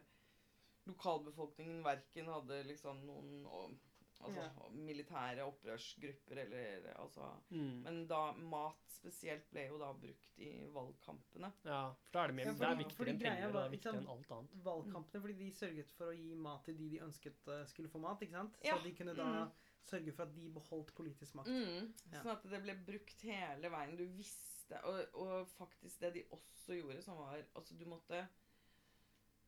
lokalbefolkningen 0.87 1.82
verken 1.84 2.26
hadde 2.32 2.62
liksom 2.68 3.05
noen 3.07 3.78
altså, 4.20 4.41
Ja. 4.41 4.68
militære 4.72 5.45
opprørsgrupper 5.45 6.39
eller 6.47 6.95
altså 6.97 7.26
Mm. 7.51 7.82
Men 7.84 8.07
da 8.09 8.32
mat 8.32 8.78
spesielt 8.89 9.45
ble 9.53 9.66
jo 9.68 9.78
da 9.78 9.93
brukt 9.93 10.39
i 10.39 10.66
valgkampene. 10.72 11.53
Ja, 11.64 11.93
for 11.93 12.12
da 12.12 12.22
er 12.24 12.26
det, 12.28 12.34
mer, 12.37 12.45
Ja, 12.47 12.53
det 12.53 12.62
er 12.70 12.76
viktigere 12.80 13.11
enn 13.12 13.20
penger. 13.20 13.47
og 13.47 13.53
Det 13.53 13.64
er 13.66 13.74
viktigere 13.76 13.99
enn 14.01 14.09
alt 14.09 14.30
annet. 14.30 14.64
valgkampene 14.64 15.20
fordi 15.22 15.37
de 15.39 15.51
sørget 15.53 15.91
for 15.99 16.07
å 16.07 16.16
gi 16.16 16.34
mat 16.34 16.64
til 16.64 16.76
de 16.78 16.89
de 16.91 16.99
ønsket 17.01 17.49
eh, 17.49 17.64
skulle 17.66 17.89
få 17.93 18.01
mat. 18.01 18.20
ikke 18.22 18.32
sant? 18.32 18.57
Så 18.62 18.64
Ja. 18.64 18.78
de 18.82 18.93
kunne 18.95 19.14
da 19.16 19.45
Mm. 19.45 19.53
sørge 19.84 20.12
for 20.14 20.22
at 20.22 20.34
de 20.34 20.49
beholdt 20.49 20.95
politisk 20.95 21.34
makt. 21.34 21.49
Mm. 21.49 21.93
Ja. 22.12 22.22
Sånn 22.22 22.32
at 22.32 22.43
det 22.43 22.62
ble 22.62 22.74
brukt 22.87 23.20
hele 23.22 23.68
veien. 23.70 23.97
Du 23.97 24.07
visste 24.07 24.47
Og, 24.82 25.07
og 25.14 25.47
faktisk 25.47 26.01
det 26.01 26.12
de 26.14 26.24
også 26.32 26.74
gjorde, 26.74 27.01
som 27.05 27.16
var 27.16 27.37
Altså, 27.55 27.78
du 27.78 27.84
måtte 27.84 28.11
eh, 28.16 28.26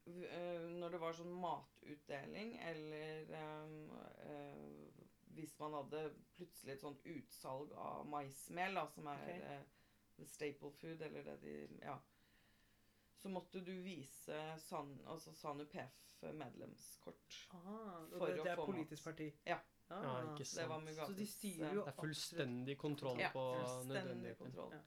Når 0.06 0.90
det 0.90 1.00
var 1.00 1.12
sånn 1.12 1.32
matutdeling, 1.36 2.54
eller 2.64 3.32
eh, 3.36 4.30
eh, 4.30 5.08
hvis 5.36 5.58
man 5.60 5.74
hadde 5.74 6.14
plutselig 6.36 6.72
et 6.72 6.80
sånt 6.80 7.02
utsalg 7.04 7.72
av 7.76 8.06
maismel, 8.08 8.74
da, 8.74 8.86
som 8.88 9.06
er 9.12 9.22
okay. 9.22 9.40
eh, 9.40 9.62
the 10.16 10.26
staple 10.26 10.70
food, 10.80 11.02
eller 11.02 11.22
det 11.22 11.40
de 11.42 11.78
Ja. 11.82 11.98
Så 13.18 13.28
måtte 13.28 13.60
du 13.60 13.72
vise 13.82 14.58
San, 14.62 15.00
altså 15.06 15.32
SANUPF 15.34 16.22
medlemskort. 16.22 17.48
Ah, 17.50 18.06
For 18.18 18.26
det, 18.26 18.40
å 18.40 18.44
det 18.44 18.50
er 18.52 18.56
få 18.56 18.66
mat. 18.66 18.70
politisk 18.74 19.04
parti? 19.04 19.32
Ja. 19.46 19.58
Ah, 19.90 20.02
Ja, 20.04 20.20
ikke 20.22 20.38
det 20.38 20.46
sant. 20.46 20.88
Så 21.06 21.12
de 21.16 21.26
styrer 21.26 21.74
jo 21.74 21.84
Det 21.84 21.88
er 21.88 22.00
fullstendig 22.00 22.78
kontroll 22.78 23.18
ja, 23.20 23.30
på 23.32 23.44
nødvendigheten. 23.88 24.36
kontroll. 24.36 24.72
Ja. 24.72 24.80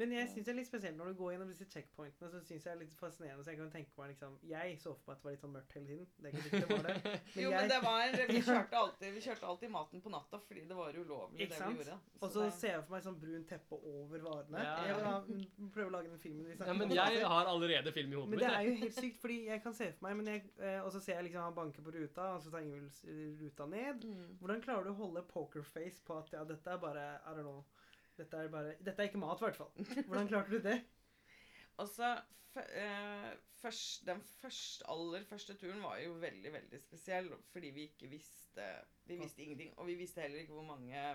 Men 0.00 0.12
jeg 0.14 0.28
syns 0.32 0.46
det 0.46 0.52
er 0.52 0.56
litt 0.56 0.66
spesielt 0.70 0.96
når 0.96 1.10
du 1.12 1.14
går 1.18 1.32
gjennom 1.34 1.48
disse 1.52 1.66
checkpointene. 1.68 2.28
Så 2.32 2.38
synes 2.46 2.64
jeg 2.64 2.72
er 2.72 2.78
litt 2.80 2.94
fascinerende, 2.96 3.44
så 3.44 3.50
jeg 3.52 3.58
kan 3.58 3.70
tenke 3.74 3.92
meg 3.98 4.08
liksom 4.14 4.38
Jeg 4.48 4.78
så 4.80 4.94
for 4.96 5.12
meg 5.12 5.12
at 5.12 5.20
det 5.20 5.24
var 5.26 5.34
litt 5.34 5.42
sånn 5.42 5.52
mørkt 5.52 5.74
hele 5.76 5.86
tiden. 5.90 6.06
Det 6.16 6.24
er 6.24 6.32
ikke 6.32 6.44
sikkert 6.46 6.62
det 6.62 6.76
var 6.78 6.86
det. 6.86 6.94
Men 7.34 7.42
jo, 7.44 7.50
jeg- 7.50 7.60
men 7.60 7.68
det 7.72 7.80
var 7.84 8.16
Vi 8.32 8.40
kjørte 8.48 8.78
alltid, 8.80 9.12
vi 9.12 9.20
kjørte 9.26 9.46
alltid 9.52 9.70
maten 9.74 10.00
på 10.06 10.12
natta 10.14 10.40
fordi 10.48 10.64
det 10.70 10.76
var 10.78 10.96
ulovlig, 10.96 11.40
Ikke 11.44 11.52
det 11.52 11.58
sant? 11.60 11.76
vi 11.76 11.84
gjorde. 11.84 11.98
Og 12.22 12.30
så 12.32 12.44
det- 12.46 12.54
ser 12.56 12.72
jeg 12.72 12.84
for 12.86 12.94
meg 12.96 13.04
sånn 13.04 13.18
brunt 13.26 13.48
teppe 13.52 13.78
over 13.92 14.24
varene. 14.28 14.64
Ja. 14.64 14.72
Jeg 14.88 14.96
vil 15.28 15.70
prøve 15.76 15.88
å 15.90 15.94
lage 15.98 16.08
den 16.14 16.18
filmen 16.24 16.48
vi 16.48 16.56
Ja, 16.64 16.72
men 16.80 16.96
jeg 16.96 17.26
har 17.34 17.52
allerede 17.52 17.92
film 17.92 18.12
i 18.12 18.16
hodet 18.16 18.30
mitt. 18.32 18.40
Men 18.40 18.48
det 18.48 18.56
er 18.56 18.62
jo 18.70 18.74
helt 18.86 18.94
sykt, 18.96 19.20
fordi 19.20 19.38
jeg 19.52 19.62
kan 19.62 19.74
se 19.76 19.90
for 19.92 20.08
meg 20.08 20.16
men 20.22 20.26
jeg, 20.32 20.44
eh, 20.58 20.80
Og 20.82 20.90
så 20.96 21.00
ser 21.04 21.20
jeg 21.20 21.28
liksom 21.28 21.42
han 21.44 21.54
banker 21.54 21.82
på 21.84 21.92
ruta, 21.92 22.30
og 22.34 22.40
så 22.42 22.50
tar 22.50 22.64
Ingvild 22.64 23.38
ruta 23.44 23.66
ned. 23.66 24.04
Mm. 24.08 24.38
Hvordan 24.40 24.62
klarer 24.64 24.84
du 24.88 24.90
å 24.96 24.98
holde 25.04 25.22
pokerface 25.28 26.00
på 26.02 26.16
at 26.18 26.32
ja, 26.32 26.44
dette 26.48 26.66
er 26.70 26.78
bare 26.78 27.06
I 27.28 27.36
don't 27.36 27.42
know. 27.44 27.64
Dette 28.22 28.42
er, 28.42 28.50
bare, 28.52 28.74
dette 28.78 29.02
er 29.02 29.10
ikke 29.10 29.20
mat, 29.22 29.40
i 29.40 29.46
hvert 29.48 29.58
fall. 29.58 29.72
Hvordan 30.06 30.30
klarte 30.30 30.56
du 30.58 30.68
det? 30.68 30.80
Altså 31.80 32.08
f 32.52 32.58
eh, 32.60 33.30
først, 33.62 34.02
Den 34.06 34.20
første, 34.20 34.84
aller 34.92 35.24
første 35.24 35.54
turen 35.56 35.80
var 35.82 35.96
jo 36.02 36.18
veldig, 36.20 36.52
veldig 36.52 36.80
spesiell 36.82 37.30
fordi 37.52 37.70
vi 37.72 37.86
ikke 37.88 38.10
visste 38.12 38.66
Vi 39.08 39.16
visste 39.16 39.42
ingenting. 39.42 39.72
Og 39.78 39.88
vi 39.88 39.96
visste 40.00 40.20
heller 40.20 40.42
ikke 40.42 40.52
hvor 40.58 40.68
mange 40.68 41.06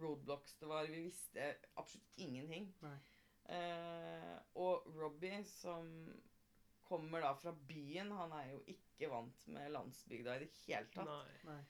roadblocks 0.00 0.56
det 0.60 0.68
var. 0.68 0.88
Vi 0.88 1.02
visste 1.04 1.52
absolutt 1.76 2.18
ingenting. 2.24 2.70
Eh, 3.48 4.34
og 4.54 4.88
Robbie, 4.96 5.44
som 5.44 5.88
kommer 6.88 7.20
da 7.20 7.32
fra 7.36 7.52
byen, 7.68 8.12
han 8.16 8.32
er 8.32 8.52
jo 8.52 8.62
ikke 8.72 9.10
vant 9.12 9.46
med 9.52 9.70
landsbygda 9.74 10.36
i 10.36 10.44
det 10.44 10.50
hele 10.64 10.88
tatt. 10.94 11.08
Nei. 11.08 11.40
Nei. 11.52 11.60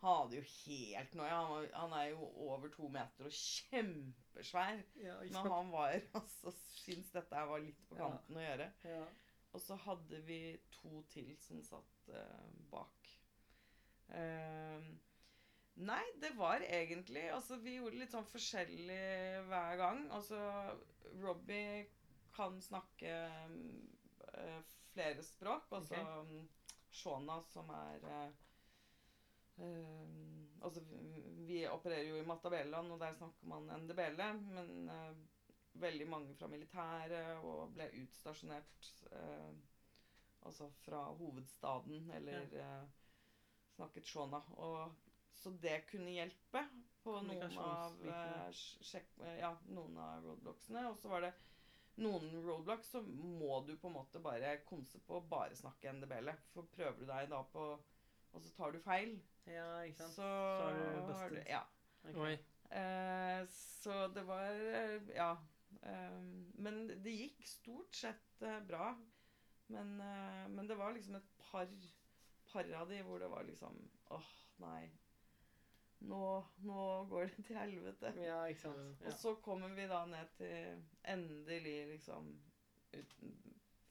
Han 0.00 0.16
hadde 0.20 0.38
jo 0.38 0.44
helt 0.46 1.14
noia. 1.18 1.38
Han, 1.48 1.68
han 1.74 1.94
er 1.98 2.10
jo 2.12 2.28
over 2.46 2.70
to 2.70 2.86
meter 2.94 3.26
og 3.26 3.34
kjempesvær. 3.34 4.84
Ja, 5.02 5.16
Men 5.24 5.50
han 5.52 5.72
var 5.74 5.96
altså 6.20 6.52
Syns 6.78 7.10
dette 7.14 7.42
var 7.50 7.64
litt 7.64 7.80
på 7.88 7.98
Ja. 7.98 8.06
kanten 8.06 8.38
å 8.38 8.44
gjøre. 8.44 8.70
Ja. 8.86 9.02
Og 9.56 9.64
så 9.64 9.78
hadde 9.82 10.20
vi 10.28 10.40
to 10.76 11.02
til 11.10 11.32
som 11.42 11.62
satt 11.64 12.10
uh, 12.12 12.48
bak. 12.70 13.10
Eh, 14.08 14.84
nei, 15.88 16.04
det 16.22 16.30
var 16.36 16.62
egentlig 16.64 17.26
Altså, 17.34 17.58
vi 17.60 17.74
gjorde 17.76 17.98
litt 18.00 18.14
sånn 18.14 18.28
forskjellig 18.28 19.02
hver 19.48 19.80
gang. 19.80 20.04
Altså, 20.14 20.38
Robbie 21.20 21.88
kan 22.36 22.60
snakke 22.62 23.16
eh, 24.32 24.60
flere 24.92 25.24
språk. 25.26 25.72
Altså 25.72 25.98
okay. 26.22 26.44
Shona, 26.94 27.42
som 27.52 27.68
er 27.74 28.04
eh, 29.58 29.66
eh, 29.66 30.04
Altså, 30.58 30.82
vi, 31.46 31.60
opererer 31.70 32.08
jo 32.08 32.16
i 32.18 32.26
Matabeleland, 32.26 32.90
og 32.92 33.00
der 33.00 33.12
snakker 33.14 33.46
man 33.46 33.68
ndebele. 33.84 34.32
Men 34.50 34.88
uh, 34.90 35.80
veldig 35.80 36.08
mange 36.10 36.34
fra 36.34 36.48
militæret 36.50 37.44
og 37.46 37.76
ble 37.76 37.86
utstasjonert 38.00 38.88
uh, 39.12 39.52
altså 40.48 40.70
fra 40.70 41.02
hovedstaden, 41.18 42.10
eller 42.10 42.40
eh, 42.56 42.88
snakket 43.74 44.06
shona. 44.06 44.40
Og, 44.56 44.94
så 45.38 45.52
det 45.62 45.84
kunne 45.90 46.10
hjelpe 46.10 46.64
på 47.04 47.20
noen 47.22 47.58
av, 47.62 47.94
eh, 48.06 48.48
eh, 48.48 49.36
ja, 49.38 49.52
noen 49.70 49.98
av 50.02 50.24
roadblocksene. 50.24 50.88
Og 50.90 50.98
så 50.98 51.12
var 51.12 51.26
det 51.26 51.34
noen 52.02 52.30
roadblocks 52.44 52.92
så 52.94 53.02
må 53.02 53.60
du 53.66 53.74
på 53.76 53.90
en 53.90 53.98
måte 53.98 54.22
bare 54.22 54.58
konse 54.66 55.00
på 55.06 55.20
bare 55.30 55.56
snakke 55.58 55.94
ndebele. 55.94 56.34
For 56.54 56.70
prøver 56.74 56.98
du 57.00 57.06
deg 57.10 57.30
da 57.32 57.42
på 57.52 57.70
Og 58.32 58.42
så 58.44 58.52
tar 58.56 58.74
du 58.74 58.80
feil, 58.84 59.14
ja, 59.48 59.68
ikke 59.88 60.02
sant? 60.02 60.14
så, 60.18 60.26
er 60.68 60.78
du 60.78 61.06
busted. 61.08 61.36
du 61.36 61.50
Ja. 61.50 61.62
Okay. 62.08 62.38
Eh, 62.70 63.46
så 63.48 64.08
det 64.14 64.26
var 64.28 64.50
uh, 64.52 65.08
Ja. 65.14 65.32
Uh, 65.82 66.20
men 66.60 66.86
det 67.04 67.12
gikk 67.12 67.46
stort 67.46 67.96
sett 67.96 68.44
bra. 68.68 68.92
Men, 69.68 69.96
men 70.48 70.68
det 70.68 70.78
var 70.78 70.94
liksom 70.96 71.18
et 71.18 71.26
par, 71.50 71.68
par 72.48 72.70
av 72.80 72.88
de 72.88 73.02
hvor 73.04 73.18
det 73.20 73.28
var 73.28 73.42
liksom 73.44 73.74
Åh, 74.16 74.30
nei. 74.64 74.86
Nå, 75.98 76.44
nå 76.64 76.84
går 77.10 77.26
det 77.26 77.44
til 77.44 77.58
helvete. 77.58 78.12
Ja, 78.22 78.44
ikke 78.48 78.60
sant? 78.60 79.02
Og 79.04 79.12
så 79.18 79.34
kommer 79.44 79.74
vi 79.74 79.84
da 79.90 80.04
ned 80.06 80.30
til 80.38 80.84
endelig 81.04 81.76
liksom 81.92 82.30
uten, 82.94 83.34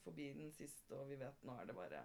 forbi 0.02 0.32
den 0.34 0.52
siste, 0.56 0.96
og 0.96 1.12
vi 1.12 1.20
vet 1.20 1.44
nå 1.46 1.58
er 1.60 1.68
det 1.68 1.76
bare 1.76 2.02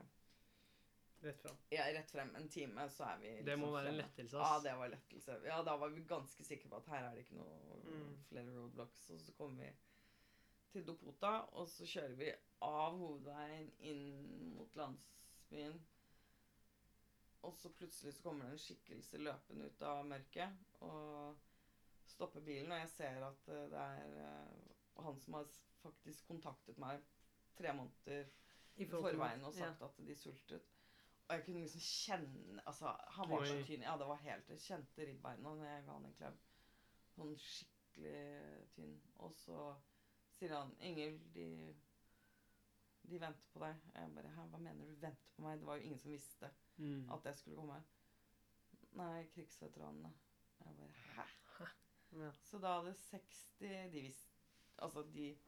Rett 1.23 1.39
frem. 1.43 1.57
ja, 1.71 1.85
rett 1.95 2.11
frem 2.11 2.35
en 2.37 2.49
time, 2.51 2.89
så 2.91 3.05
er 3.05 3.19
vi 3.23 3.29
liksom 3.31 3.47
Det 3.47 3.59
må 3.59 3.71
være 3.73 3.89
en 3.93 4.01
lettelse, 4.01 4.39
ass. 4.39 4.51
Ja, 4.51 4.61
det 4.71 4.73
var 4.79 4.89
lettelse. 4.91 5.37
Ja, 5.47 5.61
da 5.63 5.77
var 5.79 5.89
vi 5.95 6.03
ganske 6.11 6.45
sikre 6.45 6.69
på 6.73 6.77
at 6.81 6.89
her 6.91 7.05
er 7.09 7.15
det 7.15 7.25
ikke 7.27 7.39
noe 7.39 7.79
Mm. 7.85 8.17
flere 8.29 8.55
roadblocks. 8.57 9.11
Og 9.11 9.21
så 9.21 9.33
kommer 9.39 9.63
vi 9.65 9.71
til 10.73 10.87
Dopota, 10.87 11.33
og 11.53 11.69
så 11.69 11.87
kjører 11.87 12.17
vi 12.17 12.33
av 12.63 12.99
hovedveien 12.99 13.71
inn 13.79 14.55
mot 14.57 14.75
landsbyen. 14.77 15.81
Og 17.43 17.57
så 17.59 17.69
plutselig 17.75 18.15
så 18.15 18.23
kommer 18.23 18.45
det 18.47 18.53
en 18.53 18.59
skikkelse 18.65 19.19
løpende 19.19 19.67
ut 19.67 19.83
av 19.83 20.05
mørket 20.07 20.59
og 20.81 21.39
stopper 22.07 22.41
bilen, 22.41 22.71
og 22.73 22.79
jeg 22.79 22.89
ser 22.89 23.25
at 23.27 23.49
eh, 23.49 23.65
det 23.73 23.79
er 23.79 24.19
eh, 24.27 25.03
han 25.03 25.19
som 25.21 25.35
har 25.35 25.49
faktisk 25.83 26.27
kontaktet 26.29 26.79
meg 26.79 27.03
tre 27.59 27.73
måneder 27.75 28.29
I 28.77 28.87
forveien 28.87 29.45
og 29.45 29.55
sagt 29.55 29.83
at 29.83 29.99
de 30.07 30.15
sultet. 30.17 30.63
Og 31.29 31.35
jeg 31.37 31.45
kunne 31.45 31.61
liksom 31.61 31.81
kjenne 31.81 32.63
Altså, 32.67 32.97
han 33.17 33.31
var 33.31 33.45
så 33.45 33.59
tynn. 33.67 33.83
Ja, 33.87 33.97
det 33.99 34.07
var 34.09 34.17
helt 34.25 34.49
Jeg 34.51 34.61
kjente 34.61 35.07
ribbeina 35.07 35.55
når 35.55 35.65
jeg 35.65 35.85
ga 35.87 35.93
han 35.93 36.05
en 36.09 36.19
klem. 36.19 36.39
Sånn 37.15 37.33
skikkelig 37.39 38.67
tynn. 38.75 38.99
Og 39.25 39.35
så 39.37 39.75
sier 40.37 40.55
han 40.57 40.75
'Ingel, 40.81 41.19
de 41.35 41.49
de 43.11 43.19
venter 43.21 43.49
på 43.53 43.59
deg.' 43.61 43.81
Jeg 43.95 44.15
bare 44.15 44.29
'Hæ, 44.31 44.49
hva 44.51 44.59
mener 44.59 44.87
du 44.87 44.95
venter 44.95 45.33
på 45.37 45.43
meg?' 45.43 45.59
Det 45.59 45.67
var 45.67 45.77
jo 45.77 45.83
ingen 45.83 45.99
som 45.99 46.11
visste 46.13 46.51
Mm. 46.77 47.13
at 47.13 47.25
jeg 47.25 47.37
skulle 47.37 47.57
komme. 47.57 47.83
Nei, 48.93 49.25
krigsveteranene. 49.35 50.13
Jeg 50.65 50.77
bare 50.77 50.89
'Hæ?' 50.89 51.29
Ja. 52.13 52.31
Så 52.45 52.59
da 52.59 52.81
hadde 52.81 52.95
60 52.95 53.93
De 53.93 54.01
visste 54.03 54.37
Altså, 54.79 55.03
de 55.15 55.39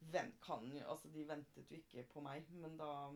vent, 0.00 0.40
kan 0.40 0.64
jo 0.72 0.84
Altså, 0.90 1.08
de 1.08 1.28
ventet 1.28 1.70
jo 1.70 1.76
ikke 1.76 2.02
på 2.12 2.20
meg, 2.20 2.50
men 2.50 2.76
da 2.78 3.12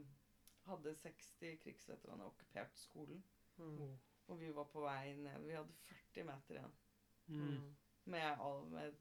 hadde 0.66 0.94
60 0.94 1.56
krigsveteraner 1.62 2.26
okkupert 2.26 2.78
skolen. 2.78 3.24
Mm. 3.56 3.80
Oh. 3.82 3.96
Og 4.26 4.40
vi 4.40 4.50
var 4.54 4.64
på 4.72 4.82
vei 4.82 5.14
ned. 5.14 5.42
Vi 5.46 5.54
hadde 5.54 5.72
40 5.72 6.24
meter 6.26 6.58
igjen. 6.58 6.74
Mm. 7.26 7.76
Med, 8.04 8.42
med 8.70 8.94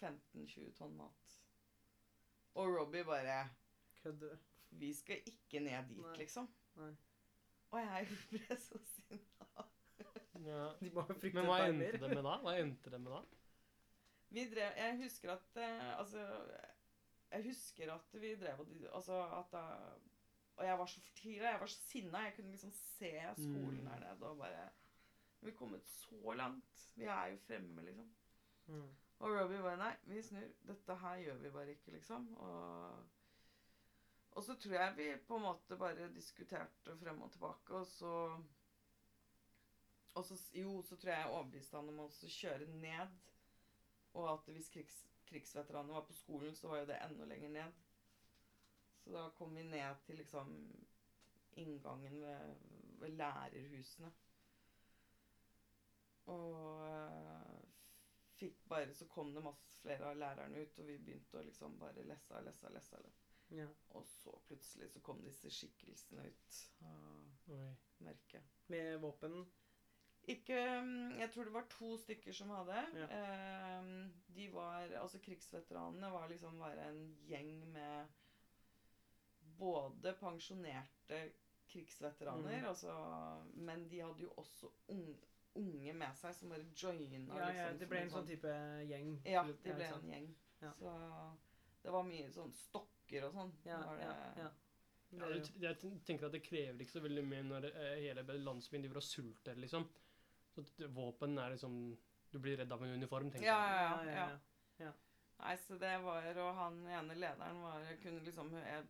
15-20 0.00 0.72
tonn 0.78 0.96
mat. 0.96 1.36
Og 2.54 2.76
Robbie 2.78 3.04
bare 3.04 3.48
Kødder 4.02 4.28
du? 4.28 4.38
Vi 4.70 4.94
skal 4.94 5.22
ikke 5.26 5.60
ned 5.60 5.88
dit, 5.88 5.98
Nei. 5.98 6.16
liksom. 6.16 6.48
Nei. 6.74 6.94
Og 7.70 7.80
jeg 7.80 8.06
ble 8.30 8.56
så 8.58 8.78
sinna. 8.86 9.66
Ja. 10.46 10.70
De 10.80 10.90
må 10.94 11.04
jo 11.08 11.16
frykte 11.18 11.36
Men 11.36 11.48
hva 11.50 11.58
endte 11.66 11.98
det 12.00 12.10
med 12.14 12.22
da? 12.24 12.36
Hva 12.44 12.54
endte 12.62 12.92
det 12.92 13.00
med 13.02 13.12
da? 13.12 13.20
Vi 14.30 14.44
drev 14.54 14.78
Jeg 14.78 14.96
husker 15.02 15.32
at 15.34 15.58
eh, 15.60 15.98
Altså 15.98 16.22
Jeg 17.30 17.44
husker 17.44 17.92
at 17.92 18.16
vi 18.22 18.30
drev 18.40 18.62
og 18.62 18.70
Altså 18.94 19.18
at 19.40 19.52
da 19.52 19.64
Og 20.60 20.66
jeg 20.66 20.78
var 20.78 20.86
så 20.92 21.00
fortvila. 21.00 21.50
Jeg 21.54 21.60
var 21.60 21.70
så 21.72 21.78
sinna. 21.88 22.18
Jeg 22.26 22.34
kunne 22.36 22.50
liksom 22.52 22.72
se 22.76 23.10
skolen 23.38 23.78
Mm. 23.80 23.84
der 23.86 24.00
nede 24.02 24.28
og 24.30 24.38
bare 24.38 24.68
Vi 25.40 25.48
er 25.50 25.56
kommet 25.56 25.86
så 25.88 26.32
langt. 26.36 26.92
Vi 26.96 27.04
er 27.08 27.26
jo 27.32 27.38
fremme, 27.46 27.82
liksom. 27.84 28.10
Mm. 28.66 28.90
Og 29.18 29.30
Robbie 29.40 29.62
bare 29.62 29.76
Nei, 29.80 29.94
vi 30.04 30.22
snur. 30.22 30.48
Dette 30.68 30.96
her 30.96 31.16
gjør 31.22 31.38
vi 31.40 31.50
bare 31.50 31.70
ikke, 31.70 31.90
liksom. 31.96 32.26
Og, 32.36 33.06
og 34.30 34.44
så 34.44 34.54
tror 34.54 34.72
jeg 34.76 34.96
vi 34.96 35.08
på 35.26 35.36
en 35.36 35.42
måte 35.42 35.76
bare 35.80 36.10
diskuterte 36.14 36.96
frem 37.00 37.22
og 37.22 37.32
tilbake, 37.32 37.74
og 37.74 37.86
så 37.86 38.12
Og 40.14 40.24
så 40.24 40.36
Jo, 40.54 40.82
så 40.82 40.96
tror 40.96 41.10
jeg 41.12 41.20
jeg 41.24 41.30
overbeviste 41.30 41.76
han 41.76 41.88
om 41.88 41.98
å 42.04 42.08
kjøre 42.10 42.66
ned. 42.66 43.08
Og 44.14 44.32
at 44.32 44.52
hvis 44.54 44.68
krigs, 44.68 44.96
krigsveteranene 45.26 45.94
var 45.94 46.04
på 46.06 46.12
skolen, 46.12 46.54
så 46.54 46.68
var 46.68 46.78
jo 46.82 46.86
det 46.86 46.98
enda 47.04 47.24
lenger 47.24 47.48
ned. 47.48 47.72
Så 49.10 49.16
da 49.16 49.30
kom 49.30 49.54
vi 49.54 49.62
ned 49.62 49.96
til 50.06 50.20
liksom 50.22 50.50
inngangen 51.58 52.20
ved, 52.22 52.52
ved 53.00 53.08
lærerhusene. 53.18 54.12
Og 56.30 56.84
eh, 56.86 57.64
fikk 58.38 58.60
bare 58.70 58.94
Så 58.94 59.08
kom 59.10 59.34
det 59.34 59.42
masse 59.42 59.74
flere 59.80 60.12
av 60.12 60.20
lærerne 60.20 60.62
ut, 60.62 60.78
og 60.78 60.86
vi 60.86 60.98
begynte 61.02 61.40
å 61.40 61.42
liksom 61.42 61.74
bare 61.80 62.06
lesse 62.06 62.38
og 62.38 62.46
lesse 62.46 62.68
og 62.68 62.76
lesse. 62.76 63.02
Ja. 63.58 63.66
Og 63.98 64.06
så 64.06 64.36
plutselig 64.46 64.92
så 64.92 65.02
kom 65.02 65.24
disse 65.26 65.50
skikkelsene 65.50 66.28
ut 66.30 66.62
av 66.86 67.58
ah, 67.58 67.74
mørket. 68.06 68.54
Med 68.70 68.94
våpen. 69.02 69.40
Ikke 70.30 70.62
mm, 70.84 71.18
Jeg 71.18 71.32
tror 71.34 71.50
det 71.50 71.58
var 71.58 71.66
to 71.74 71.96
stykker 71.98 72.38
som 72.38 72.54
hadde. 72.54 72.86
Ja. 72.94 73.10
Eh, 73.18 73.92
de 74.38 74.48
var 74.54 74.94
Altså, 75.02 75.18
krigsveteranene 75.18 76.14
var 76.14 76.30
liksom 76.30 76.62
bare 76.62 76.92
en 76.92 77.06
gjeng 77.26 77.56
med 77.74 78.20
både 79.60 80.14
pensjonerte 80.20 81.20
krigsveteraner, 81.70 82.58
mm. 82.62 82.68
altså 82.68 82.94
Men 83.54 83.84
de 83.88 84.00
hadde 84.02 84.24
jo 84.24 84.32
også 84.40 84.70
unge, 84.94 85.18
unge 85.60 85.94
med 85.94 86.16
seg 86.18 86.34
som 86.34 86.54
bare 86.54 86.66
joina. 86.74 87.36
Ja, 87.36 87.50
ja, 87.50 87.52
liksom, 87.52 87.78
det 87.82 87.90
ble 87.90 88.00
en 88.00 88.08
en 88.08 88.16
sånn 88.16 88.30
type 88.30 88.56
gjeng. 88.90 89.12
Ja, 89.28 89.44
det 89.46 89.76
ble 89.76 89.92
en 89.92 90.10
gjeng. 90.14 90.32
Ja. 90.60 90.72
Så 90.78 90.96
det 91.84 91.94
var 91.94 92.08
mye 92.08 92.32
sånn 92.34 92.52
stokker 92.56 93.28
og 93.28 93.36
sånn. 93.38 93.54
Ja, 93.68 93.78
var 93.86 94.00
det, 94.00 94.08
ja, 94.08 94.42
ja. 94.44 94.50
Ja, 95.10 95.28
jeg 95.58 95.78
tenker 96.06 96.28
at 96.28 96.34
det 96.36 96.42
krever 96.44 96.84
ikke 96.84 96.94
så 96.94 97.02
veldig 97.02 97.24
mye 97.26 97.42
når 97.42 97.66
eh, 97.72 97.96
hele 98.04 98.22
landsbyen 98.44 98.84
driver 98.84 99.00
og 99.00 99.06
sulter, 99.06 99.58
liksom. 99.58 99.88
Så 100.54 100.64
våpen 100.94 101.38
er 101.38 101.54
liksom 101.54 101.74
Du 102.30 102.38
blir 102.38 102.56
redd 102.58 102.72
av 102.72 102.82
en 102.82 102.94
uniform, 102.94 103.30
tenker 103.30 103.46
Ja, 103.46 103.58
jeg. 103.70 104.14
ja, 104.14 104.24
ja. 104.26 104.84
ja. 104.84 104.92
Nei, 105.40 105.56
så 105.62 105.78
det 105.78 105.92
var 106.04 106.26
Og 106.42 106.54
han 106.58 106.80
ene 106.90 107.14
lederen 107.14 107.60
var 107.62 107.84
Jeg 107.86 108.00
kunne 108.02 108.24
liksom 108.26 108.50
Jeg 108.58 108.88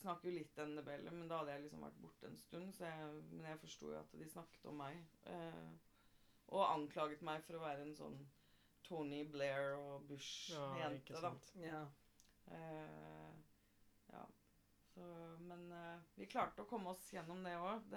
snakker 0.00 0.30
jo 0.30 0.38
litt 0.38 0.58
NDBL, 0.58 1.10
men 1.10 1.28
da 1.30 1.40
hadde 1.40 1.54
jeg 1.54 1.66
liksom 1.66 1.84
vært 1.86 2.00
borte 2.02 2.28
en 2.30 2.40
stund, 2.40 2.72
så 2.76 2.88
jeg, 2.88 3.20
men 3.32 3.46
jeg 3.50 3.60
forsto 3.62 3.92
jo 3.92 4.00
at 4.00 4.16
de 4.20 4.28
snakket 4.30 4.66
om 4.70 4.82
meg. 4.82 4.98
Eh, 5.32 5.70
og 6.54 6.64
anklaget 6.64 7.24
meg 7.26 7.42
for 7.44 7.58
å 7.58 7.64
være 7.64 7.84
en 7.84 7.96
sånn 7.96 8.18
Tony 8.88 9.22
Blair 9.28 9.74
og 9.76 10.06
Bush-jente, 10.08 11.02
ikke 11.02 11.20
da. 11.20 11.32
Ja. 11.60 11.82
Eh, 12.56 13.32
ja. 14.12 14.22
Så, 14.94 15.08
men 15.44 15.66
eh, 15.72 16.06
vi 16.16 16.30
klarte 16.30 16.64
å 16.64 16.70
komme 16.70 16.94
oss 16.94 17.04
gjennom 17.12 17.44
det 17.44 17.58
òg. 17.60 17.92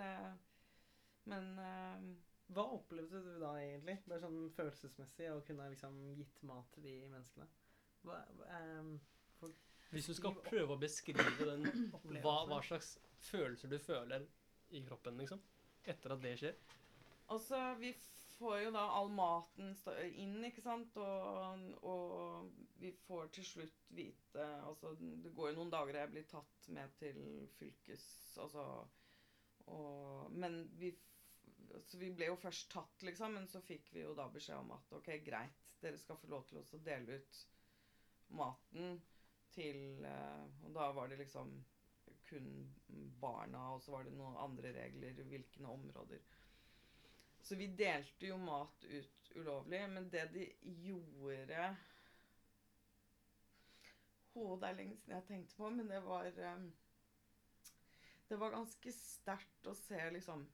Men 1.32 1.48
eh, 1.62 2.12
Hva 2.52 2.66
opplevde 2.76 3.22
du 3.24 3.32
da 3.40 3.54
egentlig? 3.62 4.02
Bare 4.10 4.26
sånn 4.26 4.52
følelsesmessig 4.58 5.30
å 5.32 5.44
kunne 5.48 5.70
liksom 5.72 6.02
gitt 6.18 6.42
mat 6.50 6.68
til 6.76 6.90
de 6.90 6.98
menneskene? 7.08 7.48
Hva, 8.04 8.18
ehm, 8.58 8.96
Hvis 9.92 10.08
du 10.08 10.14
skal 10.16 10.38
prøve 10.46 10.76
å 10.76 10.80
beskrive 10.80 11.48
den, 11.50 11.66
hva, 12.24 12.36
hva 12.48 12.62
slags 12.64 12.94
følelser 13.28 13.72
du 13.72 13.78
føler 13.82 14.24
i 14.72 14.84
kroppen, 14.88 15.18
liksom, 15.20 15.42
etter 15.84 16.16
at 16.16 16.24
det 16.24 16.38
skjer? 16.40 16.56
Altså, 17.32 17.60
vi 17.80 17.92
får 18.42 18.58
jo 18.66 18.72
da 18.74 18.86
all 18.96 19.12
maten 19.14 19.76
inn, 20.16 20.40
ikke 20.48 20.64
sant? 20.64 20.96
Og, 20.98 21.68
og 21.88 22.64
vi 22.82 22.94
får 23.06 23.30
til 23.36 23.46
slutt 23.46 23.92
vite 23.96 24.48
Altså, 24.66 24.96
det 24.98 25.34
går 25.36 25.52
jo 25.52 25.60
noen 25.60 25.74
dager 25.74 26.00
jeg 26.02 26.14
blir 26.16 26.28
tatt 26.32 26.68
med 26.74 26.98
til 27.00 27.22
fylkes... 27.60 28.08
Altså 28.42 28.66
og, 29.70 30.32
Men 30.34 30.64
vi 30.80 30.90
Så 31.86 32.00
vi 32.02 32.10
ble 32.16 32.32
jo 32.32 32.40
først 32.40 32.72
tatt, 32.74 33.04
liksom, 33.06 33.38
men 33.38 33.48
så 33.52 33.62
fikk 33.64 33.92
vi 33.94 34.06
jo 34.06 34.16
da 34.18 34.28
beskjed 34.32 34.64
om 34.64 34.74
at 34.76 34.98
OK, 34.98 35.14
greit, 35.26 35.62
dere 35.84 36.00
skal 36.00 36.20
få 36.20 36.32
lov 36.32 36.48
til 36.50 36.64
å 36.64 36.84
dele 36.84 37.22
ut 37.22 37.42
maten 38.32 39.00
til 39.56 40.06
eh, 40.06 40.44
Og 40.66 40.74
da 40.76 40.92
var 40.96 41.08
det 41.12 41.20
liksom 41.22 41.54
kun 42.30 42.74
barna, 43.22 43.74
og 43.74 43.82
så 43.82 43.92
var 43.92 44.04
det 44.08 44.14
noen 44.16 44.38
andre 44.40 44.72
regler, 44.76 45.24
hvilke 45.28 45.66
områder. 45.68 46.22
Så 47.42 47.58
vi 47.60 47.68
delte 47.68 48.30
jo 48.30 48.38
mat 48.38 48.86
ut 48.86 49.32
ulovlig, 49.36 49.82
men 49.90 50.10
det 50.14 50.28
de 50.34 50.46
gjorde 50.86 51.66
Å, 54.32 54.44
det 54.62 54.68
er 54.70 54.78
lenge 54.78 54.96
siden 54.96 55.18
jeg 55.18 55.28
tenkte 55.28 55.58
på, 55.58 55.70
men 55.76 55.90
det 55.92 56.00
var 56.06 56.30
eh, 56.30 56.66
Det 58.30 58.40
var 58.40 58.54
ganske 58.56 58.94
sterkt 58.96 59.68
å 59.68 59.76
se 59.76 60.00
liksom 60.16 60.46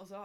Altså 0.00 0.20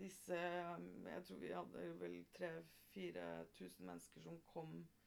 disse 0.00 0.38
Jeg 0.38 1.26
tror 1.28 1.42
vi 1.44 1.54
hadde 1.54 1.84
vel 2.00 2.18
3000-4000 2.40 3.86
mennesker 3.86 4.26
som 4.26 4.40
kom 4.50 4.80
Eh, 4.80 4.97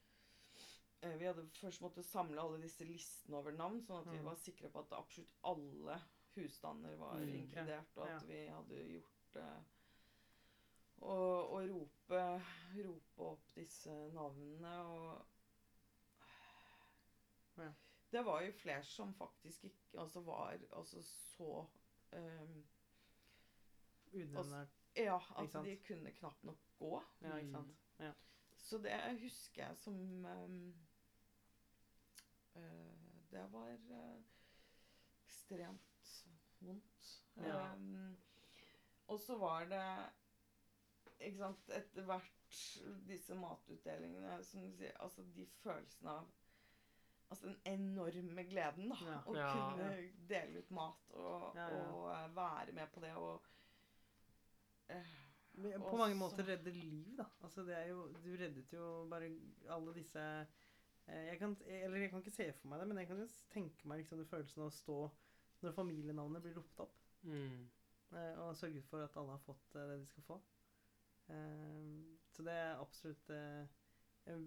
Vi 1.02 1.26
hadde 1.26 1.48
først 1.57 1.82
måttet 1.82 2.06
samle 2.06 2.41
alle 2.41 2.61
disse 2.61 2.86
listene 2.86 3.38
over 3.40 3.52
navn, 3.57 3.82
sånn 3.82 4.03
at 4.03 4.11
vi 4.14 4.19
Mm. 4.19 4.26
var 4.26 4.36
sikre 4.36 4.69
på 4.69 4.80
at 4.84 4.91
absolutt 4.94 5.32
alle 5.44 5.95
husstander 6.36 6.95
var 6.98 7.15
Mm. 7.19 7.34
inkludert, 7.40 7.98
og 7.98 8.03
at 8.07 8.22
Ja. 8.22 8.28
vi 8.28 8.48
hadde 8.48 8.84
gjort 8.91 9.34
det. 9.34 9.65
Og, 11.02 11.49
og 11.49 11.69
rope, 11.69 12.44
rope 12.78 13.19
opp 13.32 13.56
disse 13.56 13.90
navnene 14.14 14.76
og 14.86 15.26
Ja. 17.57 17.72
Det 18.11 18.26
var 18.26 18.41
jo 18.41 18.52
flere 18.52 18.84
som 18.84 19.14
faktisk 19.14 19.64
ikke 19.64 19.99
altså 19.99 20.22
var 20.22 20.57
altså 20.73 21.02
så 21.02 21.65
um, 22.14 22.68
Udemnært. 24.14 24.68
Ja, 24.98 25.19
sant? 25.48 25.65
de 25.65 25.78
kunne 25.88 26.11
knapt 26.11 26.44
nok 26.44 26.57
gå. 26.80 27.02
Ja, 27.22 27.36
ikke 27.38 27.52
sant. 27.52 27.78
Så 28.57 28.78
det 28.78 29.19
husker 29.22 29.65
jeg 29.68 29.78
som 29.78 30.26
eh, 30.26 30.73
Det 33.32 33.44
var 33.52 33.69
eh, 33.72 34.18
ekstremt 35.23 36.26
vondt. 36.60 37.07
Ja. 37.40 37.61
Ehm, 37.73 38.18
og 39.07 39.19
så 39.19 39.38
var 39.40 39.65
det 39.72 39.86
Ikke 41.22 41.38
sant 41.40 41.69
Etter 41.73 42.03
hvert 42.06 42.57
disse 43.07 43.36
matutdelingene 43.40 44.36
som 44.44 44.65
du 44.68 44.73
sier, 44.76 44.91
Altså 45.02 45.23
de 45.36 45.45
følelsene 45.64 46.11
av 46.19 46.28
Altså 47.32 47.48
den 47.48 47.61
enorme 47.72 48.44
gleden, 48.44 48.90
da. 48.91 48.98
Ja. 49.07 49.19
Å 49.23 49.36
Ja. 49.38 49.52
kunne 49.56 49.91
dele 50.28 50.60
ut 50.60 50.72
mat 50.76 51.14
og, 51.15 51.56
Ja, 51.56 51.69
ja. 51.72 51.86
og 51.95 52.10
eh, 52.11 52.36
være 52.36 52.73
med 52.76 52.91
på 52.91 52.99
det 53.06 53.14
og 53.15 53.45
eh, 54.90 55.14
På 55.80 55.98
mange 55.98 56.15
måter 56.19 56.44
redde 56.48 56.72
liv, 56.76 57.15
da. 57.18 57.26
Altså, 57.41 57.64
det 57.64 57.78
er 57.78 57.88
jo 57.94 58.10
Du 58.19 58.30
reddet 58.36 58.73
jo 58.76 59.07
bare 59.10 59.32
alle 59.69 59.94
disse 59.95 60.19
eh, 60.19 60.45
jeg 61.07 61.40
kan, 61.40 61.57
Eller 61.68 61.98
jeg 61.98 62.10
kan 62.11 62.19
ikke 62.22 62.32
se 62.36 62.53
for 62.53 62.68
meg 62.72 62.80
det, 62.80 62.88
men 62.88 62.98
jeg 63.02 63.07
kan 63.07 63.22
tenke 63.52 63.88
meg 63.88 63.99
liksom 64.03 64.18
den 64.22 64.28
følelsen 64.30 64.61
av 64.61 64.68
å 64.72 64.76
stå 64.76 64.98
når 65.61 65.73
familienavnet 65.78 66.41
blir 66.41 66.56
ropt 66.57 66.80
opp, 66.80 66.98
Mm. 67.23 67.68
eh, 68.14 68.40
og 68.41 68.56
sørge 68.57 68.82
for 68.90 69.03
at 69.03 69.18
alle 69.18 69.32
har 69.36 69.44
fått 69.45 69.76
eh, 69.76 69.88
det 69.91 69.99
de 69.99 70.06
skal 70.10 70.23
få. 70.23 70.41
Eh, 71.30 72.18
så 72.34 72.44
det 72.48 72.53
er 72.53 72.80
absolutt 72.82 73.30
eh, 73.30 74.38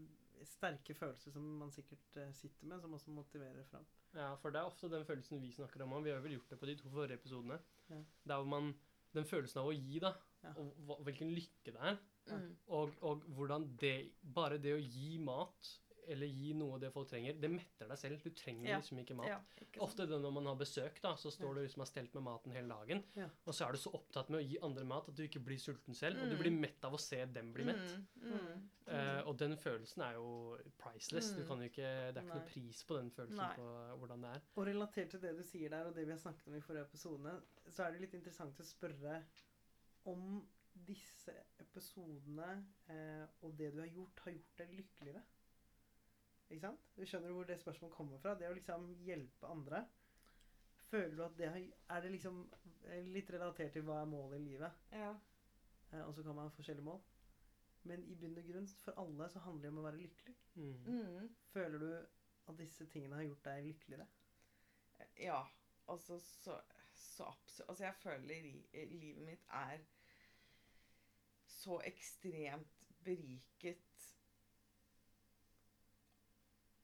sterke 0.44 0.94
følelser 0.98 1.32
som 1.34 1.44
man 1.60 1.70
sikkert 1.72 2.18
eh, 2.20 2.32
sitter 2.36 2.66
med, 2.70 2.80
som 2.82 2.94
også 2.96 3.10
motiverer 3.14 3.64
fram. 3.70 3.86
Ja, 4.14 4.32
for 4.42 4.50
det 4.54 4.60
er 4.60 4.68
ofte 4.68 4.90
den 4.92 5.06
følelsen 5.06 5.40
vi 5.42 5.52
snakker 5.54 5.82
om. 5.84 5.92
og 5.96 6.04
Vi 6.04 6.10
har 6.10 6.20
vel 6.22 6.36
gjort 6.36 6.50
det 6.50 6.58
på 6.60 6.66
de 6.66 6.76
to 6.78 6.90
forrige 6.92 7.18
episodene. 7.20 7.58
Ja. 7.90 8.02
Der 8.26 8.42
hvor 8.42 8.50
man 8.50 8.74
Den 9.14 9.24
følelsen 9.30 9.60
av 9.60 9.68
å 9.70 9.72
gi, 9.78 10.00
da. 10.02 10.10
Ja. 10.42 10.50
Og 10.58 11.04
hvilken 11.06 11.28
lykke 11.30 11.70
det 11.70 11.78
er. 11.86 11.98
Mm. 12.26 12.56
Og, 12.66 12.94
og 13.06 13.20
hvordan 13.36 13.68
det 13.78 14.10
Bare 14.34 14.58
det 14.58 14.72
å 14.74 14.80
gi 14.82 15.18
mat, 15.22 15.68
eller 16.08 16.26
gi 16.26 16.52
noe 16.54 16.78
det 16.78 16.92
folk 16.92 17.08
trenger, 17.08 17.38
det 17.40 17.50
metter 17.50 17.88
deg 17.88 17.98
selv. 17.98 18.22
Du 18.22 18.30
trenger 18.30 18.68
Ja. 18.70 18.76
liksom 18.80 18.98
ikke 18.98 19.14
mat. 19.16 19.26
Ja, 19.28 19.38
ikke? 19.60 19.80
Ofte 19.80 20.06
det 20.08 20.20
når 20.20 20.32
man 20.32 20.46
har 20.46 20.54
besøk, 20.56 21.00
da, 21.00 21.14
så 21.16 21.30
står 21.30 21.48
Ja. 21.48 21.54
du 21.54 21.60
liksom 21.66 21.80
og 21.80 21.86
har 21.86 21.92
stelt 21.92 22.14
med 22.14 22.22
maten 22.22 22.52
hele 22.52 22.68
dagen. 22.68 23.04
Ja. 23.16 23.28
Og 23.46 23.54
så 23.54 23.66
er 23.68 23.72
du 23.72 23.78
så 23.78 23.92
opptatt 23.94 24.28
med 24.30 24.40
å 24.40 24.48
gi 24.48 24.58
andre 24.62 24.84
mat 24.84 25.08
at 25.08 25.14
du 25.14 25.22
ikke 25.22 25.44
blir 25.44 25.58
sulten 25.58 25.94
selv. 25.94 26.20
Og 26.22 26.28
du 26.30 26.36
Mm. 26.36 26.42
blir 26.42 26.52
mett 26.60 26.84
av 26.84 26.92
å 26.92 27.00
se 27.00 27.24
dem 27.26 27.52
bli 27.52 27.64
mett. 27.64 27.96
Mm, 28.16 28.30
mm, 28.32 28.70
Eh, 28.86 29.22
mm. 29.22 29.26
og 29.28 29.36
den 29.38 29.56
følelsen 29.56 30.02
er 30.02 30.12
jo 30.14 30.58
priceless. 30.78 31.30
Du 31.34 31.40
Mm. 31.42 31.48
kan 31.48 31.58
jo 31.58 31.64
ikke, 31.70 32.12
det 32.12 32.16
er 32.16 32.20
ikke 32.22 32.28
Nei. 32.28 32.34
noe 32.38 32.48
pris 32.48 32.82
på 32.84 32.96
den 32.98 33.10
følelsen 33.10 33.36
Nei. 33.36 33.54
på 33.56 33.98
hvordan 33.98 34.20
det 34.20 34.30
er. 34.36 34.40
Og 34.56 34.66
relatert 34.66 35.10
til 35.10 35.20
det 35.20 35.36
du 35.36 35.42
sier 35.42 35.68
der, 35.70 35.86
og 35.86 35.94
det 35.94 36.04
vi 36.06 36.10
har 36.12 36.18
snakket 36.18 36.46
om 36.48 36.54
i 36.54 36.60
forrige 36.60 36.82
episode, 36.84 37.42
så 37.70 37.84
er 37.86 37.92
det 37.92 38.00
litt 38.02 38.14
interessant 38.14 38.54
å 38.60 38.62
spørre 38.62 39.24
om 40.06 40.46
disse 40.86 41.32
episodene 41.60 42.64
eh, 42.90 43.26
og 43.42 43.56
det 43.56 43.72
du 43.72 43.78
har 43.80 43.88
gjort, 43.88 44.18
har 44.24 44.32
gjort 44.32 44.56
deg 44.58 44.72
lykkeligere. 44.76 45.22
Ikke 46.48 46.60
sant? 46.66 46.88
Du 46.96 47.04
skjønner 47.08 47.32
hvor 47.34 47.46
det 47.48 47.58
spørsmålet 47.60 47.96
kommer 47.96 48.20
fra? 48.22 48.34
Det 48.38 48.48
å 48.50 48.56
liksom 48.56 48.90
hjelpe 49.06 49.50
andre. 49.50 49.84
Føler 50.90 51.16
du 51.16 51.22
at 51.24 51.38
det 51.38 51.48
Er 51.90 52.02
det 52.04 52.10
liksom 52.12 52.42
eh, 52.84 53.06
litt 53.14 53.30
relatert 53.32 53.72
til 53.74 53.86
hva 53.86 54.02
er 54.02 54.10
målet 54.10 54.40
i 54.40 54.44
livet? 54.50 54.84
Ja. 54.92 55.14
Eh, 55.90 56.02
og 56.04 56.12
så 56.14 56.22
kan 56.22 56.36
man 56.36 56.48
ha 56.48 56.54
forskjellige 56.54 56.86
mål. 56.86 57.00
Men 57.88 58.04
i 58.08 58.14
bunn 58.16 58.38
og 58.40 58.46
grunn, 58.48 58.68
for 58.80 59.00
alle, 59.00 59.28
så 59.28 59.42
handler 59.44 59.66
det 59.66 59.72
om 59.72 59.80
å 59.82 59.88
være 59.88 60.00
lykkelig. 60.00 60.36
Mm. 60.54 60.76
Mm. 60.86 61.32
Føler 61.52 61.82
du 61.82 61.90
at 62.48 62.58
disse 62.60 62.86
tingene 62.92 63.18
har 63.18 63.26
gjort 63.26 63.44
deg 63.48 63.66
lykkeligere? 63.68 64.06
Ja, 65.20 65.40
altså 65.90 66.18
så, 66.22 66.60
så 66.94 67.26
absolutt 67.28 67.70
Altså 67.70 67.84
jeg 67.84 67.94
føler 67.94 68.46
li, 68.46 68.54
livet 68.90 69.24
mitt 69.26 69.44
er 69.52 69.84
så 71.48 71.78
ekstremt 71.86 72.84
beriket 73.04 74.08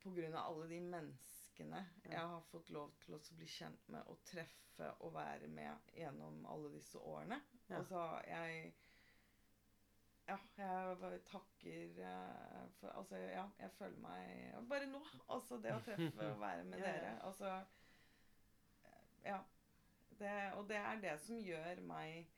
av 0.06 0.47
alle 0.47 0.66
de 0.66 0.81
menneskene 0.81 1.85
Ja. 2.05 2.10
jeg 2.10 2.28
har 2.28 2.40
fått 2.51 2.70
lov 2.70 2.93
til 3.01 3.14
å 3.14 3.20
bli 3.36 3.47
kjent 3.47 3.89
med 3.89 4.06
og 4.09 4.22
treffe 4.24 4.94
og 5.01 5.12
være 5.14 5.48
med 5.48 5.77
gjennom 5.93 6.47
alle 6.47 6.70
disse 6.72 6.98
årene. 6.98 7.40
Ja. 7.68 7.77
Altså, 7.77 8.20
jeg 8.27 8.72
Ja, 10.28 10.36
jeg 10.56 10.97
bare 11.01 11.18
takker 11.27 11.98
eh, 12.06 12.66
for 12.78 12.89
Altså, 12.94 13.16
ja, 13.16 13.48
jeg 13.59 13.70
føler 13.78 13.98
meg 13.98 14.68
Bare 14.68 14.86
nå. 14.86 15.01
Altså, 15.28 15.59
det 15.59 15.72
å 15.74 15.81
treffe 15.82 16.28
og 16.32 16.40
være 16.40 16.64
med 16.64 16.78
Ja, 16.85 16.86
ja. 16.86 16.93
dere. 16.93 17.22
Altså 17.22 17.64
Ja. 19.24 19.40
Det, 20.20 20.52
og 20.55 20.68
det 20.68 20.77
er 20.77 21.01
det 21.01 21.16
som 21.20 21.36
gjør 21.40 21.81
meg 21.82 22.28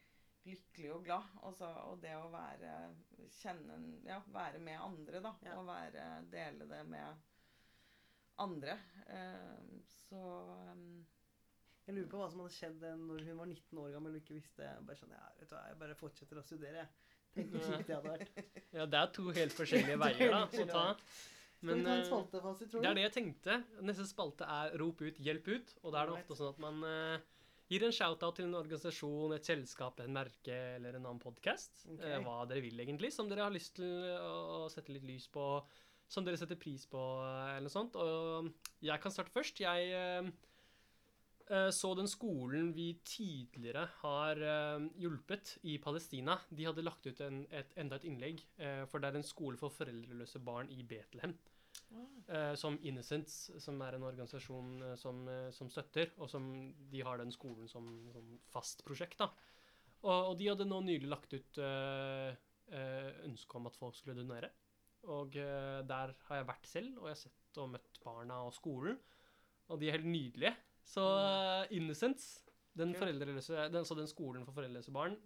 lykkelig 0.45 0.93
og 0.95 1.05
glad. 1.05 1.23
Også, 1.43 1.67
og 1.67 2.01
det 2.03 2.15
å 2.17 2.31
være 2.33 2.73
Kjenne 3.43 3.77
Ja, 4.07 4.21
være 4.27 4.59
med 4.59 4.81
andre, 4.81 5.21
da. 5.23 5.35
Ja. 5.43 5.59
Og 5.59 5.67
være 5.67 6.07
Dele 6.33 6.67
det 6.71 6.87
med 6.87 7.29
andre. 8.45 8.77
Eh, 9.13 9.81
så 10.09 10.21
um, 10.73 11.03
Jeg 11.87 11.97
lurer 11.97 12.11
på 12.13 12.21
hva 12.21 12.29
som 12.31 12.43
hadde 12.45 12.55
skjedd 12.57 12.87
eh, 12.87 12.99
når 13.01 13.27
hun 13.29 13.41
var 13.43 13.51
19 13.51 13.83
år 13.85 13.95
gammel 13.97 14.17
og 14.17 14.23
ikke 14.23 14.39
visste 14.39 14.71
bare 14.87 14.99
sånn, 15.01 15.15
ja, 15.17 15.25
vet 15.41 15.51
du 15.51 15.57
hva, 15.57 15.67
Jeg 15.71 15.81
bare 15.83 15.99
fortsetter 15.99 16.41
å 16.41 16.47
studere. 16.47 16.87
Tenk 17.33 17.53
hvor 17.55 17.65
kjipt 17.65 17.89
det 17.89 17.97
hadde 17.97 18.17
vært. 18.17 18.43
Ja, 18.77 18.89
det 18.89 18.99
er 19.01 19.13
to 19.17 19.29
helt 19.33 19.55
forskjellige 19.57 19.97
er 19.97 20.03
veier 20.03 20.35
da, 20.35 20.43
å 20.63 20.67
ta. 20.71 20.87
Men 21.63 21.85
ta 21.87 21.99
eh, 21.99 22.07
spalte, 22.09 22.41
Fasi, 22.43 22.67
det 22.73 22.89
er 22.89 22.99
det 22.99 23.05
jeg 23.07 23.15
tenkte. 23.19 23.61
Neste 23.87 24.07
spalte 24.09 24.49
er 24.51 24.75
Rop 24.81 25.05
ut, 25.05 25.21
hjelp 25.23 25.53
ut. 25.53 25.77
Og 25.83 25.95
da 25.95 26.03
er 26.03 26.11
det 26.11 26.19
ofte 26.19 26.39
sånn 26.39 26.51
at 26.53 26.61
man 26.63 26.83
eh, 26.89 27.29
gir 27.73 27.87
en 27.87 27.95
shout-out 27.95 28.37
til 28.39 28.49
en 28.49 28.59
organisasjon, 28.59 29.37
et 29.37 29.49
selskap, 29.49 30.03
en 30.03 30.17
merke 30.17 30.59
eller 30.77 30.99
en 30.99 31.07
annen 31.07 31.23
podkast. 31.23 31.87
Okay. 31.95 32.19
hva 32.27 32.43
dere 32.51 32.65
vil, 32.65 32.83
egentlig. 32.85 33.13
Som 33.15 33.31
dere 33.31 33.47
har 33.47 33.55
lyst 33.55 33.79
til 33.79 34.11
å 34.19 34.67
sette 34.73 34.93
litt 34.95 35.07
lys 35.09 35.29
på. 35.33 35.47
Som 36.13 36.27
dere 36.27 36.37
setter 36.41 36.61
pris 36.61 36.85
på, 36.93 37.01
eh, 37.25 37.57
eller 37.57 37.69
noe 37.71 37.73
sånt. 37.73 37.97
Og 37.97 38.53
jeg 38.85 39.01
kan 39.01 39.15
starte 39.15 39.33
først. 39.33 39.63
Jeg 39.65 39.93
eh, 39.97 40.33
Eh, 41.53 41.71
Så 41.75 41.93
den 41.99 42.09
skolen 42.09 42.73
vi 42.77 42.93
tidligere 43.05 43.87
har 44.01 44.39
eh, 44.41 44.85
hjulpet 45.03 45.57
i 45.69 45.77
Palestina, 45.83 46.39
de 46.51 46.69
hadde 46.69 46.85
lagt 46.87 47.07
ut 47.07 47.21
en, 47.25 47.43
et, 47.51 47.73
enda 47.77 47.99
et 47.99 48.07
innlegg, 48.09 48.45
eh, 48.63 48.85
for 48.89 49.03
det 49.03 49.11
er 49.11 49.19
en 49.21 49.27
skole 49.27 49.59
for 49.61 49.75
foreldreløse 49.75 50.41
barn 50.45 50.71
i 50.73 50.83
Betlehem. 50.83 51.35
eh, 52.29 52.55
som 52.57 52.79
Innocence, 52.83 53.59
som 53.61 53.81
er 53.85 53.97
en 53.99 54.07
organisasjon 54.09 54.83
eh, 54.83 54.97
som, 54.97 55.27
eh, 55.29 55.51
som 55.53 55.69
støtter, 55.69 56.13
og 56.19 56.31
som 56.31 56.47
de 56.93 57.03
har 57.05 57.19
den 57.21 57.33
skolen 57.35 57.69
som, 57.69 57.91
som 58.13 58.39
fast 58.53 58.85
prosjekt. 58.87 59.19
da. 59.19 59.29
Og, 60.03 60.33
og 60.33 60.39
de 60.39 60.49
hadde 60.49 60.69
nå 60.69 60.81
nylig 60.87 61.11
lagt 61.11 61.35
ut 61.35 61.59
eh, 61.59 62.33
eh, 62.73 63.11
ønske 63.27 63.59
om 63.59 63.69
at 63.69 63.77
folk 63.77 63.99
skulle 63.99 64.17
donere. 64.17 64.51
Og 65.11 65.37
eh, 65.37 65.81
der 65.89 66.13
har 66.29 66.37
jeg 66.37 66.47
vært 66.47 66.67
selv, 66.71 66.99
og 66.99 67.09
jeg 67.11 67.17
har 67.17 67.23
sett 67.25 67.59
og 67.59 67.71
møtt 67.75 67.99
barna 68.05 68.41
og 68.47 68.53
skolen. 68.55 68.99
Og 69.69 69.81
de 69.81 69.89
er 69.89 69.97
helt 69.99 70.07
nydelige. 70.07 70.55
Så 70.85 71.03
Innocence, 71.71 71.75
Innocents, 71.75 72.27
den, 72.79 72.95
foreldreløse, 72.95 73.69
den, 73.73 73.85
så 73.85 73.95
den 73.99 74.09
skolen 74.11 74.45
for 74.47 74.53
foreldreløse 74.57 74.93
barn, 74.95 75.17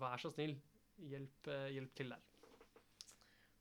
vær 0.00 0.16
så 0.20 0.30
snill, 0.34 0.56
hjelp, 0.98 1.48
eh, 1.48 1.68
hjelp 1.76 1.94
til 1.96 2.10
der. 2.14 2.24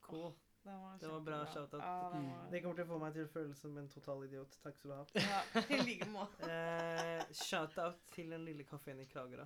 Cool. 0.07 0.33
Det 0.67 0.73
var, 0.75 0.97
Det 0.99 1.07
var 1.11 1.19
bra 1.23 1.37
shoutout. 1.47 1.79
Ja, 1.81 2.09
det 2.11 2.19
Mm. 2.19 2.29
var, 2.31 2.49
Det 2.51 2.61
kommer 2.63 2.75
til 2.75 2.83
å 2.83 2.87
få 2.87 2.97
meg 2.99 3.13
til 3.13 3.23
å 3.23 3.29
føle 3.31 3.55
som 3.55 3.77
en 3.77 3.87
total 3.89 4.23
idiot. 4.25 4.57
Takk 4.63 4.75
skal 4.75 4.89
du 4.91 4.95
ha. 4.95 5.05
ja, 5.15 5.61
I 5.69 5.77
like 5.83 6.07
måte. 6.11 6.49
Eh, 6.49 7.23
Shout-out 7.31 8.01
til 8.11 8.29
den 8.29 8.43
lille 8.45 8.63
kafeen 8.67 8.99
i 8.99 9.05
Kragerø. 9.05 9.45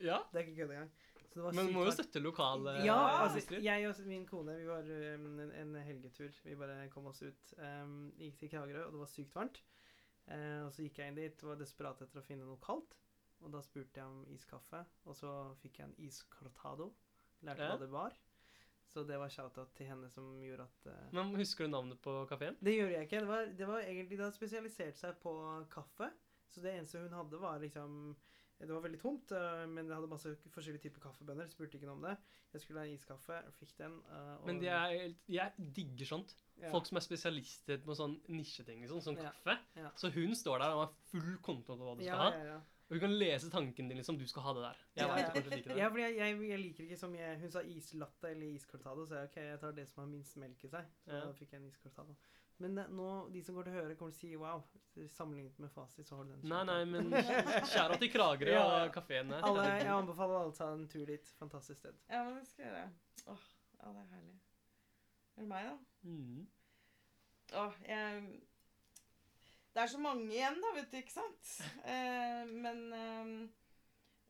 Ja, 0.00 0.18
Det 0.32 0.40
er 0.40 0.46
ikke 0.48 0.56
kødd 0.64 0.70
engang. 0.74 0.90
Men 1.36 1.68
du 1.68 1.72
må 1.74 1.84
jo 1.86 1.92
støtte 1.94 2.20
lokale 2.22 2.74
Ja, 2.86 2.98
altså, 3.24 3.58
jeg 3.62 3.86
og 3.88 4.00
min 4.08 4.26
kone 4.28 4.56
vi 4.58 4.66
var 4.68 4.88
um, 4.88 5.28
en, 5.44 5.52
en 5.62 5.76
helgetur. 5.84 6.34
Vi 6.44 6.56
bare 6.58 6.88
kom 6.92 7.06
oss 7.10 7.22
ut. 7.22 7.54
Um, 7.58 8.10
gikk 8.20 8.40
til 8.40 8.52
Kragerø, 8.52 8.86
og 8.86 8.96
det 8.96 9.00
var 9.04 9.12
sykt 9.12 9.36
varmt. 9.36 9.62
Uh, 10.28 10.66
og 10.66 10.72
så 10.74 10.84
gikk 10.84 11.00
jeg 11.02 11.12
inn 11.12 11.18
dit 11.18 11.44
og 11.44 11.54
var 11.54 11.62
desperat 11.62 12.02
etter 12.04 12.20
å 12.20 12.26
finne 12.26 12.46
noe 12.48 12.60
kaldt. 12.62 12.98
Og 13.42 13.50
da 13.50 13.62
spurte 13.64 13.98
jeg 13.98 14.06
om 14.06 14.20
iskaffe, 14.30 14.84
og 15.08 15.16
så 15.18 15.30
fikk 15.62 15.80
jeg 15.80 15.88
en 15.90 15.96
iscortado. 16.06 16.92
Lærte 17.42 17.64
Ja. 17.64 17.72
hva 17.72 17.80
det 17.80 17.90
var. 17.90 18.14
Så 18.92 19.02
det 19.08 19.16
var 19.18 19.30
shout-out 19.32 19.72
til 19.74 19.88
henne 19.88 20.10
som 20.12 20.34
gjorde 20.44 20.66
at 20.68 20.86
uh, 20.92 21.08
Men 21.16 21.32
husker 21.40 21.64
du 21.64 21.72
navnet 21.72 21.98
på 22.04 22.12
kafeen? 22.28 22.58
Det 22.60 22.76
gjorde 22.76 22.92
jeg 22.98 23.08
ikke. 23.08 23.22
Det 23.24 23.28
var, 23.30 23.46
det 23.58 23.68
var 23.70 23.80
egentlig 23.80 24.18
Det 24.18 24.26
hadde 24.26 24.36
spesialisert 24.36 25.00
seg 25.00 25.16
på 25.22 25.32
kaffe. 25.72 26.10
Så 26.52 26.60
det 26.60 26.74
eneste 26.76 27.00
hun 27.00 27.14
hadde, 27.16 27.40
var 27.40 27.58
liksom 27.62 28.14
Det 28.62 28.74
var 28.76 28.82
veldig 28.84 29.00
tomt, 29.02 29.32
øh, 29.34 29.68
men 29.68 29.88
det 29.88 29.94
hadde 29.96 30.08
masse 30.10 30.30
forskjellige 30.54 30.82
typer 30.86 31.00
kaffebønner. 31.08 31.48
Spurte 31.50 31.74
ikke 31.78 31.88
noe 31.90 31.96
om 31.98 32.02
det. 32.06 32.16
Jeg 32.52 32.60
skulle 32.62 32.80
ha 32.80 32.86
en 32.86 32.94
iskaffe, 32.94 33.38
fikk 33.58 33.72
den. 33.78 33.96
og, 34.10 34.46
Men 34.46 34.60
de 34.62 34.68
er, 34.70 35.14
jeg 35.28 35.52
digger 35.76 36.06
sånt. 36.06 36.34
ja. 36.60 36.70
Folk 36.70 36.86
som 36.86 36.96
er 37.00 37.04
spesialister 37.06 37.78
på 37.82 37.96
sånn 37.98 38.20
nisjeting, 38.28 38.80
liksom, 38.84 39.00
som 39.02 39.16
Ja, 39.18 39.30
kaffe. 39.32 39.58
ja. 39.76 39.90
Så 39.96 40.12
hun 40.14 40.34
står 40.38 40.58
der 40.62 40.76
og 40.76 40.86
har 40.86 40.92
full 41.10 41.38
kontroll 41.42 41.78
på 41.78 41.88
hva 41.88 41.96
du 41.98 42.04
skal 42.04 42.18
ha. 42.18 42.60
Og 42.92 42.98
hun 42.98 43.00
kan 43.00 43.14
lese 43.18 43.48
tanken 43.50 43.88
din, 43.88 43.96
liksom. 43.96 44.18
Du 44.18 44.26
skal 44.28 44.42
ha 44.42 44.52
det 44.52 44.62
der. 44.66 44.76
Jeg 44.96 45.08
Ja, 45.08 45.14
vet 45.14 45.22
ja. 45.22 45.32
du 45.32 45.40
kommer 45.40 45.56
like 45.56 45.68
det. 45.68 45.76
Jeg, 45.78 46.16
jeg, 46.18 46.48
jeg 46.50 46.58
liker 46.60 46.84
ikke 46.84 46.98
som 46.98 47.10
mye, 47.10 47.38
Hun 47.40 47.50
sa 47.50 47.60
islatte 47.62 48.30
eller 48.30 48.46
iscortado, 48.54 49.06
så 49.06 49.14
jeg 49.16 49.30
ok, 49.30 49.36
jeg 49.36 49.60
tar 49.60 49.72
det 49.72 49.88
som 49.88 50.02
har 50.04 50.10
minst 50.10 50.36
melk 50.36 50.64
i 50.64 50.68
seg. 50.68 50.84
Så 51.06 51.10
da 51.10 51.32
fikk 51.32 51.52
jeg 51.52 51.60
en 51.62 51.68
iscortado. 51.68 52.16
Men 52.62 52.76
det, 52.78 52.84
nå, 52.94 53.08
de 53.34 53.40
som 53.42 53.56
går 53.56 53.66
til 53.66 53.74
å 53.74 53.80
høre, 53.80 53.96
kommer 53.98 54.14
til 54.14 54.20
å 54.20 54.22
si 54.22 54.36
wow. 54.38 54.62
Sammenlignet 55.16 55.56
med 55.62 55.70
Fasi, 55.72 56.02
så 56.04 56.18
har 56.18 56.26
du 56.28 56.34
den. 56.34 56.42
Nei, 56.52 56.60
nei, 56.68 56.82
men 56.84 57.08
skjæra 57.70 57.96
til 57.98 58.10
Kragerø 58.12 58.52
Ja. 58.52 58.64
og 58.84 58.92
kafeen 58.94 59.30
der. 59.32 59.44
alle, 59.48 59.64
Jeg 59.80 59.88
anbefaler 59.94 60.36
alle 60.38 60.52
å 60.52 60.56
ta 60.56 60.68
en 60.76 60.84
tur 60.92 61.06
dit. 61.08 61.30
Fantastisk 61.40 61.80
sted. 61.80 61.96
Ja, 62.12 62.20
men 62.28 62.36
det 62.38 62.46
skal 62.50 62.66
jeg 62.66 62.74
gjøre. 62.74 62.88
Åh, 63.32 63.46
ja, 63.78 63.92
det 63.96 64.02
er 64.04 64.10
herlig. 64.14 64.34
Er 65.32 65.40
det 65.46 65.48
meg, 65.48 65.70
da? 65.70 65.76
Mm. 66.08 66.42
Åh, 67.62 67.78
jeg 67.88 68.22
Det 69.72 69.80
er 69.82 69.88
så 69.94 69.98
mange 70.04 70.28
igjen, 70.28 70.60
da, 70.60 70.74
vet 70.76 70.92
du, 70.92 70.98
ikke 71.00 71.14
sant? 71.16 71.52
Eh, 71.88 72.42
men 72.52 72.82
ehm, 72.98 73.34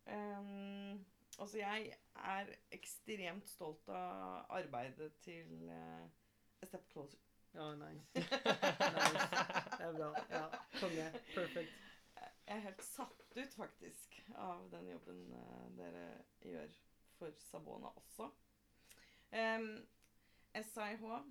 ehm, 0.06 1.00
Altså, 1.40 1.58
jeg 1.58 1.88
er 2.22 2.50
ekstremt 2.76 3.48
stolt 3.50 3.88
av 3.90 4.46
arbeidet 4.60 5.10
til 5.24 5.68
eh, 5.72 6.04
A 6.62 6.66
Step 6.68 6.84
Closer. 6.92 7.18
Ja, 7.54 7.74
nice. 7.74 8.06
nice. 8.14 8.28
Det 9.78 9.86
er 9.86 9.92
bra. 9.96 10.10
Ja, 10.30 10.46
konge. 10.80 11.12
Perfect. 11.34 11.72
Jeg 12.46 12.56
er 12.56 12.58
helt 12.58 12.84
satt 12.84 13.22
ut, 13.36 13.54
faktisk, 13.56 14.22
av 14.34 14.70
den 14.72 14.88
jobben 14.88 15.20
eh, 15.32 15.68
dere 15.76 16.06
gjør 16.44 16.74
for 17.18 17.30
Sabona 17.38 17.92
også. 17.96 18.30
Um, 19.32 19.86
SIH 20.54 21.04
uh, 21.04 21.22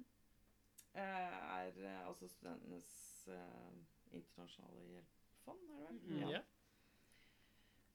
er 0.95 1.71
uh, 1.77 2.07
altså 2.07 2.27
studentenes 2.27 3.27
uh, 3.27 3.75
internasjonale 4.11 4.87
hjelpefond, 4.87 5.69
er 5.69 5.77
det 5.77 5.85
vel? 5.89 5.99
Mm, 6.01 6.29
ja. 6.29 6.41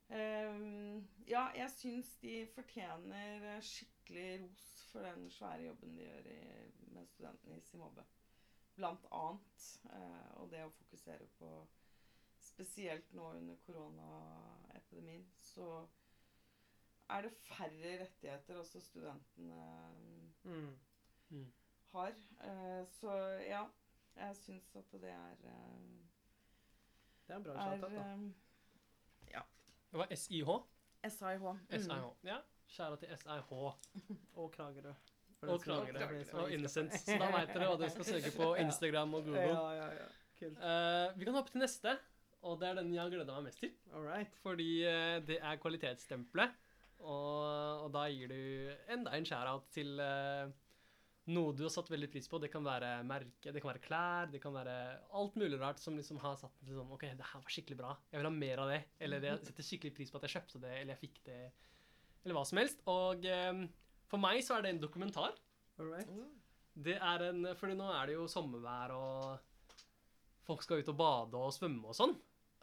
Em, 0.08 1.08
ja, 1.26 1.48
jeg 1.56 1.70
syns 1.74 2.12
de 2.22 2.34
fortjener 2.54 3.42
eh, 3.56 3.62
skikkelig 3.62 4.28
ros 4.44 4.68
for 4.92 5.02
den 5.02 5.26
svære 5.34 5.64
jobben 5.66 5.96
de 5.96 6.04
gjør 6.04 6.28
i, 6.30 6.38
med 6.94 7.08
studentene 7.10 7.58
i 7.58 7.64
Zimbabwe. 7.66 8.04
Blant 8.76 9.06
annet. 9.12 9.66
Eh, 9.92 10.30
og 10.40 10.50
det 10.52 10.64
å 10.66 10.70
fokusere 10.70 11.26
på 11.38 11.50
Spesielt 12.46 13.10
nå 13.16 13.30
under 13.36 13.56
koronaepidemien, 13.66 15.24
så 15.42 15.86
er 17.10 17.22
det 17.26 17.32
færre 17.44 17.90
rettigheter 18.02 18.56
også 18.60 18.80
studentene 18.80 19.58
Mm. 20.44 20.78
har. 21.92 22.14
Eh, 22.44 22.86
så 23.00 23.10
ja, 23.48 23.64
jeg 24.16 24.36
syns 24.36 24.76
at 24.76 24.92
det 24.92 25.10
er 25.10 25.36
eh, 25.44 26.06
Det 27.26 27.32
er 27.34 27.36
en 27.36 27.42
bra 27.44 27.54
shout-out, 27.64 27.92
da. 27.92 28.04
eh, 28.12 29.42
Det 29.90 29.98
var 29.98 30.06
SIH. 30.14 30.50
SIH. 31.08 31.44
SIH. 31.70 32.14
Ja, 32.24 32.38
kjære 32.68 32.96
til 32.96 33.16
SIH 33.16 33.52
Og 34.40 34.52
Kragerø. 34.52 34.94
Og 35.44 35.62
som 35.62 36.40
Og 36.40 36.52
Innocent. 36.52 36.94
Så 36.96 37.16
da 37.22 37.30
veit 37.34 37.52
dere 37.52 37.70
hva 37.70 37.78
dere 37.80 37.92
skal 37.92 38.08
søke 38.08 38.32
på 38.36 38.52
Instagram 38.64 39.16
og 39.18 39.26
Google. 39.28 39.48
Ja, 39.52 39.64
ja, 39.76 39.88
ja. 40.00 40.06
Kult. 40.36 40.60
Eh, 40.60 41.16
vi 41.16 41.28
kan 41.28 41.36
hoppe 41.36 41.52
til 41.52 41.62
neste, 41.64 41.96
og 42.44 42.60
det 42.60 42.68
er 42.68 42.78
den 42.80 42.92
jeg 42.94 43.02
har 43.02 43.12
gleda 43.12 43.38
meg 43.38 43.48
mest 43.50 43.62
til. 43.62 43.72
Alright. 43.96 44.36
Fordi 44.44 44.70
uh, 44.84 45.16
det 45.26 45.40
er 45.40 45.60
kvalitetsstempelet. 45.62 46.62
Og, 47.04 47.84
og 47.84 47.90
da 47.92 48.06
gir 48.08 48.30
du 48.32 48.92
enda 48.92 49.12
en 49.16 49.26
share-out 49.28 49.66
til 49.74 50.00
uh, 50.00 50.48
noe 51.32 51.54
du 51.56 51.64
har 51.66 51.72
satt 51.74 51.90
veldig 51.90 52.08
pris 52.12 52.28
på. 52.30 52.40
Det 52.42 52.50
kan 52.52 52.64
være 52.64 52.90
merke, 53.06 53.52
det 53.52 53.60
kan 53.60 53.72
være 53.72 53.82
klær, 53.84 54.28
det 54.32 54.40
kan 54.42 54.54
være 54.54 54.76
alt 55.20 55.38
mulig 55.40 55.58
rart 55.60 55.82
som 55.82 55.96
liksom 55.98 56.20
har 56.22 56.38
satt 56.40 56.60
sånn 56.68 56.92
OK, 56.94 57.08
det 57.18 57.30
her 57.32 57.42
var 57.42 57.52
skikkelig 57.52 57.80
bra. 57.80 57.94
Jeg 58.12 58.20
vil 58.20 58.28
ha 58.30 58.34
mer 58.36 58.62
av 58.62 58.72
det. 58.72 58.82
Eller 59.02 59.24
jeg 59.28 59.42
setter 59.48 59.68
skikkelig 59.68 59.96
pris 59.96 60.12
på 60.12 60.20
at 60.20 60.28
jeg 60.28 60.36
kjøpte 60.38 60.62
det, 60.62 60.74
eller 60.80 60.94
jeg 60.94 61.02
fikk 61.02 61.20
det. 61.28 61.40
Eller 62.24 62.38
hva 62.38 62.44
som 62.48 62.60
helst. 62.62 62.84
Og 62.90 63.26
eh, 63.30 63.64
for 64.10 64.22
meg 64.22 64.42
så 64.46 64.56
er 64.56 64.66
det 64.66 64.74
en 64.74 64.82
dokumentar. 64.82 65.34
Alright. 65.80 66.08
Det 66.76 66.96
er 67.00 67.22
en 67.30 67.46
Fordi 67.56 67.74
nå 67.78 67.88
er 67.92 68.06
det 68.10 68.16
jo 68.18 68.26
sommervær, 68.28 68.92
og 68.96 69.38
folk 70.46 70.62
skal 70.62 70.80
ut 70.82 70.88
og 70.92 70.96
bade 71.00 71.40
og 71.40 71.52
svømme 71.56 71.90
og 71.90 71.96
sånn. 71.96 72.16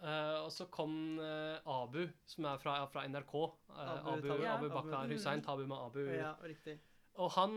Uh, 0.04 0.44
og 0.44 0.50
så 0.52 0.66
kom 0.74 1.20
uh, 1.22 1.60
Abu, 1.70 2.02
som 2.28 2.48
er 2.50 2.58
fra, 2.60 2.74
fra 2.92 3.06
NRK. 3.08 3.36
Uh, 3.70 3.78
Abu 3.78 4.32
Abu. 4.34 4.44
Abu, 4.44 4.66
Bakar 4.74 4.98
Abu. 5.06 5.14
Hussein, 5.14 5.44
Tabu 5.46 5.64
med 5.64 5.78
Abu. 5.78 6.02
Ja, 6.12 6.34
riktig. 6.44 6.78
Og 7.22 7.30
han, 7.36 7.54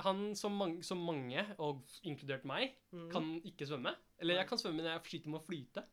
han 0.00 0.20
som, 0.40 0.54
mange, 0.56 0.80
som 0.82 1.02
mange, 1.04 1.42
og 1.60 1.82
inkludert 2.08 2.46
meg, 2.48 2.72
Mm. 2.90 3.10
kan 3.12 3.26
ikke 3.46 3.66
svømme. 3.68 3.92
Eller 4.18 4.34
Nei. 4.34 4.38
jeg 4.40 4.48
kan 4.48 4.58
svømme, 4.58 4.80
men 4.80 4.86
jeg 4.88 5.02
sliter 5.06 5.30
med 5.30 5.38
å 5.38 5.44
flyte. 5.46 5.84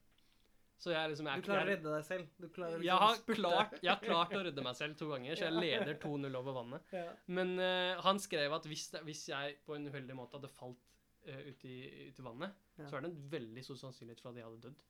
Så 0.78 0.92
jeg 0.94 1.10
liksom 1.10 1.26
jeg, 1.26 1.42
Du 1.42 1.48
klarer 1.48 1.66
å 1.66 1.70
redde 1.72 1.94
deg 1.96 2.04
selv. 2.06 2.26
Du 2.38 2.48
klarer 2.54 2.84
jeg, 2.86 2.98
har 3.02 3.22
klart, 3.26 3.72
jeg 3.82 3.90
har 3.90 4.02
klart 4.04 4.36
å 4.38 4.42
redde 4.46 4.66
meg 4.66 4.76
selv 4.78 4.98
to 5.00 5.08
ganger, 5.10 5.40
så 5.40 5.48
jeg 5.48 5.56
leder 5.58 5.98
2-0 6.04 6.38
over 6.38 6.58
vannet. 6.60 6.92
Ja. 6.94 7.08
Men 7.40 7.56
uh, 7.58 7.96
han 8.06 8.22
skrev 8.22 8.54
at 8.60 8.68
hvis, 8.70 8.84
det, 8.94 9.02
hvis 9.08 9.24
jeg 9.32 9.58
på 9.66 9.74
en 9.78 9.90
uheldig 9.90 10.18
måte 10.20 10.38
hadde 10.38 10.52
falt 10.54 10.84
uh, 11.26 11.40
ut, 11.48 11.66
i, 11.66 11.80
ut 12.12 12.22
i 12.22 12.28
vannet, 12.28 12.62
Ja. 12.78 12.86
så 12.92 13.00
er 13.00 13.08
det 13.08 13.10
en 13.10 13.26
veldig 13.32 13.64
stor 13.66 13.82
sannsynlighet 13.82 14.22
for 14.22 14.30
at 14.30 14.38
jeg 14.38 14.46
hadde 14.46 14.62
dødd. 14.68 14.86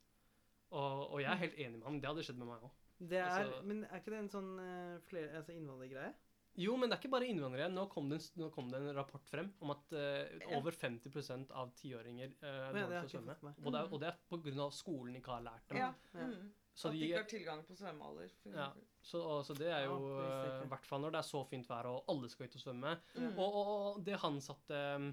Og, 0.75 1.05
og 1.13 1.21
jeg 1.23 1.31
er 1.31 1.39
helt 1.45 1.59
enig 1.63 1.77
med 1.79 1.87
ham. 1.87 2.01
Det 2.03 2.11
hadde 2.11 2.27
skjedd 2.27 2.41
med 2.41 2.51
meg 2.51 2.67
òg. 2.67 2.75
Altså- 3.07 3.61
men 3.63 3.83
er 3.85 4.01
ikke 4.01 4.11
det 4.11 4.19
en 4.25 4.33
sånn 4.33 4.51
uh, 4.59 4.97
flere, 5.07 5.31
altså 5.39 5.55
innvandrergreie? 5.55 6.11
Jo, 6.57 6.73
men 6.79 6.89
det 6.89 6.95
er 6.95 7.01
ikke 7.03 7.13
bare 7.13 7.27
innvandrere. 7.29 7.69
Nå 7.69 7.83
kom 7.91 8.07
det, 8.09 8.17
en- 8.17 8.41
nå 8.41 8.49
kom 8.53 8.69
det 8.71 8.79
en 8.81 8.95
rapport 8.97 9.25
frem 9.29 9.51
om 9.61 9.73
at 9.75 9.91
uh, 9.93 10.55
over 10.57 10.73
50% 10.73 11.51
av 11.53 11.73
tiåringer 11.77 12.31
uh, 12.41 12.47
ja, 12.47 12.71
det 12.73 13.01
til 13.03 13.09
å 13.09 13.11
svømme. 13.11 13.35
Og 13.61 13.67
det, 13.73 13.81
er, 13.81 13.91
og 13.91 14.01
det 14.01 14.09
er 14.09 14.17
på 14.31 14.39
grunn 14.41 14.63
av 14.65 14.71
skolen 14.73 15.19
ikke 15.19 15.35
har 15.35 15.45
lært 15.45 15.69
dem. 15.69 15.83
Ja. 15.83 15.91
Ja. 16.17 16.29
Mm. 16.31 16.47
Så, 16.77 16.89
at 16.89 16.93
de 16.97 17.05
ikke 17.07 17.21
har 17.21 17.29
tilgang 17.29 17.61
på 17.65 17.77
svømmehaller. 17.77 18.33
Ja. 18.53 18.67
så, 19.01 19.21
og, 19.21 19.39
så 19.45 19.55
det 19.57 19.69
er 19.73 19.87
jo 19.87 19.95
eh, 20.21 20.59
i 20.61 20.67
hvert 20.69 20.85
fall 20.85 21.01
når 21.01 21.15
det 21.15 21.21
er 21.23 21.25
så 21.25 21.39
fint 21.49 21.65
vær 21.65 21.89
og 21.89 22.11
alle 22.13 22.29
skal 22.29 22.45
ut 22.45 22.57
og 22.59 22.61
svømme. 22.61 22.91
Mm. 23.17 23.31
Og, 23.31 23.47
og, 23.47 23.71
og 23.71 24.03
det 24.05 24.19
han 24.21 24.37
satte 24.45 24.81
um, 24.97 25.07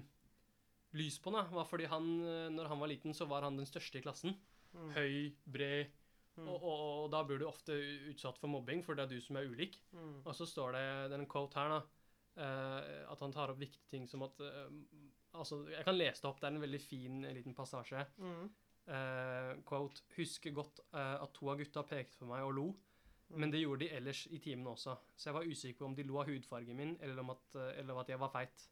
lys 0.93 1.17
på, 1.21 1.33
da, 1.33 1.41
var 1.53 1.65
fordi 1.65 1.89
han, 1.89 2.05
når 2.53 2.69
han 2.69 2.83
var 2.83 2.93
liten, 2.93 3.17
så 3.17 3.25
var 3.29 3.47
han 3.47 3.57
den 3.57 3.69
største 3.69 3.97
i 3.97 4.05
klassen. 4.05 4.37
Mm. 4.75 4.91
Høy, 4.93 5.17
bred, 5.57 5.93
Mm. 6.35 6.47
og, 6.51 6.63
og, 6.67 6.79
og 7.05 7.11
da 7.13 7.21
blir 7.23 7.39
du 7.39 7.45
ofte 7.47 7.75
utsatt 8.11 8.39
for 8.41 8.51
mobbing, 8.51 8.81
for 8.83 8.97
det 8.97 9.05
er 9.05 9.13
du 9.13 9.21
som 9.23 9.37
er 9.39 9.47
ulik. 9.47 9.77
Mm. 9.95 10.17
Og 10.25 10.33
så 10.35 10.47
står 10.49 10.75
det 10.75 10.81
er 11.15 11.27
quote 11.31 11.59
her, 11.59 11.71
da, 11.71 11.77
uh, 12.41 13.11
at 13.13 13.23
han 13.23 13.35
tar 13.35 13.53
opp 13.53 13.61
viktige 13.61 13.87
ting 13.93 14.09
som 14.11 14.25
at 14.27 14.41
uh, 14.43 14.65
Altså, 15.35 15.65
jeg 15.67 15.83
kan 15.83 15.97
lese 15.97 16.23
det 16.23 16.29
opp, 16.29 16.37
det 16.39 16.47
er 16.47 16.53
en 16.55 16.63
veldig 16.63 16.79
fin 16.79 17.15
eh, 17.27 17.33
liten 17.35 17.51
passasje. 17.51 18.05
Mm. 18.23 18.45
Uh, 18.87 19.49
quote, 19.67 20.05
husker 20.15 20.53
godt 20.55 20.79
at 20.95 21.33
to 21.35 21.49
av 21.51 21.59
gutta 21.59 21.83
pekte 21.83 22.21
på 22.21 22.29
meg 22.29 22.45
og 22.47 22.53
lo, 22.55 22.67
Mm. 23.25 23.39
men 23.41 23.49
det 23.49 23.59
gjorde 23.63 23.81
de 23.81 23.87
ellers 23.97 24.19
i 24.29 24.37
timene 24.37 24.69
også. 24.69 24.93
Så 25.17 25.31
jeg 25.31 25.33
var 25.33 25.47
usikker 25.49 25.79
på 25.79 25.85
om 25.87 25.95
de 25.97 26.03
lo 26.05 26.19
av 26.21 26.27
hudfargen 26.29 26.77
min, 26.77 26.91
eller 27.01 27.23
om 27.23 27.31
at, 27.33 27.55
eller 27.81 27.97
at 27.97 28.11
jeg 28.13 28.19
var 28.21 28.29
feit. 28.29 28.67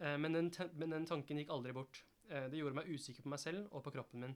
Men, 0.00 0.34
den, 0.34 0.48
men 0.74 0.96
den 0.96 1.06
tanken 1.06 1.38
gikk 1.38 1.52
aldri 1.54 1.76
bort. 1.76 2.00
Det 2.26 2.58
gjorde 2.58 2.74
meg 2.74 2.90
usikker 2.90 3.22
på 3.22 3.30
meg 3.30 3.38
selv 3.38 3.70
og 3.70 3.84
på 3.86 3.92
kroppen 3.94 4.26
min. 4.26 4.34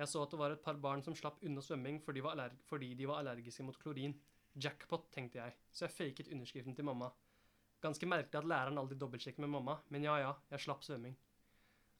Jeg 0.00 0.08
så 0.08 0.22
at 0.24 0.32
det 0.32 0.38
var 0.40 0.54
et 0.54 0.62
par 0.64 0.78
barn 0.80 1.02
som 1.04 1.14
slapp 1.18 1.42
unna 1.44 1.60
svømming 1.64 1.98
fordi, 2.00 2.20
de 2.20 2.24
var 2.24 2.36
aller 2.38 2.54
fordi 2.70 2.94
de 2.96 3.08
var 3.10 3.20
allergiske 3.20 3.64
mot 3.66 3.76
klorin. 3.80 4.14
Jackpot, 4.56 5.10
tenkte 5.14 5.38
jeg, 5.38 5.54
så 5.70 5.84
jeg 5.86 5.94
faket 5.94 6.30
underskriften 6.32 6.74
til 6.74 6.86
mamma. 6.88 7.10
Ganske 7.84 8.08
merkelig 8.08 8.40
at 8.40 8.48
læreren 8.50 8.80
alltid 8.80 8.98
dobbeltsjekker 9.00 9.44
med 9.44 9.52
mamma, 9.52 9.76
men 9.92 10.02
ja 10.08 10.16
ja, 10.20 10.32
jeg 10.50 10.64
slapp 10.64 10.82
svømming. 10.84 11.14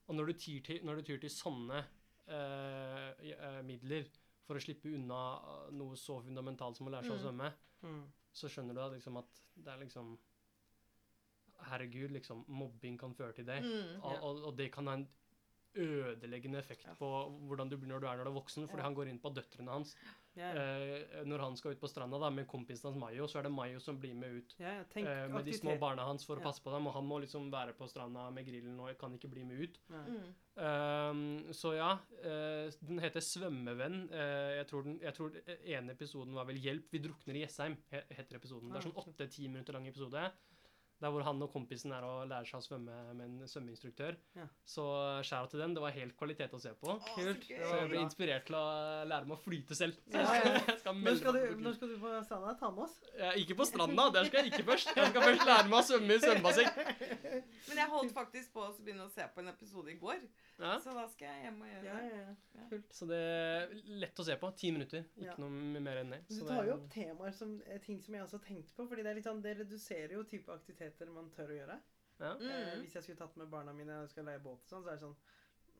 Og 0.08 0.16
når 0.16 0.26
du 0.26 0.32
tyr 0.42 0.64
til, 0.66 0.80
når 0.84 0.98
du 0.98 1.02
tyr 1.10 1.20
til 1.22 1.30
sånne 1.30 1.78
eh, 2.26 3.30
eh, 3.36 3.60
midler 3.68 4.08
for 4.46 4.58
å 4.58 4.64
slippe 4.64 4.90
unna 4.90 5.20
eh, 5.38 5.68
noe 5.78 5.96
så 6.00 6.18
fundamentalt 6.24 6.80
som 6.80 6.88
å 6.90 6.94
lære 6.96 7.06
seg 7.06 7.14
å 7.14 7.20
Mm. 7.20 7.24
svømme, 7.28 7.52
Mm. 7.84 8.02
så 8.32 8.48
skjønner 8.50 8.74
du 8.74 8.80
at, 8.82 8.92
liksom, 8.96 9.16
at 9.22 9.40
det 9.56 9.72
er 9.72 9.78
liksom 9.84 10.18
Herregud, 11.70 12.10
liksom, 12.16 12.44
mobbing 12.48 12.96
kan 12.98 13.12
føre 13.14 13.34
til 13.36 13.44
det. 13.44 13.58
Mm. 13.62 13.98
Og, 14.00 14.14
og, 14.24 14.38
og 14.48 14.54
det 14.56 14.70
kan 14.72 14.86
ha 14.88 14.94
en 14.96 15.06
ødeleggende 15.74 16.58
effekt 16.58 16.84
Ja. 16.86 16.94
på 16.94 17.08
hvordan 17.48 17.68
du 17.70 17.76
blir 17.76 17.88
når 17.88 18.00
du 18.00 18.06
er 18.06 18.16
når 18.16 18.24
du 18.24 18.30
er 18.30 18.40
voksen. 18.40 18.68
Fordi 18.68 18.78
Ja. 18.82 18.84
han 18.88 18.94
går 18.94 19.08
inn 19.08 19.18
på 19.18 19.32
døtrene 19.34 19.70
hans. 19.70 19.94
Ja. 20.36 20.52
Eh, 20.54 21.24
når 21.26 21.38
han 21.40 21.56
skal 21.56 21.72
ut 21.72 21.80
på 21.80 21.88
stranda 21.88 22.18
da, 22.18 22.30
med 22.30 22.46
kompisen 22.46 22.86
hans 22.90 22.96
Mayo, 23.00 23.26
så 23.26 23.38
er 23.38 23.42
det 23.42 23.52
Mayo 23.52 23.78
som 23.80 23.98
blir 23.98 24.14
med 24.14 24.30
ut 24.30 24.54
ja, 24.58 24.74
ja. 24.78 24.84
Tenk 24.84 25.06
eh, 25.06 25.28
med 25.28 25.44
de 25.44 25.52
små 25.52 25.78
barna 25.78 26.02
hans 26.06 26.24
for 26.24 26.36
å 26.36 26.42
passe 26.42 26.62
på 26.62 26.70
dem. 26.70 26.86
Og 26.86 26.94
han 26.94 27.04
må 27.04 27.18
liksom 27.20 27.50
være 27.50 27.72
på 27.74 27.88
stranda 27.88 28.30
med 28.30 28.46
grillen 28.46 28.78
og 28.80 28.96
kan 28.98 29.12
ikke 29.12 29.30
bli 29.30 29.44
med 29.44 29.60
ut. 29.60 29.78
Ja. 29.90 30.04
Mm. 30.06 30.34
Um, 30.60 31.52
så 31.52 31.74
ja, 31.76 31.92
eh, 32.22 32.70
den 32.86 32.98
heter 32.98 33.20
Svømmevenn. 33.20 34.10
Eh, 34.12 34.56
jeg, 34.58 34.66
tror 34.68 34.82
den, 34.84 34.98
jeg 35.00 35.14
tror 35.14 35.32
ene 35.64 35.92
episoden 35.92 36.34
var 36.34 36.44
vel 36.44 36.56
'Hjelp, 36.58 36.90
vi 36.92 36.98
drukner 36.98 37.34
i 37.34 37.44
Jessheim'. 37.46 37.76
heter 37.90 38.36
episoden. 38.36 38.70
Det 38.70 38.76
er 38.84 38.90
sånn 38.90 38.96
åtte-ti 38.96 39.48
minutter 39.48 39.72
lang 39.72 39.86
episode. 39.86 40.32
Der 41.00 41.08
hvor 41.14 41.24
han 41.24 41.40
og 41.40 41.48
kompisen 41.52 41.94
er 41.96 42.04
og 42.04 42.26
lærer 42.28 42.44
seg 42.44 42.58
å 42.58 42.64
svømme 42.66 42.96
med 43.16 43.24
en 43.24 43.48
svømmeinstruktør. 43.48 44.18
Ja. 44.36 44.44
Så 44.68 44.84
skjæra 45.24 45.48
til 45.48 45.62
den. 45.62 45.72
Det 45.76 45.80
var 45.80 45.94
helt 45.96 46.12
kvalitet 46.18 46.52
å 46.52 46.60
se 46.60 46.74
på. 46.76 46.92
Åh, 46.92 47.06
Kult. 47.14 47.46
så. 47.46 47.56
Så 47.70 47.78
jeg 47.78 47.88
ble 47.92 48.02
inspirert 48.04 48.44
til 48.50 48.58
å 48.58 48.64
lære 49.08 49.30
meg 49.30 49.36
å 49.38 49.40
flyte 49.40 49.78
selv. 49.78 49.96
Ja, 50.12 50.26
ja. 50.36 50.52
skal 50.82 51.00
Når 51.00 51.16
skal, 51.22 51.38
du, 51.38 51.64
når 51.64 51.78
skal 51.78 51.94
du 51.94 51.96
på 52.02 52.12
stranda? 52.28 52.52
Ta 52.60 52.70
med 52.76 52.84
oss? 52.84 52.98
Ja, 53.16 53.32
Ikke 53.40 53.56
på 53.56 53.68
stranda, 53.70 54.10
der 54.18 54.28
skal 54.28 54.44
jeg 54.44 54.52
ikke 54.52 54.68
først. 54.68 54.92
Jeg 55.00 55.14
skal 55.14 55.26
først 55.30 55.48
lære 55.48 55.66
meg 55.72 55.78
å 55.80 55.82
svømme 55.88 56.18
i 56.18 56.22
svømmebasseng. 56.26 56.70
Men 57.70 57.82
jeg 57.82 57.92
holdt 57.96 58.16
faktisk 58.20 58.52
på 58.58 58.66
å 58.66 58.70
begynne 58.76 59.08
å 59.08 59.12
se 59.14 59.24
på 59.32 59.40
en 59.40 59.52
episode 59.54 59.94
i 59.94 59.98
går, 60.04 60.20
Ja. 60.60 60.78
så 60.78 60.92
da 60.94 61.06
skal 61.08 61.26
jeg 61.28 61.42
hjem 61.46 61.60
og 61.62 61.68
gjøre 61.68 61.84
Ja, 61.84 61.96
det. 62.00 62.10
ja, 62.12 62.34
ja. 62.60 62.64
Kult. 62.70 62.92
Så 62.92 63.06
det 63.08 63.20
er 63.20 63.74
lett 64.04 64.20
å 64.20 64.24
se 64.24 64.36
på. 64.36 64.50
Ti 64.56 64.70
minutter. 64.72 65.04
Ikke 65.16 65.24
Ja. 65.26 65.34
noe 65.38 65.80
mer 65.80 65.96
enn 66.02 66.10
det. 66.10 66.20
Du 66.28 66.40
tar 66.46 66.64
jo 66.66 66.74
opp 66.74 66.88
temaer 66.90 67.32
som 67.32 67.62
eh, 67.66 67.78
ting 67.80 68.00
som 68.02 68.14
jeg 68.14 68.22
også 68.22 68.38
har 68.38 68.46
tenkt 68.46 68.74
på. 68.76 68.86
fordi 68.88 69.02
Det 69.02 69.10
er 69.10 69.14
litt 69.14 69.24
sånn, 69.24 69.42
det 69.42 69.56
reduserer 69.58 70.12
jo 70.12 70.22
type 70.24 70.48
aktiviteter 70.52 71.10
man 71.12 71.30
tør 71.30 71.48
å 71.48 71.58
gjøre. 71.60 71.80
Ja, 72.20 72.32
Eh, 72.34 72.76
Mm. 72.76 72.82
hvis 72.84 72.92
jeg 72.94 73.02
skulle 73.02 73.16
tatt 73.18 73.36
med 73.36 73.48
barna 73.50 73.72
mine 73.72 74.02
og 74.02 74.08
skal 74.10 74.24
leie 74.24 74.38
båt, 74.38 74.60
og 74.60 74.68
sånn, 74.68 74.84
så 74.84 74.88
er 74.88 74.96
det 74.96 75.00
sånn 75.00 75.16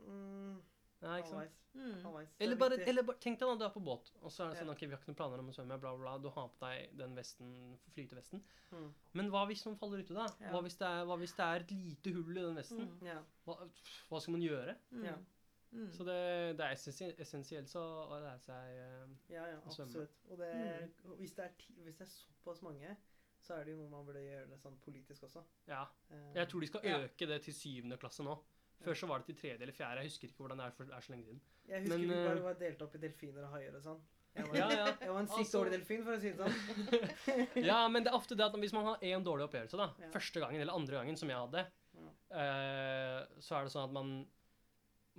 mm, 0.08 0.62
ja 1.02 1.16
ikke 1.20 1.28
sant? 1.32 1.56
Mm. 1.72 2.00
Er 2.04 2.26
Eller 2.42 2.56
bare, 2.58 2.76
eller 2.90 3.02
bare 3.06 3.18
tenk 3.22 3.38
deg 3.38 3.46
da, 3.48 3.54
du 3.60 3.64
er 3.64 3.70
på 3.70 3.80
båt, 3.86 4.08
og 4.20 4.32
så 4.34 4.44
er 4.44 4.50
det 4.50 4.58
sånn 4.58 4.72
ok, 4.72 4.80
vi 4.80 4.90
har 4.90 4.98
ikke 4.98 5.10
noen 5.12 5.18
planer 5.20 5.38
om 5.38 5.48
å 5.48 5.54
svømme, 5.54 5.76
bla, 5.80 5.92
bla, 5.94 6.00
bla. 6.02 6.14
Du 6.18 6.28
har 6.34 6.48
på 6.50 6.58
deg 6.66 6.96
den 6.98 7.14
vesten, 7.14 7.52
flytevesten. 7.94 8.42
Mm. 8.72 8.88
Men 9.20 9.30
hva 9.30 9.44
hvis 9.46 9.62
noen 9.66 9.78
faller 9.78 10.02
uti, 10.02 10.14
da? 10.16 10.26
Ja. 10.42 10.50
Hva, 10.50 10.62
hvis 10.66 10.76
det 10.80 10.88
er, 10.88 11.04
hva 11.06 11.16
hvis 11.22 11.36
det 11.38 11.46
er 11.46 11.60
et 11.66 11.70
lite 11.76 12.12
hull 12.16 12.32
i 12.36 12.42
den 12.48 12.58
vesten? 12.58 12.88
Mm. 12.98 13.06
Ja. 13.06 13.20
Hva, 13.46 13.56
hva 14.10 14.20
skal 14.20 14.34
man 14.34 14.42
gjøre? 14.42 14.74
Mm. 14.90 15.04
Ja. 15.06 15.14
Mm. 15.70 15.86
Så 15.94 16.02
det, 16.02 16.18
det 16.58 16.66
er 16.66 16.74
essensi- 16.74 17.14
essensielt 17.22 17.70
så 17.70 17.78
å 18.10 18.18
lære 18.18 18.40
seg 18.42 18.80
uh, 18.82 19.12
Ja, 19.30 19.44
ja, 19.46 19.60
Å 19.62 19.70
svømme. 19.70 19.86
absolutt. 19.86 20.16
Og 20.28 20.38
det, 20.42 20.50
og 21.06 21.16
hvis, 21.22 21.32
det 21.38 21.44
er 21.44 21.52
ti, 21.62 21.76
hvis 21.86 22.00
det 22.02 22.08
er 22.08 22.10
såpass 22.10 22.62
mange, 22.66 22.96
så 23.40 23.54
er 23.54 23.64
det 23.64 23.76
jo 23.76 23.78
noe 23.84 23.88
man 23.94 24.04
burde 24.08 24.20
gjøre 24.26 24.50
det 24.50 24.58
sånn 24.60 24.74
politisk 24.82 25.22
også. 25.30 25.44
Ja. 25.70 25.84
Eh, 26.10 26.32
Jeg 26.34 26.48
tror 26.50 26.60
de 26.60 26.66
skal 26.66 26.88
øke 26.98 27.26
det 27.30 27.38
til 27.46 27.54
syvende 27.54 27.96
klasse 28.02 28.26
nå. 28.26 28.34
Før 28.80 28.94
så 28.96 29.06
var 29.10 29.18
det 29.18 29.26
til 29.26 29.36
tredje 29.42 29.60
eller 29.62 29.72
fjerde. 29.76 30.00
Jeg 30.00 30.08
husker 30.10 30.28
ikke 30.30 30.40
hvordan 30.44 30.58
det 30.62 30.66
er, 30.66 30.70
for 30.78 30.84
er 30.84 31.00
så 31.04 31.12
lenge 31.12 31.24
siden. 31.28 31.40
jeg 31.68 31.80
husker 31.82 31.98
men, 31.98 32.08
vi 32.08 32.14
eh, 32.14 32.28
bare 32.30 32.42
var 32.46 32.54
delt 32.62 32.82
opp 32.82 32.94
i 32.94 32.98
delfiner 32.98 33.44
og 33.44 33.52
haier 33.56 33.76
og 33.76 33.82
sånn. 33.84 34.00
Jeg 34.36 34.46
var, 34.46 34.56
Ja, 34.56 34.68
ja. 34.70 34.86
jeg 35.04 35.10
var 35.10 35.20
en 35.20 35.26
sykt 35.28 35.38
Altså- 35.38 35.58
dårlig 35.58 35.72
delfin, 35.76 36.04
for 36.04 36.12
å 36.14 36.20
si 36.20 36.30
det 36.30 36.38
sånn. 36.40 37.56
Ja, 37.70 37.80
men 37.88 38.04
det 38.06 38.12
er 38.12 38.16
ofte 38.16 38.36
det 38.38 38.44
at 38.46 38.54
hvis 38.62 38.72
man 38.72 38.84
har 38.88 38.98
én 39.02 39.24
dårlig 39.26 39.48
opplevelse, 39.50 39.76
da, 39.76 39.90
Ja. 40.00 40.10
første 40.14 40.40
gangen 40.40 40.60
eller 40.60 40.72
andre 40.72 40.96
gangen, 41.00 41.16
som 41.16 41.28
jeg 41.28 41.36
hadde, 41.36 41.66
eh, 42.30 43.24
så 43.42 43.56
er 43.58 43.64
det 43.66 43.72
sånn 43.74 43.88
at 43.90 43.96
man 43.96 44.12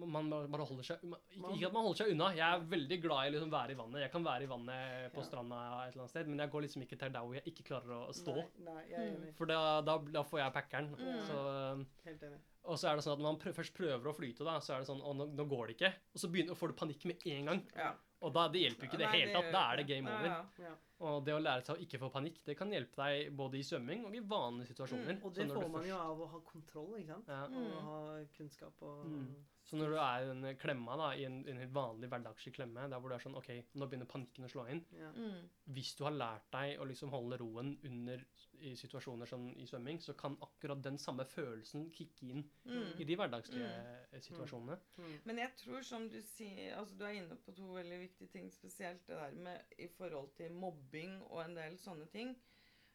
man 0.01 0.29
bare 0.31 0.47
bare 0.49 0.63
holder 0.65 0.85
seg 0.87 1.01
man, 1.03 1.19
ikke, 1.29 1.39
Man- 1.41 1.51
ikke 1.53 1.67
at 1.67 1.73
man 1.75 1.83
holder 1.83 1.97
seg 1.99 2.11
unna. 2.13 2.29
Jeg 2.33 2.41
er 2.55 2.61
veldig 2.71 2.97
glad 3.03 3.19
i 3.25 3.29
å 3.29 3.33
liksom 3.35 3.51
være 3.51 3.71
i 3.71 3.75
vannet. 3.77 3.99
Jeg 4.01 4.11
kan 4.11 4.23
være 4.23 4.43
i 4.43 4.49
vannet 4.49 5.11
på 5.13 5.19
Ja. 5.21 5.25
stranda 5.27 5.57
et 5.85 5.91
eller 5.93 6.01
annet 6.01 6.09
sted, 6.09 6.27
men 6.31 6.39
jeg 6.39 6.49
går 6.49 6.61
liksom 6.63 6.81
ikke 6.87 6.97
til 6.97 7.11
der 7.11 7.19
hvor 7.21 7.33
jeg 7.35 7.43
ikke 7.51 7.63
klarer 7.67 8.07
å 8.07 8.13
stå. 8.15 8.33
Nei, 8.33 8.71
nei, 8.71 8.85
jeg. 8.89 9.33
For 9.35 9.45
da, 9.45 9.81
da, 9.81 9.97
da 9.99 10.23
får 10.23 10.39
jeg 10.41 10.53
packeren. 10.53 10.89
Mm. 10.95 11.21
Så, 11.27 11.85
Helt 12.07 12.23
enig. 12.23 12.39
Og 12.63 12.77
så 12.77 12.89
er 12.91 12.95
det 12.95 13.03
sånn 13.03 13.13
at 13.13 13.19
når 13.23 13.31
man 13.33 13.39
prøver, 13.41 13.55
først 13.57 13.73
prøver 13.73 14.07
å 14.11 14.13
flyte, 14.15 14.43
da, 14.45 14.59
så 14.59 14.73
er 14.75 14.79
det 14.83 14.87
sånn 14.91 15.01
Å, 15.01 15.13
nå, 15.17 15.25
nå 15.33 15.45
går 15.49 15.67
det 15.67 15.75
ikke. 15.77 15.93
Og 16.13 16.19
så 16.21 16.29
begynner, 16.31 16.55
får 16.55 16.67
du 16.67 16.73
panikk 16.73 17.05
med 17.05 17.25
en 17.25 17.45
gang. 17.51 17.61
Ja. 17.75 17.91
Og 18.21 18.33
da, 18.33 18.47
det 18.53 18.61
hjelper 18.61 18.85
jo 18.85 18.89
ikke 18.91 18.99
i 18.99 19.01
det 19.01 19.09
hele 19.15 19.31
tatt. 19.33 19.51
Da 19.51 19.61
er 19.71 19.77
det 19.81 19.87
game 19.89 20.07
over. 20.11 20.25
ja. 20.29 20.41
Ja. 20.61 20.73
Og 21.01 21.23
det 21.25 21.33
å 21.33 21.39
lære 21.41 21.63
seg 21.65 21.75
å 21.75 21.81
ikke 21.81 21.97
få 22.03 22.11
panikk, 22.13 22.35
det 22.45 22.53
kan 22.59 22.69
hjelpe 22.69 22.93
deg 23.01 23.31
både 23.35 23.57
i 23.57 23.63
svømming 23.65 24.03
og 24.05 24.13
i 24.13 24.19
vanlige 24.21 24.67
situasjoner. 24.75 25.15
Mm, 25.17 25.23
Og 25.25 25.33
det 25.33 25.47
får 25.49 25.63
man 25.71 25.81
først- 25.81 25.87
jo 25.89 25.95
av 25.97 26.19
å 26.21 26.27
ha 26.29 26.39
kontroll, 26.45 26.91
ikke 26.99 27.07
sant? 27.15 27.25
Ja. 27.27 27.43
Og 27.45 27.51
Mm. 27.51 27.81
ha 27.87 28.25
kunnskap 28.37 28.73
og 28.83 29.05
Mm. 29.07 29.35
Så 29.71 29.77
når 29.79 29.93
du 29.93 29.97
er 30.03 30.23
i 30.25 30.25
den 30.27 30.57
klemma, 30.59 30.97
da, 30.99 31.05
i 31.15 31.23
en, 31.23 31.37
en 31.47 31.59
helt 31.61 31.71
vanlig 31.71 32.09
hverdagslig 32.11 32.51
klemme, 32.57 32.89
der 32.91 32.99
hvor 32.99 33.07
du 33.07 33.15
er 33.15 33.21
sånn 33.23 33.37
OK, 33.39 33.47
nå 33.79 33.85
begynner 33.87 34.09
panikken 34.11 34.43
å 34.43 34.49
slå 34.51 34.65
inn. 34.67 34.81
ja. 34.99 35.13
Mm. 35.15 35.45
Hvis 35.71 35.93
du 35.95 36.01
har 36.03 36.11
lært 36.11 36.49
deg 36.51 36.81
å 36.83 36.87
liksom 36.89 37.13
holde 37.13 37.37
roen 37.39 37.69
under 37.87 38.25
i 38.67 38.73
situasjoner 38.75 39.29
som 39.31 39.45
i 39.55 39.63
svømming, 39.69 40.01
så 40.03 40.11
kan 40.19 40.35
akkurat 40.43 40.83
den 40.83 40.99
samme 40.99 41.23
følelsen 41.23 41.87
kicke 41.95 42.27
inn 42.33 42.43
i 42.65 42.81
Mm. 42.81 43.07
de 43.07 43.15
hverdagslige 43.15 43.71
mm. 44.11 44.19
situasjonene. 44.27 44.77
Mm. 44.97 45.15
Men 45.23 45.39
jeg 45.45 45.55
tror, 45.63 45.81
som 45.87 46.09
du 46.11 46.19
sier 46.21 46.75
altså 46.75 46.97
Du 46.99 47.05
er 47.07 47.15
inne 47.21 47.39
på 47.45 47.55
to 47.55 47.71
veldig 47.73 47.99
viktige 48.03 48.27
ting, 48.35 48.51
spesielt 48.51 49.07
det 49.07 49.15
der 49.15 49.39
med 49.47 49.79
i 49.79 49.87
forhold 49.87 50.35
til 50.35 50.51
mobbing 50.51 51.21
og 51.29 51.45
en 51.45 51.55
del 51.55 51.79
sånne 51.79 52.11
ting. 52.11 52.35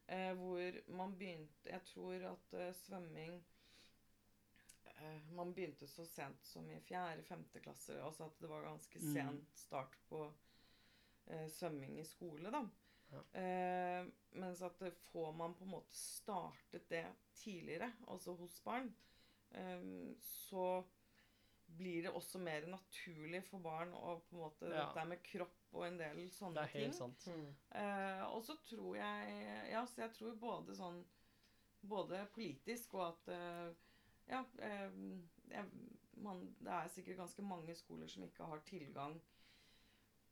Eh, 0.08 0.32
hvor 0.38 0.76
man 0.94 1.16
begynte 1.18 1.66
Jeg 1.72 1.82
tror 1.88 2.28
at 2.28 2.52
eh, 2.60 2.74
svømming 2.84 3.40
Man 5.36 5.52
begynte 5.54 5.86
så 5.86 6.04
sent 6.08 6.44
som 6.46 6.70
i 6.70 6.80
fjerde-femte 6.80 7.60
klasse. 7.60 7.98
Altså 8.02 8.24
at 8.30 8.38
det 8.40 8.48
var 8.48 8.62
ganske 8.64 8.98
Mm. 9.02 9.12
sent 9.12 9.58
start 9.58 9.96
på 10.08 10.32
eh, 11.28 11.48
svømming 11.50 11.98
i 11.98 12.04
skole, 12.04 12.50
da. 12.50 12.62
Ja. 13.12 13.22
Eh, 13.40 14.06
mens 14.32 14.62
at 14.62 14.78
får 15.12 15.32
man 15.36 15.54
på 15.54 15.64
en 15.64 15.70
måte 15.70 15.94
startet 15.94 16.88
det 16.88 17.04
tidligere, 17.34 17.92
altså 18.08 18.34
hos 18.38 18.60
barn, 18.64 18.94
eh, 19.50 20.14
så 20.22 20.84
blir 21.76 22.02
det 22.06 22.12
også 22.14 22.38
mer 22.38 22.66
naturlig 22.70 23.42
for 23.44 23.58
barn 23.58 23.92
å 23.94 24.20
på 24.20 24.36
en 24.36 24.38
måte 24.44 24.68
Ja. 24.70 24.86
Dette 24.86 25.04
med 25.08 25.22
kropp 25.24 25.74
og 25.74 25.86
en 25.86 25.98
del 25.98 26.30
sånne 26.30 26.54
Det 26.54 26.62
er 26.62 26.78
helt 26.78 26.84
ting. 26.84 26.92
sant. 26.92 27.26
Mm. 27.26 27.56
Eh, 27.74 28.22
og 28.30 28.42
så 28.44 28.56
tror 28.64 28.96
jeg 28.96 29.70
Ja, 29.72 29.84
så 29.84 29.96
jeg 30.02 30.12
tror 30.14 30.36
både 30.36 30.76
sånn 30.76 31.04
Både 31.82 32.26
politisk 32.34 32.94
og 32.94 33.02
at 33.08 33.28
eh, 33.34 33.74
Ja, 34.28 34.44
eh, 34.58 34.90
jeg, 35.50 35.64
man, 36.16 36.56
det 36.60 36.72
er 36.72 36.88
sikkert 36.88 37.16
ganske 37.20 37.42
mange 37.42 37.74
skoler 37.78 38.08
som 38.10 38.24
ikke 38.26 38.44
har 38.50 38.62
tilgang 38.66 39.20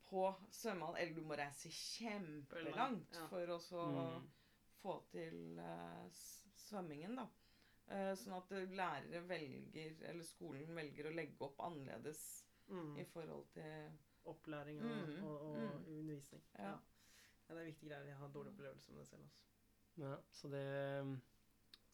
på 0.09 0.25
svømmehall. 0.51 0.97
Eller 0.99 1.15
du 1.15 1.21
må 1.25 1.37
reise 1.39 1.69
kjempelangt 1.71 3.13
Ja. 3.15 3.27
for 3.27 3.47
å 3.55 3.59
så 3.59 3.85
Mm. 4.19 4.27
få 4.81 4.97
til 5.11 5.59
eh, 5.59 6.09
svømmingen, 6.67 7.15
da. 7.15 7.27
Eh, 7.87 8.15
sånn 8.15 8.33
at 8.37 8.49
lærere 8.49 9.21
velger, 9.27 9.95
eller 10.09 10.23
skolen 10.23 10.75
velger 10.75 11.05
å 11.11 11.15
legge 11.15 11.41
opp 11.41 11.59
annerledes 11.59 12.43
Mm. 12.67 12.97
i 12.97 13.03
forhold 13.05 13.47
til 13.53 13.91
Opplæring 14.25 14.79
og, 14.81 15.07
Mm. 15.07 15.23
og, 15.23 15.41
og 15.41 15.57
Mm. 15.57 15.85
undervisning. 15.99 16.41
Ja. 16.57 16.63
Ja. 16.63 16.77
ja, 17.49 17.53
det 17.55 17.61
er 17.61 17.65
viktige 17.71 17.89
greier. 17.89 18.05
Jeg 18.07 18.15
har 18.17 18.27
dårlig 18.27 18.51
opplevelse 18.53 18.91
med 18.91 18.99
det 18.99 19.07
selv. 19.07 19.23
Også. 19.23 19.43
Ja, 19.97 20.15
så 20.31 20.49
det 20.49 21.21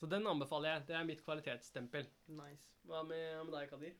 Så 0.01 0.07
den 0.09 0.25
anbefaler 0.25 0.71
jeg. 0.71 0.83
Det 0.87 0.95
er 0.97 1.03
mitt 1.05 1.19
kvalitetsstempel. 1.21 2.07
Nice. 2.33 2.71
Hva 2.89 3.03
med, 3.05 3.19
hva 3.37 3.43
med 3.45 3.53
deg, 3.53 3.67
Kadir? 3.69 3.91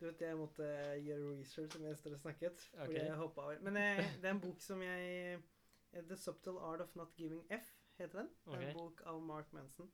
Du 0.00 0.08
vet, 0.08 0.24
jeg 0.26 0.38
måtte 0.40 0.66
gjøre 0.98 1.28
research 1.38 1.76
mens 1.78 2.02
dere 2.02 2.18
snakket. 2.18 2.64
Fordi 2.72 2.96
jeg 2.96 3.20
hoppet 3.20 3.44
over. 3.44 3.60
Men 3.62 3.78
eh, 3.78 4.00
det 4.18 4.26
er 4.26 4.34
en 4.34 4.40
bok 4.42 4.64
som 4.64 4.82
jeg 4.82 5.36
eh, 5.36 6.02
The 6.08 6.18
Subtle 6.18 6.58
Art 6.58 6.82
of 6.82 6.96
Not 6.98 7.14
Giving 7.14 7.44
F 7.54 7.70
heter 8.00 8.24
den. 8.24 8.32
Det 8.48 8.58
er. 8.58 8.66
En 8.72 8.80
bok 8.80 9.04
av 9.06 9.22
Mark 9.22 9.54
Manson. 9.54 9.92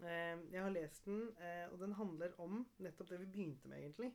Eh, 0.00 0.40
jeg 0.54 0.62
har 0.62 0.72
lest 0.72 1.04
den, 1.04 1.20
eh, 1.36 1.66
og 1.68 1.78
den 1.84 1.92
handler 2.00 2.40
om 2.40 2.64
nettopp 2.80 3.12
det 3.12 3.20
vi 3.26 3.30
begynte 3.36 3.68
med, 3.68 3.84
egentlig. 3.84 4.14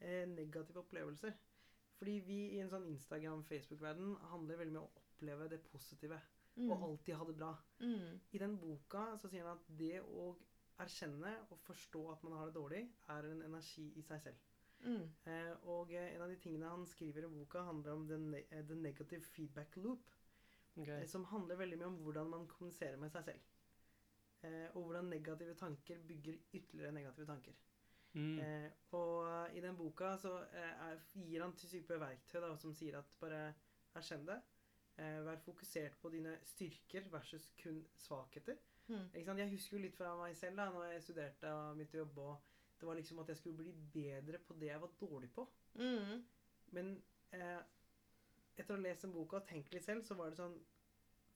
Eh, 0.00 0.24
negative 0.28 0.80
opplevelser. 0.80 1.36
Fordi 2.00 2.16
vi 2.24 2.40
i 2.56 2.64
en 2.64 2.72
sånn 2.72 2.88
Instagram-Facebook-verden 2.88 4.16
handler 4.32 4.64
veldig 4.64 4.72
mye 4.72 4.86
om 4.86 4.88
å 4.88 5.04
oppleve 5.04 5.52
det 5.52 5.60
positive. 5.68 6.16
Mm. 6.56 6.70
Og 6.70 6.82
alltid 6.90 7.14
ha 7.14 7.26
det 7.28 7.36
bra. 7.38 7.50
Mm. 7.80 8.20
I 8.32 8.38
den 8.42 8.56
boka 8.60 9.04
så 9.20 9.30
sier 9.30 9.46
han 9.46 9.58
at 9.58 9.68
det 9.78 10.00
å 10.02 10.30
erkjenne 10.80 11.32
og 11.50 11.60
forstå 11.64 12.04
at 12.12 12.22
man 12.24 12.38
har 12.38 12.48
det 12.48 12.56
dårlig, 12.56 12.80
er 13.14 13.28
en 13.30 13.42
energi 13.46 13.86
i 14.00 14.04
seg 14.04 14.22
selv. 14.24 14.46
Mm. 14.80 15.04
Eh, 15.28 15.52
og 15.68 15.92
en 15.92 16.24
av 16.24 16.30
de 16.32 16.38
tingene 16.40 16.68
han 16.72 16.86
skriver 16.88 17.26
i 17.26 17.32
boka, 17.32 17.62
handler 17.66 17.96
om 17.98 18.06
the, 18.08 18.18
ne 18.18 18.42
eh, 18.48 18.64
the 18.66 18.76
negative 18.76 19.22
feedback 19.24 19.76
loop. 19.76 20.10
Okay. 20.76 21.02
eh, 21.02 21.06
Som 21.08 21.26
handler 21.32 21.60
veldig 21.60 21.78
mye 21.80 21.90
om 21.92 21.98
hvordan 22.04 22.30
man 22.32 22.46
kommuniserer 22.48 22.96
med 23.00 23.12
seg 23.12 23.28
selv. 23.28 23.50
Eh, 24.42 24.68
og 24.74 24.86
hvordan 24.86 25.10
negative 25.12 25.54
tanker 25.60 26.00
bygger 26.08 26.38
ytterligere 26.52 26.92
negative 26.96 27.26
tanker. 27.28 27.58
Mm. 28.12 28.38
Eh, 28.38 28.70
og 28.96 29.28
eh, 29.28 29.58
i 29.58 29.60
den 29.60 29.76
boka 29.76 30.16
så 30.18 30.32
eh, 30.50 30.96
gir 31.14 31.44
han 31.44 31.52
til 31.56 31.76
type 31.76 32.00
verktøy 32.00 32.40
da, 32.40 32.54
som 32.58 32.72
sier 32.74 32.98
at 32.98 33.12
bare 33.20 33.42
erkjenn 34.00 34.24
det. 34.26 34.40
Eh, 34.98 35.20
vær 35.24 35.36
fokusert 35.40 35.94
på 36.02 36.10
dine 36.12 36.34
styrker 36.44 37.06
versus 37.12 37.50
kun 37.62 37.78
svakheter. 37.96 38.56
Mm. 38.88 39.06
Ikke 39.14 39.24
sant? 39.24 39.38
Jeg 39.38 39.50
husker 39.54 39.76
jo 39.78 39.82
litt 39.84 39.96
fra 39.96 40.16
meg 40.18 40.34
selv 40.36 40.56
da 40.60 40.66
når 40.74 40.90
jeg 40.92 41.02
studerte 41.06 41.52
og 41.54 41.76
begynte 41.78 41.96
å 41.96 42.02
jobbe. 42.04 42.32
Det 42.80 42.88
var 42.88 42.96
liksom 42.98 43.18
at 43.22 43.28
jeg 43.28 43.36
skulle 43.36 43.56
bli 43.62 43.72
bedre 43.94 44.38
på 44.38 44.56
det 44.60 44.68
jeg 44.72 44.80
var 44.82 44.92
dårlig 45.00 45.30
på. 45.32 45.46
Mm. 45.78 46.24
Men 46.76 46.90
eh, 47.36 47.60
etter 48.56 48.74
å 48.74 48.76
ha 48.76 48.82
lest 48.82 49.06
den 49.06 49.14
boka 49.14 49.40
og 49.40 49.46
tenkt 49.48 49.72
litt 49.74 49.84
selv, 49.86 50.04
så 50.04 50.18
var 50.18 50.30
det 50.32 50.40
sånn 50.42 50.58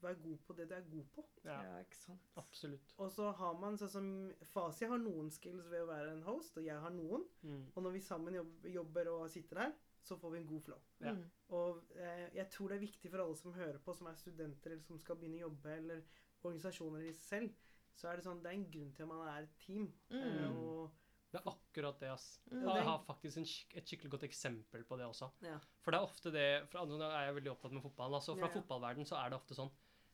Vær 0.05 0.19
god 0.21 0.41
på 0.45 0.53
det 0.59 0.65
du 0.69 0.73
er 0.77 0.83
god 0.91 1.05
på. 1.15 1.23
Ja, 1.47 1.55
Ja, 1.65 1.77
ikke 1.81 1.97
sant. 1.97 2.25
absolutt. 2.37 2.91
Og 3.01 3.09
så 3.15 3.31
har 3.39 3.55
man 3.57 3.79
sånn 3.81 3.89
som 3.89 4.09
Fasi 4.51 4.85
har 4.91 4.99
noen 5.01 5.31
skills 5.33 5.71
ved 5.71 5.81
å 5.81 5.87
være 5.89 6.11
en 6.13 6.23
host, 6.27 6.59
og 6.59 6.67
jeg 6.67 6.77
har 6.77 6.93
noen. 6.93 7.25
Mm. 7.41 7.63
Og 7.73 7.83
når 7.87 7.95
vi 7.95 8.01
sammen 8.05 8.35
jobb, 8.37 8.67
jobber 8.69 9.09
og 9.15 9.31
sitter 9.33 9.63
her, 9.63 9.73
så 10.05 10.17
får 10.21 10.33
vi 10.35 10.39
en 10.43 10.47
god 10.51 10.63
flow. 10.67 10.81
Ja. 11.01 11.13
Mm. 11.17 11.23
Og 11.57 11.79
eh, 11.97 12.27
jeg 12.37 12.49
tror 12.53 12.69
det 12.69 12.77
er 12.77 12.85
viktig 12.87 13.11
for 13.13 13.23
alle 13.25 13.37
som 13.41 13.55
hører 13.57 13.79
på, 13.85 13.95
som 13.97 14.07
er 14.11 14.19
studenter 14.21 14.75
eller 14.75 14.85
som 14.85 14.99
skal 15.01 15.17
begynne 15.21 15.41
å 15.41 15.47
jobbe, 15.49 15.79
eller 15.79 16.03
organisasjoner 16.45 17.07
i 17.09 17.13
seg 17.17 17.25
selv, 17.25 17.55
så 17.95 18.11
er 18.11 18.19
det 18.21 18.25
sånn 18.27 18.43
Det 18.43 18.51
er 18.51 18.59
en 18.59 18.67
grunn 18.75 18.93
til 18.93 19.05
at 19.07 19.09
man 19.09 19.29
er 19.31 19.43
et 19.47 19.57
team. 19.65 19.89
Eh, 20.11 20.29
Mm. 20.45 20.57
og 20.59 21.01
Det 21.35 21.41
er 21.41 21.51
akkurat 21.51 21.99
det, 21.99 22.09
ass. 22.13 22.27
Mm. 22.53 22.61
Jeg 22.69 22.83
har 22.87 23.01
faktisk 23.09 23.37
en, 23.41 23.45
skik- 23.45 23.73
et 23.81 23.87
skikkelig 23.91 24.11
godt 24.13 24.23
eksempel 24.29 24.85
på 24.87 24.97
det 25.01 25.07
også. 25.09 25.31
Ja. 25.43 25.57
For 25.83 25.91
det 25.91 25.99
er 25.99 26.05
ofte 26.07 26.31
det 26.31 26.69
for 26.71 26.87
Nå 26.87 27.01
er 27.03 27.25
jeg 27.27 27.35
veldig 27.41 27.51
opptatt 27.57 27.73
med 27.75 27.83
fotball, 27.83 28.15
Altså 28.15 28.37
Fra 28.37 28.47
Ja, 28.47 28.53
ja. 28.53 28.61
fotballverden 28.61 29.05
så 29.09 29.17
er 29.19 29.31
det 29.31 29.39
ofte 29.41 29.55
sånn 29.59 29.73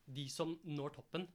De 0.09 0.29
som 0.33 0.55
når 0.65 0.95
toppen, 0.95 1.27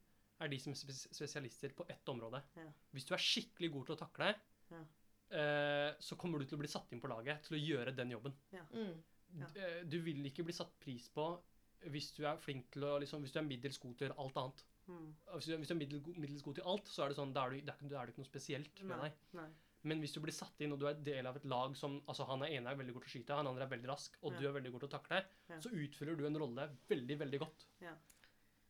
er 0.41 0.47
de 0.49 0.57
som 0.59 0.71
er 0.73 0.75
spesialister 0.75 1.69
på 1.77 1.85
ett 1.87 2.05
område. 2.09 2.41
Ja. 2.57 2.65
Hvis 2.93 3.05
du 3.05 3.13
er 3.13 3.21
skikkelig 3.21 3.71
god 3.71 3.85
til 3.85 3.95
å 3.95 3.99
takle, 3.99 4.35
Ja. 4.71 4.81
Så 5.29 6.15
kommer 6.17 6.39
du 6.39 6.45
til 6.45 6.57
å 6.57 6.61
bli 6.61 6.67
satt 6.71 6.91
inn 6.93 7.01
på 7.01 7.09
laget 7.09 7.43
til 7.43 7.57
å 7.57 7.61
gjøre 7.61 7.95
den 7.95 8.11
jobben. 8.11 8.33
Mm. 8.53 9.03
Ja. 9.39 9.47
Eh, 9.55 9.83
Du 9.83 9.99
vil 10.01 10.23
ikke 10.25 10.43
bli 10.45 10.53
satt 10.53 10.71
pris 10.79 11.09
på 11.09 11.41
hvis 11.89 12.13
du 12.15 12.23
er 12.25 12.37
flink 12.37 12.69
til 12.71 12.83
å 12.83 12.99
liksom, 12.99 13.21
Hvis 13.21 13.33
du 13.33 13.39
er 13.39 13.43
middels 13.43 13.77
god 13.77 13.97
til 13.97 14.11
alt 14.17 14.35
annet. 14.37 14.63
mm, 14.87 15.13
Hvis 15.35 15.45
du, 15.45 15.53
er- 15.53 15.57
hvis 15.57 15.67
du 15.67 15.73
er 15.73 16.19
middels 16.19 16.41
god 16.41 16.55
til 16.55 16.63
alt, 16.63 16.85
så 16.87 17.03
er 17.03 17.09
det 17.09 17.17
sånn 17.17 17.33
Da 17.33 17.45
er, 17.45 17.49
du, 17.49 17.61
da 17.61 17.73
er 18.01 18.05
det 18.05 18.13
ikke 18.15 18.23
noe 18.23 18.31
spesielt 18.31 18.81
med 18.83 18.97
Nei. 18.97 19.09
deg. 19.09 19.13
nei. 19.33 19.49
Men 19.83 19.99
hvis 20.01 20.13
du 20.13 20.19
blir 20.21 20.33
satt 20.33 20.59
inn, 20.61 20.71
og 20.73 20.79
du 20.79 20.87
er 20.87 20.93
del 20.95 21.27
av 21.27 21.35
et 21.35 21.45
lag 21.45 21.75
som 21.75 22.01
Altså, 22.07 22.25
han 22.25 22.41
er 22.41 22.47
ene 22.57 22.67
er 22.71 22.75
veldig 22.75 22.93
god 22.93 23.03
til 23.03 23.09
å 23.09 23.13
skyte, 23.23 23.35
han 23.35 23.47
andre 23.47 23.63
er 23.65 23.69
veldig 23.77 23.87
rask, 23.87 24.17
og 24.23 24.33
Ja. 24.33 24.39
du 24.39 24.47
er 24.47 24.53
veldig 24.61 24.71
god 24.71 24.79
til 24.81 24.89
å 24.89 24.99
takle, 24.99 25.25
Ja. 25.49 25.59
så 25.59 25.69
utfører 25.69 26.17
du 26.17 26.25
en 26.25 26.37
rolle 26.37 26.69
veldig, 26.89 27.17
veldig 27.19 27.39
godt. 27.39 27.65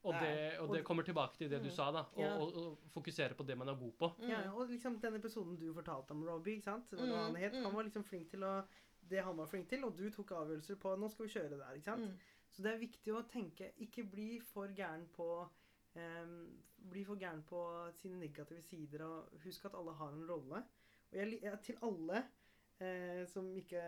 Og, 0.06 0.14
det, 0.22 0.60
og 0.61 0.69
det 0.76 0.84
kommer 0.86 1.03
tilbake 1.03 1.38
til 1.40 1.49
det 1.49 1.60
du 1.64 1.69
Mm. 1.69 1.76
sa, 1.76 1.91
da. 1.91 2.03
Å 2.14 2.22
Ja. 2.22 2.76
fokusere 2.94 3.34
på 3.36 3.45
det 3.45 3.57
man 3.57 3.69
er 3.69 3.76
god 3.80 3.94
på. 3.98 4.10
Mm. 4.19 4.30
Ja, 4.30 4.41
og 4.53 4.69
liksom 4.69 4.99
den 5.02 5.15
episoden 5.15 5.57
du 5.57 5.73
fortalte 5.73 6.11
om 6.14 6.23
Robbie, 6.27 6.56
ikke 6.60 6.64
sant? 6.69 6.91
Mm, 6.94 7.11
han 7.11 7.36
het, 7.36 7.53
mm. 7.53 7.64
han 7.65 7.73
var 7.73 7.84
liksom 7.84 8.03
flink 8.06 8.30
til 8.30 8.44
å 8.44 8.64
Det 9.07 9.22
han 9.23 9.38
var 9.38 9.45
flink 9.45 9.68
til, 9.69 9.84
og 9.86 9.95
du 9.95 10.10
tok 10.10 10.32
avgjørelser 10.32 10.76
på 10.82 10.95
Nå 10.98 11.07
skal 11.11 11.26
vi 11.27 11.34
kjøre 11.36 11.57
der, 11.60 11.76
ikke 11.77 11.91
sant? 11.91 12.07
Mm. 12.10 12.19
Så 12.49 12.64
det 12.64 12.72
er 12.73 12.80
viktig 12.80 13.14
å 13.14 13.27
tenke 13.30 13.72
Ikke 13.77 14.03
bli 14.10 14.40
for 14.40 14.68
gæren 14.68 15.06
på 15.14 15.27
um, 15.95 16.64
Bli 16.90 17.03
for 17.06 17.15
gæren 17.15 17.44
på 17.45 17.60
sine 17.94 18.18
negative 18.19 18.61
sider, 18.61 19.03
og 19.06 19.30
husk 19.44 19.65
at 19.65 19.76
alle 19.77 19.94
har 19.94 20.10
en 20.10 20.26
rolle. 20.30 20.64
Og 21.11 21.18
jeg, 21.18 21.40
jeg, 21.44 21.60
til 21.61 21.77
alle 21.84 22.23
eh, 22.80 23.26
som 23.27 23.56
ikke 23.57 23.84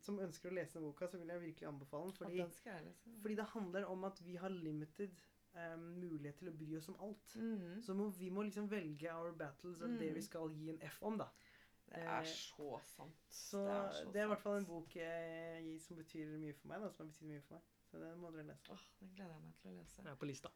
Som 0.00 0.18
ønsker 0.18 0.50
å 0.50 0.54
lese 0.54 0.78
den 0.78 0.88
boka, 0.88 1.06
så 1.06 1.18
vil 1.18 1.28
jeg 1.28 1.40
virkelig 1.42 1.68
anbefale 1.68 2.04
den. 2.04 2.12
Fordi, 2.12 3.20
fordi 3.22 3.34
det 3.36 3.44
handler 3.52 3.84
om 3.84 4.04
at 4.04 4.20
vi 4.24 4.36
har 4.36 4.48
limited 4.48 5.10
ehm, 5.58 5.84
mulighet 6.00 6.36
til 6.38 6.48
å 6.48 6.56
bry 6.56 6.76
oss 6.78 6.88
om 6.92 6.96
alt. 7.00 7.34
Mm. 7.36 7.82
Så 7.82 7.94
må, 7.94 8.08
vi 8.18 8.30
må 8.30 8.42
liksom 8.46 8.70
velge 8.70 9.10
our 9.12 9.32
battles 9.32 9.80
og 9.82 9.88
det 9.98 10.10
Mm. 10.10 10.14
vi 10.14 10.22
skal 10.22 10.50
gi 10.54 10.70
en 10.70 10.82
F 10.82 11.02
om, 11.02 11.18
da. 11.18 11.28
Det 11.86 12.02
er 12.02 12.20
Eh, 12.20 12.24
så 12.26 12.80
sant. 12.84 13.20
Så 13.30 13.62
det 14.12 14.20
er, 14.20 14.24
i 14.24 14.28
hvert 14.28 14.42
fall 14.42 14.56
en 14.58 14.66
bok 14.66 14.96
eh, 14.96 15.78
som 15.78 15.96
betyr 15.96 16.36
mye 16.38 16.52
for 16.54 16.68
meg, 16.68 16.80
da, 16.82 16.90
som 16.90 17.06
har 17.06 17.12
betydd 17.12 17.28
mye 17.30 17.42
for 17.42 17.54
meg. 17.54 17.62
Så 17.90 17.98
det 18.02 18.16
må 18.18 18.30
dere 18.34 18.46
lese. 18.48 18.72
Åh, 18.72 18.86
den 19.00 19.12
gleder 19.14 19.32
jeg 19.32 19.42
meg 19.44 19.54
til 19.60 19.70
å 19.70 19.76
lese. 19.76 20.02
Det 20.02 20.10
er 20.10 20.16
på 20.16 20.26
lista. 20.26 20.50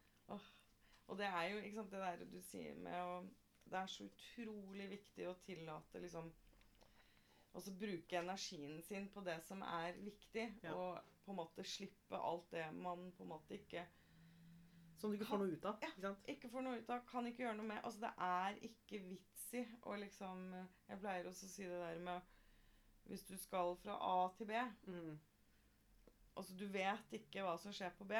Og 1.06 1.18
det 1.18 1.26
er 1.26 1.44
jo 1.50 1.58
ikke 1.58 1.74
sant, 1.76 1.90
det 1.90 2.00
der 2.00 2.24
du 2.30 2.40
sier 2.40 2.74
med 2.74 2.94
å 3.02 3.24
Det 3.70 3.78
er 3.78 3.86
så 3.86 4.04
utrolig 4.04 4.88
viktig 4.90 5.26
å 5.28 5.34
tillate 5.46 6.00
liksom 6.00 6.32
Altså 7.54 7.72
bruke 7.74 8.18
energien 8.18 8.82
sin 8.82 9.08
på 9.10 9.20
det 9.26 9.40
som 9.44 9.62
er 9.62 9.92
viktig, 9.92 10.44
Ja. 10.62 10.72
og 10.74 11.00
på 11.24 11.30
en 11.32 11.36
måte 11.36 11.64
slippe 11.66 12.16
alt 12.18 12.50
det 12.50 12.72
man 12.74 13.10
på 13.12 13.22
en 13.22 13.28
måte 13.28 13.54
ikke 13.58 13.86
Som 15.00 15.10
du 15.10 15.16
ikke 15.16 15.26
får 15.30 15.38
noe 15.42 15.54
ut 15.56 15.64
av. 15.64 15.78
Ikke 15.82 16.02
sant? 16.04 16.26
ikke 16.28 16.50
får 16.52 16.64
noe 16.66 16.78
ut 16.80 16.90
av, 16.92 17.00
kan 17.08 17.26
ikke 17.30 17.42
gjøre 17.46 17.56
noe 17.56 17.66
med. 17.70 17.80
Altså, 17.84 18.00
det 18.00 18.10
er 18.26 18.58
ikke 18.68 19.00
vits 19.08 19.46
i 19.56 19.64
å 19.88 19.96
liksom 19.98 20.42
Jeg 20.88 21.00
pleier 21.00 21.26
også 21.30 21.46
å 21.48 21.50
si 21.54 21.64
det 21.66 21.78
der 21.80 21.98
med 22.04 22.20
Hvis 23.08 23.24
du 23.26 23.36
skal 23.40 23.72
fra 23.82 23.96
A 23.98 24.28
til 24.36 24.46
B 24.46 24.60
Mm. 24.86 25.18
Altså, 26.36 26.54
du 26.56 26.66
vet 26.72 27.16
ikke 27.16 27.42
hva 27.42 27.56
som 27.58 27.72
skjer 27.74 27.90
på 27.98 28.04
B. 28.08 28.14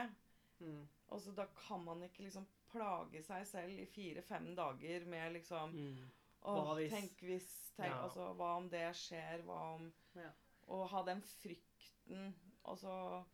Mm. 0.61 0.89
Altså, 1.15 1.33
da 1.33 1.47
kan 1.57 1.85
man 1.85 2.03
ikke 2.03 2.25
liksom 2.27 2.47
plage 2.73 3.23
seg 3.25 3.47
selv 3.47 3.79
i 3.81 3.87
fire-fem 3.87 4.51
dager 4.59 5.07
med 5.09 5.33
liksom 5.39 5.73
Mm. 5.77 6.11
Åh, 6.43 6.75
hvis? 6.77 6.91
tenk 6.93 7.21
hvis 7.21 7.49
tenk, 7.77 7.93
Ja. 7.93 8.03
altså, 8.05 8.33
Hva 8.35 8.57
om 8.57 8.69
det 8.71 8.87
skjer? 8.97 9.43
Hva 9.45 9.61
om 9.77 9.93
Ja. 10.17 10.31
Å 10.69 10.87
ha 10.89 11.03
den 11.05 11.23
frykten 11.23 12.35
Altså 12.65 13.25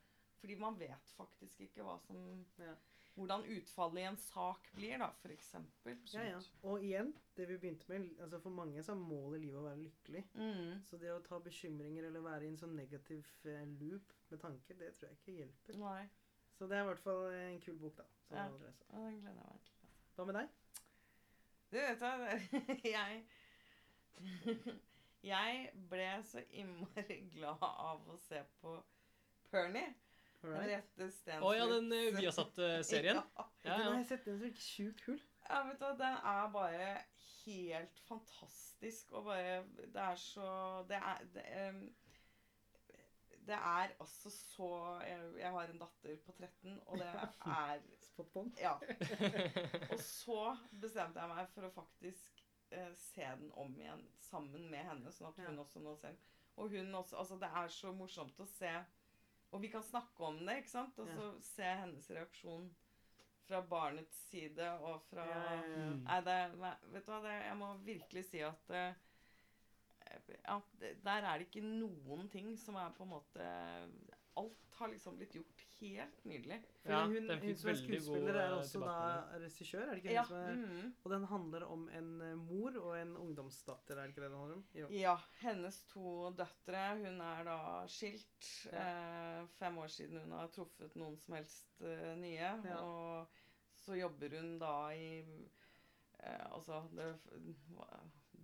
Fordi 0.41 0.55
man 0.59 0.79
vet 0.79 1.13
faktisk 1.17 1.61
ikke 1.61 1.83
hva 1.83 1.99
som 2.01 2.45
Ja. 2.59 2.75
Hvordan 3.17 3.47
utfallet 3.57 4.03
i 4.03 4.07
en 4.11 4.19
sak 4.21 4.67
blir, 4.77 4.99
da, 5.01 5.09
eksempel. 5.33 5.97
Ja, 6.13 6.25
ja. 6.29 6.41
Og 6.69 6.83
igjen, 6.85 7.15
det 7.39 7.47
vi 7.49 7.57
begynte 7.63 7.89
med, 7.89 8.11
altså 8.21 8.41
for 8.45 8.53
mange 8.53 8.83
så 8.85 8.93
er 8.93 9.01
målet 9.01 9.39
i 9.39 9.47
livet 9.47 9.61
å 9.61 9.65
være 9.65 9.81
lykkelig. 9.87 10.23
Mm. 10.37 10.83
Så 10.85 11.01
det 11.01 11.15
å 11.15 11.23
ta 11.25 11.41
bekymringer 11.41 12.11
eller 12.11 12.25
være 12.27 12.45
i 12.45 12.51
en 12.53 12.61
sånn 12.61 12.77
negativ 12.77 13.31
eh, 13.49 13.65
loop 13.81 14.13
med 14.29 14.43
tanker, 14.43 14.79
det 14.83 14.93
tror 14.99 15.09
jeg 15.09 15.21
ikke 15.21 15.39
hjelper. 15.41 15.81
Nei. 15.81 16.05
Så 16.59 16.69
det 16.69 16.77
er 16.77 16.85
i 16.85 16.91
hvert 16.91 17.05
fall 17.05 17.25
en 17.37 17.61
kul 17.65 17.81
bok, 17.81 17.97
da. 17.99 18.07
Ja, 18.33 18.47
den 18.93 19.19
gleder 19.21 19.33
jeg 19.33 19.41
meg 19.41 19.65
til. 19.65 19.81
altså. 19.81 19.91
Hva 20.17 20.29
med 20.29 20.39
deg? 20.41 20.49
Du 21.73 21.81
vet 21.81 22.05
da, 22.05 22.13
jeg 22.97 23.25
Jeg 25.27 25.71
ble 25.91 26.09
så 26.23 26.43
innmari 26.55 27.17
glad 27.35 27.63
av 27.63 28.05
å 28.07 28.19
se 28.29 28.43
på 28.61 28.77
Pernie. 29.51 29.89
Henriette 30.55 31.11
Stensrup. 31.11 31.45
Å 31.49 31.53
ja, 31.57 31.67
den 31.75 31.93
uh, 31.93 32.19
Viasat-serien. 32.21 33.21
Ja. 33.37 33.47
Ja, 33.67 33.77
Den 33.79 33.87
har 33.93 33.97
jeg 33.99 34.07
sett, 34.13 34.25
den 34.25 34.43
er 34.47 34.51
så 34.55 34.63
sjukt 34.63 35.01
kul. 35.05 35.21
ja, 35.49 35.63
vet 35.67 35.79
du 35.81 35.85
hva, 35.85 35.93
den 35.99 36.19
er 36.33 36.51
bare 36.55 36.89
helt 37.47 38.01
fantastisk, 38.07 39.13
og 39.13 39.25
bare 39.27 39.57
Det 39.79 40.03
er 40.03 40.15
så 40.23 40.51
Det 40.89 40.97
er 40.99 41.25
det, 41.35 41.47
um, 41.71 41.81
det 43.47 43.55
er 43.55 43.93
altså 44.03 44.31
så 44.31 44.69
jeg, 45.07 45.19
jeg 45.39 45.51
har 45.55 45.69
en 45.71 45.79
datter 45.79 46.17
på 46.27 46.33
13, 46.39 46.81
og 46.87 46.99
det 46.99 47.11
er 47.47 47.83
Spot 48.07 48.37
on. 48.41 48.49
Ja. 48.59 48.73
Og 49.93 50.01
så 50.03 50.57
bestemte 50.81 51.21
jeg 51.21 51.29
meg 51.31 51.51
for 51.53 51.67
å 51.69 51.71
faktisk 51.75 52.41
eh, 52.73 52.91
se 52.97 53.27
den 53.39 53.51
om 53.61 53.75
igjen 53.79 54.03
sammen 54.25 54.65
med 54.73 54.83
henne, 54.89 55.13
sånn 55.13 55.29
at 55.29 55.39
hun 55.43 55.51
Ja. 55.53 55.61
også 55.63 55.83
nå 55.85 55.93
ser. 56.01 56.17
Og 56.57 56.71
hun 56.73 56.95
også 56.97 57.19
Altså, 57.21 57.37
det 57.43 57.51
er 57.61 57.69
så 57.69 57.93
morsomt 57.93 58.41
å 58.41 58.47
se 58.49 58.73
Og 59.55 59.63
vi 59.63 59.71
kan 59.73 59.85
snakke 59.87 60.25
om 60.27 60.41
det, 60.47 60.59
ikke 60.63 60.73
sant? 60.73 60.99
Og 60.99 61.09
så 61.09 61.31
se 61.47 61.71
hennes 61.83 62.11
reaksjon 62.11 62.67
fra 63.47 63.61
barnets 63.63 64.19
side 64.31 64.71
og 64.83 65.05
fra 65.11 65.27
Ja, 65.29 65.43
ja, 65.43 65.59
ja. 65.71 65.85
Mm. 65.87 66.01
Nei, 66.03 66.21
det 66.27 66.39
Vet 66.93 67.07
du 67.07 67.13
hva, 67.13 67.21
det, 67.25 67.35
jeg 67.45 67.59
må 67.61 67.69
virkelig 67.87 68.25
si 68.27 68.43
at 68.43 68.73
eh, 68.75 69.05
ja, 70.43 70.59
det, 70.81 70.97
der 71.05 71.29
er 71.29 71.39
det 71.39 71.47
ikke 71.49 71.63
noen 71.67 72.29
ting 72.33 72.53
som 72.59 72.79
er 72.81 72.95
på 72.97 73.07
en 73.07 73.13
måte 73.15 73.47
Alt 74.37 74.75
har 74.77 74.89
liksom 74.93 75.17
blitt 75.17 75.33
gjort 75.35 75.63
helt 75.81 76.25
nydelig. 76.29 76.59
For 76.83 76.93
Ja, 76.93 76.99
hun, 77.09 77.15
den 77.29 77.39
hun 77.39 77.47
fikk 77.47 77.57
som 77.59 77.69
er 77.71 77.73
veldig 77.73 78.01
skuespiller, 78.03 78.35
er 78.37 78.51
eh, 78.51 78.57
også 78.59 78.81
da 78.83 78.97
regissør, 79.41 79.83
er 79.87 79.95
det 79.95 80.03
ikke 80.03 80.13
Ja. 80.13 80.23
hun 80.23 80.29
som 80.29 80.37
er 80.37 80.57
Mm. 80.83 80.91
Og 81.05 81.11
den 81.15 81.25
handler 81.31 81.65
om 81.65 81.89
en 81.89 82.11
eh, 82.27 82.35
mor 82.37 82.77
og 82.83 82.99
en 83.01 83.15
ungdomsdatter, 83.17 83.97
er 83.97 84.03
det 84.07 84.15
ikke 84.15 84.23
det 84.27 84.31
den 84.31 84.39
handler 84.39 84.57
om? 84.57 84.67
Jo. 84.75 84.89
Ja, 84.91 85.15
hennes 85.41 85.79
to 85.93 86.31
døtre. 86.37 86.85
Hun 87.01 87.21
er 87.21 87.45
da 87.45 87.59
skilt. 87.89 88.51
Eh, 88.73 89.47
fem 89.57 89.79
år 89.79 89.89
siden 89.89 90.21
hun 90.21 90.33
har 90.33 90.49
truffet 90.49 90.95
noen 90.97 91.17
som 91.25 91.35
helst 91.35 91.81
eh, 91.81 92.15
nye. 92.17 92.53
Ja. 92.69 92.77
Og 92.83 93.27
så 93.75 93.97
jobber 93.97 94.29
hun 94.37 94.59
da 94.59 94.75
i 94.93 95.23
eh, 96.21 96.47
Altså 96.53 96.83
det, 96.93 97.15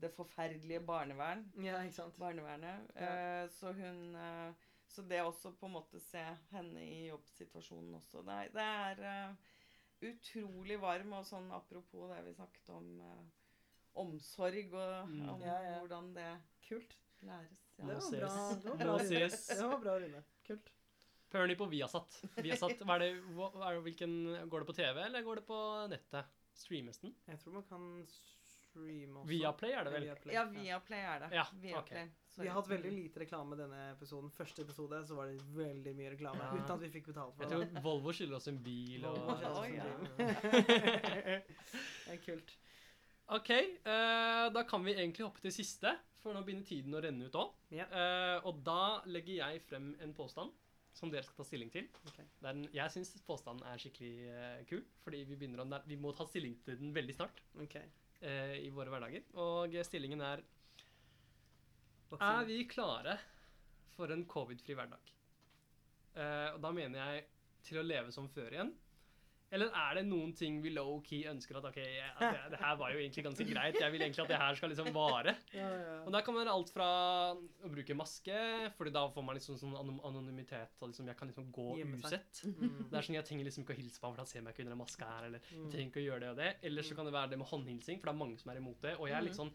det 0.01 0.11
forferdelige 0.17 0.81
barnevern. 0.81 1.45
Ja, 1.63 1.83
ikke 1.83 1.95
sant? 1.95 2.17
Barnevernet. 2.19 2.89
Ja. 2.97 3.43
Eh, 3.43 3.49
så 3.51 3.73
hun 3.73 4.15
eh, 4.17 4.53
Så 4.93 5.03
det 5.09 5.23
også 5.25 5.55
på 5.57 5.69
en 5.71 5.73
måte 5.79 6.01
se 6.05 6.21
henne 6.53 6.83
i 6.85 7.07
jobbsituasjonen 7.09 7.95
også. 7.97 8.21
Det 8.27 8.35
er, 8.35 8.51
det 8.53 8.65
er 9.09 9.31
uh, 9.31 10.11
utrolig 10.11 10.77
varm, 10.83 11.15
og 11.17 11.25
sånn 11.25 11.49
apropos 11.57 12.11
det 12.13 12.19
vi 12.27 12.35
snakket 12.37 12.69
om 12.75 12.91
uh, 13.01 13.23
omsorg 14.03 14.69
og 14.75 15.09
Mm. 15.09 15.29
om 15.33 15.41
Ja, 15.47 15.57
ja. 15.65 15.79
hvordan 15.81 16.13
det 16.17 16.29
Kult. 16.69 16.97
læres. 17.23 17.59
Ja. 17.79 17.87
Det 17.87 17.95
var 17.97 18.11
bra. 18.21 18.29
Det 18.53 18.69
var 18.69 18.77
bra, 18.77 18.99
Rune. 18.99 19.29
Det 19.31 19.65
var 19.71 19.81
bra, 19.81 19.97
Rune. 20.05 20.23
Kult. 20.47 20.71
Pernie 21.33 21.57
på 21.57 21.67
Viasat. 21.73 22.19
Viasat, 22.45 22.77
hva 22.85 22.95
er 22.99 23.07
det, 23.07 23.11
hva 23.33 23.49
er 23.71 23.79
det, 23.79 23.83
hvilken, 23.87 24.15
Går 24.53 24.61
det 24.61 24.69
på 24.69 24.77
TV, 24.77 24.99
eller 25.07 25.23
går 25.25 25.41
det 25.41 25.47
på 25.49 25.59
nettet? 25.89 26.27
Streames 26.53 26.99
den? 27.01 27.15
Jeg 27.27 27.39
tror 27.41 27.55
man 27.57 27.65
kan 27.65 27.87
streame 28.73 29.21
også. 29.21 29.29
Viaplay 29.31 29.77
er 29.77 29.87
det 29.87 29.93
vel? 29.95 30.07
Viaplay, 30.09 30.35
Ja, 30.35 30.45
Viaplay 30.51 31.05
er 31.13 31.25
det. 31.25 31.31
Ja, 31.37 31.45
Viaplay. 31.63 32.11
Vi 32.33 32.49
har 32.49 32.57
hatt 32.57 32.71
veldig 32.71 32.93
lite 32.95 33.21
reklame 33.21 33.59
denne 33.61 33.81
episoden. 33.93 34.31
Første 34.33 34.65
episode 34.65 35.03
så 35.09 35.19
var 35.19 35.29
det 35.29 35.45
veldig 35.53 35.93
mye 35.99 36.15
reklame. 36.15 36.47
Ja. 36.47 36.57
Uten 36.57 36.75
at 36.77 36.85
vi 36.87 36.91
fikk 36.95 37.11
betalt 37.11 37.37
for 37.37 37.45
Jeg 37.45 37.53
det. 37.53 37.69
tror 37.75 37.85
Volvo 37.85 38.15
skylder 38.17 38.39
oss 38.39 38.49
en 38.49 38.63
bil 38.65 39.05
og 39.09 39.19
Volvo 39.29 39.67
ja. 39.69 39.91
Det 42.07 42.17
er 42.17 42.23
kult. 42.25 42.57
OK, 43.33 43.53
uh, 43.87 44.49
da 44.53 44.65
kan 44.69 44.83
vi 44.85 44.97
egentlig 44.97 45.25
hoppe 45.25 45.45
til 45.45 45.55
siste, 45.55 45.93
for 46.23 46.35
nå 46.37 46.43
begynner 46.47 46.67
tiden 46.67 46.97
å 46.97 47.05
renne 47.05 47.29
ut 47.29 47.39
òg. 47.39 47.55
Ja. 47.73 47.87
og 48.45 48.61
da 48.67 49.01
legger 49.09 49.39
jeg 49.39 49.63
frem 49.69 49.93
en 50.05 50.13
påstand 50.17 50.53
som 50.97 51.11
dere 51.13 51.25
skal 51.25 51.41
ta 51.41 51.47
stilling 51.49 51.71
til. 51.73 51.89
Okay. 52.11 52.27
Det 52.41 52.51
er 52.51 52.61
jeg 52.77 52.95
syns 52.95 53.15
påstanden 53.27 53.65
er 53.69 53.81
skikkelig 53.81 54.13
uh, 54.29 54.61
kul, 54.69 54.83
fordi 55.05 55.23
vi, 55.29 55.49
å, 55.57 55.67
vi 55.89 55.99
må 56.01 56.13
ta 56.17 56.27
stilling 56.29 56.59
til 56.65 56.79
den 56.81 56.93
veldig 56.95 57.17
snart 57.17 57.41
Ok. 57.63 57.79
Eh, 58.23 58.57
i 58.67 58.71
våre 58.75 58.93
hverdager. 58.93 59.27
Og 59.43 59.77
stillingen 59.87 60.23
er 60.25 60.45
Er 62.21 62.45
vi 62.45 62.63
klare 62.69 63.17
for 63.97 64.13
en 64.13 64.27
covid-fri 64.29 64.77
hverdag? 64.77 65.13
Eh, 66.15 66.49
og 66.55 66.61
da 66.61 66.73
mener 66.77 66.99
jeg 67.01 67.27
til 67.65 67.81
å 67.81 67.87
leve 67.87 68.13
som 68.13 68.29
før 68.29 68.53
igjen. 68.53 68.73
Eller 69.53 69.69
er 69.77 69.99
det 69.99 70.03
noen 70.09 70.31
ting 70.35 70.63
vi 70.65 70.71
low-key 70.73 71.27
ønsker 71.29 71.59
at 71.61 71.67
ok, 71.69 71.77
at 71.85 72.21
det, 72.23 72.39
det 72.55 72.59
her 72.63 72.77
var 72.81 72.95
jo 72.95 72.99
egentlig 73.03 73.25
ganske 73.27 73.45
greit, 73.45 73.77
jeg 73.77 73.93
vil 73.93 74.01
egentlig 74.07 74.23
at 74.25 74.31
det 74.33 74.39
her 74.41 74.55
skal 74.57 74.73
liksom 74.73 74.89
vare. 74.97 75.35
Ja, 75.53 75.69
ja, 75.69 75.97
Og 76.07 76.13
der 76.15 76.25
kan 76.25 76.35
være 76.39 76.55
alt 76.57 76.71
fra 76.73 76.87
å 77.37 77.69
bruke 77.75 77.95
maske, 77.99 78.39
fordi 78.79 78.93
da 78.97 79.03
får 79.13 79.27
man 79.27 79.37
liksom 79.37 79.59
sånn 79.61 79.75
anon- 79.77 80.01
anonymitet, 80.09 80.73
og 80.81 80.89
liksom 80.89 81.07
jeg 81.13 81.19
kan 81.21 81.29
liksom 81.29 81.51
gå 81.53 81.67
usett. 81.85 82.41
Mm. 82.49 82.89
Det 82.89 82.97
er 82.97 83.07
sånn 83.07 83.19
jeg 83.21 83.29
trenger 83.29 83.45
liksom 83.51 83.67
ikke 83.67 83.77
å 83.77 83.81
hilse 83.83 84.01
på 84.01 84.09
ham, 84.09 84.17
for 84.17 84.25
da 84.25 84.31
ser 84.33 84.43
meg 84.47 84.55
ikke 84.57 84.65
under 84.65 84.79
en 84.79 84.83
maske 84.87 85.05
her, 85.13 85.29
eller 85.29 85.45
jeg 85.51 85.59
Mm. 85.61 85.71
trenger 85.71 85.91
ikke 85.93 86.01
å 86.03 86.07
gjøre 86.09 86.21
det 86.25 86.31
og 86.33 86.41
det. 86.41 86.51
Eller 86.71 86.83
så 86.89 86.97
kan 86.97 87.05
det 87.05 87.13
være 87.15 87.31
det 87.35 87.39
med 87.45 87.49
håndhilsing, 87.53 88.01
for 88.01 88.09
det 88.09 88.15
er 88.17 88.23
mange 88.25 88.39
som 88.41 88.51
er 88.51 88.57
imot 88.65 88.81
det. 88.81 88.97
Og 88.99 89.09
jeg 89.09 89.17
er 89.19 89.23
litt 89.29 89.37
Mm. 89.37 89.43
sånn 89.45 89.53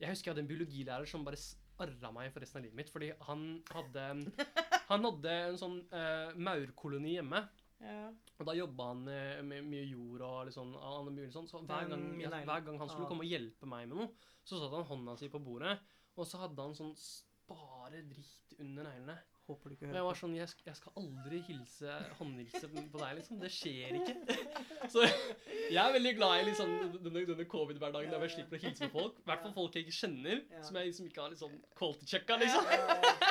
Jeg 0.00 0.08
husker 0.14 0.30
jeg 0.30 0.32
hadde 0.32 0.40
en 0.46 0.48
biologilærer 0.48 1.06
som 1.06 1.24
bare 1.26 1.36
arra 1.80 2.10
meg 2.12 2.30
for 2.32 2.40
resten 2.40 2.56
av 2.56 2.62
livet 2.64 2.76
mitt, 2.76 2.88
fordi 2.88 3.10
han 3.20 3.62
hadde 3.68 4.04
Han 4.90 5.04
hadde 5.04 5.30
en 5.50 5.58
sånn 5.60 5.74
uh, 5.92 6.32
maurkoloni 6.40 7.18
hjemme. 7.18 7.42
Ja. 7.80 8.10
Og 8.40 8.48
da 8.48 8.56
jobba 8.56 8.90
han 8.90 9.04
med, 9.06 9.44
med 9.48 9.66
mye 9.68 9.86
jord 9.88 10.24
og 10.26 10.44
litt 10.48 10.56
sånn, 10.56 10.74
han 10.80 11.10
sånn. 11.32 11.48
Så 11.48 11.62
hver 11.64 11.88
gang, 11.90 12.04
ja, 12.20 12.32
hver 12.32 12.66
gang 12.66 12.78
han 12.80 12.92
skulle 12.92 13.08
komme 13.08 13.26
og 13.26 13.32
hjelpe 13.32 13.68
meg 13.68 13.88
med 13.88 13.96
noe, 13.96 14.10
så 14.44 14.60
satte 14.60 14.76
han 14.76 14.88
hånda 14.88 15.16
si 15.20 15.30
på 15.32 15.40
bordet, 15.42 15.76
og 16.16 16.28
så 16.28 16.40
hadde 16.42 16.64
han 16.64 16.76
sånn 16.76 16.94
spare 16.98 18.04
dritt 18.08 18.56
under 18.60 18.88
neglene. 18.88 19.18
Håper 19.50 19.72
du 19.72 19.74
ikke 19.74 19.88
Og 19.88 19.96
jeg 19.96 20.06
var 20.06 20.18
sånn 20.18 20.34
jeg, 20.36 20.52
jeg 20.62 20.78
skal 20.78 20.98
aldri 21.00 21.40
hilse 21.48 21.94
håndhilse 22.20 22.68
på 22.70 23.00
deg, 23.00 23.16
liksom. 23.18 23.40
Det 23.42 23.50
skjer 23.50 23.96
ikke. 23.98 24.36
Så 24.92 25.02
jeg 25.02 25.80
er 25.82 25.96
veldig 25.96 26.12
glad 26.20 26.42
i 26.42 26.46
liksom, 26.50 26.76
denne, 27.00 27.24
denne 27.32 27.48
covid-hverdagen 27.50 28.14
der 28.14 28.26
jeg 28.28 28.36
slipper 28.36 28.60
å 28.60 28.62
hilse 28.62 28.86
på 28.86 29.00
folk. 29.00 29.18
I 29.24 29.30
hvert 29.32 29.44
fall 29.46 29.56
folk 29.56 29.78
jeg 29.78 29.88
ikke 29.88 29.98
kjenner, 29.98 30.44
som 30.62 30.78
jeg 30.78 30.92
liksom 30.92 31.10
ikke 31.10 31.24
har 31.24 31.34
liksom 31.34 31.58
quality-checka, 31.80 32.38
liksom. 32.44 33.28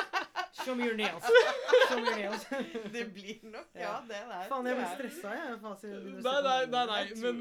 Me 0.78 0.86
your 0.86 0.96
nails. 0.98 1.24
Show 1.88 1.98
me 2.00 2.06
your 2.06 2.16
nails. 2.16 2.44
Det 2.94 3.04
blir 3.14 3.40
nok, 3.50 3.68
ja, 3.74 3.80
Ja. 3.80 3.92
det 4.08 4.20
der. 4.30 4.44
Faen, 4.50 4.66
jeg 4.70 4.76
ble 4.78 4.84
tror 4.84 4.96
stressa, 4.96 5.32
jeg. 5.34 5.58
Nei, 6.26 6.36
nei, 6.46 6.58
nei, 6.74 6.84
nei. 6.90 7.00
Men, 7.22 7.40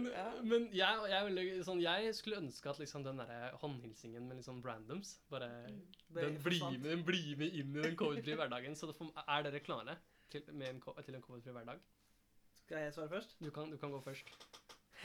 men 0.52 0.68
jeg, 0.74 1.04
jeg, 1.14 1.26
veldig, 1.30 1.46
sånn, 1.68 1.82
jeg 1.84 2.16
skulle 2.18 2.42
ønske 2.44 2.70
at 2.74 2.80
liksom 2.82 3.06
den 3.06 3.22
der 3.24 3.56
håndhilsingen 3.62 4.28
med 4.28 4.42
liksom 4.42 4.62
randoms 4.66 5.16
bare 5.30 5.50
den, 5.68 6.40
blir 6.44 6.64
med, 6.72 6.90
den 6.90 7.04
blir 7.08 7.36
med 7.38 7.54
inn 7.62 7.76
i 7.78 7.86
den 7.90 7.96
covid-frie 8.00 8.40
hverdagen. 8.40 8.76
Så 8.80 8.90
er 9.26 9.48
dere 9.48 9.64
klare 9.66 9.98
til, 10.32 10.44
med 10.54 10.76
en, 10.76 10.82
til 11.06 11.16
en 11.20 11.26
covid-fri 11.26 11.56
hverdag? 11.58 11.80
Skal 12.64 12.84
jeg 12.86 12.94
svare 12.94 13.10
først? 13.10 13.38
Du 13.42 13.50
kan, 13.52 13.72
du 13.72 13.78
kan 13.82 13.92
gå 13.92 14.02
først. 14.06 14.30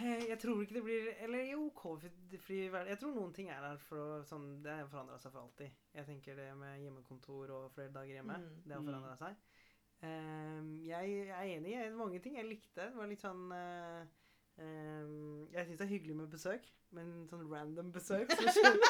Jeg 0.03 0.39
tror 0.43 0.63
ikke 0.63 0.75
det 0.75 0.83
blir 0.83 1.05
Eller 1.23 1.45
jo, 1.53 1.69
covid-fri 1.77 2.65
hverdag. 2.69 2.89
Jeg 2.95 2.99
tror 2.99 3.15
noen 3.15 3.35
ting 3.37 3.49
er 3.53 3.63
her 3.63 3.77
for 3.79 4.01
å 4.03 4.23
sånn 4.27 4.49
Det 4.65 4.73
har 4.81 4.89
forandra 4.91 5.19
seg 5.23 5.33
for 5.33 5.45
alltid. 5.45 5.71
Jeg 5.95 6.07
tenker 6.09 6.35
det 6.41 6.49
med 6.59 6.81
hjemmekontor 6.83 7.53
og 7.55 7.71
flere 7.77 7.93
dager 7.95 8.17
hjemme. 8.19 8.39
Mm. 8.43 8.57
Det 8.65 8.75
har 8.75 8.83
Mm. 8.83 8.89
forandra 8.91 9.17
seg. 9.21 9.37
Um, 10.05 10.73
jeg, 10.85 11.13
jeg 11.29 11.31
er 11.31 11.57
enig 11.57 11.73
i 11.79 11.91
mange 11.97 12.19
ting 12.21 12.35
jeg 12.37 12.49
likte. 12.49 12.91
Det 12.91 12.97
var 12.97 13.07
litt 13.09 13.23
sånn 13.23 13.47
eh, 13.55 14.05
ehm, 14.59 15.49
Jeg 15.53 15.67
syns 15.67 15.79
det 15.79 15.85
er 15.87 15.93
hyggelig 15.93 16.17
med 16.17 16.29
besøk, 16.33 16.67
men 16.95 17.13
sånn 17.31 17.47
random 17.51 17.93
besøk 17.93 18.31
så 18.31 18.53
sånn, 18.57 18.81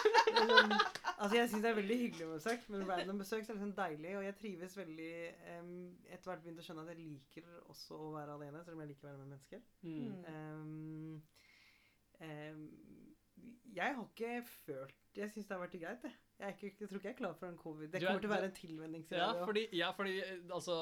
Altså, 1.15 1.36
jeg 1.36 1.49
syns 1.49 1.62
det 1.62 1.70
er 1.70 1.78
veldig 1.78 1.99
hyggelig 2.01 2.27
med 2.27 2.35
besøk, 2.41 2.66
men 2.74 2.89
random 2.89 3.19
besøk 3.23 3.45
så 3.45 3.53
er 3.53 3.57
det 3.57 3.62
liksom 3.62 3.77
deilig, 3.78 4.16
og 4.19 4.24
jeg 4.24 4.36
trives 4.41 4.77
veldig 4.77 5.12
um, 5.61 5.74
Etter 6.09 6.31
hvert 6.31 6.43
begynt 6.45 6.61
å 6.61 6.66
skjønne 6.66 6.85
at 6.85 6.93
jeg 6.95 7.01
liker 7.05 7.47
også 7.70 8.01
å 8.01 8.11
være 8.16 8.35
alene, 8.39 8.65
selv 8.65 8.77
om 8.77 8.85
jeg 8.85 8.93
liker 8.93 9.07
å 9.07 9.11
være 9.12 9.23
med 9.23 9.31
mennesker. 9.35 9.61
Mm. 9.86 10.11
Um, 10.35 11.23
jeg 13.74 13.95
har 13.97 14.05
ikke 14.05 14.43
følt 14.47 15.16
Jeg 15.19 15.31
syns 15.31 15.47
det 15.47 15.55
har 15.57 15.62
vært 15.65 15.74
greit, 15.81 16.05
jeg. 16.07 16.15
Jeg, 16.39 16.55
ikke, 16.55 16.77
jeg 16.81 16.89
tror 16.89 16.99
ikke 16.99 17.09
jeg 17.09 17.15
er 17.15 17.19
klar 17.19 17.35
for 17.39 17.47
en 17.47 17.59
covid. 17.59 17.89
Det 17.93 18.01
kommer 18.03 18.16
er- 18.16 18.20
til 18.24 18.31
å 18.31 18.35
være 18.35 18.49
en 18.51 18.57
tilvenningsgreie. 18.59 19.23
Ja, 19.23 19.45
fordi, 19.47 19.62
ja, 19.78 19.91
fordi 19.95 20.15
eh, 20.19 20.41
altså 20.51 20.77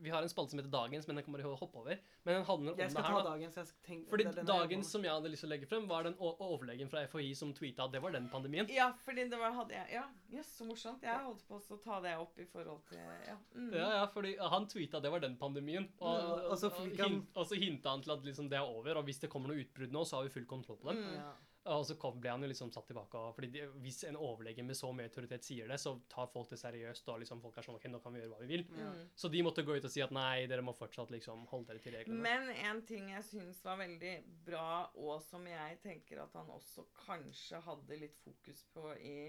Vi 0.00 0.10
har 0.10 0.22
en 0.22 0.28
spalte 0.32 0.50
som 0.54 0.58
heter 0.60 0.70
Dagens, 0.72 1.06
men 1.06 1.16
den 1.16 1.24
kan 1.24 1.34
bare 1.34 1.42
hoppe 1.60 1.76
over. 1.78 1.98
Men 2.24 2.34
den 2.38 2.44
handler 2.48 2.72
om 2.72 2.78
jeg 2.78 2.88
det 2.88 2.92
skal 2.94 3.04
her, 3.04 3.10
ta 3.12 3.22
da. 3.22 3.30
dagens. 3.34 3.54
jeg 3.60 3.66
skal 3.66 3.82
tenke 3.86 4.08
Fordi 4.10 4.24
det 4.24 4.36
jeg 4.36 4.46
dagens 4.48 4.90
som 4.94 5.02
jeg 5.04 5.12
hadde 5.12 5.30
lyst 5.32 5.44
til 5.44 5.48
å 5.50 5.52
legge 5.52 5.68
frem, 5.68 5.88
var 5.90 6.02
den 6.08 6.14
overlegen 6.20 6.88
fra 6.92 7.02
FHI 7.06 7.34
som 7.36 7.52
tweeta 7.52 7.84
at 7.84 7.92
det 7.92 8.00
var 8.02 8.10
den 8.16 8.28
pandemien. 8.32 8.68
Ja, 8.72 8.92
fordi 9.04 9.28
det 9.30 9.38
var, 9.38 9.52
hadde 9.52 9.74
jeg 9.76 9.92
Ja, 9.98 10.04
yes, 10.32 10.54
så 10.58 10.64
morsomt. 10.64 11.02
Jeg 11.02 11.18
holdt 11.26 11.44
på 11.48 11.60
å 11.60 11.80
ta 11.84 12.00
det 12.00 12.16
opp 12.18 12.38
i 12.38 12.44
forhold 12.44 12.80
til 12.88 12.98
Ja. 12.98 13.36
Mm. 13.54 13.72
Ja, 13.74 13.90
ja, 14.00 14.06
fordi 14.06 14.36
han 14.38 14.66
tweeta 14.66 14.96
at 14.96 15.02
det 15.02 15.10
var 15.12 15.20
den 15.20 15.36
pandemien. 15.36 15.88
Og, 16.00 16.16
Ja, 16.16 16.48
og 16.50 16.56
så 16.58 16.70
han- 16.70 16.90
hint, 16.96 17.28
og 17.36 17.46
så 17.46 17.56
hinta 17.60 17.90
han 17.90 18.02
til 18.02 18.12
at 18.12 18.22
liksom 18.24 18.48
det 18.48 18.58
er 18.58 18.64
over, 18.66 18.96
og 18.96 19.04
hvis 19.04 19.20
det 19.20 19.30
kommer 19.30 19.48
noe 19.48 19.64
utbrudd 19.64 19.92
nå, 19.92 20.04
så 20.06 20.16
har 20.16 20.22
vi 20.24 20.30
full 20.30 20.46
kontroll 20.46 20.78
på 20.78 20.88
det. 20.94 20.96
Mm. 20.98 21.14
Ja. 21.14 21.32
Og 21.70 21.86
så 21.86 21.96
kom, 22.00 22.18
ble 22.20 22.32
han 22.32 22.42
jo 22.44 22.50
liksom 22.50 22.72
satt 22.74 22.88
tilbake. 22.90 23.22
Fordi 23.36 23.50
de, 23.54 23.66
hvis 23.84 24.02
en 24.08 24.18
overlege 24.20 24.64
med 24.66 24.78
så 24.78 24.90
mye 24.96 25.10
autoritet 25.10 25.46
sier 25.46 25.70
det, 25.70 25.78
så 25.82 25.94
tar 26.10 26.30
folk 26.32 26.50
det 26.50 26.60
seriøst, 26.60 27.08
og 27.12 27.20
liksom 27.22 27.42
folk 27.44 27.58
er 27.60 27.66
sånn 27.66 27.78
OK, 27.78 27.86
nå 27.92 28.00
kan 28.04 28.16
vi 28.16 28.22
gjøre 28.22 28.32
hva 28.34 28.40
vi 28.44 28.50
vil. 28.54 28.64
Mm. 28.70 29.04
Så 29.22 29.30
de 29.32 29.44
måtte 29.46 29.66
gå 29.66 29.76
ut 29.76 29.88
og 29.88 29.92
si 29.92 30.04
at 30.04 30.14
nei, 30.14 30.46
dere 30.50 30.64
må 30.66 30.74
fortsatt 30.76 31.12
liksom 31.14 31.46
holde 31.52 31.72
dere 31.72 31.84
til 31.84 31.96
reglene. 31.98 32.24
Men 32.24 32.50
en 32.70 32.82
ting 32.88 33.12
jeg 33.14 33.26
syns 33.28 33.62
var 33.66 33.80
veldig 33.82 34.16
bra, 34.46 34.70
og 34.98 35.20
som 35.26 35.46
jeg 35.48 35.78
tenker 35.84 36.24
at 36.24 36.34
han 36.38 36.50
også 36.56 36.88
kanskje 37.06 37.62
hadde 37.68 38.02
litt 38.02 38.18
fokus 38.24 38.66
på 38.74 38.90
i 38.98 39.20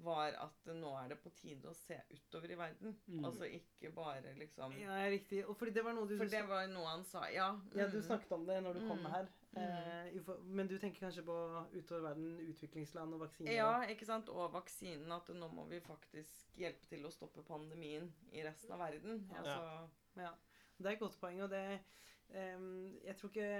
var 0.00 0.36
at 0.40 0.70
nå 0.76 0.90
er 0.96 1.12
det 1.12 1.18
på 1.20 1.32
tide 1.36 1.68
å 1.70 1.76
se 1.76 1.98
utover 2.10 2.54
i 2.54 2.58
verden. 2.58 2.94
Mm. 3.10 3.24
Altså 3.28 3.48
ikke 3.48 3.90
bare 3.94 4.32
liksom 4.38 4.76
ja, 4.80 4.96
riktig. 5.12 5.42
Og 5.46 5.56
fordi 5.60 5.74
det 5.76 5.84
var 5.84 5.96
noe 5.96 6.08
du 6.08 6.16
For 6.20 6.30
det 6.30 6.42
var 6.48 6.68
noe 6.72 6.88
han 6.88 7.04
sa. 7.08 7.26
Ja. 7.32 7.50
Ja, 7.76 7.88
du 7.90 7.98
mm. 8.00 8.06
snakket 8.08 8.32
om 8.36 8.46
det 8.48 8.60
når 8.64 8.80
du 8.80 8.86
kom 8.86 9.00
Mm. 9.00 9.10
her. 9.12 9.28
Mm. 9.50 9.62
Eh, 9.62 10.36
men 10.46 10.68
du 10.70 10.76
tenker 10.78 11.00
kanskje 11.08 11.24
på 11.26 11.36
utover 11.74 12.02
verden, 12.10 12.36
utviklingsland 12.52 13.14
og 13.16 13.20
vaksiner? 13.24 13.52
Ja, 13.56 13.70
ikke 13.90 14.06
sant? 14.06 14.28
Og 14.30 14.52
vaksinen. 14.54 15.10
At 15.12 15.28
nå 15.34 15.48
må 15.52 15.64
vi 15.70 15.80
faktisk 15.82 16.54
hjelpe 16.60 16.86
til 16.86 17.06
å 17.06 17.10
stoppe 17.10 17.42
pandemien 17.46 18.12
i 18.32 18.44
resten 18.46 18.72
av 18.76 18.78
verden. 18.86 19.24
Ja. 19.32 19.40
Altså, 19.42 19.88
Ja, 20.20 20.30
det 20.78 20.86
er 20.86 20.92
et 20.96 21.02
godt 21.02 21.18
poeng, 21.20 21.42
og 21.42 21.50
det 21.50 21.80
um, 22.34 22.98
Jeg 23.04 23.16
tror 23.16 23.30
ikke 23.30 23.50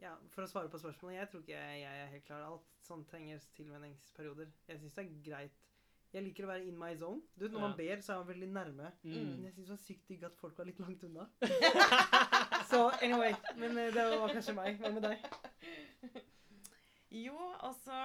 Ja, 0.00 0.14
for 0.32 0.44
å 0.44 0.48
svare 0.48 0.68
på 0.72 0.78
spørsmålet, 0.80 1.18
jeg 1.18 1.28
tror 1.32 1.40
ikke 1.44 1.58
jeg, 1.60 1.82
er 2.04 2.12
helt 2.12 2.24
klar. 2.28 2.44
Alt 2.48 2.68
sånt 2.84 3.08
trenger 3.08 3.40
tilvenningsperioder. 3.56 4.50
Jeg 4.68 4.80
syns 4.80 4.92
det 4.96 5.04
er 5.06 5.22
greit. 5.30 5.60
Jeg 6.14 6.22
liker 6.22 6.44
å 6.46 6.50
være 6.52 6.68
in 6.68 6.76
my 6.78 6.92
zone. 6.94 7.22
Du 7.34 7.42
vet, 7.44 7.52
Når 7.52 7.60
Ja. 7.60 7.66
man 7.68 7.76
ber, 7.76 8.00
så 8.00 8.12
er 8.12 8.16
man 8.20 8.28
veldig 8.28 8.48
nærme. 8.52 8.92
Mm. 9.02 9.14
Men 9.34 9.44
jeg 9.48 9.54
syns 9.56 9.66
det 9.66 9.74
var 9.74 9.82
sykt 9.82 10.08
digg 10.08 10.22
at 10.28 10.36
folk 10.36 10.58
var 10.58 10.64
litt 10.68 10.78
langt 10.78 11.02
unna. 11.08 11.24
så 12.70 12.90
anyway. 13.02 13.34
Men 13.56 13.78
eh, 13.78 13.90
det 13.94 14.04
var 14.20 14.32
kanskje 14.34 14.54
meg. 14.56 14.78
Hva 14.80 14.90
med 14.94 15.06
deg? 15.08 16.22
Jo, 17.14 17.36
altså 17.62 17.96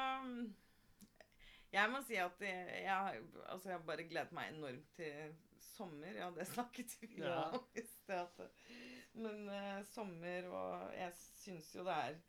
Jeg 1.73 1.89
må 1.93 2.01
si 2.05 2.17
at 2.21 2.41
jeg, 2.41 2.81
jeg, 2.85 3.21
altså 3.49 3.71
jeg 3.73 3.83
bare 3.87 4.05
gledet 4.09 4.33
meg 4.37 4.53
enormt 4.53 4.89
til 4.97 5.33
sommer. 5.75 6.13
Ja, 6.17 6.29
det 6.35 6.47
snakket 6.49 6.95
vi 7.01 7.11
Ja. 7.21 7.43
om 7.53 7.65
i 7.77 7.83
sted. 7.85 8.41
Men 9.13 9.45
uh, 9.49 9.79
sommer 9.93 10.47
og 10.53 10.93
Jeg 10.97 11.13
syns 11.41 11.71
jo 11.75 11.85
det 11.87 11.95
er 12.09 12.19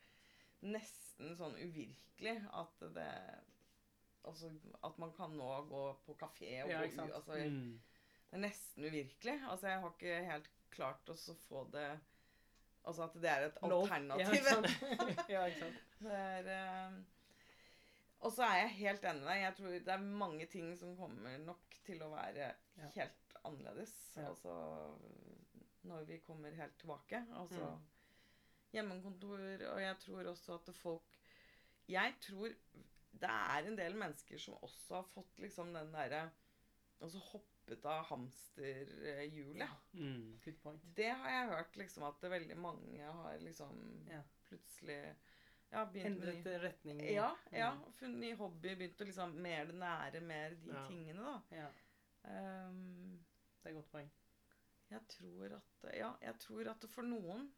nesten 0.61 1.33
sånn 1.39 1.57
uvirkelig 1.57 2.37
at 2.53 2.83
det 2.97 3.11
Altså 4.29 4.51
at 4.85 4.99
man 5.01 5.13
kan 5.17 5.33
nå 5.33 5.47
gå 5.71 5.85
på 6.05 6.15
kafé 6.21 6.59
og 6.65 6.69
Ja, 6.73 6.83
gå 6.85 6.91
ut 7.07 7.15
altså, 7.17 7.39
Mm. 7.41 7.79
Det 8.31 8.37
er 8.37 8.43
nesten 8.45 8.85
uvirkelig. 8.87 9.33
Altså, 9.51 9.67
jeg 9.67 9.81
har 9.83 9.91
ikke 9.97 10.19
helt 10.29 10.51
klart 10.71 11.09
å 11.11 11.15
få 11.49 11.65
det 11.73 11.87
Altså 12.85 13.03
at 13.05 13.15
det 13.23 13.31
er 13.31 13.47
et 13.47 13.59
alternativ. 13.63 14.27
Ja, 14.27 14.31
ikke 14.33 14.51
sant? 14.51 15.01
ja, 15.35 15.45
ikke 15.51 15.59
sant. 15.61 15.81
Det 16.01 16.13
er 16.17 16.47
eh, 16.55 16.93
Og 18.21 18.33
så 18.33 18.43
er 18.45 18.57
jeg 18.63 18.71
helt 18.79 19.05
enig 19.05 19.23
med 19.23 19.29
deg. 19.31 19.43
Jeg 19.43 19.55
tror 19.59 19.69
det 19.77 19.89
er 19.95 20.07
mange 20.25 20.47
ting 20.47 20.71
som 20.79 20.97
kommer 20.97 21.39
nok 21.45 21.77
til 21.87 22.03
å 22.03 22.09
være 22.15 22.51
Ja. 22.81 22.89
helt 22.97 23.37
annerledes. 23.45 23.93
Ja. 24.17 24.29
Altså 24.29 24.55
når 25.83 26.05
vi 26.09 26.19
kommer 26.25 26.51
helt 26.57 26.77
tilbake. 26.79 27.23
Altså 27.41 27.61
Mm. 27.71 27.87
hjemmekontor, 28.73 29.39
og 29.73 29.81
jeg 29.83 29.97
tror 29.99 30.25
også 30.31 30.55
at 30.55 30.75
folk 30.77 31.17
Jeg 31.89 32.15
tror 32.21 32.49
det 33.21 33.29
er 33.29 33.67
en 33.67 33.77
del 33.79 33.97
mennesker 33.99 34.39
som 34.39 34.55
også 34.63 34.95
har 34.95 35.03
fått 35.03 35.39
liksom 35.43 35.73
den 35.75 35.93
derre 35.93 36.31
og 37.01 37.11
så 37.11 37.19
hoppet 37.71 37.85
av 37.87 38.05
hamsterhjulet. 38.05 39.69
Mm. 39.95 40.39
Good 40.45 40.63
point. 40.63 40.83
Det 40.95 41.09
har 41.11 41.31
jeg 41.31 41.49
hørt 41.51 41.77
liksom 41.77 42.03
at 42.09 42.23
veldig 42.31 42.57
mange 42.59 43.03
har 43.05 43.39
liksom 43.39 44.07
Ja. 44.11 44.23
plutselig 44.49 45.15
ja, 45.73 45.85
Endret 45.95 46.45
ny, 46.45 46.59
retning. 46.59 47.01
ja, 47.15 47.37
ja, 47.53 47.71
Mm. 47.77 47.93
funnet 47.93 48.19
ny 48.21 48.35
hobby, 48.35 48.75
begynt 48.77 49.01
å 49.01 49.05
liksom 49.07 49.35
mer 49.41 49.67
det 49.67 49.75
nære, 49.75 50.21
mer 50.21 50.51
de 50.51 50.73
Ja. 50.73 50.87
tingene, 50.89 51.23
da. 51.23 51.43
Ja, 51.57 51.71
Um, 52.23 53.25
det 53.63 53.71
er 53.71 53.71
et 53.71 53.75
godt 53.77 53.91
poeng. 53.91 54.11
jeg 54.91 55.01
tror 55.09 55.53
at 55.57 55.95
Ja, 55.97 56.13
jeg 56.21 56.35
tror 56.39 56.69
at 56.71 56.85
for 56.91 57.03
noen 57.03 57.51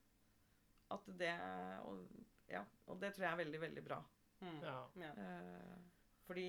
at 0.90 1.05
det 1.18 1.40
og, 1.84 2.06
Ja, 2.48 2.64
og 2.86 3.01
det 3.01 3.14
tror 3.14 3.22
jeg 3.24 3.32
er 3.32 3.44
veldig, 3.44 3.60
veldig 3.60 3.84
bra. 3.84 4.05
Mm. 4.40 4.60
Ja. 4.62 4.86
Ja. 4.97 5.12
Fordi, 6.23 6.47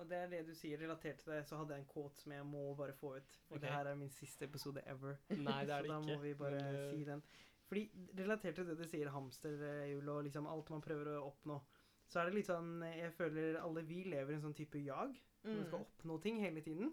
og 0.00 0.08
det 0.08 0.16
er 0.16 0.30
det 0.32 0.40
du 0.48 0.54
sier, 0.56 0.80
relatert 0.80 1.18
til 1.20 1.34
det, 1.34 1.42
så 1.44 1.58
hadde 1.60 1.76
jeg 1.76 1.84
en 1.84 1.90
quote 1.90 2.22
som 2.22 2.32
jeg 2.32 2.46
må 2.48 2.62
bare 2.78 2.94
få 2.96 3.16
ut. 3.18 3.36
For 3.48 3.58
okay. 3.58 3.66
det 3.66 3.74
her 3.74 3.90
er 3.90 3.98
min 4.00 4.12
siste 4.12 4.48
episode 4.48 4.80
ever. 4.88 5.18
Nei, 5.36 5.60
det 5.68 5.74
er 5.76 5.82
så 5.82 5.82
det 5.84 5.92
da 5.92 5.98
må 6.06 6.16
vi 6.22 6.34
bare 6.40 6.62
men, 6.62 6.78
eh, 6.80 6.90
si 6.94 7.04
den. 7.08 7.22
Fordi 7.68 7.84
relatert 8.18 8.58
til 8.58 8.68
det 8.68 8.78
du 8.80 8.84
sier, 8.88 9.12
hamsterhjul 9.12 10.08
og 10.08 10.24
liksom 10.26 10.48
alt 10.48 10.72
man 10.72 10.84
prøver 10.84 11.12
å 11.14 11.28
oppnå, 11.28 11.60
så 12.08 12.20
er 12.20 12.28
det 12.28 12.36
litt 12.36 12.48
sånn 12.48 12.82
Jeg 12.84 13.14
føler 13.16 13.56
alle 13.60 13.82
vi 13.88 14.02
lever 14.04 14.34
i 14.34 14.36
en 14.36 14.44
sånn 14.44 14.56
type 14.56 14.80
jag. 14.80 15.16
Mm. 15.44 15.56
man 15.58 15.66
skal 15.68 15.80
mm, 15.80 15.88
oppnå 15.88 16.18
ting 16.24 16.40
hele 16.40 16.64
tiden. 16.64 16.92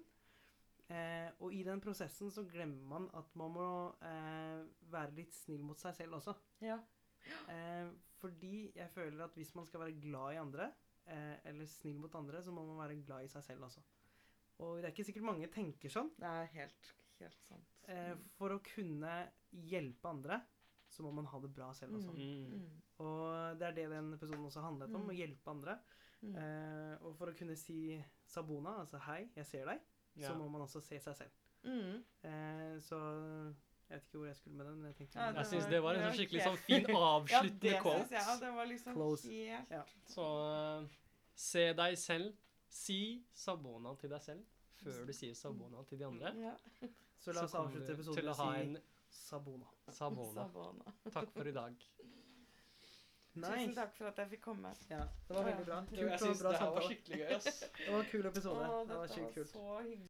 Eh, 0.92 1.30
og 1.40 1.54
i 1.56 1.62
den 1.64 1.80
prosessen 1.84 2.32
så 2.34 2.44
glemmer 2.52 2.88
man 2.90 3.08
at 3.16 3.36
man 3.40 3.54
må 3.56 3.68
eh, 4.04 4.64
være 4.92 5.16
litt 5.16 5.36
snill 5.36 5.64
mot 5.64 5.80
seg 5.80 5.96
selv 5.96 6.20
også. 6.20 6.36
ja. 6.68 6.82
Eh, 7.54 7.88
fordi 8.22 8.72
jeg 8.76 8.90
føler 8.94 9.24
at 9.24 9.36
hvis 9.38 9.54
man 9.56 9.66
skal 9.66 9.84
være 9.86 10.00
glad 10.02 10.34
i 10.34 10.40
andre, 10.42 10.72
eh, 11.08 11.38
eller 11.46 11.66
snill 11.66 11.98
mot 12.00 12.14
andre, 12.16 12.42
så 12.44 12.52
må 12.52 12.66
man 12.66 12.78
være 12.88 13.02
glad 13.06 13.24
i 13.24 13.28
seg 13.32 13.44
selv 13.44 13.64
også. 13.68 13.82
Og 14.60 14.78
det 14.78 14.86
er 14.86 14.92
ikke 14.94 15.06
sikkert 15.08 15.24
mange 15.26 15.48
tenker 15.52 15.90
sånn. 15.90 16.12
Det 16.20 16.28
er 16.28 16.46
helt, 16.54 16.94
helt 17.20 17.40
sant. 17.48 17.78
Eh, 17.90 18.16
for 18.38 18.50
å 18.54 18.60
kunne 18.64 19.32
hjelpe 19.52 20.10
andre, 20.10 20.42
så 20.92 21.04
må 21.04 21.12
man 21.16 21.26
ha 21.26 21.40
det 21.40 21.54
bra 21.56 21.72
selv 21.74 21.96
også. 21.98 22.12
Mm. 22.14 22.52
Mm, 22.62 22.82
Og 23.00 23.58
det 23.58 23.68
er 23.70 23.72
det 23.74 23.90
den 23.90 24.14
episoden 24.14 24.46
også 24.46 24.62
handlet 24.62 24.94
om, 24.94 25.02
Mm. 25.06 25.10
å 25.10 25.18
hjelpe 25.18 25.48
andre. 25.50 25.80
mm. 26.22 26.36
Eh, 26.38 26.98
og 27.02 27.16
for 27.18 27.28
å 27.32 27.36
kunne 27.38 27.56
si 27.58 28.04
Sabona, 28.28 28.80
altså 28.82 29.00
hei, 29.00 29.30
jeg 29.36 29.46
ser 29.46 29.66
deg, 29.66 29.80
Ja. 30.16 30.28
så 30.30 30.38
må 30.38 30.50
man 30.52 30.62
også 30.62 30.82
se 30.84 31.00
seg 31.00 31.16
selv. 31.16 31.32
Mm. 31.64 32.04
Eh, 32.24 32.80
så 32.82 33.56
jeg 33.92 34.00
vet 34.00 34.06
ikke 34.08 34.18
hvor 34.22 34.28
jeg 34.32 34.36
skulle 34.40 34.56
med 34.58 34.66
den, 34.70 34.76
men 34.82 34.86
jeg 34.92 34.96
tenkte 35.02 35.20
Ja, 35.20 35.26
Jeg 35.28 35.36
det 35.36 35.46
syns 35.52 35.64
var- 35.64 35.72
det 35.72 35.82
var 35.84 35.90
en 35.92 35.96
det 35.96 36.02
sånn 36.02 36.12
var 36.12 36.18
skikkelig 36.22 36.44
sånn 36.48 36.58
fin 36.66 36.86
Ja, 36.88 37.02
avsluttende 37.12 37.60
det 37.68 37.82
quote. 37.82 38.08
jeg. 38.10 38.24
Ja, 38.28 38.36
det 38.46 38.52
var 38.56 38.66
liksom 38.72 38.94
Close. 38.96 39.28
helt 39.28 39.70
Ja. 39.72 39.84
Så 40.08 40.28
eh, 40.82 40.88
se 41.36 41.74
deg 41.74 41.98
selv. 41.98 42.34
Si 42.72 43.00
Sabona 43.34 43.96
til 44.00 44.10
deg 44.10 44.22
selv 44.22 44.46
før 44.82 45.06
du 45.06 45.12
sier 45.14 45.34
Sabona 45.36 45.84
til 45.90 46.00
de 46.00 46.06
andre. 46.08 46.32
Ja. 46.40 46.54
Så 47.20 47.34
la 47.36 47.44
oss 47.44 47.52
kommer 47.52 47.68
avslutte 47.68 47.88
du 47.88 47.94
episoden 47.94 48.16
til 48.16 48.24
å 48.24 48.32
med 48.32 48.40
å 48.40 48.44
ha 48.46 48.54
si 48.54 48.62
en 48.62 48.78
Sabona. 49.12 49.68
Sabona. 49.90 50.46
Sabona. 50.48 50.94
Takk 51.12 51.32
for 51.36 51.44
i 51.48 51.52
dag. 51.52 51.76
Tusen 53.34 53.76
takk 53.76 53.94
for 53.96 54.08
at 54.12 54.18
jeg 54.20 54.30
fikk 54.34 54.42
komme. 54.44 54.72
Ja, 54.90 55.06
det 55.28 55.36
var 55.36 55.44
veldig 55.48 55.66
bra. 55.68 55.78
Kult 55.88 56.00
jeg 56.00 56.14
og 56.14 56.20
syns 56.20 56.42
bra 56.42 56.52
det 56.52 56.60
her 56.60 56.72
var 56.72 56.82
samtale. 56.82 56.90
skikkelig 56.92 57.20
gøy, 57.22 57.36
ass. 57.36 57.60
Det 57.78 57.92
var 57.92 58.00
en 58.02 58.10
kul 58.12 58.26
episode. 58.32 58.66
Å, 58.66 58.80
Det 58.88 58.98
var 58.98 59.08
dette 59.08 59.20
sjukt 59.20 59.34
kult. 59.36 59.52
så 59.52 59.68
hyggelig. 59.86 60.10